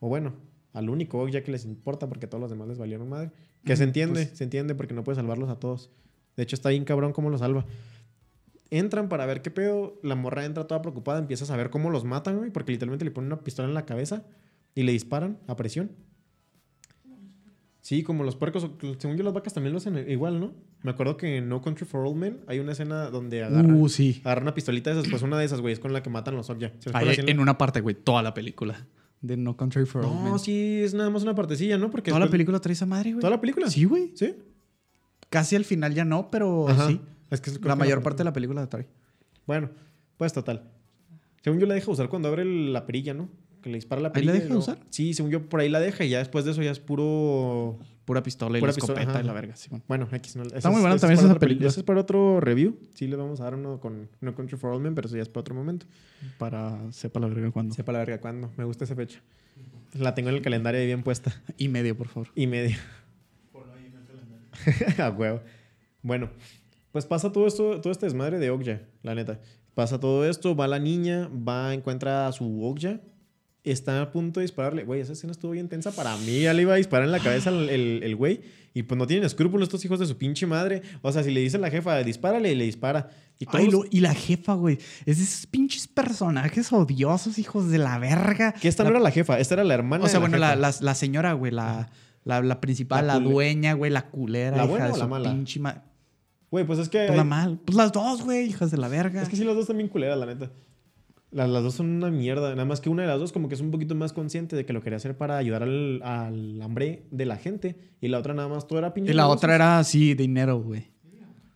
O 0.00 0.08
bueno, 0.08 0.32
al 0.72 0.88
único 0.88 1.20
Okja 1.20 1.42
que 1.42 1.50
les 1.52 1.64
importa 1.64 2.08
porque 2.08 2.26
todos 2.26 2.40
los 2.40 2.50
demás 2.50 2.68
les 2.68 2.78
valieron 2.78 3.08
madre. 3.08 3.30
Que 3.64 3.76
se 3.76 3.84
Mm, 3.84 3.88
entiende, 3.88 4.24
pues- 4.26 4.38
se 4.38 4.44
entiende 4.44 4.74
porque 4.74 4.94
no 4.94 5.02
puede 5.04 5.16
salvarlos 5.16 5.50
a 5.50 5.56
todos. 5.58 5.90
De 6.36 6.42
hecho, 6.44 6.54
está 6.56 6.68
bien 6.70 6.84
cabrón 6.84 7.12
cómo 7.12 7.30
los 7.30 7.40
salva. 7.40 7.66
Entran 8.70 9.08
para 9.08 9.26
ver 9.26 9.42
qué 9.42 9.50
pedo. 9.50 9.98
La 10.02 10.14
morra 10.14 10.44
entra 10.44 10.66
toda 10.66 10.82
preocupada, 10.82 11.18
empieza 11.18 11.44
a 11.44 11.46
saber 11.46 11.70
cómo 11.70 11.90
los 11.90 12.04
matan, 12.04 12.38
güey, 12.38 12.50
porque 12.50 12.72
literalmente 12.72 13.04
le 13.04 13.10
ponen 13.10 13.32
una 13.32 13.42
pistola 13.42 13.68
en 13.68 13.74
la 13.74 13.84
cabeza 13.86 14.24
y 14.74 14.82
le 14.84 14.92
disparan 14.92 15.38
a 15.46 15.56
presión. 15.56 15.90
Sí, 17.84 18.02
como 18.02 18.24
los 18.24 18.34
puercos. 18.34 18.66
Según 18.96 19.18
yo, 19.18 19.24
las 19.24 19.34
vacas 19.34 19.52
también 19.52 19.72
lo 19.72 19.76
hacen 19.76 20.10
igual, 20.10 20.40
¿no? 20.40 20.54
Me 20.82 20.92
acuerdo 20.92 21.18
que 21.18 21.36
en 21.36 21.50
No 21.50 21.60
Country 21.60 21.84
for 21.84 22.06
Old 22.06 22.16
Men 22.16 22.40
hay 22.46 22.58
una 22.58 22.72
escena 22.72 23.10
donde 23.10 23.44
agarran, 23.44 23.74
Uh, 23.78 23.90
sí. 23.90 24.22
agarran 24.24 24.44
una 24.44 24.54
pistolita 24.54 24.88
de 24.94 25.00
esas. 25.00 25.10
Pues 25.10 25.20
una 25.20 25.38
de 25.38 25.44
esas, 25.44 25.60
güey, 25.60 25.74
es 25.74 25.80
con 25.80 25.92
la 25.92 26.02
que 26.02 26.08
matan 26.08 26.34
los 26.34 26.48
Okja. 26.48 26.68
¿Sabes 26.78 26.92
cuál 26.92 27.04
Ahí, 27.08 27.10
es 27.10 27.24
la- 27.24 27.30
en 27.30 27.40
una 27.40 27.58
parte, 27.58 27.82
güey, 27.82 27.94
toda 27.94 28.22
la 28.22 28.32
película. 28.32 28.86
De 29.20 29.36
No 29.36 29.54
Country 29.58 29.84
for 29.84 30.02
Old 30.06 30.14
No, 30.14 30.22
Men. 30.30 30.38
sí, 30.38 30.80
es 30.82 30.94
nada 30.94 31.10
más 31.10 31.24
una 31.24 31.34
partecilla, 31.34 31.76
¿no? 31.76 31.90
Porque 31.90 32.10
Toda 32.10 32.20
la 32.24 32.30
película 32.30 32.58
trae 32.58 32.72
esa 32.72 32.86
madre, 32.86 33.10
güey. 33.12 33.20
¿Toda 33.20 33.32
la 33.32 33.40
película? 33.42 33.68
Sí, 33.68 33.84
güey. 33.84 34.12
¿Sí? 34.14 34.34
Casi 35.28 35.54
al 35.56 35.64
final 35.66 35.92
ya 35.94 36.06
no, 36.06 36.30
pero 36.30 36.68
Ajá. 36.68 36.88
sí. 36.88 37.00
Es 37.30 37.42
que 37.42 37.50
es- 37.50 37.62
La 37.62 37.76
mayor 37.76 38.02
parte 38.02 38.18
de 38.18 38.24
la 38.24 38.32
película 38.32 38.62
la 38.62 38.68
trae. 38.70 38.86
Bueno, 39.46 39.68
pues 40.16 40.32
total. 40.32 40.70
Según 41.42 41.58
yo 41.60 41.66
la 41.66 41.74
deja 41.74 41.90
usar 41.90 42.08
cuando 42.08 42.28
abre 42.28 42.44
la 42.46 42.86
perilla, 42.86 43.12
¿no? 43.12 43.28
Que 43.64 43.70
le 43.70 43.76
dispara 43.78 44.02
la 44.02 44.08
¿Ahí 44.08 44.12
perilla. 44.12 44.32
la 44.32 44.36
y 44.36 44.40
deja 44.42 44.48
luego- 44.54 44.62
usar? 44.62 44.78
Sí, 44.90 45.14
según 45.14 45.30
yo 45.32 45.48
por 45.48 45.60
ahí 45.60 45.70
la 45.70 45.80
deja 45.80 46.04
y 46.04 46.10
ya 46.10 46.18
después 46.18 46.44
de 46.44 46.50
eso 46.50 46.60
ya 46.62 46.70
es 46.70 46.80
puro... 46.80 47.78
Pura 48.04 48.22
pistola 48.22 48.58
y 48.58 48.60
Pura 48.60 48.72
la 48.72 48.74
pistola, 48.76 49.00
escopeta 49.00 49.18
ajá. 49.18 49.24
y 49.24 49.26
la 49.26 49.32
verga, 49.32 49.56
sí, 49.56 49.68
bueno. 49.70 49.84
Bueno, 49.88 50.08
X. 50.12 50.36
No, 50.36 50.42
Está 50.42 50.68
muy 50.70 50.82
buena 50.82 50.98
también 50.98 51.16
para 51.18 51.30
esa 51.30 51.38
película. 51.38 51.68
Ese 51.70 51.80
es 51.80 51.84
para 51.86 52.00
otro 52.00 52.38
review. 52.38 52.78
Sí, 52.94 53.06
le 53.08 53.16
vamos 53.16 53.40
a 53.40 53.44
dar 53.44 53.54
uno 53.54 53.80
con 53.80 54.10
No 54.20 54.34
Country 54.34 54.58
for 54.58 54.72
Old 54.74 54.82
Men, 54.82 54.94
pero 54.94 55.06
eso 55.08 55.16
ya 55.16 55.22
es 55.22 55.30
para 55.30 55.40
otro 55.40 55.54
momento. 55.54 55.86
Para 56.36 56.78
sepa 56.92 57.18
la 57.20 57.28
verga 57.28 57.50
cuándo. 57.50 57.74
Sepa 57.74 57.92
la 57.92 58.00
verga 58.00 58.20
cuándo. 58.20 58.52
Me 58.58 58.64
gusta 58.64 58.84
esa 58.84 58.94
fecha. 58.94 59.22
La 59.94 60.14
tengo 60.14 60.28
en 60.28 60.34
el 60.34 60.42
calendario 60.42 60.78
ahí 60.80 60.86
bien 60.86 61.02
puesta. 61.02 61.32
Y 61.56 61.68
medio, 61.68 61.96
por 61.96 62.08
favor. 62.08 62.28
Y 62.34 62.46
medio. 62.46 62.76
A 64.98 65.10
huevo. 65.10 65.40
Bueno, 66.02 66.28
pues 66.92 67.06
pasa 67.06 67.32
todo 67.32 67.46
esto, 67.46 67.80
todo 67.80 67.90
este 67.90 68.06
desmadre 68.06 68.38
de 68.38 68.50
Okja, 68.50 68.82
la 69.02 69.14
neta. 69.14 69.40
Pasa 69.74 69.98
todo 69.98 70.24
esto, 70.28 70.54
va 70.54 70.68
la 70.68 70.78
niña, 70.78 71.28
va, 71.28 71.74
encuentra 71.74 72.28
a 72.28 72.32
su 72.32 72.62
Okja, 72.64 73.00
está 73.64 74.00
a 74.02 74.12
punto 74.12 74.40
de 74.40 74.44
dispararle. 74.44 74.84
Güey, 74.84 75.00
esa 75.00 75.12
escena 75.14 75.32
estuvo 75.32 75.52
bien 75.52 75.68
tensa 75.68 75.90
para 75.90 76.16
mí. 76.18 76.42
Ya 76.42 76.52
le 76.52 76.62
iba 76.62 76.74
a 76.74 76.76
disparar 76.76 77.06
en 77.06 77.12
la 77.12 77.18
cabeza 77.20 77.50
el, 77.50 78.14
güey. 78.16 78.40
Y 78.74 78.82
pues 78.82 78.98
no 78.98 79.06
tienen 79.06 79.24
escrúpulos 79.24 79.68
estos 79.68 79.84
hijos 79.84 79.98
de 80.00 80.06
su 80.06 80.16
pinche 80.18 80.46
madre. 80.46 80.82
O 81.02 81.10
sea, 81.12 81.22
si 81.22 81.30
le 81.30 81.40
dice 81.40 81.56
a 81.56 81.60
la 81.60 81.70
jefa, 81.70 81.96
dispárale, 82.02 82.54
le 82.54 82.64
dispara. 82.64 83.08
Y 83.38 83.46
todos 83.46 83.60
Ay, 83.60 83.70
lo- 83.70 83.84
y 83.90 84.00
la 84.00 84.14
jefa, 84.14 84.54
güey. 84.54 84.78
Es 85.06 85.18
de 85.18 85.24
esos 85.24 85.46
pinches 85.46 85.86
personajes 85.88 86.72
odiosos, 86.72 87.38
hijos 87.38 87.70
de 87.70 87.78
la 87.78 87.98
verga. 87.98 88.52
Que 88.52 88.68
esta 88.68 88.82
no 88.84 88.90
era 88.90 89.00
la 89.00 89.10
jefa, 89.10 89.38
esta 89.38 89.54
era 89.54 89.64
la 89.64 89.74
hermana. 89.74 90.04
O 90.04 90.08
sea, 90.08 90.14
de 90.14 90.20
bueno, 90.20 90.38
la, 90.38 90.48
jefa. 90.50 90.60
la, 90.60 90.74
la 90.80 90.94
señora, 90.94 91.32
güey, 91.34 91.52
la, 91.52 91.88
principal, 92.60 93.06
La 93.06 93.18
dueña, 93.20 93.74
güey, 93.74 93.90
la 93.90 94.08
culera. 94.08 94.56
¿La 94.56 94.64
hija 94.64 94.70
buena 94.70 94.86
de 94.86 94.92
o 94.92 94.96
la 94.96 95.04
su 95.04 95.08
mala? 95.10 95.30
pinche 95.30 95.60
ma- 95.60 95.82
Güey, 96.50 96.64
pues 96.64 96.78
es 96.78 96.88
que. 96.88 96.98
Pues 96.98 97.10
hay- 97.10 97.16
la 97.16 97.24
mal. 97.24 97.58
Pues 97.64 97.76
las 97.76 97.90
dos, 97.92 98.22
güey, 98.22 98.46
hijas 98.46 98.70
de 98.70 98.76
la 98.76 98.86
verga. 98.88 99.22
Es 99.22 99.28
que 99.28 99.36
sí, 99.36 99.42
las 99.44 99.56
dos 99.56 99.66
también 99.66 99.88
culeras, 99.88 100.16
la 100.18 100.26
neta. 100.26 100.50
Las, 101.34 101.50
las 101.50 101.64
dos 101.64 101.74
son 101.74 101.90
una 101.90 102.12
mierda. 102.12 102.50
Nada 102.50 102.64
más 102.64 102.80
que 102.80 102.88
una 102.88 103.02
de 103.02 103.08
las 103.08 103.18
dos 103.18 103.32
como 103.32 103.48
que 103.48 103.56
es 103.56 103.60
un 103.60 103.72
poquito 103.72 103.96
más 103.96 104.12
consciente 104.12 104.54
de 104.54 104.64
que 104.64 104.72
lo 104.72 104.82
quería 104.82 104.98
hacer 104.98 105.16
para 105.16 105.36
ayudar 105.36 105.64
al, 105.64 106.00
al 106.04 106.62
hambre 106.62 107.02
de 107.10 107.26
la 107.26 107.36
gente. 107.36 107.74
Y 108.00 108.06
la 108.06 108.20
otra 108.20 108.34
nada 108.34 108.46
más 108.46 108.68
todo 108.68 108.78
era 108.78 108.94
pinche. 108.94 109.10
y 109.10 109.14
la 109.14 109.24
negocios. 109.24 109.38
otra 109.38 109.54
era 109.56 109.78
así, 109.80 110.14
dinero, 110.14 110.60
güey. 110.60 110.86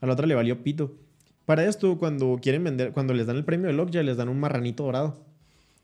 A 0.00 0.06
la 0.06 0.14
otra 0.14 0.26
le 0.26 0.34
valió 0.34 0.64
pito. 0.64 0.96
Para 1.44 1.64
esto, 1.64 1.96
cuando 1.96 2.40
quieren 2.42 2.64
vender, 2.64 2.90
cuando 2.90 3.14
les 3.14 3.28
dan 3.28 3.36
el 3.36 3.44
premio 3.44 3.68
de 3.68 3.72
Lockja, 3.72 4.02
les 4.02 4.16
dan 4.16 4.28
un 4.28 4.40
marranito 4.40 4.82
dorado. 4.82 5.24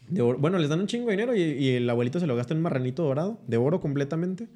De 0.09 0.23
oro. 0.23 0.39
Bueno, 0.39 0.59
les 0.59 0.69
dan 0.69 0.81
un 0.81 0.89
chingo 0.89 1.07
de 1.07 1.13
dinero 1.13 1.37
y, 1.37 1.41
y 1.41 1.69
el 1.77 1.89
abuelito 1.89 2.19
se 2.19 2.27
lo 2.27 2.35
gasta 2.35 2.53
en 2.53 2.59
un 2.59 2.65
marranito 2.65 3.05
dorado, 3.05 3.39
de 3.47 3.59
oro 3.59 3.79
completamente. 3.79 4.49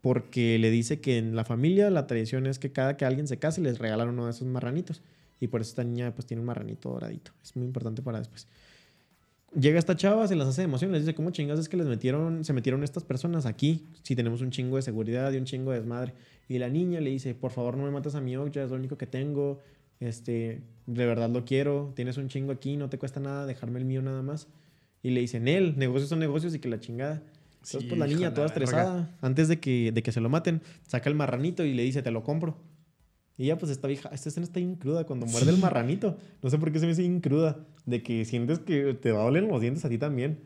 Porque 0.00 0.58
le 0.58 0.70
dice 0.70 1.02
que 1.02 1.18
en 1.18 1.36
la 1.36 1.44
familia 1.44 1.90
la 1.90 2.06
tradición 2.06 2.46
es 2.46 2.58
que 2.58 2.72
cada 2.72 2.96
que 2.96 3.04
alguien 3.04 3.28
se 3.28 3.38
case 3.38 3.60
les 3.60 3.78
regalan 3.78 4.08
uno 4.08 4.24
de 4.24 4.30
esos 4.30 4.48
marranitos. 4.48 5.02
Y 5.40 5.48
por 5.48 5.60
eso 5.60 5.70
esta 5.70 5.84
niña 5.84 6.12
pues 6.14 6.26
tiene 6.26 6.40
un 6.40 6.46
marranito 6.46 6.90
doradito. 6.90 7.32
Es 7.42 7.54
muy 7.56 7.66
importante 7.66 8.02
para 8.02 8.18
después. 8.18 8.46
Llega 9.58 9.78
esta 9.78 9.96
chava, 9.96 10.28
se 10.28 10.36
las 10.36 10.46
hace 10.48 10.60
de 10.60 10.66
emoción, 10.66 10.92
les 10.92 11.02
dice, 11.02 11.14
¿cómo 11.14 11.30
chingas 11.30 11.58
es 11.58 11.68
que 11.70 11.76
les 11.78 11.86
metieron, 11.86 12.44
se 12.44 12.52
metieron 12.52 12.84
estas 12.84 13.02
personas 13.04 13.46
aquí? 13.46 13.86
Si 14.02 14.14
tenemos 14.14 14.42
un 14.42 14.50
chingo 14.50 14.76
de 14.76 14.82
seguridad 14.82 15.32
y 15.32 15.38
un 15.38 15.44
chingo 15.44 15.70
de 15.72 15.78
desmadre. 15.78 16.12
Y 16.48 16.58
la 16.58 16.68
niña 16.68 17.00
le 17.00 17.10
dice, 17.10 17.34
por 17.34 17.50
favor 17.50 17.76
no 17.76 17.84
me 17.84 17.90
mates 17.90 18.14
a 18.14 18.20
mi 18.20 18.36
Okja, 18.36 18.62
es 18.64 18.70
lo 18.70 18.76
único 18.76 18.98
que 18.98 19.06
tengo. 19.06 19.58
Este, 20.00 20.60
de 20.86 21.06
verdad 21.06 21.30
lo 21.30 21.44
quiero, 21.44 21.92
tienes 21.96 22.18
un 22.18 22.28
chingo 22.28 22.52
aquí, 22.52 22.76
no 22.76 22.88
te 22.90 22.98
cuesta 22.98 23.20
nada 23.20 23.46
dejarme 23.46 23.78
el 23.78 23.84
mío 23.86 24.02
nada 24.02 24.22
más. 24.22 24.48
Y 25.02 25.10
le 25.10 25.20
dicen, 25.20 25.48
él, 25.48 25.74
negocios 25.78 26.10
son 26.10 26.18
negocios 26.18 26.54
y 26.54 26.58
que 26.58 26.68
la 26.68 26.78
chingada. 26.80 27.22
Entonces, 27.54 27.80
Sí, 27.82 27.86
pues 27.88 27.98
la 27.98 28.06
niña 28.06 28.34
toda 28.34 28.48
verga. 28.48 28.64
estresada, 28.64 29.16
antes 29.20 29.48
de 29.48 29.58
que, 29.60 29.92
de 29.92 30.02
que 30.02 30.12
se 30.12 30.20
lo 30.20 30.28
maten, 30.28 30.60
saca 30.86 31.08
el 31.08 31.16
marranito 31.16 31.64
y 31.64 31.72
le 31.74 31.82
dice, 31.82 32.02
te 32.02 32.10
lo 32.10 32.22
compro. 32.22 32.56
Y 33.40 33.46
ya 33.46 33.56
pues 33.56 33.70
esta 33.70 33.86
vieja, 33.88 34.08
esta 34.12 34.28
escena 34.28 34.44
está 34.44 34.58
bien 34.58 34.74
cruda 34.74 35.04
cuando 35.04 35.24
muerde 35.24 35.50
el 35.52 35.58
marranito. 35.58 36.16
No 36.42 36.50
sé 36.50 36.58
por 36.58 36.72
qué 36.72 36.80
se 36.80 36.86
me 36.86 36.92
hace 36.92 37.02
bien 37.02 37.20
cruda. 37.20 37.56
De 37.86 38.02
que 38.02 38.24
sientes 38.24 38.58
que 38.58 38.92
te 38.94 39.12
va 39.12 39.20
a 39.20 39.24
doler 39.24 39.44
los 39.44 39.60
dientes 39.60 39.84
a 39.84 39.88
ti 39.88 39.96
también. 39.96 40.40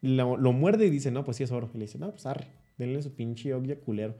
Lo, 0.00 0.36
lo 0.36 0.52
muerde 0.52 0.86
y 0.86 0.90
dice, 0.90 1.10
no, 1.10 1.24
pues 1.24 1.36
sí 1.36 1.42
es 1.42 1.50
oro. 1.50 1.68
Y 1.74 1.78
le 1.78 1.84
dice, 1.86 1.98
no, 1.98 2.10
pues 2.10 2.24
arre, 2.26 2.46
denle 2.78 3.02
su 3.02 3.12
pinche 3.12 3.52
Okja 3.54 3.76
culero. 3.76 4.14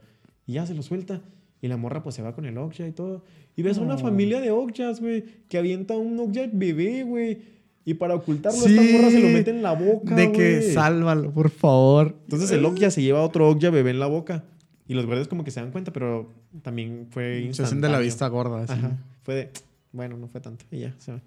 Y 0.45 0.53
ya 0.53 0.65
se 0.65 0.73
lo 0.75 0.81
suelta. 0.81 1.21
Y 1.61 1.69
la 1.69 1.77
morra 1.77 2.03
pues 2.03 2.15
se 2.15 2.21
va 2.21 2.35
con 2.35 2.45
el 2.45 2.57
Okja 2.57 2.85
y 2.87 2.91
todo. 2.91 3.23
Y 3.55 3.61
ves 3.61 3.77
a 3.77 3.81
una 3.81 3.97
familia 3.97 4.41
de 4.41 4.51
Okjas, 4.51 4.99
güey, 4.99 5.23
que 5.47 5.57
avienta 5.57 5.95
un 5.95 6.19
Okja 6.19 6.49
bebé, 6.51 7.03
güey. 7.03 7.39
Y 7.85 7.93
para 7.95 8.15
ocultarlo, 8.15 8.59
Sí. 8.59 8.77
esta 8.77 8.97
morra 8.97 9.09
se 9.09 9.19
lo 9.21 9.27
mete 9.29 9.51
en 9.51 9.61
la 9.61 9.73
boca, 9.73 10.15
de 10.15 10.31
que 10.31 10.61
sálvalo, 10.73 11.31
por 11.31 11.49
favor. 11.49 12.15
Entonces 12.23 12.51
el 12.51 12.63
Okja 12.65 12.91
se 12.91 13.01
lleva 13.01 13.21
otro 13.21 13.49
Okja 13.49 13.69
bebé 13.69 13.91
en 13.91 13.99
la 13.99 14.07
boca. 14.07 14.43
Y 14.87 14.93
los 14.93 15.05
guardias 15.05 15.27
como 15.29 15.43
que 15.45 15.51
se 15.51 15.59
dan 15.61 15.71
cuenta, 15.71 15.91
pero 15.93 16.29
también 16.61 17.07
fue 17.09 17.49
Se 17.53 17.63
hacen 17.63 17.81
de 17.81 17.89
la 17.89 18.01
instantáneo. 18.01 18.01
vista 18.01 18.27
gorda. 18.27 18.63
así. 18.63 18.73
Ajá. 18.73 18.97
Fue 19.23 19.35
de, 19.35 19.49
bueno, 19.91 20.17
no 20.17 20.27
fue 20.27 20.41
tanto. 20.41 20.65
Y 20.71 20.79
ya, 20.79 20.95
se 20.99 21.13
va. 21.13 21.21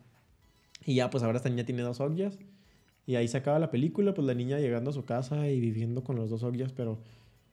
Y 0.85 0.95
ya, 0.95 1.11
pues 1.11 1.25
ahora 1.25 1.39
esta 1.39 1.49
niña 1.49 1.65
tiene 1.65 1.83
dos 1.83 2.01
Ogyas. 2.01 2.39
Y 3.07 3.17
ahí 3.17 3.29
se 3.29 3.37
acaba 3.37 3.59
la 3.59 3.71
película, 3.71 4.15
pues 4.15 4.27
la 4.27 4.35
niña 4.35 4.59
llegando 4.59 4.91
a 4.91 4.93
su 4.93 5.05
casa 5.05 5.49
y 5.49 5.61
viviendo 5.61 6.03
con 6.03 6.17
los 6.17 6.29
dos 6.31 6.43
Ogyas, 6.43 6.73
pero, 6.73 6.99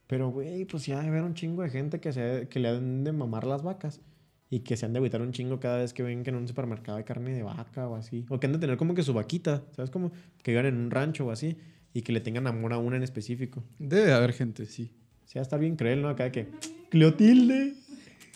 pero, 0.07 0.29
güey, 0.29 0.65
pues 0.65 0.85
ya 0.85 0.99
ver 1.01 1.23
un 1.23 1.33
chingo 1.35 1.61
de 1.61 1.69
gente 1.69 1.99
que, 1.99 2.11
se, 2.11 2.47
que 2.49 2.59
le 2.59 2.69
han 2.69 3.03
de 3.03 3.11
mamar 3.11 3.45
las 3.45 3.63
vacas. 3.63 4.01
Y 4.49 4.59
que 4.59 4.77
se 4.77 4.85
han 4.85 4.93
de 4.93 4.99
agüitar 4.99 5.19
un 5.23 5.31
chingo 5.31 5.59
cada 5.59 5.77
vez 5.77 5.93
que 5.93 6.03
ven 6.03 6.21
que 6.23 6.29
en 6.29 6.35
un 6.35 6.47
supermercado 6.47 6.99
hay 6.99 7.03
carne 7.05 7.33
de 7.33 7.41
vaca 7.41 7.87
o 7.87 7.95
así. 7.95 8.23
O 8.29 8.39
que 8.39 8.45
han 8.45 8.53
de 8.53 8.59
tener 8.59 8.77
como 8.77 8.93
que 8.93 9.01
su 9.01 9.11
vaquita, 9.11 9.63
¿sabes? 9.75 9.89
Como 9.89 10.11
que 10.43 10.51
vivan 10.51 10.67
en 10.67 10.77
un 10.77 10.91
rancho 10.91 11.25
o 11.25 11.31
así. 11.31 11.57
Y 11.91 12.03
que 12.03 12.11
le 12.13 12.19
tengan 12.19 12.45
amor 12.45 12.71
a 12.73 12.77
una 12.77 12.97
en 12.97 13.01
específico. 13.01 13.63
Debe 13.79 14.05
de 14.05 14.13
haber 14.13 14.31
gente, 14.33 14.67
sí. 14.67 14.91
O 15.25 15.27
sea, 15.27 15.41
estar 15.41 15.59
bien 15.59 15.75
cruel, 15.75 16.01
¿no? 16.01 16.09
Acá 16.09 16.25
de 16.25 16.31
que... 16.31 16.47
Cleotilde. 16.89 17.73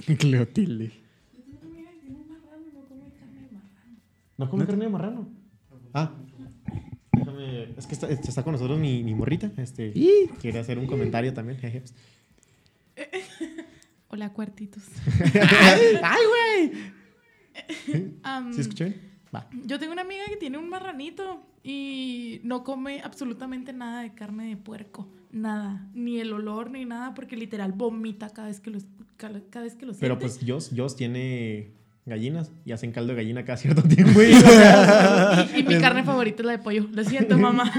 Cleotilde. 0.18 0.92
Yo 1.34 1.44
tengo 1.44 1.58
una 1.60 1.90
amiga 1.90 1.92
que 1.92 2.00
tiene 2.00 2.16
un 2.20 2.28
marrano 2.30 2.64
y 2.68 2.74
no 2.74 2.82
come 2.88 3.10
carne 3.20 3.42
de 3.42 3.52
marrano. 3.52 3.98
¿No 4.38 4.50
come 4.50 4.66
carne 4.66 4.86
de 4.86 4.92
marrano? 4.92 5.30
Ah. 5.94 6.14
Déjame. 7.14 7.64
Es 7.78 7.86
que 7.88 7.94
está, 7.94 8.10
está 8.10 8.44
con 8.44 8.54
nosotros 8.54 8.80
mi, 8.80 9.04
mi 9.04 9.14
morrita. 9.16 9.52
Este. 9.58 9.92
Y- 9.96 10.28
Quiere 10.42 10.60
hacer 10.60 10.78
un 10.80 10.88
comentario 10.88 11.34
también. 11.34 11.58
jeje. 11.60 11.84
Hola, 14.10 14.32
cuartitos. 14.34 14.84
¡Ay, 16.04 16.22
güey! 16.28 18.14
Am, 18.24 18.54
¿Sí 18.54 18.62
escuché? 18.62 18.96
Va. 19.36 19.50
Yo 19.66 19.78
tengo 19.80 19.92
una 19.94 20.02
amiga 20.04 20.24
que 20.30 20.38
tiene 20.38 20.58
un 20.58 20.70
marranito 20.70 21.46
y 21.64 22.40
no 22.44 22.64
come 22.64 23.02
absolutamente 23.04 23.74
nada 23.74 24.02
de 24.02 24.14
carne 24.14 24.48
de 24.50 24.58
puerco. 24.58 25.08
Nada. 25.32 25.88
Ni 25.94 26.20
el 26.20 26.32
olor 26.34 26.72
ni 26.72 26.86
nada 26.86 27.14
porque 27.14 27.36
literal 27.36 27.74
vomita 27.74 28.30
cada 28.30 28.48
vez 28.48 28.60
que 28.60 28.70
lo, 28.72 28.80
cada, 29.18 29.34
vez 29.62 29.76
que 29.76 29.86
lo 29.86 29.94
Pero 29.94 30.16
siente. 30.16 30.16
pues 30.18 30.40
Joss, 30.48 30.72
Joss 30.76 30.96
tiene 30.96 31.72
gallinas 32.06 32.52
y 32.66 32.72
hacen 32.72 32.92
caldo 32.94 33.14
de 33.14 33.18
gallina 33.18 33.44
cada 33.44 33.58
cierto 33.58 33.82
tiempo. 33.84 34.22
y- 34.22 34.32
Y, 35.56 35.60
y 35.60 35.64
mi 35.64 35.78
carne 35.80 36.04
favorita 36.04 36.42
es 36.42 36.46
la 36.46 36.52
de 36.54 36.60
pollo. 36.60 36.88
Lo 36.92 37.04
siento, 37.04 37.38
mamá. 37.38 37.72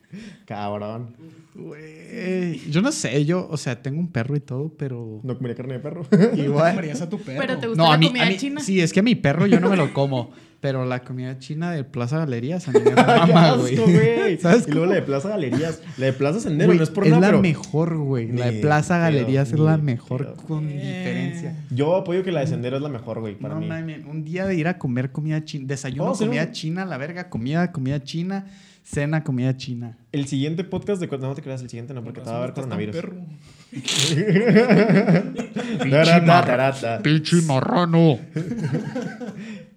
Cabrón. 0.46 1.14
Güey. 1.58 2.70
Yo 2.70 2.80
no 2.82 2.92
sé, 2.92 3.24
yo, 3.24 3.48
o 3.50 3.56
sea, 3.56 3.82
tengo 3.82 3.98
un 3.98 4.08
perro 4.10 4.36
y 4.36 4.40
todo, 4.40 4.72
pero. 4.78 5.20
No 5.22 5.36
comería 5.36 5.56
carne 5.56 5.74
de 5.74 5.80
perro. 5.80 6.06
Igual. 6.36 6.76
Marías 6.76 7.00
a 7.02 7.08
tu 7.08 7.18
perro. 7.18 7.40
Pero 7.40 7.58
te 7.58 7.66
gusta 7.66 7.82
No, 7.82 7.88
la 7.88 7.94
a 7.94 7.98
mí, 7.98 8.06
comida 8.08 8.22
a 8.24 8.28
mí- 8.28 8.36
china. 8.36 8.60
Sí, 8.60 8.80
es 8.80 8.92
que 8.92 9.00
a 9.00 9.02
mi 9.02 9.14
perro 9.14 9.46
yo 9.46 9.60
no 9.60 9.68
me 9.70 9.76
lo 9.76 9.92
como. 9.92 10.30
Pero 10.60 10.84
la 10.84 11.04
comida 11.04 11.38
china 11.38 11.70
de 11.70 11.84
Plaza 11.84 12.18
Galerías 12.18 12.66
a 12.66 12.72
mí 12.72 12.80
me 12.84 12.90
Qué 12.94 13.00
mama, 13.04 13.52
güey. 13.52 13.76
güey. 13.76 14.38
¿Sabes 14.38 14.66
Y 14.66 14.72
luego 14.72 14.86
la 14.86 14.96
de 14.96 15.02
Plaza 15.02 15.28
Galerías. 15.28 15.80
La 15.98 16.06
de 16.06 16.12
Plaza 16.12 16.40
Sendero 16.40 16.66
Güey, 16.70 16.78
no 16.78 16.82
es 16.84 16.90
por 16.90 17.04
es 17.04 17.10
nada, 17.10 17.20
la 17.20 17.26
pero 17.28 17.42
mejor, 17.42 17.96
güey. 17.96 18.32
La 18.32 18.50
de 18.50 18.60
Plaza 18.60 18.98
Galerías 18.98 19.52
es 19.52 19.58
la 19.60 19.78
mejor 19.78 20.34
con 20.48 20.68
Eh. 20.68 20.72
diferencia. 20.72 21.54
yo 21.70 21.94
apoyo 21.94 22.24
que 22.24 22.32
la 22.32 22.40
de 22.40 22.48
Sendero 22.48 22.76
es 22.76 22.82
la 22.82 22.88
mejor, 22.88 23.20
güey, 23.20 23.36
para 23.38 23.54
no 23.54 23.60
mí. 23.60 23.94
un 24.10 24.24
día 24.24 24.46
de 24.46 24.56
ir 24.56 24.66
a 24.66 24.78
comer 24.78 25.12
comida 25.12 25.44
china, 25.44 25.64
desayuno 25.68 26.10
Oh, 26.10 26.14
sí, 26.16 26.24
comida 26.24 26.46
no. 26.46 26.52
china, 26.52 26.84
la 26.84 26.98
verga, 26.98 27.28
comida, 27.30 27.70
comida 27.70 28.02
china, 28.02 28.46
cena 28.88 29.22
comida 29.22 29.56
china. 29.56 29.98
El 30.12 30.26
siguiente 30.26 30.64
podcast 30.64 31.00
de... 31.00 31.18
No 31.18 31.34
te 31.34 31.42
creas, 31.42 31.60
el 31.60 31.68
siguiente 31.68 31.92
no, 31.92 32.02
porque 32.02 32.20
te 32.20 32.30
va 32.30 32.36
a 32.36 32.38
haber 32.38 32.54
coronavirus. 32.54 32.96
Pinche 37.02 37.42
marrano. 37.42 38.18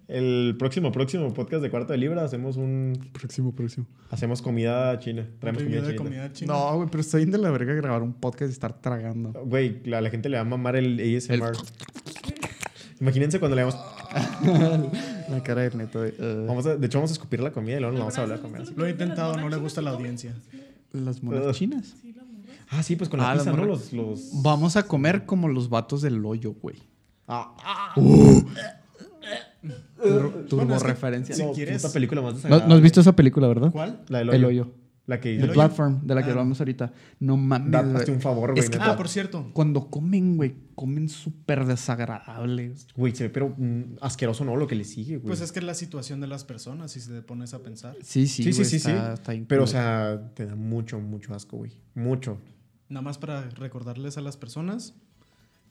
El 0.08 0.56
próximo, 0.60 0.92
próximo 0.92 1.34
podcast 1.34 1.64
de 1.64 1.70
Cuarto 1.70 1.94
de 1.94 1.98
Libra 1.98 2.24
hacemos 2.24 2.58
un... 2.58 3.12
Próximo, 3.14 3.56
próximo. 3.56 3.86
Hacemos 4.10 4.42
comida 4.42 5.00
china. 5.00 5.26
Traemos 5.40 5.64
comida 5.64 5.82
de 5.82 5.88
china. 5.88 6.04
comida 6.04 6.32
china. 6.34 6.54
No, 6.54 6.76
güey, 6.76 6.90
pero 6.90 7.00
estoy 7.00 7.26
de 7.26 7.38
la 7.38 7.50
verga 7.50 7.74
grabar 7.74 8.02
un 8.02 8.14
podcast 8.14 8.50
y 8.50 8.54
estar 8.54 8.82
tragando. 8.82 9.32
Güey, 9.46 9.82
a 9.94 10.02
la 10.02 10.10
gente 10.10 10.28
le 10.28 10.36
va 10.36 10.42
a 10.42 10.46
mamar 10.46 10.76
el 10.76 11.00
ASMR. 11.00 11.54
Imagínense 13.00 13.40
cuando 13.40 13.56
le 13.56 13.64
vamos... 13.64 13.80
La 15.30 15.42
cara 15.44 15.62
de 15.62 15.76
neto. 15.78 16.02
de, 16.02 16.10
uh, 16.12 16.48
vamos 16.48 16.66
a- 16.66 16.76
de 16.76 16.86
hecho, 16.86 16.98
vamos 16.98 17.12
a 17.12 17.14
escupir 17.14 17.40
la 17.42 17.52
comida 17.52 17.78
y 17.78 17.80
luego 17.80 17.98
nos 17.98 18.16
vamos 18.16 18.32
a 18.32 18.42
comer. 18.42 18.62
así. 18.64 18.74
Lo 18.76 18.86
he 18.86 18.92
intentado, 18.92 19.38
no 19.38 19.50
le 19.50 19.58
gusta 19.58 19.82
a 19.82 19.84
la 19.84 19.92
audiencia. 19.92 20.34
las 20.94 21.24
monas 21.24 21.56
chinas. 21.56 21.96
Ah, 22.70 22.84
sí, 22.84 22.96
pues 22.96 23.10
con 23.10 23.20
la 23.20 23.30
Ah, 23.32 23.36
las 23.36 23.44
pizza, 23.46 23.58
¿no? 23.58 23.66
Los, 23.66 23.92
los... 23.92 24.42
Vamos 24.44 24.78
a 24.78 24.84
comer 24.88 25.26
como 25.26 25.48
los 25.50 25.70
vatos 25.70 26.02
del 26.02 26.26
hoyo, 26.26 26.54
güey. 26.62 26.78
Ah, 27.28 27.54
ah. 27.64 27.94
Turbo 30.50 30.66
Bueno, 30.66 30.78
que 30.80 30.88
referencia. 30.88 31.36
si 31.36 31.44
No, 31.44 31.52
quieres- 31.54 31.82
puta 31.82 31.94
película 31.94 32.22
más 32.22 32.32
¿No, 32.32 32.36
desagradable. 32.38 32.70
no 32.70 32.76
has 32.76 32.82
visto 32.82 33.02
esa 33.02 33.16
película, 33.16 33.48
verdad? 33.48 33.72
¿Cuál? 33.72 34.00
La 34.08 34.20
del 34.20 34.30
El 34.34 34.46
hoyo. 34.46 34.72
La 35.12 35.20
que... 35.20 35.38
The? 35.38 35.48
Platform, 35.50 36.08
de 36.08 36.16
la 36.16 36.22
que 36.24 36.30
Ah. 36.30 36.32
hablamos 36.32 36.60
ahorita. 36.62 36.94
No 37.20 37.36
mames. 37.36 37.76
Hazte 37.96 38.12
un 38.12 38.22
favor, 38.22 38.52
güey. 38.52 38.64
Es 38.64 38.70
que-. 38.70 38.78
Ah, 38.80 38.96
por 38.96 39.10
cierto. 39.10 39.50
Cuando 39.54 39.90
comen, 39.90 40.38
güey, 40.38 40.56
comen 40.76 41.10
súper 41.10 41.66
desagradables. 41.66 42.88
Güey, 42.96 43.14
se 43.16 43.24
ve 43.26 43.30
pero 43.30 43.54
mm, 43.58 43.98
asqueroso, 44.02 44.46
¿no? 44.46 44.56
Lo 44.56 44.68
que 44.68 44.76
le 44.76 44.84
sigue, 44.86 45.18
güey. 45.18 45.28
Pues 45.28 45.42
es 45.42 45.52
que 45.52 45.60
es 45.60 45.66
la 45.66 45.74
situación 45.74 46.22
de 46.22 46.28
las 46.28 46.44
personas, 46.46 46.92
si 46.92 47.06
te 47.08 47.22
pones 47.22 47.54
a 47.54 47.62
pensar. 47.62 47.96
Sí, 48.02 48.26
sí, 48.28 48.44
Sí, 48.44 48.54
sí, 48.54 48.60
güey, 48.60 48.66
sí, 48.70 48.76
está- 48.78 49.16
sí. 49.18 49.22
está 49.22 49.34
Pero, 49.48 49.64
o 49.64 49.68
sea, 49.68 50.32
te 50.34 50.46
da 50.46 50.56
mucho, 50.56 51.00
mucho 51.00 51.34
asco, 51.36 51.58
güey. 51.58 51.72
Mucho. 51.94 52.38
Nada 52.90 53.02
más 53.02 53.18
para 53.18 53.50
recordarles 53.50 54.18
a 54.18 54.22
las 54.22 54.38
personas. 54.38 54.96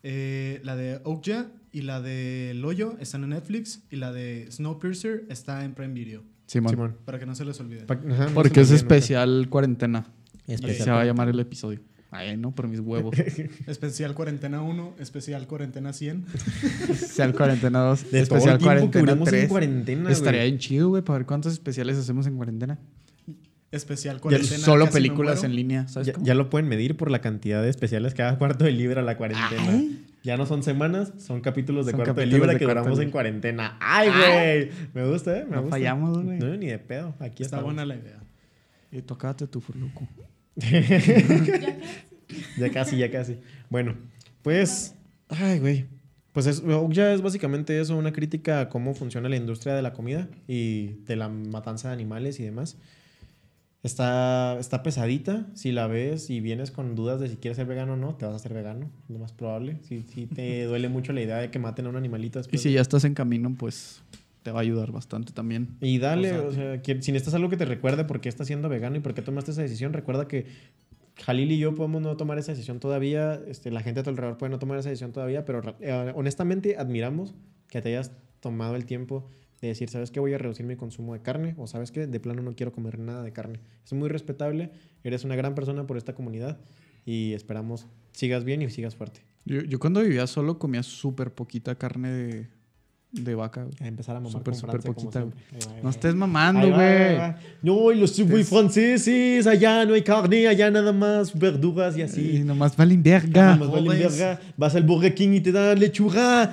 eh, 0.02 0.60
la 0.64 0.76
de 0.76 1.00
Okja 1.04 1.48
y 1.72 1.82
la 1.82 2.00
de 2.00 2.52
El 2.52 2.64
Hoyo 2.64 2.96
están 3.00 3.22
en 3.24 3.30
Netflix 3.30 3.82
y 3.90 3.96
la 3.96 4.12
de 4.12 4.48
Snowpiercer 4.50 5.26
está 5.28 5.62
en 5.64 5.74
Prime 5.74 5.92
Video. 5.92 6.22
Simón. 6.50 6.70
Simón. 6.70 6.96
Para 7.04 7.18
que 7.20 7.26
no 7.26 7.34
se 7.36 7.44
les 7.44 7.60
olvide. 7.60 7.82
Pa- 7.84 7.94
ajá, 7.94 8.26
no 8.26 8.34
Porque 8.34 8.60
es 8.62 8.68
nunca. 8.70 8.76
especial 8.76 9.46
cuarentena. 9.48 10.06
Especial 10.48 10.84
Se 10.84 10.90
va 10.90 11.00
a 11.02 11.04
llamar 11.04 11.28
el 11.28 11.38
episodio. 11.38 11.78
Ay, 12.10 12.36
no, 12.36 12.52
por 12.52 12.66
mis 12.66 12.80
huevos. 12.80 13.16
Especial 13.68 14.14
Cuarentena 14.16 14.62
1, 14.62 14.94
especial 14.98 15.46
Cuarentena 15.46 15.92
100. 15.92 16.24
especial 16.90 17.32
cuarentena 17.34 17.78
2. 17.82 18.02
De 18.02 18.08
todo 18.08 18.16
el 18.16 18.22
especial 18.24 18.58
cuarentena 18.58 19.00
duramos 19.02 19.28
en 19.28 19.34
3. 19.34 19.48
cuarentena, 19.48 20.10
Estaría 20.10 20.42
bien 20.42 20.58
chido, 20.58 20.88
güey, 20.88 21.02
para 21.04 21.18
ver 21.20 21.26
cuántos 21.26 21.52
especiales 21.52 21.96
hacemos 21.98 22.26
en 22.26 22.34
cuarentena. 22.34 22.80
Especial 23.72 24.20
Cuarentena. 24.20 24.58
Solo 24.64 24.86
Casi 24.86 24.94
Me 24.96 25.00
películas 25.00 25.44
en 25.44 25.54
línea, 25.54 25.86
¿sabes 25.88 26.08
Ya, 26.08 26.12
cómo? 26.14 26.26
ya 26.26 26.34
lo 26.34 26.50
pueden 26.50 26.68
medir 26.68 26.96
por 26.96 27.10
la 27.10 27.20
cantidad 27.20 27.62
de 27.62 27.68
especiales 27.70 28.14
cada 28.14 28.36
cuarto 28.38 28.64
de 28.64 28.72
libra 28.72 29.02
la 29.02 29.16
cuarentena. 29.16 29.62
Ay. 29.68 30.06
Ya 30.22 30.36
no 30.36 30.44
son 30.44 30.62
semanas, 30.62 31.12
son 31.18 31.40
capítulos 31.40 31.86
de 31.86 31.92
Son 31.92 31.98
cuarto 32.00 32.20
de 32.20 32.26
libra 32.26 32.52
de 32.52 32.58
que 32.58 32.64
duramos 32.66 32.98
en 32.98 33.10
cuarentena. 33.10 33.78
¡Ay, 33.80 34.08
güey! 34.08 34.70
Me 34.92 35.08
gusta, 35.10 35.38
¿eh? 35.38 35.44
Me 35.48 35.56
No 35.56 35.62
gusta. 35.62 35.76
fallamos, 35.76 36.22
güey. 36.22 36.38
No, 36.38 36.56
ni 36.56 36.66
de 36.66 36.78
pedo. 36.78 37.14
Aquí 37.20 37.42
Está 37.42 37.56
está 37.56 37.60
buena 37.62 37.86
la 37.86 37.94
idea. 37.96 38.18
Y 38.92 39.02
tocate 39.02 39.46
tu 39.46 39.60
furluco. 39.60 40.06
Ya 40.56 40.80
Ya 42.58 42.70
casi, 42.70 42.96
ya 42.96 43.10
casi. 43.10 43.38
Bueno, 43.70 43.94
pues. 44.42 44.94
Ay, 45.28 45.58
güey. 45.58 45.86
Pues 46.32 46.46
es, 46.46 46.62
ya 46.90 47.12
es 47.12 47.22
básicamente 47.22 47.80
eso, 47.80 47.96
una 47.96 48.12
crítica 48.12 48.60
a 48.60 48.68
cómo 48.68 48.94
funciona 48.94 49.28
la 49.28 49.36
industria 49.36 49.74
de 49.74 49.82
la 49.82 49.92
comida 49.92 50.28
y 50.46 50.92
de 51.06 51.16
la 51.16 51.28
matanza 51.28 51.88
de 51.88 51.94
animales 51.94 52.38
y 52.40 52.44
demás. 52.44 52.76
Está, 53.82 54.58
está 54.58 54.82
pesadita. 54.82 55.46
Si 55.54 55.72
la 55.72 55.86
ves 55.86 56.28
y 56.28 56.40
vienes 56.40 56.70
con 56.70 56.94
dudas 56.94 57.18
de 57.20 57.28
si 57.28 57.36
quieres 57.36 57.56
ser 57.56 57.66
vegano 57.66 57.94
o 57.94 57.96
no, 57.96 58.14
te 58.14 58.26
vas 58.26 58.34
a 58.34 58.36
hacer 58.36 58.52
vegano, 58.52 58.90
lo 59.08 59.18
más 59.18 59.32
probable. 59.32 59.78
Si, 59.82 60.02
si 60.02 60.26
te 60.26 60.64
duele 60.66 60.88
mucho 60.88 61.12
la 61.12 61.22
idea 61.22 61.38
de 61.38 61.50
que 61.50 61.58
maten 61.58 61.86
a 61.86 61.88
un 61.88 61.96
animalito 61.96 62.40
Y 62.52 62.58
si 62.58 62.72
ya 62.72 62.80
estás 62.82 63.04
en 63.04 63.14
camino, 63.14 63.54
pues 63.58 64.02
te 64.42 64.50
va 64.50 64.58
a 64.58 64.62
ayudar 64.62 64.92
bastante 64.92 65.32
también. 65.32 65.76
Y 65.80 65.98
dale, 65.98 66.38
O 66.38 66.48
o 66.48 66.52
sea, 66.52 66.62
sea, 66.74 66.82
que- 66.82 67.00
si 67.02 67.12
necesitas 67.12 67.34
algo 67.34 67.48
que 67.48 67.56
te 67.56 67.64
recuerde 67.64 68.04
por 68.04 68.20
qué 68.20 68.28
estás 68.28 68.46
siendo 68.46 68.68
vegano 68.68 68.96
y 68.96 69.00
por 69.00 69.14
qué 69.14 69.22
tomaste 69.22 69.52
esa 69.52 69.62
decisión, 69.62 69.92
recuerda 69.94 70.28
que 70.28 70.46
Jalil 71.16 71.52
y 71.52 71.58
yo 71.58 71.74
podemos 71.74 72.00
no 72.00 72.16
tomar 72.16 72.38
esa 72.38 72.52
decisión 72.52 72.80
todavía, 72.80 73.38
este, 73.46 73.70
la 73.70 73.82
gente 73.82 74.00
a 74.00 74.02
tu 74.02 74.08
alrededor 74.10 74.38
puede 74.38 74.50
no 74.50 74.58
tomar 74.58 74.78
esa 74.78 74.88
decisión 74.88 75.12
todavía, 75.12 75.44
pero 75.44 75.60
eh, 75.80 76.12
honestamente 76.14 76.76
admiramos 76.78 77.34
que 77.68 77.82
te 77.82 77.90
hayas 77.90 78.12
tomado 78.40 78.74
el 78.76 78.86
tiempo 78.86 79.28
de 79.60 79.68
decir, 79.68 79.88
¿sabes 79.90 80.10
qué? 80.10 80.20
Voy 80.20 80.32
a 80.32 80.38
reducir 80.38 80.66
mi 80.66 80.76
consumo 80.76 81.12
de 81.12 81.22
carne 81.22 81.54
o 81.58 81.66
¿sabes 81.66 81.90
qué? 81.90 82.06
De 82.06 82.20
plano 82.20 82.42
no 82.42 82.54
quiero 82.54 82.72
comer 82.72 82.98
nada 82.98 83.22
de 83.22 83.32
carne. 83.32 83.60
Es 83.84 83.92
muy 83.92 84.08
respetable, 84.08 84.70
eres 85.04 85.24
una 85.24 85.36
gran 85.36 85.54
persona 85.54 85.86
por 85.86 85.96
esta 85.96 86.14
comunidad 86.14 86.58
y 87.04 87.32
esperamos 87.34 87.86
sigas 88.12 88.44
bien 88.44 88.62
y 88.62 88.70
sigas 88.70 88.96
fuerte. 88.96 89.22
Yo, 89.44 89.62
yo 89.62 89.78
cuando 89.78 90.00
vivía 90.00 90.26
solo 90.26 90.58
comía 90.58 90.82
súper 90.82 91.34
poquita 91.34 91.76
carne 91.76 92.10
de, 92.10 92.48
de 93.12 93.34
vaca. 93.34 93.64
güey. 93.64 93.74
A 93.80 93.86
empezar 93.88 94.14
a 94.16 94.20
mamar 94.20 94.42
con 94.42 94.54
súper 94.54 94.70
Francia, 94.82 94.94
como 94.94 95.10
poquita, 95.10 95.20
siempre. 95.20 95.82
No 95.82 95.90
estés 95.90 96.14
mamando, 96.14 96.68
güey. 96.72 97.16
No, 97.62 97.90
y 97.92 97.98
los 97.98 98.18
muy 98.20 98.44
franceses, 98.44 99.46
allá 99.46 99.84
no 99.84 99.94
hay 99.94 100.02
carne, 100.02 100.46
allá 100.46 100.70
nada 100.70 100.92
más 100.92 101.36
verduras 101.38 101.96
y 101.96 102.00
Y 102.00 102.02
así. 102.02 102.44
nomás 102.44 102.76
valen 102.76 103.02
verga. 103.02 103.56
Nomás 103.56 103.70
valen 103.72 103.86
Jodes. 104.02 104.18
verga. 104.18 104.40
Vas 104.56 104.74
al 104.74 104.84
Burger 104.84 105.14
King 105.14 105.30
y 105.34 105.40
te 105.40 105.52
dan 105.52 105.78
lechuga. 105.78 106.52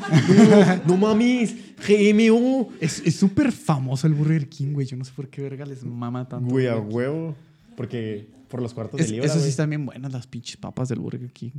No, 0.85 0.95
no 0.95 0.97
mames. 0.97 1.55
GMO. 1.87 2.69
Es 2.81 3.01
es 3.05 3.15
súper 3.15 3.51
famoso 3.51 4.07
el 4.07 4.13
Burger 4.13 4.47
King, 4.49 4.73
güey. 4.73 4.87
Yo 4.87 4.97
no 4.97 5.05
sé 5.05 5.11
por 5.15 5.27
qué 5.29 5.41
verga 5.41 5.65
les 5.65 5.83
mama 5.83 6.27
tanto. 6.27 6.49
Güey, 6.49 6.67
a 6.67 6.77
huevo. 6.77 7.35
Porque 7.75 8.27
por 8.47 8.61
los 8.61 8.73
cuartos 8.73 8.99
Es- 8.99 9.07
de 9.07 9.11
libra, 9.13 9.25
esas 9.25 9.37
sí 9.37 9.41
güey. 9.41 9.49
están 9.51 9.69
bien 9.69 9.85
buenas, 9.85 10.11
las 10.11 10.25
pinches 10.25 10.57
papas 10.57 10.89
del 10.89 10.99
Burger 10.99 11.31
King. 11.31 11.51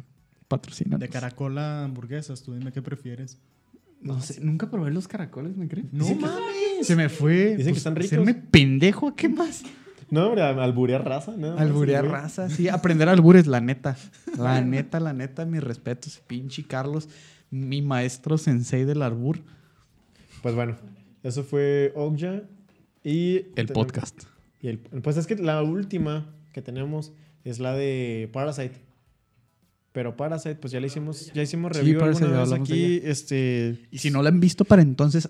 Patrocinan. 0.48 0.98
De 0.98 1.08
caracol 1.08 1.56
a 1.58 1.84
hamburguesas, 1.84 2.42
tú 2.42 2.54
dime 2.54 2.72
qué 2.72 2.80
prefieres. 2.82 3.38
No 4.00 4.20
sé, 4.20 4.40
nunca 4.40 4.70
probé 4.70 4.90
los 4.90 5.08
caracoles, 5.08 5.56
¿me 5.56 5.66
crees? 5.68 5.92
No 5.92 6.04
Dicen 6.04 6.20
mames. 6.20 6.86
Se 6.86 6.94
me 6.96 7.08
fue. 7.08 7.56
Dicen 7.56 7.72
que 7.72 7.78
están 7.78 7.96
ricos. 7.96 8.10
Serme 8.10 8.34
pendejo, 8.34 9.14
¿qué 9.16 9.28
más? 9.28 9.62
No, 10.10 10.26
hombre, 10.28 10.42
alburear 10.42 11.04
raza. 11.06 11.32
más, 11.36 11.60
Alburear 11.60 12.06
raza, 12.06 12.48
sí. 12.48 12.68
Aprender 12.68 13.08
albures, 13.08 13.46
la 13.46 13.60
neta. 13.60 13.96
La 14.38 14.60
neta, 14.64 15.00
la 15.00 15.12
neta, 15.12 15.44
mis 15.44 15.62
respetos. 15.62 16.20
Pinche 16.26 16.64
Carlos, 16.64 17.08
mi 17.50 17.82
maestro 17.82 18.38
sensei 18.38 18.84
del 18.84 19.02
albur. 19.02 19.40
Pues 20.42 20.54
bueno, 20.54 20.76
eso 21.22 21.42
fue 21.42 21.92
Okja. 21.96 22.42
Y 23.04 23.36
El 23.56 23.66
tenemos- 23.66 23.72
podcast. 23.72 24.22
Y 24.62 24.68
el- 24.68 24.78
pues 24.78 25.16
es 25.16 25.26
que 25.26 25.36
la 25.36 25.62
última 25.62 26.32
que 26.52 26.62
tenemos 26.62 27.12
es 27.44 27.58
la 27.58 27.74
de 27.74 28.30
Parasite. 28.32 28.80
Pero 29.92 30.16
Parasite, 30.16 30.56
pues 30.56 30.72
ya 30.72 30.80
le 30.80 30.86
hicimos, 30.86 31.32
ya 31.32 31.42
hicimos 31.42 31.72
Sí, 31.72 31.80
review 31.80 31.98
Parasite, 31.98 32.24
alguna 32.26 32.42
vez 32.42 32.52
aquí. 32.52 33.00
Este. 33.02 33.78
Y 33.90 33.98
si 33.98 34.10
no 34.10 34.22
la 34.22 34.28
han 34.28 34.38
visto 34.40 34.64
para 34.64 34.82
entonces, 34.82 35.28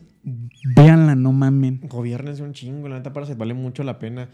véanla, 0.76 1.14
no 1.14 1.32
mamen. 1.32 1.80
Gobiernes 1.84 2.40
un 2.40 2.52
chingo, 2.52 2.88
la 2.88 2.96
neta 2.96 3.12
Parasite 3.12 3.38
vale 3.38 3.54
mucho 3.54 3.84
la 3.84 3.98
pena. 3.98 4.28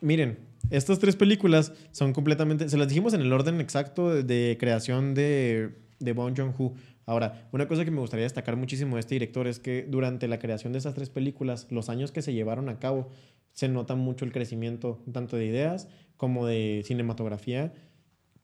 Miren, 0.00 0.38
estas 0.70 0.98
tres 0.98 1.16
películas 1.16 1.72
son 1.92 2.12
completamente. 2.12 2.68
Se 2.68 2.76
las 2.76 2.88
dijimos 2.88 3.14
en 3.14 3.20
el 3.20 3.32
orden 3.32 3.60
exacto 3.60 4.12
de, 4.12 4.22
de 4.24 4.56
creación 4.58 5.14
de, 5.14 5.76
de 6.00 6.12
Bong 6.12 6.36
Joon-ho. 6.36 6.74
Ahora, 7.06 7.48
una 7.52 7.66
cosa 7.66 7.86
que 7.86 7.90
me 7.90 8.00
gustaría 8.00 8.24
destacar 8.24 8.56
muchísimo 8.56 8.96
de 8.96 9.00
este 9.00 9.14
director 9.14 9.46
es 9.46 9.58
que 9.58 9.86
durante 9.88 10.28
la 10.28 10.38
creación 10.38 10.72
de 10.72 10.78
estas 10.78 10.92
tres 10.92 11.08
películas, 11.08 11.66
los 11.70 11.88
años 11.88 12.12
que 12.12 12.20
se 12.20 12.34
llevaron 12.34 12.68
a 12.68 12.78
cabo, 12.78 13.08
se 13.52 13.68
nota 13.68 13.94
mucho 13.94 14.26
el 14.26 14.32
crecimiento 14.32 15.02
tanto 15.10 15.36
de 15.36 15.46
ideas 15.46 15.88
como 16.18 16.46
de 16.46 16.82
cinematografía, 16.84 17.72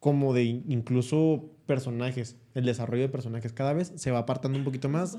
como 0.04 0.34
de 0.34 0.44
in- 0.44 0.64
incluso 0.68 1.50
personajes, 1.64 2.36
el 2.54 2.66
desarrollo 2.66 3.00
de 3.04 3.08
personajes. 3.08 3.54
Cada 3.54 3.72
vez 3.72 3.90
se 3.96 4.10
va 4.10 4.18
apartando 4.18 4.58
un 4.58 4.64
poquito 4.64 4.90
más 4.90 5.16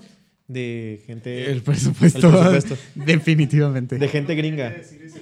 de 0.47 1.01
gente. 1.07 1.51
El 1.51 1.63
presupuesto. 1.63 2.27
El 2.27 2.33
presupuesto. 2.35 2.75
Definitivamente. 3.03 3.97
De 3.97 4.07
gente 4.09 4.35
gringa. 4.35 4.75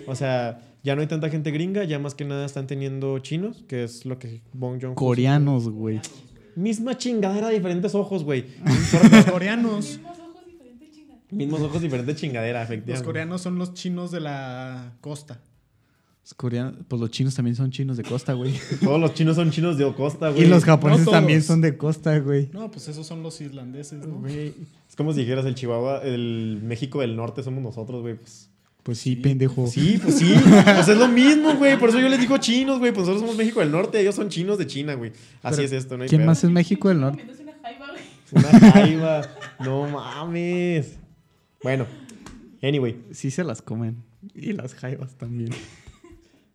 O 0.06 0.16
sea, 0.16 0.60
ya 0.84 0.96
no 0.96 1.02
hay 1.02 1.08
tanta 1.08 1.30
gente 1.30 1.52
gringa, 1.52 1.86
ya 1.86 1.98
más 1.98 2.14
que 2.14 2.26
nada 2.26 2.46
están 2.46 2.68
teniendo 2.68 3.18
chinos, 3.20 3.64
que 3.70 3.86
es 3.86 4.06
lo 4.06 4.20
que 4.20 4.42
Bong 4.52 4.82
Joon-ho... 4.82 4.96
Coreanos, 4.96 5.70
güey. 5.70 6.02
Misma 6.58 6.98
chingadera, 6.98 7.48
diferentes 7.48 7.96
ojos, 7.96 8.26
güey. 8.26 8.44
Los 9.14 9.26
coreanos. 9.28 9.98
mismos 9.98 10.20
ojos, 10.20 10.46
diferente 10.46 10.90
chingada. 10.92 11.22
Mismos 11.32 11.62
ojos, 11.62 11.82
diferente 11.82 12.16
chingadera, 12.16 12.60
Los 12.60 12.70
efectivamente. 12.70 13.06
coreanos 13.06 13.42
son 13.42 13.58
los 13.58 13.74
chinos 13.74 14.12
de 14.12 14.20
la 14.20 14.92
costa. 15.00 15.40
Los 16.24 16.34
coreanos, 16.36 16.76
pues 16.88 17.02
los 17.02 17.12
chinos 17.12 17.36
también 17.36 17.56
son 17.56 17.70
chinos 17.72 17.98
de 17.98 18.04
costa, 18.04 18.32
güey. 18.34 18.54
Todos 18.84 19.00
los 19.00 19.14
chinos 19.14 19.36
son 19.36 19.52
chinos 19.52 19.78
de 19.78 19.94
costa, 19.94 20.30
güey. 20.30 20.44
Y 20.44 20.48
los 20.48 20.64
japoneses 20.64 21.06
no 21.06 21.12
también 21.12 21.44
son 21.44 21.60
de 21.60 21.76
costa, 21.78 22.18
güey. 22.20 22.50
No, 22.54 22.72
pues 22.72 22.88
esos 22.88 23.06
son 23.06 23.22
los 23.24 23.42
irlandeses, 23.42 24.06
¿no? 24.08 24.20
Güey, 24.20 24.54
Es 24.90 24.96
como 24.96 25.12
si 25.14 25.20
dijeras 25.20 25.46
el 25.46 25.56
Chihuahua, 25.56 26.02
el 26.04 26.62
México 26.64 27.02
del 27.02 27.16
Norte 27.18 27.44
somos 27.44 27.62
nosotros, 27.62 28.02
güey. 28.02 28.16
Pues, 28.16 28.50
Pues 28.84 28.98
sí, 29.00 29.18
pendejo. 29.18 29.68
sí, 29.68 30.00
pues 30.02 30.18
sí. 30.18 30.34
Pues 30.64 30.88
es 30.88 30.98
lo 30.98 31.10
mismo, 31.10 31.56
güey. 31.56 31.78
Por 31.78 31.90
eso 31.90 32.00
yo 32.00 32.08
les 32.08 32.22
digo 32.22 32.38
chinos, 32.38 32.80
güey. 32.80 32.94
Pues 32.94 33.06
nosotros 33.06 33.22
somos 33.22 33.36
México 33.38 33.60
del 33.60 33.72
Norte, 33.72 34.00
ellos 34.00 34.16
son 34.16 34.30
chinos 34.30 34.58
de 34.58 34.66
China, 34.66 34.94
güey. 34.94 35.12
Así 35.42 35.58
Pero, 35.58 35.64
es 35.64 35.72
esto, 35.74 35.98
¿no? 35.98 36.04
hay 36.04 36.10
¿Quién 36.10 36.22
pedo. 36.22 36.28
más 36.28 36.42
es 36.44 36.50
México 36.50 36.88
del 36.88 37.02
Norte? 37.02 37.22
Una 37.22 37.54
jaiba, 37.62 37.88
güey. 37.92 38.04
Una 38.32 38.72
jaiba. 38.72 39.22
No 39.60 39.88
mames. 39.90 40.94
Bueno, 41.62 41.86
anyway. 42.62 42.98
Sí 43.12 43.30
se 43.30 43.44
las 43.44 43.62
comen. 43.62 43.98
Y 44.34 44.54
las 44.54 44.74
jaivas 44.74 45.16
también. 45.16 45.50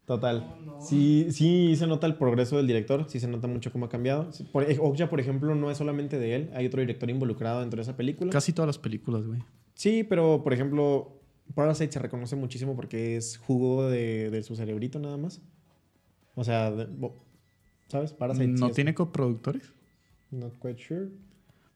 Total. 0.09 0.57
Sí, 0.81 1.27
sí 1.31 1.77
se 1.77 1.87
nota 1.87 2.07
el 2.07 2.15
progreso 2.17 2.57
del 2.57 2.67
director, 2.67 3.05
sí 3.09 3.21
se 3.21 3.29
nota 3.29 3.47
mucho 3.47 3.71
cómo 3.71 3.85
ha 3.87 3.89
cambiado. 3.89 4.31
Por, 4.53 4.65
Okja, 4.81 5.09
por 5.11 5.21
ejemplo, 5.21 5.55
no 5.55 5.71
es 5.71 5.77
solamente 5.79 6.19
de 6.19 6.35
él, 6.35 6.51
hay 6.55 6.67
otro 6.67 6.81
director 6.81 7.09
involucrado 7.11 7.61
dentro 7.61 7.77
de 7.77 7.83
esa 7.83 7.95
película. 7.97 8.33
Casi 8.33 8.53
todas 8.53 8.67
las 8.69 8.79
películas, 8.79 9.25
güey. 9.25 9.41
Sí, 9.75 10.03
pero 10.05 10.43
por 10.43 10.53
ejemplo, 10.55 11.21
Parasite 11.55 11.93
se 11.93 11.99
reconoce 11.99 12.37
muchísimo 12.37 12.75
porque 12.75 13.17
es 13.17 13.37
jugo 13.37 13.87
de, 13.89 14.31
de 14.31 14.43
su 14.43 14.57
cerebrito 14.57 14.99
nada 14.99 15.19
más. 15.19 15.43
O 16.35 16.43
sea, 16.43 16.71
de- 16.71 16.89
¿sabes? 17.89 18.13
Parasite. 18.15 18.47
sí 18.57 18.61
¿No 18.61 18.69
es- 18.69 18.75
tiene 18.75 18.95
coproductores? 18.95 19.75
Not 20.31 20.55
quite 20.59 20.83
sure. 20.83 21.09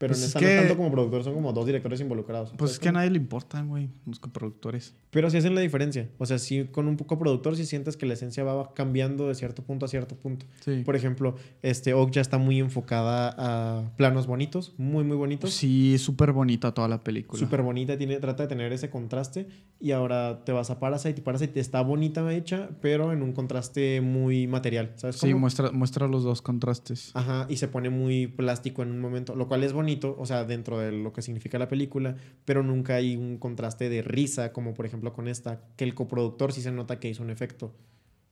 Pero 0.03 0.11
Pues 0.11 0.19
en 0.19 0.23
es 0.25 0.27
esta 0.35 0.39
que- 0.41 0.55
no 0.55 0.61
tanto 0.63 0.75
como 0.75 0.91
productor, 0.91 1.23
son 1.23 1.33
como 1.33 1.53
dos 1.53 1.65
directores 1.65 2.01
involucrados. 2.01 2.49
Pues 2.49 2.57
¿sabes 2.57 2.71
es 2.73 2.79
que 2.79 2.89
a 2.89 2.91
nadie 2.91 3.09
le 3.09 3.15
importan, 3.15 3.69
güey, 3.69 3.87
los 4.05 4.19
coproductores. 4.19 4.93
Pero 5.11 5.29
sí 5.29 5.37
hacen 5.37 5.55
la 5.55 5.61
diferencia. 5.61 6.09
O 6.17 6.25
sea, 6.25 6.39
sí 6.39 6.65
con 6.69 6.89
un 6.89 6.97
poco 6.97 7.17
productor 7.17 7.55
sí 7.55 7.65
sientes 7.65 7.95
que 7.95 8.05
la 8.05 8.15
esencia 8.15 8.43
va 8.43 8.73
cambiando 8.73 9.29
de 9.29 9.35
cierto 9.35 9.63
punto 9.63 9.85
a 9.85 9.87
cierto 9.87 10.15
punto. 10.17 10.45
Sí. 10.59 10.81
Por 10.83 10.97
ejemplo, 10.97 11.35
este 11.61 11.93
Oak 11.93 12.11
ya 12.11 12.19
está 12.19 12.37
muy 12.37 12.59
enfocada 12.59 13.33
a 13.37 13.95
planos 13.95 14.27
bonitos, 14.27 14.73
muy, 14.77 15.05
muy 15.05 15.15
bonitos. 15.15 15.53
Sí, 15.53 15.97
súper 15.99 16.33
bonita 16.33 16.73
toda 16.73 16.89
la 16.89 17.01
película. 17.01 17.39
Súper 17.39 17.61
bonita, 17.61 17.97
tiene, 17.97 18.17
trata 18.19 18.43
de 18.43 18.49
tener 18.49 18.73
ese 18.73 18.89
contraste. 18.89 19.47
Y 19.79 19.91
ahora 19.91 20.43
te 20.43 20.51
vas 20.51 20.69
a 20.69 20.79
Parasite 20.81 21.19
y 21.19 21.23
Parasite 21.23 21.59
está 21.61 21.81
bonita 21.81 22.29
hecha, 22.33 22.69
pero 22.81 23.13
en 23.13 23.21
un 23.21 23.31
contraste 23.31 24.01
muy 24.01 24.47
material. 24.47 24.91
¿Sabes 24.95 25.15
Sí, 25.17 25.27
cómo? 25.29 25.39
muestra, 25.41 25.71
muestra 25.71 26.07
los 26.09 26.23
dos 26.23 26.41
contrastes. 26.41 27.11
Ajá, 27.13 27.45
y 27.49 27.55
se 27.57 27.67
pone 27.69 27.89
muy 27.89 28.27
plástico 28.27 28.81
en 28.81 28.91
un 28.91 28.99
momento, 28.99 29.35
lo 29.35 29.47
cual 29.47 29.63
es 29.63 29.71
bonito, 29.73 29.92
o 30.01 30.25
sea, 30.25 30.45
dentro 30.45 30.79
de 30.79 30.91
lo 30.91 31.13
que 31.13 31.21
significa 31.21 31.59
la 31.59 31.67
película, 31.67 32.15
pero 32.45 32.63
nunca 32.63 32.95
hay 32.95 33.15
un 33.15 33.37
contraste 33.37 33.89
de 33.89 34.01
risa, 34.01 34.51
como 34.53 34.73
por 34.73 34.85
ejemplo 34.85 35.13
con 35.13 35.27
esta, 35.27 35.61
que 35.75 35.83
el 35.83 35.93
coproductor 35.93 36.53
sí 36.53 36.61
se 36.61 36.71
nota 36.71 36.99
que 36.99 37.09
hizo 37.09 37.23
un 37.23 37.29
efecto. 37.29 37.73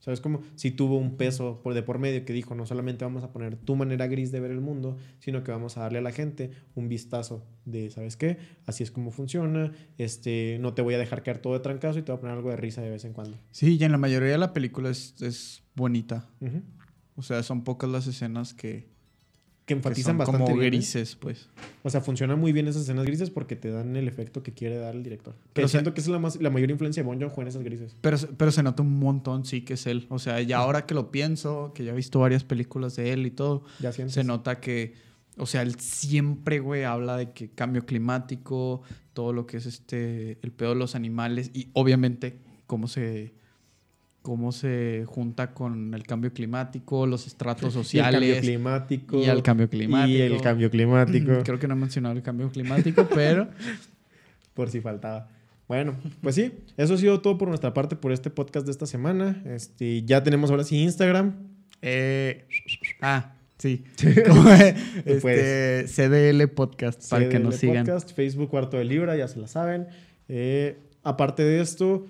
¿Sabes 0.02 0.20
cómo? 0.20 0.42
Si 0.56 0.72
tuvo 0.72 0.98
un 0.98 1.16
peso 1.16 1.62
por 1.62 1.76
de 1.76 1.84
por 1.84 2.00
medio 2.00 2.26
que 2.26 2.34
dijo, 2.34 2.56
no 2.56 2.66
solamente 2.66 3.06
vamos 3.06 3.24
a 3.24 3.32
poner 3.32 3.56
tu 3.56 3.76
manera 3.76 4.08
gris 4.08 4.32
de 4.32 4.40
ver 4.40 4.50
el 4.50 4.60
mundo, 4.60 4.98
sino 5.20 5.44
que 5.44 5.52
vamos 5.52 5.78
a 5.78 5.82
darle 5.82 6.00
a 6.00 6.02
la 6.02 6.12
gente 6.12 6.50
un 6.74 6.90
vistazo 6.90 7.46
de, 7.66 7.92
¿sabes 7.92 8.18
qué? 8.18 8.38
Así 8.66 8.82
es 8.82 8.90
como 8.90 9.12
funciona, 9.12 9.72
este, 10.00 10.58
no 10.60 10.74
te 10.74 10.82
voy 10.82 10.96
a 10.96 10.98
dejar 10.98 11.22
caer 11.22 11.38
todo 11.38 11.54
de 11.54 11.60
trancazo 11.60 12.00
y 12.00 12.02
te 12.02 12.12
voy 12.12 12.18
a 12.18 12.22
poner 12.22 12.36
algo 12.36 12.50
de 12.50 12.56
risa 12.56 12.82
de 12.82 12.90
vez 12.90 13.06
en 13.06 13.14
cuando. 13.14 13.38
Sí, 13.52 13.78
y 13.80 13.84
en 13.84 13.92
la 13.92 14.00
mayoría 14.00 14.32
de 14.32 14.40
la 14.40 14.54
película 14.54 14.90
es, 14.90 15.22
es 15.22 15.62
bonita. 15.76 16.28
Ujú. 16.40 16.64
O 17.16 17.22
sea, 17.22 17.44
son 17.44 17.64
pocas 17.64 17.88
las 17.88 18.08
escenas 18.08 18.56
que, 18.56 18.90
Que 19.66 19.74
que 19.76 19.78
enfatizan 19.78 20.12
son 20.14 20.18
bastante 20.18 20.44
como 20.44 20.56
bien, 20.60 20.74
¿eh? 20.74 20.78
grises, 20.78 21.16
pues. 21.16 21.48
O 21.84 21.90
sea, 21.90 22.02
funcionan 22.02 22.40
muy 22.40 22.52
bien 22.52 22.68
esas 22.68 22.82
escenas 22.82 23.06
grises 23.06 23.30
porque 23.30 23.56
te 23.56 23.70
dan 23.70 23.96
el 23.96 24.08
efecto 24.08 24.42
que 24.44 24.52
quiere 24.54 24.76
dar 24.78 24.96
el 24.96 25.04
director. 25.04 25.36
Pero, 25.54 25.68
siento 25.68 25.94
que 25.94 26.02
es 26.02 26.08
la, 26.08 26.20
más, 26.20 26.42
la 26.42 26.50
mayor 26.50 26.72
influencia 26.72 27.04
de 27.04 27.08
Bon 27.08 27.20
Joon-ho 27.20 27.42
en 27.42 27.48
esas 27.48 27.64
grises. 27.64 27.96
Pero, 28.02 28.18
se- 28.18 28.28
pero 28.28 28.52
se 28.52 28.64
nota 28.64 28.82
un 28.84 29.00
montón, 29.00 29.46
sí, 29.46 29.62
que 29.62 29.76
es 29.76 29.86
él. 29.88 30.08
O 30.10 30.20
sea, 30.20 30.42
ya 30.42 30.58
ahora 30.58 30.86
que 30.86 30.94
lo 30.96 31.12
pienso, 31.12 31.72
que 31.74 31.84
ya 31.86 31.92
he 31.92 31.96
visto 31.96 32.20
varias 32.20 32.44
películas 32.44 32.96
de 32.96 33.14
él 33.14 33.26
y 33.26 33.32
todo, 33.32 33.64
Ya 33.80 33.92
se 33.94 34.24
nota 34.24 34.60
que, 34.60 34.94
o 35.38 35.46
sea, 35.46 35.62
él 35.62 35.76
siempre, 35.80 36.60
güey, 36.60 36.84
habla 36.84 37.16
de 37.18 37.32
que 37.32 37.50
cambio 37.52 37.86
climático, 37.86 38.82
todo 39.14 39.32
lo 39.32 39.46
que 39.46 39.58
es 39.58 39.66
este, 39.68 40.40
el 40.42 40.52
pedo 40.52 40.70
de 40.70 40.76
los 40.76 40.96
animales 40.96 41.52
y 41.54 41.70
obviamente 41.74 42.40
cómo 42.68 42.88
se, 42.88 43.34
cómo 44.22 44.52
se 44.52 45.04
junta 45.08 45.54
con 45.54 45.94
el 45.94 46.04
cambio 46.04 46.32
climático, 46.34 47.06
los 47.08 47.28
estratos 47.28 47.74
Y 47.94 47.98
el 47.98 48.04
cambio 48.04 48.20
sociales 48.20 48.42
climático. 48.42 49.20
y 49.20 49.26
el 49.26 49.42
cambio 49.42 49.70
climático. 49.70 50.18
Y 50.18 50.22
el 50.22 50.42
cambio 50.42 50.70
climático. 50.70 51.32
Creo 51.44 51.60
que 51.60 51.68
no 51.68 51.74
he 51.74 51.78
mencionado 51.78 52.16
el 52.16 52.22
cambio 52.22 52.50
climático, 52.50 53.08
pero 53.14 53.48
por 54.54 54.70
si 54.70 54.82
faltaba. 54.82 55.30
Bueno, 55.68 55.96
pues 56.22 56.36
sí, 56.36 56.52
eso 56.76 56.96
ha 56.96 56.98
sido 56.98 57.22
todo 57.22 57.38
por 57.38 57.48
nuestra 57.48 57.74
parte 57.74 57.96
por 57.96 58.12
este 58.12 58.30
podcast 58.30 58.66
de 58.66 58.72
esta 58.74 58.86
semana. 58.86 59.42
Este, 59.46 60.04
ya 60.04 60.22
tenemos 60.22 60.52
ahora 60.52 60.64
sí 60.66 60.78
Instagram. 60.84 61.34
eh, 61.82 62.46
ah, 63.02 63.34
sí. 63.58 63.84
Como, 64.28 64.50
este, 64.52 65.18
Pues, 65.22 65.96
CDL 65.96 66.46
Podcast 66.50 67.10
para 67.10 67.30
que 67.30 67.40
nos 67.40 67.56
sigan. 67.56 67.86
Podcast, 67.86 68.14
Facebook 68.14 68.50
Cuarto 68.50 68.78
de 68.78 68.84
Libra, 68.84 69.16
ya 69.16 69.30
se 69.30 69.40
la 69.40 69.48
saben. 69.48 69.88
Eh, 70.28 70.78
aparte 71.04 71.44
de 71.44 71.62
esto, 71.62 72.06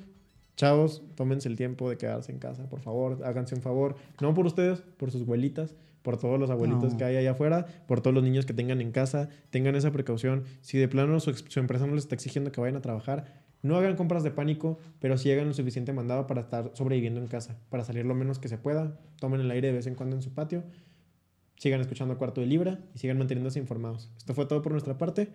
chavos, 0.56 1.04
tómense 1.16 1.50
el 1.50 1.56
tiempo 1.56 1.90
de 1.90 1.98
quedarse 1.98 2.32
en 2.32 2.40
casa, 2.40 2.70
por 2.70 2.82
favor, 2.82 3.20
háganse 3.24 3.56
un 3.56 3.62
favor. 3.62 3.96
No 4.22 4.34
por 4.34 4.46
ustedes, 4.46 4.82
por 4.98 5.12
sus 5.12 5.22
abuelitas, 5.24 5.76
por 6.02 6.18
todos 6.18 6.40
los 6.40 6.50
abuelitos 6.50 6.94
No. 6.94 6.98
que 6.98 7.04
hay 7.04 7.16
allá 7.18 7.32
afuera, 7.32 7.66
por 7.88 8.02
todos 8.02 8.14
los 8.14 8.24
niños 8.24 8.46
que 8.46 8.54
tengan 8.54 8.82
en 8.82 8.92
casa, 8.92 9.30
tengan 9.50 9.76
esa 9.76 9.92
precaución. 9.92 10.46
Si 10.62 10.78
de 10.78 10.88
plano 10.88 11.20
su, 11.20 11.34
su 11.34 11.60
empresa 11.60 11.86
no 11.88 11.94
les 11.96 12.04
está 12.06 12.16
exigiendo 12.16 12.52
que 12.52 12.60
vayan 12.62 12.76
a 12.78 12.82
trabajar, 12.82 13.42
no 13.64 13.76
hagan 13.78 13.96
compras 13.96 14.24
de 14.24 14.32
pánico, 14.32 14.80
pero 15.00 15.18
sí 15.18 15.32
hagan 15.32 15.48
lo 15.48 15.54
suficiente 15.54 15.94
mandado 15.94 16.26
para 16.26 16.42
estar 16.42 16.72
sobreviviendo 16.74 17.20
en 17.22 17.28
casa, 17.28 17.58
para 17.70 17.84
salir 17.84 18.06
lo 18.06 18.16
menos 18.16 18.40
que 18.40 18.48
se 18.48 18.58
pueda. 18.58 18.98
Tomen 19.20 19.42
el 19.42 19.52
aire 19.52 19.68
de 19.68 19.74
vez 19.76 19.86
en 19.86 19.94
cuando 19.94 20.16
en 20.16 20.24
su 20.24 20.34
patio. 20.34 20.64
Sigan 21.58 21.80
escuchando 21.80 22.18
Cuarto 22.18 22.42
de 22.42 22.48
Libra 22.48 22.80
y 22.96 22.98
sigan 22.98 23.20
manteniéndose 23.20 23.60
informados. 23.60 24.10
Esto 24.18 24.34
fue 24.34 24.48
todo 24.48 24.64
por 24.64 24.72
nuestra 24.72 24.98
parte. 24.98 25.30